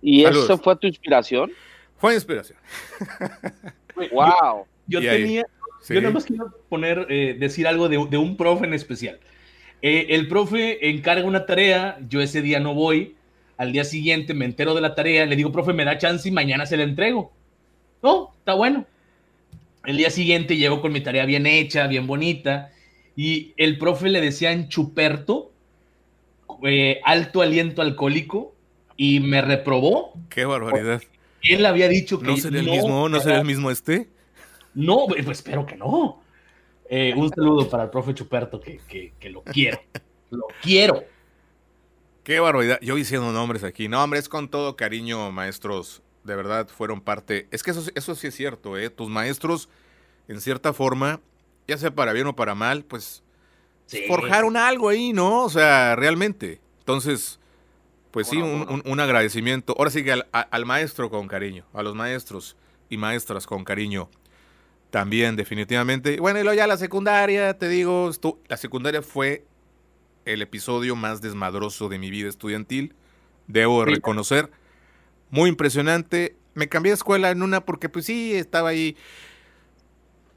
¿Y 0.00 0.22
Saludos. 0.24 0.44
eso 0.44 0.58
fue 0.58 0.76
tu 0.76 0.86
inspiración? 0.86 1.52
Fue 1.98 2.14
inspiración. 2.14 2.58
¡Wow! 4.12 4.66
Yo 4.86 5.00
tenía, 5.00 5.44
Sí. 5.80 5.94
yo 5.94 6.00
nada 6.00 6.12
más 6.14 6.24
quiero 6.24 6.50
poner, 6.68 7.06
eh, 7.08 7.36
decir 7.38 7.66
algo 7.66 7.88
de, 7.88 8.04
de 8.10 8.16
un 8.18 8.36
profe 8.36 8.64
en 8.66 8.74
especial. 8.74 9.20
Eh, 9.80 10.06
el 10.10 10.28
profe 10.28 10.88
encarga 10.90 11.24
una 11.24 11.46
tarea, 11.46 11.98
yo 12.08 12.20
ese 12.20 12.42
día 12.42 12.60
no 12.60 12.74
voy, 12.74 13.16
al 13.56 13.72
día 13.72 13.84
siguiente 13.84 14.34
me 14.34 14.44
entero 14.44 14.74
de 14.74 14.80
la 14.80 14.94
tarea, 14.94 15.24
le 15.26 15.36
digo, 15.36 15.52
profe, 15.52 15.72
me 15.72 15.84
da 15.84 15.98
chance 15.98 16.28
y 16.28 16.32
mañana 16.32 16.66
se 16.66 16.76
la 16.76 16.82
entrego. 16.84 17.32
No, 18.02 18.32
está 18.38 18.54
bueno. 18.54 18.86
El 19.84 19.96
día 19.96 20.10
siguiente 20.10 20.56
llego 20.56 20.80
con 20.80 20.92
mi 20.92 21.00
tarea 21.00 21.24
bien 21.26 21.46
hecha, 21.46 21.86
bien 21.86 22.06
bonita, 22.06 22.70
y 23.16 23.52
el 23.56 23.78
profe 23.78 24.08
le 24.08 24.20
decía 24.20 24.52
en 24.52 24.68
Chuperto, 24.68 25.51
eh, 26.64 27.00
alto 27.04 27.42
aliento 27.42 27.82
alcohólico, 27.82 28.54
y 28.96 29.20
me 29.20 29.42
reprobó. 29.42 30.12
Qué 30.28 30.44
barbaridad. 30.44 31.02
Él 31.42 31.66
había 31.66 31.88
dicho 31.88 32.20
que 32.20 32.26
¿No 32.26 32.36
sería 32.36 32.60
el 32.60 32.70
mismo, 32.70 33.08
no 33.08 33.20
sería 33.20 33.40
el 33.40 33.44
mismo 33.44 33.70
este? 33.70 34.08
no, 34.74 35.06
pues 35.08 35.26
espero 35.28 35.66
que 35.66 35.76
no. 35.76 36.22
Eh, 36.88 37.14
un 37.16 37.30
saludo 37.30 37.68
para 37.68 37.84
el 37.84 37.90
profe 37.90 38.14
Chuperto, 38.14 38.60
que, 38.60 38.78
que, 38.86 39.12
que 39.18 39.30
lo 39.30 39.42
quiero. 39.42 39.80
Lo 40.30 40.46
quiero. 40.62 41.04
Qué 42.24 42.38
barbaridad. 42.38 42.78
Yo 42.80 42.94
diciendo 42.94 43.32
nombres 43.32 43.64
aquí. 43.64 43.88
No, 43.88 44.02
hombre, 44.02 44.18
es 44.18 44.28
con 44.28 44.48
todo 44.48 44.76
cariño, 44.76 45.32
maestros. 45.32 46.02
De 46.24 46.36
verdad, 46.36 46.68
fueron 46.68 47.00
parte. 47.00 47.48
Es 47.50 47.62
que 47.62 47.72
eso, 47.72 47.90
eso 47.94 48.14
sí 48.14 48.28
es 48.28 48.34
cierto, 48.34 48.78
¿eh? 48.78 48.88
Tus 48.90 49.08
maestros, 49.08 49.68
en 50.28 50.40
cierta 50.40 50.72
forma, 50.72 51.20
ya 51.66 51.76
sea 51.76 51.94
para 51.94 52.12
bien 52.12 52.28
o 52.28 52.36
para 52.36 52.54
mal, 52.54 52.84
pues 52.84 53.21
Sí. 53.98 54.04
forjaron 54.08 54.56
algo 54.56 54.88
ahí, 54.88 55.12
¿no? 55.12 55.44
O 55.44 55.50
sea, 55.50 55.94
realmente. 55.96 56.60
Entonces, 56.80 57.38
pues 58.10 58.28
sí, 58.28 58.36
un, 58.38 58.64
bueno. 58.66 58.82
un- 58.84 58.92
un 58.92 59.00
agradecimiento. 59.00 59.74
Ahora 59.78 59.90
sí 59.90 60.02
que 60.04 60.12
al, 60.12 60.28
a- 60.32 60.40
al 60.40 60.66
maestro 60.66 61.08
con 61.10 61.28
cariño, 61.28 61.64
a 61.72 61.82
los 61.82 61.94
maestros 61.94 62.56
y 62.90 62.96
maestras 62.96 63.46
con 63.46 63.64
cariño. 63.64 64.08
También, 64.90 65.36
definitivamente. 65.36 66.18
Bueno, 66.20 66.38
y 66.40 66.42
luego 66.42 66.56
ya 66.56 66.66
la 66.66 66.76
secundaria, 66.76 67.56
te 67.56 67.68
digo, 67.68 68.10
estu- 68.10 68.36
la 68.48 68.56
secundaria 68.58 69.00
fue 69.00 69.44
el 70.26 70.42
episodio 70.42 70.94
más 70.96 71.20
desmadroso 71.22 71.88
de 71.88 71.98
mi 71.98 72.10
vida 72.10 72.28
estudiantil. 72.28 72.94
Debo 73.46 73.80
de 73.84 73.90
Sí. 73.90 73.94
reconocer. 73.96 74.50
Muy 75.30 75.48
impresionante. 75.48 76.36
Me 76.54 76.68
cambié 76.68 76.90
de 76.92 76.96
escuela 76.96 77.30
en 77.30 77.42
una 77.42 77.64
porque, 77.64 77.88
pues 77.88 78.04
sí, 78.04 78.34
estaba 78.34 78.68
ahí 78.68 78.96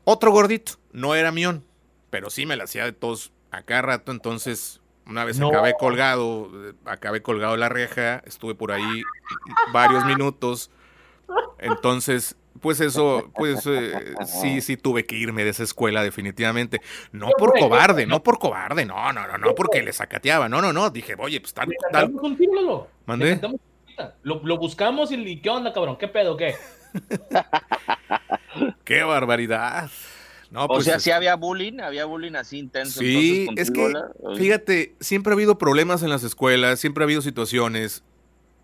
otro 0.05 0.31
gordito. 0.31 0.73
No 0.93 1.15
era 1.15 1.31
mión, 1.31 1.63
pero 2.09 2.29
sí 2.29 2.45
me 2.45 2.55
la 2.55 2.63
hacía 2.63 2.85
de 2.85 2.93
todos 2.93 3.31
a 3.55 3.63
cada 3.63 3.81
rato. 3.81 4.11
Entonces, 4.11 4.81
una 5.07 5.23
vez 5.25 5.39
No. 5.39 5.49
acabé 5.49 5.73
colgado, 5.79 6.49
acabé 6.85 7.21
colgado 7.21 7.53
de 7.53 7.59
la 7.59 7.69
reja, 7.69 8.21
estuve 8.25 8.55
por 8.55 8.71
ahí 8.71 9.03
varios 9.71 10.05
minutos. 10.05 10.71
Entonces, 11.59 12.35
pues 12.61 12.79
eso, 12.79 13.31
pues 13.35 13.65
eh, 13.67 14.15
sí, 14.25 14.61
sí 14.61 14.77
tuve 14.77 15.05
que 15.05 15.15
irme 15.15 15.43
de 15.43 15.49
esa 15.51 15.63
escuela 15.63 16.03
definitivamente. 16.03 16.81
No 17.11 17.29
por 17.37 17.57
cobarde, 17.57 18.05
no 18.05 18.23
por 18.23 18.39
cobarde, 18.39 18.85
no, 18.85 19.11
no, 19.13 19.27
no, 19.27 19.37
no 19.37 19.55
porque 19.55 19.83
le 19.83 19.93
sacateaba, 19.93 20.49
no, 20.49 20.61
no, 20.61 20.73
no. 20.73 20.89
Dije, 20.89 21.15
oye, 21.17 21.39
pues 21.39 21.53
tal, 21.53 21.69
tal. 21.91 22.13
¿Mandé? 23.05 23.39
Lo, 24.23 24.41
lo 24.43 24.57
buscamos 24.57 25.11
y 25.11 25.39
¿qué 25.41 25.49
onda, 25.49 25.71
cabrón? 25.71 25.97
¿Qué 25.97 26.07
pedo? 26.07 26.35
¿Qué? 26.35 26.55
Qué 28.83 29.03
barbaridad. 29.03 29.89
No, 30.51 30.65
O 30.65 30.67
pues, 30.67 30.85
sea, 30.85 30.99
sí 30.99 31.11
había 31.11 31.35
bullying, 31.35 31.79
había 31.79 32.05
bullying 32.05 32.33
así 32.35 32.59
intenso. 32.59 32.99
Sí, 32.99 33.45
entonces, 33.49 33.69
es 33.69 33.73
que, 33.73 33.93
fíjate, 34.37 34.95
siempre 34.99 35.31
ha 35.31 35.35
habido 35.35 35.57
problemas 35.57 36.03
en 36.03 36.09
las 36.09 36.23
escuelas, 36.23 36.79
siempre 36.79 37.03
ha 37.03 37.05
habido 37.05 37.21
situaciones, 37.21 38.03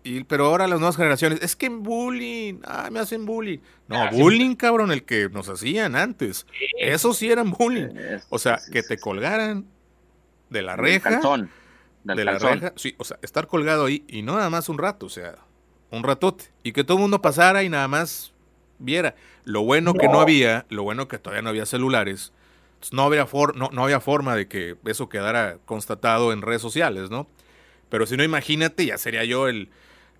y, 0.04 0.24
pero 0.24 0.46
ahora 0.46 0.66
las 0.66 0.80
nuevas 0.80 0.96
generaciones, 0.96 1.40
es 1.42 1.54
que 1.54 1.68
bullying, 1.68 2.60
ah, 2.64 2.88
me 2.90 2.98
hacen 3.00 3.24
bullying. 3.24 3.58
No, 3.88 4.02
Ah, 4.02 4.10
sí. 4.12 4.20
bullying, 4.20 4.54
cabrón, 4.56 4.90
el 4.92 5.04
que 5.04 5.28
nos 5.28 5.48
hacían 5.48 5.94
antes. 5.96 6.46
Eso 6.78 7.14
sí 7.14 7.30
eran 7.30 7.50
bullying. 7.52 7.88
O 8.28 8.38
sea, 8.38 8.58
que 8.72 8.82
te 8.82 8.98
colgaran 8.98 9.66
de 10.50 10.62
la 10.62 10.72
Del 10.76 10.80
reja, 10.84 11.10
calzón, 11.10 11.50
del 12.04 12.16
de 12.16 12.24
la 12.24 12.38
reja, 12.38 12.72
sí, 12.76 12.94
o 12.98 13.04
sea, 13.04 13.18
estar 13.22 13.46
colgado 13.46 13.84
ahí 13.86 14.04
y 14.08 14.22
no 14.22 14.34
nada 14.36 14.50
más 14.50 14.68
un 14.68 14.78
rato, 14.78 15.06
o 15.06 15.10
sea, 15.10 15.36
un 15.90 16.02
ratote, 16.02 16.46
y 16.62 16.72
que 16.72 16.84
todo 16.84 16.96
el 16.96 17.02
mundo 17.02 17.22
pasara 17.22 17.62
y 17.62 17.68
nada 17.68 17.86
más 17.88 18.32
viera. 18.78 19.14
Lo 19.44 19.62
bueno 19.62 19.94
que 19.94 20.08
no 20.08 20.20
había, 20.20 20.66
lo 20.68 20.82
bueno 20.84 21.08
que 21.08 21.18
todavía 21.18 21.42
no 21.42 21.50
había 21.50 21.66
celulares, 21.66 22.32
pues, 22.78 22.92
no 22.92 23.02
había, 23.02 23.26
for- 23.26 23.56
no, 23.56 23.70
no 23.72 23.84
había 23.84 24.00
forma 24.00 24.36
de 24.36 24.46
que 24.48 24.76
eso 24.86 25.08
quedara 25.08 25.58
constatado 25.64 26.32
en 26.32 26.42
redes 26.42 26.62
sociales, 26.62 27.10
¿no? 27.10 27.26
Pero 27.88 28.06
si 28.06 28.16
no, 28.16 28.24
imagínate, 28.24 28.86
ya 28.86 28.98
sería 28.98 29.24
yo 29.24 29.48
el, 29.48 29.70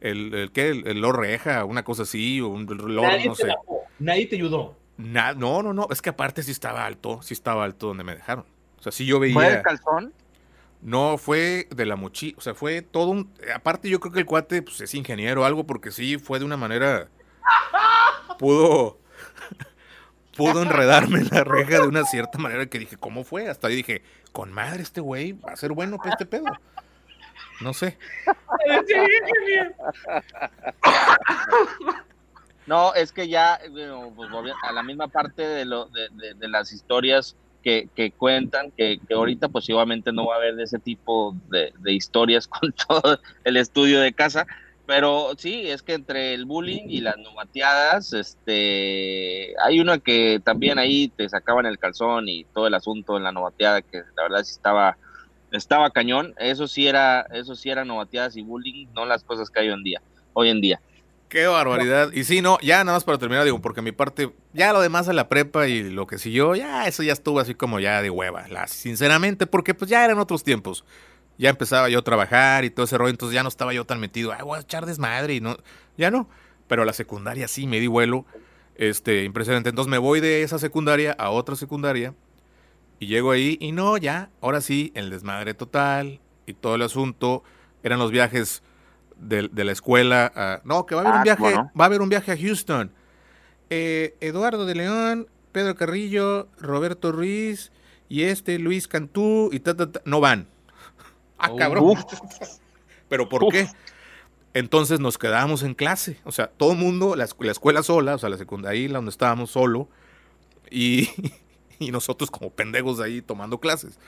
el, 0.01 0.35
el 0.35 0.53
¿qué? 0.53 0.69
El, 0.71 0.87
el 0.87 1.01
Lord 1.01 1.21
Reja, 1.21 1.65
una 1.65 1.85
cosa 1.85 2.03
así, 2.03 2.41
o 2.41 2.49
un 2.49 2.67
Lord, 2.67 3.11
Nadie 3.13 3.27
no 3.29 3.35
te 3.35 3.43
sé. 3.45 3.55
nadie 3.99 4.27
te 4.27 4.37
ayudó. 4.37 4.77
Na- 4.99 5.35
no, 5.35 5.63
no, 5.63 5.73
no, 5.73 5.87
es 5.91 6.03
que 6.03 6.11
aparte 6.11 6.43
sí 6.43 6.51
estaba 6.51 6.85
alto, 6.85 7.23
sí 7.23 7.33
estaba 7.35 7.65
alto 7.65 7.87
donde 7.89 8.05
me 8.05 8.15
dejaron. 8.15 8.45
O 8.79 8.83
sea, 8.83 8.93
sí 8.93 9.07
yo 9.07 9.19
veía... 9.21 9.35
¿Fue 9.35 9.51
del 9.51 9.63
calzón? 9.63 10.13
No, 10.83 11.17
fue 11.17 11.69
de 11.71 11.87
la 11.87 11.95
mochila, 11.95 12.35
o 12.39 12.41
sea, 12.41 12.55
fue 12.55 12.83
todo 12.83 13.07
un... 13.11 13.33
Aparte 13.55 13.89
yo 13.89 14.01
creo 14.01 14.13
que 14.13 14.19
el 14.19 14.27
cuate 14.27 14.63
pues, 14.63 14.81
es 14.81 14.95
ingeniero 14.95 15.43
o 15.43 15.45
algo, 15.45 15.65
porque 15.65 15.93
sí, 15.93 16.19
fue 16.19 16.41
de 16.41 16.45
una 16.45 16.57
manera... 16.57 17.09
Pudo... 18.39 18.99
pudo 20.37 20.63
enredarme 20.63 21.21
en 21.21 21.29
la 21.31 21.45
reja 21.45 21.81
de 21.81 21.89
una 21.89 22.05
cierta 22.05 22.39
manera 22.39 22.67
que 22.67 22.79
dije, 22.79 22.97
¿cómo 22.97 23.25
fue? 23.25 23.49
Hasta 23.49 23.69
ahí 23.69 23.77
dije, 23.77 24.03
con 24.33 24.53
madre 24.53 24.83
este 24.83 25.01
güey 25.01 25.33
va 25.33 25.53
a 25.53 25.57
ser 25.57 25.73
bueno 25.73 25.99
para 25.99 26.11
este 26.11 26.27
pedo. 26.27 26.47
No 27.61 27.73
sé. 27.73 27.97
No, 32.67 32.95
es 32.95 33.13
que 33.13 33.29
ya, 33.29 33.61
pues, 34.15 34.33
a 34.63 34.73
la 34.73 34.83
misma 34.83 35.09
parte 35.09 35.43
de, 35.43 35.65
lo, 35.65 35.87
de, 35.87 36.49
las 36.49 36.73
historias 36.73 37.37
que, 37.63 37.89
que 37.95 38.13
cuentan, 38.13 38.71
que, 38.71 39.01
que 39.07 39.15
ahorita 39.15 39.49
pues 39.49 39.69
igualmente 39.69 40.13
no 40.13 40.27
va 40.27 40.35
a 40.35 40.39
haber 40.39 40.55
de 40.55 40.65
ese 40.65 40.79
tipo 40.79 41.37
de, 41.49 41.73
de 41.79 41.93
historias 41.93 42.47
con 42.49 42.73
todo 42.73 43.21
el 43.45 43.57
estudio 43.57 44.01
de 44.01 44.13
casa, 44.13 44.47
pero 44.87 45.31
sí, 45.37 45.69
es 45.69 45.83
que 45.83 45.95
entre 45.95 46.35
el 46.35 46.45
bullying 46.45 46.89
y 46.89 47.01
las 47.01 47.17
novateadas, 47.19 48.13
este, 48.13 49.55
hay 49.65 49.81
una 49.81 49.99
que 49.99 50.41
también 50.45 50.79
ahí 50.79 51.09
te 51.09 51.29
sacaban 51.29 51.67
el 51.67 51.79
calzón 51.79 52.29
y 52.29 52.45
todo 52.45 52.67
el 52.67 52.75
asunto 52.75 53.17
en 53.17 53.23
la 53.23 53.33
novateada, 53.33 53.83
que 53.83 53.99
la 54.17 54.23
verdad 54.25 54.43
sí 54.45 54.53
estaba 54.53 54.97
estaba 55.53 55.91
cañón. 55.91 56.35
Eso 56.39 56.67
sí 56.67 56.87
era, 56.87 57.23
eso 57.33 57.55
sí 57.55 57.71
era 57.71 57.85
novateadas 57.85 58.37
y 58.37 58.43
bullying, 58.43 58.87
no 58.95 59.05
las 59.05 59.23
cosas 59.23 59.51
que 59.51 59.61
hay 59.61 59.69
hoy 59.69 59.75
en 59.75 59.85
día. 59.85 60.03
Hoy 60.33 60.49
en 60.49 60.61
día. 60.61 60.81
Qué 61.29 61.47
barbaridad. 61.47 62.13
Y 62.13 62.25
sí, 62.25 62.43
no, 62.43 62.59
ya 62.61 62.85
nada 62.85 62.97
más 62.97 63.05
para 63.05 63.17
terminar, 63.17 63.45
digo, 63.45 63.61
porque 63.63 63.81
mi 63.81 63.93
parte, 63.93 64.33
ya 64.53 64.73
lo 64.73 64.83
demás 64.83 65.07
de 65.07 65.15
la 65.15 65.29
prepa 65.29 65.67
y 65.67 65.89
lo 65.89 66.07
que 66.07 66.19
siguió, 66.19 66.55
ya 66.55 66.87
eso 66.87 67.03
ya 67.03 67.15
estuvo 67.15 67.41
así 67.41 67.55
como 67.55 67.81
ya 67.81 68.03
de 68.03 68.11
hueva, 68.11 68.47
sinceramente, 68.67 69.47
porque 69.47 69.73
pues 69.73 69.91
ya 69.91 70.05
eran 70.05 70.19
otros 70.19 70.45
tiempos. 70.45 70.85
Ya 71.39 71.51
empezaba 71.51 71.89
yo 71.89 72.01
a 72.01 72.03
trabajar 72.03 72.65
y 72.65 72.71
todo 72.71 72.85
ese 72.85 72.99
rollo, 72.99 73.11
entonces 73.11 73.35
ya 73.35 73.43
no 73.43 73.49
estaba 73.49 73.73
yo 73.73 73.85
tan 73.85 74.01
metido, 74.01 74.33
ay, 74.33 74.43
voy 74.43 74.59
a 74.59 74.61
echar 74.61 74.87
desmadre 74.87 75.35
y 75.35 75.41
no, 75.41 75.57
ya 75.97 76.11
no. 76.11 76.29
Pero 76.69 76.85
la 76.85 76.93
secundaria 76.93 77.49
sí 77.49 77.67
me 77.67 77.81
di 77.81 77.87
vuelo, 77.87 78.25
este, 78.77 79.25
impresionante. 79.25 79.71
Entonces 79.71 79.91
me 79.91 79.99
voy 79.99 80.21
de 80.21 80.43
esa 80.43 80.59
secundaria 80.59 81.13
a 81.13 81.31
otra 81.31 81.57
secundaria 81.57 82.15
y 82.99 83.07
llego 83.07 83.33
ahí 83.33 83.59
y 83.61 83.73
no, 83.73 83.97
ya, 83.97 84.31
ahora 84.41 84.61
sí, 84.61 84.93
el 84.95 85.11
desmadre 85.11 85.55
total 85.55 86.21
y 86.47 86.55
todo 86.55 86.77
el 86.77 86.83
asunto. 86.83 87.43
Eran 87.83 87.99
los 87.99 88.11
viajes 88.11 88.63
de, 89.17 89.49
la 89.53 89.73
escuela. 89.73 90.61
no, 90.65 90.87
que 90.87 90.95
va 90.95 91.03
a 91.03 91.05
haber 91.05 91.15
un 91.15 91.21
ah, 91.21 91.25
viaje, 91.25 91.57
va 91.57 91.85
a 91.85 91.85
haber 91.85 92.01
un 92.01 92.09
viaje 92.09 92.33
a 92.33 92.37
Houston. 92.37 92.93
Eh, 93.71 94.17
Eduardo 94.21 94.67
de 94.67 94.75
León, 94.75 95.29
Pedro 95.51 95.75
Carrillo, 95.75 96.49
Roberto 96.59 97.11
Ruiz 97.13 97.73
y 98.09 98.25
este 98.25 98.59
Luis 98.59 98.87
Cantú 98.89 99.51
y 99.53 99.61
ta, 99.61 99.75
no 100.05 100.21
van. 100.21 100.49
Ah, 101.43 101.51
oh. 101.51 101.57
cabrón. 101.57 101.97
Pero 103.09 103.29
¿por 103.29 103.49
qué? 103.49 103.69
Entonces 104.55 105.01
nos 105.01 105.19
quedamos 105.19 105.63
en 105.63 105.75
clase. 105.75 106.19
O 106.25 106.33
sea, 106.33 106.47
todo 106.47 106.73
el 106.73 106.79
mundo, 106.79 107.17
la, 107.17 107.25
escuela 107.25 107.83
sola, 107.83 108.15
o 108.15 108.19
sea, 108.19 108.29
la 108.29 108.37
secundaria, 108.37 108.89
donde 108.89 109.11
estábamos 109.11 109.51
solo, 109.51 109.89
y, 110.71 111.11
y 111.79 111.91
nosotros 111.91 112.31
como 112.31 112.51
pendejos 112.51 113.01
ahí 113.01 113.23
tomando 113.23 113.59
clases. 113.59 113.99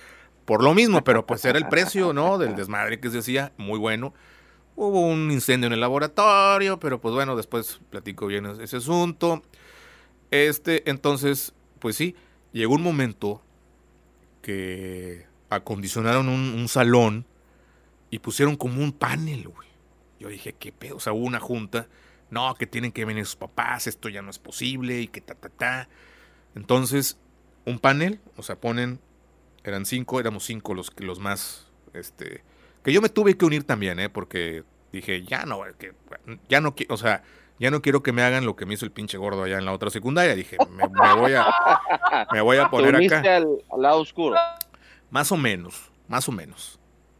Por 0.44 0.62
lo 0.62 0.74
mismo, 0.74 1.02
pero 1.02 1.26
pues 1.26 1.44
era 1.44 1.58
el 1.58 1.68
precio, 1.68 2.12
¿no? 2.12 2.38
Del 2.38 2.54
desmadre 2.54 3.00
que 3.00 3.10
se 3.10 3.18
hacía, 3.18 3.52
muy 3.56 3.78
bueno. 3.78 4.12
Hubo 4.76 5.00
un 5.00 5.30
incendio 5.30 5.68
en 5.68 5.72
el 5.72 5.80
laboratorio, 5.80 6.78
pero 6.78 7.00
pues 7.00 7.14
bueno, 7.14 7.36
después 7.36 7.80
platico 7.90 8.26
bien 8.26 8.46
ese 8.60 8.76
asunto. 8.76 9.42
Este, 10.30 10.88
entonces, 10.90 11.54
pues 11.78 11.96
sí, 11.96 12.14
llegó 12.52 12.74
un 12.74 12.82
momento 12.82 13.40
que 14.42 15.26
acondicionaron 15.50 16.28
un, 16.28 16.68
salón 16.68 17.26
y 18.10 18.18
pusieron 18.18 18.56
como 18.56 18.82
un 18.82 18.92
panel, 18.92 19.48
güey. 19.48 19.68
Yo 20.18 20.28
dije, 20.28 20.54
¿qué 20.54 20.72
pedo? 20.72 20.96
O 20.96 21.00
sea, 21.00 21.12
hubo 21.12 21.26
una 21.26 21.40
junta. 21.40 21.88
No, 22.30 22.54
que 22.54 22.66
tienen 22.66 22.92
que 22.92 23.04
venir 23.04 23.24
sus 23.26 23.36
papás, 23.36 23.86
esto 23.86 24.08
ya 24.08 24.22
no 24.22 24.30
es 24.30 24.38
posible 24.38 25.00
y 25.00 25.08
que 25.08 25.20
ta, 25.20 25.34
ta, 25.34 25.48
ta. 25.50 25.88
Entonces, 26.54 27.18
un 27.64 27.78
panel, 27.78 28.20
o 28.36 28.42
sea, 28.42 28.56
ponen, 28.56 28.98
eran 29.62 29.86
cinco, 29.86 30.20
éramos 30.20 30.44
cinco 30.44 30.74
los, 30.74 30.92
los 30.98 31.20
más, 31.20 31.68
este, 31.92 32.42
que 32.82 32.92
yo 32.92 33.00
me 33.00 33.08
tuve 33.08 33.36
que 33.36 33.44
unir 33.44 33.64
también, 33.64 34.00
¿eh? 34.00 34.08
Porque 34.08 34.64
dije, 34.92 35.22
ya 35.22 35.44
no, 35.44 35.60
que, 35.78 35.92
ya 36.48 36.60
no 36.60 36.74
quiero, 36.74 36.94
o 36.94 36.98
sea, 36.98 37.22
ya 37.58 37.70
no 37.70 37.82
quiero 37.82 38.02
que 38.02 38.12
me 38.12 38.22
hagan 38.22 38.44
lo 38.44 38.56
que 38.56 38.66
me 38.66 38.74
hizo 38.74 38.84
el 38.84 38.90
pinche 38.90 39.16
gordo 39.16 39.44
allá 39.44 39.58
en 39.58 39.64
la 39.64 39.72
otra 39.72 39.90
secundaria. 39.90 40.34
Dije, 40.34 40.56
me, 40.70 41.14
voy, 41.14 41.32
a, 41.34 41.46
me 42.32 42.40
voy 42.40 42.56
a 42.56 42.68
poner 42.68 42.96
acá. 42.96 43.36
Al, 43.36 43.58
lado 43.78 44.00
oscuro. 44.00 44.36
Más 45.10 45.32
o 45.32 45.36
menos, 45.36 45.90
más 46.08 46.28
o 46.28 46.32
menos. 46.32 46.78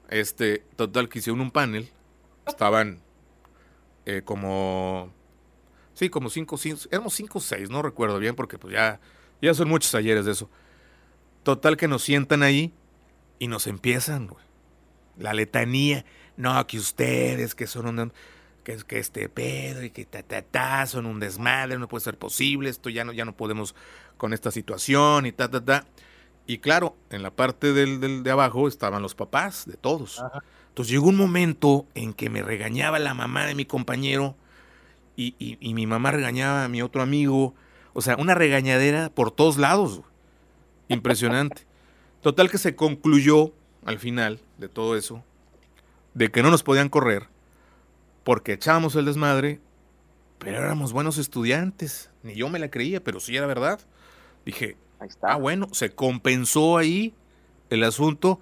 Este, 0.09 0.65
total, 0.77 1.09
que 1.09 1.19
hicieron 1.19 1.41
un 1.41 1.51
panel. 1.51 1.91
Estaban 2.47 3.01
eh, 4.05 4.23
como, 4.25 5.13
sí, 5.95 6.11
como 6.11 6.29
cinco, 6.29 6.59
cinco, 6.59 6.81
éramos 6.91 7.15
cinco 7.15 7.39
o 7.39 7.41
seis, 7.41 7.71
no 7.71 7.81
recuerdo 7.81 8.19
bien, 8.19 8.35
porque 8.35 8.59
pues 8.59 8.75
ya, 8.75 9.01
ya 9.41 9.55
son 9.55 9.69
muchos 9.69 9.95
ayeres 9.95 10.27
de 10.27 10.33
eso. 10.33 10.51
Total, 11.43 11.77
que 11.77 11.89
nos 11.89 12.03
sientan 12.03 12.43
ahí 12.43 12.73
y 13.39 13.49
nos 13.49 13.67
empiezan, 13.67 14.27
güey 14.27 14.45
la 15.19 15.33
letanía, 15.33 16.05
no, 16.37 16.67
que 16.67 16.79
ustedes, 16.79 17.55
que 17.55 17.67
son 17.67 17.99
un, 17.99 18.13
que, 18.63 18.77
que 18.79 18.99
este 18.99 19.29
Pedro 19.29 19.85
y 19.85 19.91
que 19.91 20.05
ta, 20.05 20.23
ta, 20.23 20.43
ta, 20.43 20.87
son 20.87 21.07
un 21.07 21.21
desmadre, 21.21 21.79
no 21.79 21.89
puede 21.89 22.05
ser 22.05 22.19
posible, 22.19 22.71
esto 22.71 22.91
ya 22.91 23.05
no, 23.05 23.13
ya 23.13 23.25
no 23.25 23.37
podemos 23.37 23.75
con 24.17 24.33
esta 24.33 24.51
situación 24.51 25.27
y 25.27 25.33
ta, 25.33 25.51
ta, 25.51 25.65
ta. 25.65 25.87
Y 26.47 26.59
claro, 26.59 26.97
en 27.11 27.23
la 27.23 27.31
parte 27.31 27.73
del, 27.73 28.01
del 28.01 28.23
de 28.23 28.31
abajo 28.31 28.69
estaban 28.69 29.03
los 29.03 29.15
papás 29.15 29.65
de 29.67 29.77
todos. 29.77 30.23
Entonces 30.69 30.93
llegó 30.93 31.09
un 31.09 31.17
momento 31.17 31.87
en 31.95 32.13
que 32.13 32.29
me 32.29 32.43
regañaba 32.43 32.99
la 32.99 33.15
mamá 33.15 33.47
de 33.47 33.55
mi 33.55 33.65
compañero 33.65 34.37
y, 35.17 35.35
y, 35.39 35.57
y, 35.61 35.75
mi 35.75 35.87
mamá 35.87 36.11
regañaba 36.11 36.65
a 36.65 36.69
mi 36.69 36.83
otro 36.83 37.01
amigo. 37.01 37.55
O 37.93 38.03
sea, 38.03 38.17
una 38.17 38.35
regañadera 38.35 39.09
por 39.11 39.31
todos 39.31 39.57
lados. 39.57 40.03
Impresionante. 40.89 41.63
Total 42.21 42.51
que 42.51 42.59
se 42.59 42.75
concluyó 42.75 43.53
al 43.85 43.99
final 43.99 44.41
de 44.59 44.69
todo 44.69 44.97
eso, 44.97 45.23
de 46.15 46.31
que 46.31 46.43
no 46.43 46.51
nos 46.51 46.63
podían 46.63 46.89
correr, 46.89 47.29
porque 48.25 48.55
echábamos 48.55 48.97
el 48.97 49.05
desmadre, 49.05 49.61
pero 50.39 50.59
éramos 50.59 50.93
buenos 50.93 51.19
estudiantes. 51.19 52.11
Ni 52.23 52.35
yo 52.35 52.49
me 52.49 52.59
la 52.59 52.71
creía, 52.71 53.03
pero 53.03 53.21
sí 53.21 53.37
era 53.37 53.47
verdad. 53.47 53.81
Dije, 54.45 54.77
ah, 55.23 55.37
bueno, 55.37 55.69
se 55.73 55.95
compensó 55.95 56.79
ahí 56.79 57.15
el 57.71 57.85
asunto 57.85 58.41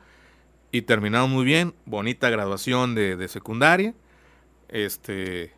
y 0.70 0.82
terminamos 0.82 1.30
muy 1.30 1.44
bien. 1.44 1.74
Bonita 1.84 2.30
graduación 2.30 2.94
de, 2.94 3.28
secundaria. 3.28 3.94
Este, 4.68 5.52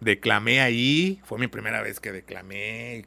declamé 0.00 0.60
ahí, 0.60 1.20
fue 1.24 1.38
mi 1.38 1.48
primera 1.48 1.82
vez 1.82 2.00
que 2.00 2.12
declamé. 2.12 3.04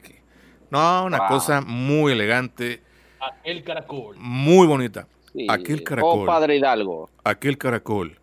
no, 0.70 1.04
una 1.04 1.26
cosa 1.28 1.60
muy 1.60 2.12
elegante. 2.12 2.82
El 3.44 3.64
caracol. 3.64 4.16
Muy 4.18 4.66
bonita 4.66 5.08
aquel 5.48 5.84
caracol. 5.84 6.22
Oh, 6.22 6.26
padre 6.26 6.56
Hidalgo. 6.56 7.10
Aquel 7.24 7.58
caracol 7.58 8.18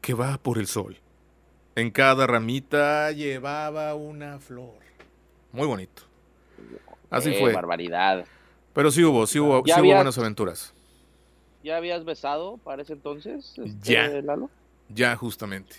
que 0.00 0.14
va 0.14 0.38
por 0.38 0.58
el 0.58 0.66
sol. 0.66 0.98
En 1.74 1.90
cada 1.90 2.26
ramita 2.26 3.10
llevaba 3.12 3.94
una 3.94 4.38
flor. 4.38 4.74
Muy 5.52 5.66
bonito. 5.66 6.02
Así 7.10 7.32
fue. 7.34 7.52
barbaridad. 7.52 8.24
Pero 8.72 8.90
sí 8.90 9.04
hubo, 9.04 9.26
sí 9.26 9.38
hubo, 9.38 9.62
sí 9.64 9.72
hubo 9.72 9.94
buenas 9.94 10.16
aventuras. 10.18 10.72
¿Ya 11.62 11.76
habías 11.76 12.04
besado 12.04 12.56
para 12.58 12.82
ese 12.82 12.94
entonces? 12.94 13.54
Este, 13.56 13.92
ya. 13.92 14.10
Ya, 14.88 15.16
justamente. 15.16 15.76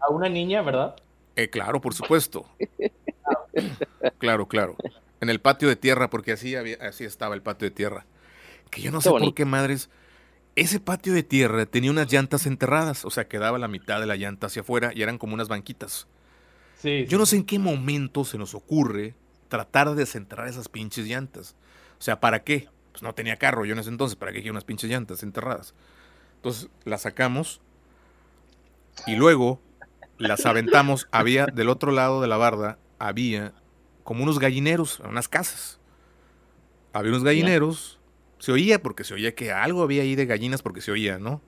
A 0.00 0.10
una 0.10 0.28
niña, 0.28 0.62
¿verdad? 0.62 0.96
Eh, 1.36 1.50
claro, 1.50 1.80
por 1.80 1.94
supuesto. 1.94 2.46
claro, 4.18 4.46
claro. 4.46 4.76
En 5.20 5.30
el 5.30 5.40
patio 5.40 5.68
de 5.68 5.76
tierra, 5.76 6.08
porque 6.08 6.32
así, 6.32 6.54
había, 6.54 6.76
así 6.80 7.04
estaba 7.04 7.34
el 7.34 7.42
patio 7.42 7.68
de 7.68 7.74
tierra. 7.74 8.06
Que 8.70 8.82
yo 8.82 8.92
no 8.92 9.00
sé 9.00 9.10
por 9.10 9.34
qué 9.34 9.44
madres. 9.44 9.90
Ese 10.54 10.80
patio 10.80 11.12
de 11.12 11.22
tierra 11.22 11.66
tenía 11.66 11.90
unas 11.90 12.12
llantas 12.12 12.46
enterradas, 12.46 13.04
o 13.04 13.10
sea, 13.10 13.28
quedaba 13.28 13.58
la 13.58 13.68
mitad 13.68 14.00
de 14.00 14.06
la 14.06 14.16
llanta 14.16 14.48
hacia 14.48 14.62
afuera 14.62 14.92
y 14.94 15.02
eran 15.02 15.18
como 15.18 15.34
unas 15.34 15.48
banquitas. 15.48 16.08
Sí, 16.76 17.06
yo 17.08 17.18
no 17.18 17.26
sé 17.26 17.36
en 17.36 17.44
qué 17.44 17.58
momento 17.58 18.24
se 18.24 18.38
nos 18.38 18.54
ocurre 18.54 19.14
tratar 19.48 19.90
de 19.90 19.96
desenterrar 19.96 20.48
esas 20.48 20.68
pinches 20.68 21.06
llantas. 21.06 21.56
O 21.98 22.02
sea, 22.02 22.20
¿para 22.20 22.44
qué? 22.44 22.68
Pues 22.92 23.02
no 23.02 23.14
tenía 23.14 23.36
carro 23.36 23.64
yo 23.64 23.72
en 23.72 23.78
ese 23.78 23.90
entonces, 23.90 24.16
¿para 24.16 24.32
qué 24.32 24.38
quiero 24.38 24.52
unas 24.52 24.64
pinches 24.64 24.90
llantas 24.90 25.22
enterradas? 25.22 25.74
Entonces 26.36 26.68
las 26.84 27.02
sacamos 27.02 27.60
y 29.06 29.16
luego 29.16 29.60
las 30.18 30.46
aventamos. 30.46 31.08
Había 31.12 31.46
del 31.46 31.68
otro 31.68 31.92
lado 31.92 32.20
de 32.20 32.28
la 32.28 32.36
barda, 32.36 32.78
había 32.98 33.52
como 34.04 34.22
unos 34.22 34.38
gallineros, 34.38 35.00
unas 35.00 35.28
casas. 35.28 35.78
Había 36.92 37.10
unos 37.10 37.24
gallineros 37.24 37.98
se 38.38 38.52
oía 38.52 38.82
porque 38.82 39.04
se 39.04 39.14
oía 39.14 39.34
que 39.34 39.52
algo 39.52 39.82
había 39.82 40.02
ahí 40.02 40.14
de 40.14 40.26
gallinas 40.26 40.62
porque 40.62 40.80
se 40.80 40.90
oía, 40.90 41.18
¿no? 41.18 41.42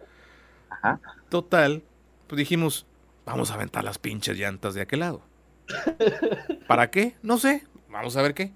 Ajá. 0.69 1.01
Total, 1.29 1.83
pues 2.27 2.39
dijimos, 2.39 2.87
vamos 3.25 3.51
a 3.51 3.55
aventar 3.55 3.85
las 3.85 3.99
pinches 3.99 4.37
llantas 4.37 4.75
de 4.75 4.83
aquel 4.83 5.01
lado. 5.01 5.23
¿Para 6.67 6.91
qué? 6.91 7.17
No 7.23 7.39
sé, 7.39 7.67
vamos 7.89 8.17
a 8.17 8.23
ver 8.23 8.35
qué. 8.35 8.53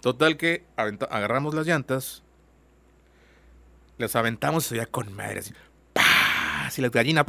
Total 0.00 0.36
que 0.36 0.64
agarramos 0.76 1.54
las 1.54 1.66
llantas, 1.66 2.22
las 3.98 4.14
aventamos 4.14 4.66
y 4.66 4.68
se 4.68 4.74
oía 4.76 4.86
con 4.86 5.12
madre 5.12 5.40
así. 5.40 5.52
¡Pah! 5.92 6.66
Así 6.66 6.80
las 6.80 6.90
gallinas. 6.90 7.24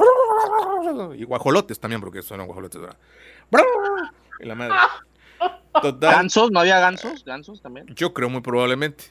Y 1.17 1.23
guajolotes 1.23 1.79
también, 1.79 2.01
porque 2.01 2.21
son 2.21 2.45
guajolotes. 2.45 2.81
Y 4.39 4.45
la 4.45 4.55
madre. 4.55 4.75
Total, 5.81 6.11
¿Gansos? 6.11 6.51
¿No 6.51 6.59
había 6.59 6.79
gansos? 6.79 7.23
¿Gansos 7.23 7.61
también? 7.61 7.87
Yo 7.95 8.13
creo 8.13 8.29
muy 8.29 8.41
probablemente. 8.41 9.05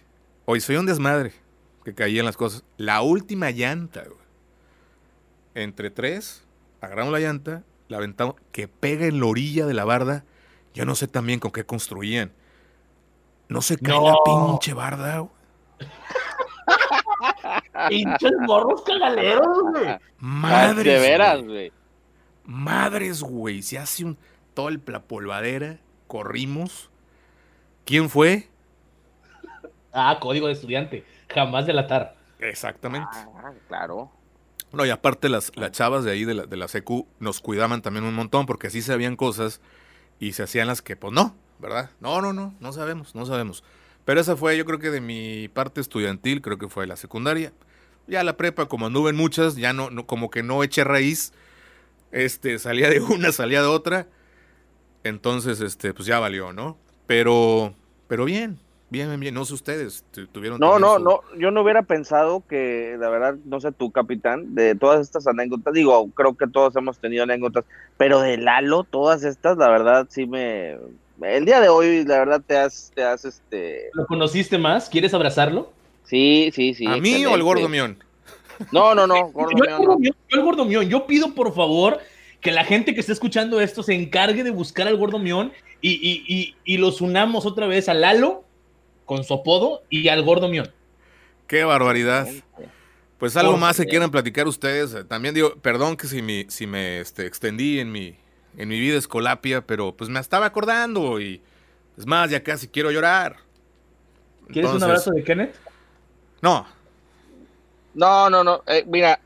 Hoy 0.45 0.61
soy 0.61 0.77
un 0.77 0.87
desmadre 0.87 1.33
que 1.85 1.95
caían 1.95 2.27
las 2.27 2.37
cosas. 2.37 2.65
La 2.77 3.03
última 3.03 3.51
llanta, 3.51 4.05
güey. 4.05 4.19
Entre 5.55 5.91
tres, 5.91 6.45
agarramos 6.81 7.13
la 7.13 7.21
llanta, 7.21 7.65
la 7.89 7.97
aventamos, 7.97 8.37
que 8.53 8.69
pega 8.69 9.07
en 9.07 9.21
la 9.21 9.27
orilla 9.27 9.67
de 9.67 9.75
la 9.75 9.85
barda. 9.85 10.25
Yo 10.75 10.85
no 10.85 10.95
sé 10.95 11.09
también 11.09 11.41
con 11.41 11.51
qué 11.51 11.65
construían. 11.65 12.33
No 13.49 13.63
se 13.63 13.79
cae 13.79 14.01
la 14.01 14.15
pinche 14.25 14.75
barda, 14.75 15.19
güey. 15.19 15.33
Pinches 17.89 18.33
morros 18.41 18.83
cagaleros, 18.83 19.63
güey. 19.71 19.99
Madres. 20.19 21.01
De 21.01 21.09
veras, 21.09 21.43
güey. 21.43 21.73
Madres, 22.45 23.23
güey. 23.23 23.63
Se 23.63 23.79
hace 23.79 24.05
un. 24.05 24.19
Todo 24.55 24.69
el, 24.69 24.83
la 24.87 25.03
polvadera. 25.03 25.79
Corrimos. 26.07 26.91
¿Quién 27.85 28.11
fue? 28.11 28.49
Ah, 29.93 30.19
código 30.21 30.47
de 30.47 30.53
estudiante. 30.53 31.05
Jamás 31.29 31.67
delatar. 31.67 32.17
Exactamente. 32.41 33.09
Ah, 33.13 33.53
claro. 33.69 34.11
No, 34.73 34.85
y 34.85 34.91
aparte 34.91 35.31
las, 35.31 35.51
las 35.57 35.73
chavas 35.73 36.05
de 36.05 36.11
ahí 36.11 36.25
de 36.25 36.35
la, 36.35 36.45
de 36.45 36.57
la 36.57 36.67
CQ 36.67 37.07
nos 37.21 37.41
cuidaban 37.41 37.81
también 37.81 38.05
un 38.05 38.15
montón 38.15 38.45
porque 38.45 38.69
sí 38.69 38.83
sabían 38.83 39.17
cosas 39.17 39.63
y 40.21 40.33
se 40.33 40.43
hacían 40.43 40.67
las 40.67 40.83
que, 40.83 40.97
pues 40.97 41.15
no, 41.15 41.35
¿verdad? 41.59 41.91
No, 42.01 42.21
no, 42.21 42.33
no, 42.33 42.55
no 42.61 42.73
sabemos, 42.73 43.15
no 43.15 43.27
sabemos. 43.27 43.65
Pero 44.05 44.21
esa 44.21 44.37
fue, 44.37 44.57
yo 44.57 44.65
creo 44.65 44.79
que 44.79 44.91
de 44.91 45.01
mi 45.01 45.49
parte 45.49 45.81
estudiantil, 45.81 46.41
creo 46.41 46.59
que 46.59 46.69
fue 46.69 46.87
la 46.87 46.97
secundaria. 46.97 47.53
Ya 48.07 48.25
la 48.25 48.39
prepa, 48.39 48.67
como 48.67 48.87
anduve 48.87 49.11
en 49.11 49.17
muchas, 49.17 49.57
ya 49.57 49.75
no, 49.75 49.91
no 49.91 50.07
como 50.07 50.31
que 50.31 50.43
no 50.43 50.65
eché 50.65 50.83
raíz. 50.83 51.33
Este, 52.11 52.59
salía 52.59 52.89
de 52.89 53.01
una, 53.01 53.33
salía 53.33 53.61
de 53.61 53.69
otra. 53.69 54.07
Entonces, 55.05 55.61
este, 55.61 55.93
pues 55.93 56.07
ya 56.07 56.19
valió, 56.19 56.53
¿no? 56.53 56.79
Pero, 57.07 57.75
pero 58.07 58.25
bien, 58.25 58.59
bien, 58.91 59.19
bien. 59.21 59.35
No 59.35 59.45
sé 59.45 59.55
ustedes, 59.55 60.05
tuvieron. 60.33 60.59
No, 60.59 60.79
no, 60.79 60.99
no. 60.99 61.21
Yo 61.39 61.51
no 61.51 61.63
hubiera 61.63 61.83
pensado 61.83 62.43
que, 62.49 62.97
la 62.99 63.09
verdad, 63.09 63.37
no 63.45 63.61
sé 63.61 63.73
tú, 63.73 63.91
capitán, 63.91 64.55
de 64.55 64.75
todas 64.75 65.01
estas 65.01 65.27
anécdotas, 65.27 65.75
digo, 65.75 66.11
creo 66.15 66.37
que 66.37 66.47
todos 66.47 66.75
hemos 66.77 66.99
tenido 66.99 67.25
anécdotas, 67.25 67.65
pero 67.97 68.21
de 68.21 68.39
Lalo, 68.39 68.85
todas 68.85 69.23
estas, 69.23 69.57
la 69.59 69.69
verdad, 69.69 70.07
sí 70.09 70.27
me. 70.27 70.79
El 71.21 71.45
día 71.45 71.61
de 71.61 71.69
hoy, 71.69 72.05
la 72.05 72.19
verdad, 72.19 72.43
te 72.47 72.57
has, 72.57 72.93
te 72.95 73.03
has, 73.03 73.25
este. 73.25 73.91
¿Lo 73.93 74.07
conociste 74.07 74.57
más? 74.57 74.89
¿Quieres 74.89 75.13
abrazarlo? 75.15 75.73
Sí, 76.05 76.51
sí, 76.55 76.75
sí. 76.75 76.87
¿A 76.87 76.97
mí 76.97 77.27
o 77.27 77.35
al 77.35 77.43
gordo 77.43 77.69
mión? 77.69 78.03
No, 78.73 78.95
no, 78.95 79.07
no. 79.07 79.29
Gordo 79.33 79.57
yo, 79.57 79.65
el 79.65 79.77
gordo 79.77 79.99
mión, 79.99 80.17
yo 80.29 80.39
el 80.39 80.45
gordo 80.45 80.65
mión. 80.65 80.89
Yo 80.89 81.07
pido, 81.07 81.35
por 81.35 81.55
favor, 81.55 82.01
que 82.41 82.53
la 82.53 82.65
gente 82.65 82.95
que 82.95 83.01
esté 83.01 83.13
escuchando 83.13 83.61
esto 83.61 83.83
se 83.83 83.95
encargue 83.95 84.45
de 84.45 84.51
buscar 84.51 84.87
al 84.87 84.97
gordo 84.97 85.19
mión 85.19 85.53
y, 85.81 85.91
y, 85.91 86.25
y, 86.27 86.57
y 86.65 86.79
los 86.79 87.01
unamos 87.01 87.47
otra 87.47 87.67
vez 87.67 87.89
a 87.89 87.95
Lalo 87.95 88.45
con 89.05 89.25
su 89.25 89.35
apodo 89.35 89.83
y 89.91 90.09
al 90.09 90.23
gordo 90.23 90.49
mión. 90.49 90.71
Qué 91.47 91.65
barbaridad. 91.65 92.29
Pues 93.19 93.37
algo 93.37 93.57
más 93.57 93.77
que 93.77 93.87
quieran 93.87 94.11
platicar 94.11 94.47
ustedes. 94.47 95.09
También 95.09 95.35
digo, 95.35 95.55
perdón 95.57 95.97
que 95.97 96.07
si 96.07 96.23
me, 96.23 96.47
si 96.49 96.67
me 96.67 97.01
este, 97.01 97.27
extendí 97.27 97.81
en 97.81 97.91
mi, 97.91 98.17
en 98.57 98.69
mi 98.69 98.79
vida 98.81 98.99
escolapia, 98.99 99.67
pero 99.67 99.97
pues 99.97 100.11
me 100.11 100.21
estaba 100.21 100.47
acordando 100.47 101.21
y 101.21 101.41
es 101.97 102.07
más, 102.07 102.31
ya 102.31 102.43
casi 102.43 102.69
quiero 102.69 102.91
llorar. 102.91 103.37
¿Quieres 104.51 104.71
un 104.73 104.83
abrazo 104.83 105.11
de 105.11 105.23
Kenneth? 105.25 105.55
No. 106.41 106.67
No, 107.95 108.31
no, 108.31 108.45
no. 108.45 108.63
Eh, 108.67 108.85
mira, 108.87 109.21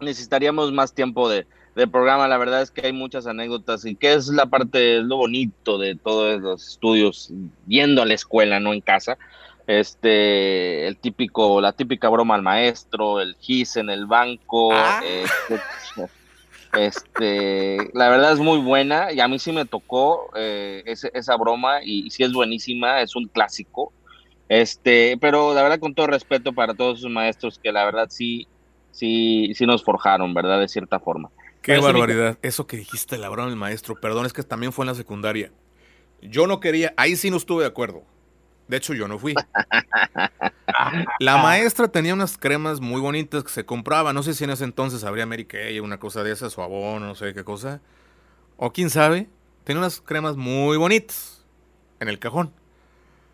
necesitaríamos 0.00 0.72
más 0.72 0.94
tiempo 0.94 1.28
de, 1.28 1.46
del 1.74 1.90
programa. 1.90 2.28
La 2.28 2.38
verdad 2.38 2.62
es 2.62 2.70
que 2.70 2.86
hay 2.86 2.92
muchas 2.92 3.26
anécdotas 3.26 3.84
y 3.84 3.96
que 3.96 4.14
es 4.14 4.28
la 4.28 4.46
parte, 4.46 5.00
lo 5.02 5.16
bonito 5.16 5.78
de 5.78 5.94
todos 5.96 6.40
los 6.40 6.68
estudios, 6.68 7.30
yendo 7.66 8.02
a 8.02 8.06
la 8.06 8.14
escuela, 8.14 8.60
no 8.60 8.72
en 8.72 8.80
casa. 8.80 9.18
Este, 9.66 10.86
el 10.86 10.96
típico, 10.96 11.60
la 11.60 11.72
típica 11.72 12.08
broma 12.08 12.34
al 12.34 12.42
maestro, 12.42 13.20
el 13.20 13.36
gis 13.40 13.76
en 13.76 13.90
el 13.90 14.06
banco, 14.06 14.72
Ah. 14.72 15.00
este, 15.04 15.60
este, 16.72 17.90
la 17.94 18.08
verdad 18.08 18.32
es 18.32 18.38
muy 18.38 18.58
buena 18.58 19.12
y 19.12 19.20
a 19.20 19.28
mí 19.28 19.38
sí 19.38 19.52
me 19.52 19.64
tocó 19.66 20.30
eh, 20.36 20.82
ese- 20.86 21.10
esa 21.14 21.36
broma 21.36 21.80
y, 21.82 22.06
y 22.06 22.10
sí 22.10 22.22
es 22.22 22.32
buenísima, 22.32 23.00
es 23.02 23.14
un 23.16 23.26
clásico. 23.28 23.92
Este, 24.48 25.16
pero 25.20 25.54
la 25.54 25.62
verdad 25.62 25.78
con 25.78 25.94
todo 25.94 26.08
respeto 26.08 26.52
para 26.52 26.74
todos 26.74 26.98
esos 26.98 27.10
maestros 27.10 27.58
que 27.62 27.70
la 27.72 27.84
verdad 27.84 28.08
sí, 28.10 28.48
sí, 28.90 29.52
sí 29.54 29.64
nos 29.66 29.84
forjaron, 29.84 30.34
¿verdad? 30.34 30.58
De 30.60 30.68
cierta 30.68 30.98
forma. 30.98 31.30
Qué 31.62 31.72
Parece 31.72 31.92
mi- 31.92 32.00
barbaridad. 32.00 32.38
Eso 32.42 32.66
que 32.66 32.76
dijiste, 32.78 33.16
Labrón, 33.18 33.48
el 33.50 33.56
maestro. 33.56 33.94
Perdón, 34.00 34.26
es 34.26 34.32
que 34.32 34.42
también 34.42 34.72
fue 34.72 34.84
en 34.84 34.88
la 34.88 34.94
secundaria. 34.94 35.52
Yo 36.22 36.46
no 36.46 36.58
quería, 36.60 36.92
ahí 36.96 37.16
sí 37.16 37.30
no 37.30 37.36
estuve 37.36 37.62
de 37.62 37.68
acuerdo. 37.68 38.02
De 38.66 38.76
hecho, 38.78 38.94
yo 38.94 39.06
no 39.08 39.18
fui. 39.18 39.34
La 41.18 41.38
maestra 41.38 41.88
tenía 41.88 42.14
unas 42.14 42.36
cremas 42.38 42.80
muy 42.80 43.00
bonitas 43.00 43.42
que 43.44 43.50
se 43.50 43.64
compraba. 43.66 44.12
No 44.12 44.22
sé 44.22 44.34
si 44.34 44.44
en 44.44 44.50
ese 44.50 44.64
entonces 44.64 45.04
habría 45.04 45.26
Mary 45.26 45.44
Kay, 45.44 45.80
una 45.80 45.98
cosa 45.98 46.22
de 46.22 46.32
esas, 46.32 46.56
o 46.58 46.62
Avon, 46.62 47.02
no 47.06 47.14
sé 47.14 47.34
qué 47.34 47.44
cosa. 47.44 47.80
O 48.56 48.72
quién 48.72 48.90
sabe. 48.90 49.28
Tenía 49.64 49.80
unas 49.80 50.00
cremas 50.00 50.36
muy 50.36 50.76
bonitas 50.76 51.44
en 52.00 52.08
el 52.08 52.18
cajón. 52.18 52.52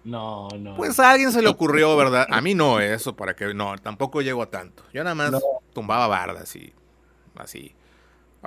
No, 0.04 0.48
no. 0.58 0.76
Pues 0.76 1.00
a 1.00 1.10
alguien 1.10 1.32
se 1.32 1.42
le 1.42 1.48
ocurrió, 1.48 1.96
¿verdad? 1.98 2.26
A 2.30 2.40
mí 2.40 2.54
no, 2.54 2.80
eso 2.80 3.16
para 3.16 3.34
que. 3.34 3.54
No, 3.54 3.76
tampoco 3.78 4.22
llego 4.22 4.42
a 4.42 4.50
tanto. 4.50 4.84
Yo 4.92 5.02
nada 5.02 5.14
más 5.14 5.32
No. 5.32 5.40
tumbaba 5.72 6.06
bardas 6.06 6.54
y 6.56 6.72
así. 7.36 7.74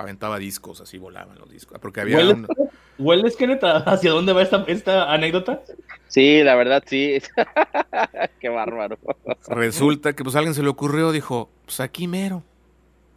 Aventaba 0.00 0.38
discos, 0.38 0.80
así 0.80 0.96
volaban 0.96 1.38
los 1.38 1.50
discos. 1.50 1.78
Porque 1.78 2.00
había. 2.00 2.16
¿Hueles, 2.16 2.34
un- 2.34 2.48
¿Hueles, 2.98 3.36
hacia 3.86 4.10
dónde 4.12 4.32
va 4.32 4.42
esta, 4.42 4.64
esta 4.66 5.12
anécdota? 5.12 5.62
Sí, 6.08 6.42
la 6.42 6.54
verdad 6.54 6.82
sí. 6.86 7.18
Qué 8.40 8.48
bárbaro. 8.48 8.98
Resulta 9.48 10.14
que 10.14 10.24
pues 10.24 10.34
a 10.36 10.38
alguien 10.38 10.54
se 10.54 10.62
le 10.62 10.68
ocurrió, 10.70 11.12
dijo, 11.12 11.50
pues 11.66 11.80
aquí 11.80 12.08
mero. 12.08 12.42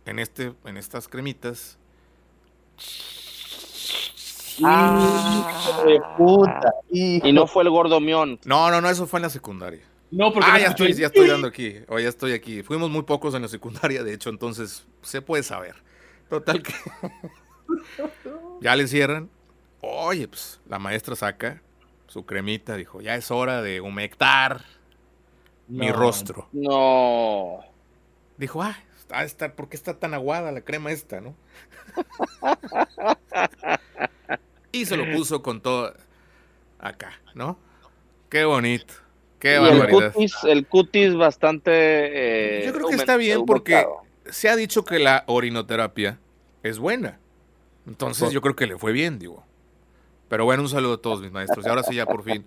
En 0.05 0.19
este, 0.19 0.51
en 0.65 0.75
estas 0.77 1.07
cremitas. 1.07 1.77
De 5.85 6.01
puta. 6.17 6.73
Y 6.91 7.31
no 7.31 7.47
fue 7.47 7.63
el 7.63 7.69
gordo 7.69 7.99
mión. 7.99 8.39
No, 8.45 8.69
no, 8.69 8.81
no, 8.81 8.89
eso 8.89 9.07
fue 9.07 9.19
en 9.19 9.23
la 9.23 9.29
secundaria. 9.29 9.81
No, 10.11 10.31
porque 10.31 10.47
Ah, 10.49 10.53
no 10.55 10.59
ya 10.59 10.67
estoy, 10.67 10.93
ya 10.93 11.07
estoy 11.07 11.27
dando 11.27 11.47
aquí. 11.47 11.77
O 11.87 11.97
ya 11.97 12.09
estoy 12.09 12.33
aquí. 12.33 12.61
Fuimos 12.61 12.89
muy 12.89 13.03
pocos 13.03 13.33
en 13.35 13.41
la 13.41 13.47
secundaria, 13.47 14.03
de 14.03 14.13
hecho, 14.13 14.29
entonces 14.29 14.85
se 15.01 15.21
puede 15.21 15.43
saber. 15.43 15.75
Total 16.33 16.63
que. 16.63 16.73
ya 18.61 18.75
le 18.75 18.87
cierran. 18.87 19.29
Oye, 19.81 20.27
pues 20.27 20.59
la 20.67 20.79
maestra 20.79 21.15
saca 21.15 21.61
su 22.07 22.25
cremita, 22.25 22.75
dijo, 22.75 23.01
ya 23.01 23.13
es 23.15 23.29
hora 23.29 23.61
de 23.61 23.81
humectar 23.81 24.61
mi 25.67 25.87
No. 25.87 25.93
rostro. 25.93 26.47
No. 26.51 27.59
Dijo, 28.37 28.63
ah, 28.63 28.75
está, 28.99 29.23
está, 29.23 29.53
¿por 29.53 29.69
qué 29.69 29.75
está 29.75 29.99
tan 29.99 30.15
aguada 30.15 30.51
la 30.51 30.61
crema 30.61 30.91
esta, 30.91 31.21
no? 31.21 31.35
y 34.71 34.85
se 34.87 34.97
lo 34.97 35.11
puso 35.11 35.43
con 35.43 35.61
todo 35.61 35.93
acá, 36.79 37.11
¿no? 37.35 37.59
Qué 38.29 38.45
bonito, 38.45 38.95
qué 39.37 39.59
Y 39.61 39.65
el 39.67 39.89
cutis, 39.89 40.35
el 40.45 40.65
cutis 40.65 41.15
bastante. 41.15 41.71
eh, 41.73 42.63
Yo 42.65 42.73
creo 42.73 42.87
que 42.87 42.95
está 42.95 43.17
bien 43.17 43.45
porque 43.45 43.85
se 44.25 44.49
ha 44.49 44.55
dicho 44.55 44.83
que 44.83 44.97
la 44.97 45.23
orinoterapia 45.27 46.17
es 46.63 46.79
buena. 46.79 47.19
Entonces 47.85 48.31
yo 48.31 48.41
creo 48.41 48.55
que 48.55 48.65
le 48.67 48.77
fue 48.77 48.91
bien, 48.91 49.19
digo. 49.19 49.45
Pero 50.29 50.45
bueno, 50.45 50.63
un 50.63 50.69
saludo 50.69 50.93
a 50.93 51.01
todos 51.01 51.21
mis 51.21 51.31
maestros. 51.31 51.65
Y 51.65 51.69
ahora 51.69 51.83
sí 51.83 51.95
ya 51.95 52.05
por 52.05 52.23
fin. 52.23 52.45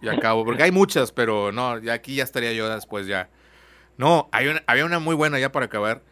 Ya 0.00 0.12
acabo. 0.12 0.44
Porque 0.44 0.62
hay 0.62 0.70
muchas, 0.72 1.12
pero 1.12 1.52
no, 1.52 1.78
ya 1.78 1.92
aquí 1.94 2.14
ya 2.16 2.24
estaría 2.24 2.52
yo 2.52 2.68
después 2.72 3.06
ya. 3.06 3.28
No, 3.98 4.28
hay 4.32 4.46
una- 4.48 4.62
había 4.66 4.84
una 4.84 4.98
muy 4.98 5.14
buena 5.14 5.38
ya 5.38 5.52
para 5.52 5.66
acabar. 5.66 6.02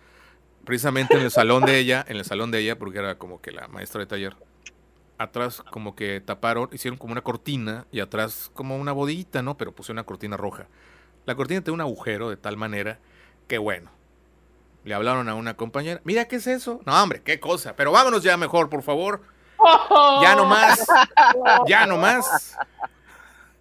Precisamente 0.64 1.14
en 1.16 1.22
el 1.22 1.30
salón 1.30 1.64
de 1.64 1.78
ella, 1.78 2.04
en 2.06 2.16
el 2.16 2.24
salón 2.24 2.50
de 2.50 2.58
ella, 2.58 2.78
porque 2.78 2.98
era 2.98 3.16
como 3.16 3.40
que 3.40 3.50
la 3.52 3.66
maestra 3.68 4.00
de 4.00 4.06
taller. 4.06 4.36
Atrás 5.16 5.62
como 5.70 5.94
que 5.94 6.20
taparon, 6.20 6.68
hicieron 6.72 6.98
como 6.98 7.12
una 7.12 7.22
cortina 7.22 7.86
y 7.92 8.00
atrás 8.00 8.50
como 8.54 8.76
una 8.76 8.92
bodita, 8.92 9.42
¿no? 9.42 9.56
Pero 9.56 9.72
puse 9.72 9.92
una 9.92 10.04
cortina 10.04 10.36
roja. 10.36 10.66
La 11.26 11.34
cortina 11.34 11.60
tiene 11.62 11.74
un 11.74 11.80
agujero 11.82 12.30
de 12.30 12.36
tal 12.36 12.56
manera 12.56 12.98
que 13.48 13.58
bueno. 13.58 13.90
Le 14.84 14.94
hablaron 14.94 15.28
a 15.28 15.34
una 15.34 15.54
compañera. 15.56 16.00
Mira, 16.04 16.26
¿qué 16.26 16.36
es 16.36 16.46
eso? 16.46 16.80
No, 16.86 17.02
hombre, 17.02 17.22
qué 17.22 17.38
cosa. 17.38 17.76
Pero 17.76 17.92
vámonos 17.92 18.22
ya 18.22 18.36
mejor, 18.36 18.68
por 18.70 18.82
favor. 18.82 19.22
Ya 20.22 20.34
no 20.34 20.44
más. 20.46 20.86
Ya 21.66 21.86
no 21.86 21.98
más. 21.98 22.56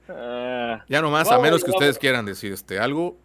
Ah, 0.07 0.83
Ya 0.87 1.01
no 1.01 1.11
más, 1.11 1.29
a 1.31 1.39
menos 1.39 1.63
que 1.63 1.71
ustedes 1.71 1.97
quieran 1.99 2.25
decir 2.25 2.53
este 2.53 2.79
algo. 2.79 3.17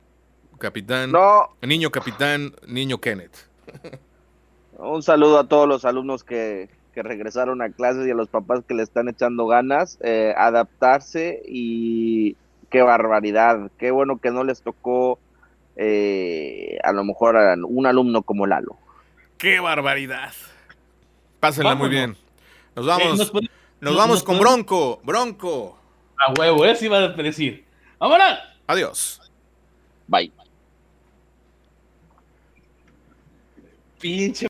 Capitán, 0.58 1.10
no, 1.12 1.48
niño 1.62 1.90
capitán, 1.90 2.54
niño 2.66 3.00
Kenneth. 3.00 3.48
un 4.78 5.02
saludo 5.02 5.38
a 5.38 5.48
todos 5.48 5.68
los 5.68 5.84
alumnos 5.84 6.24
que, 6.24 6.70
que 6.94 7.02
regresaron 7.02 7.60
a 7.62 7.70
clases 7.70 8.06
y 8.06 8.10
a 8.10 8.14
los 8.14 8.28
papás 8.28 8.60
que 8.66 8.74
le 8.74 8.82
están 8.82 9.08
echando 9.08 9.46
ganas, 9.46 9.98
eh, 10.02 10.32
adaptarse 10.36 11.42
y 11.46 12.36
qué 12.70 12.82
barbaridad, 12.82 13.70
qué 13.78 13.90
bueno 13.90 14.18
que 14.18 14.30
no 14.30 14.44
les 14.44 14.62
tocó 14.62 15.18
eh, 15.76 16.78
a 16.82 16.92
lo 16.92 17.04
mejor 17.04 17.36
a 17.36 17.54
un 17.66 17.86
alumno 17.86 18.22
como 18.22 18.46
Lalo. 18.46 18.76
¡Qué 19.38 19.60
barbaridad! 19.60 20.32
Pásenla 21.40 21.74
muy 21.74 21.88
bien. 21.88 22.16
Nos 22.74 22.86
Eh, 22.86 22.88
vamos. 22.88 23.18
nos 23.18 23.30
puede- 23.30 23.48
Nos 23.80 23.92
nos- 23.92 23.96
vamos 23.96 24.16
nos 24.16 24.22
con 24.24 24.38
puede- 24.38 24.50
Bronco. 24.50 25.00
Bronco. 25.04 25.78
A 26.16 26.32
huevo, 26.38 26.64
eso 26.64 26.84
iba 26.86 26.98
a 26.98 27.08
decir. 27.08 27.64
¡Vámonos! 27.98 28.38
Adiós. 28.66 29.20
Bye. 30.06 30.32
Pinche 34.00 34.42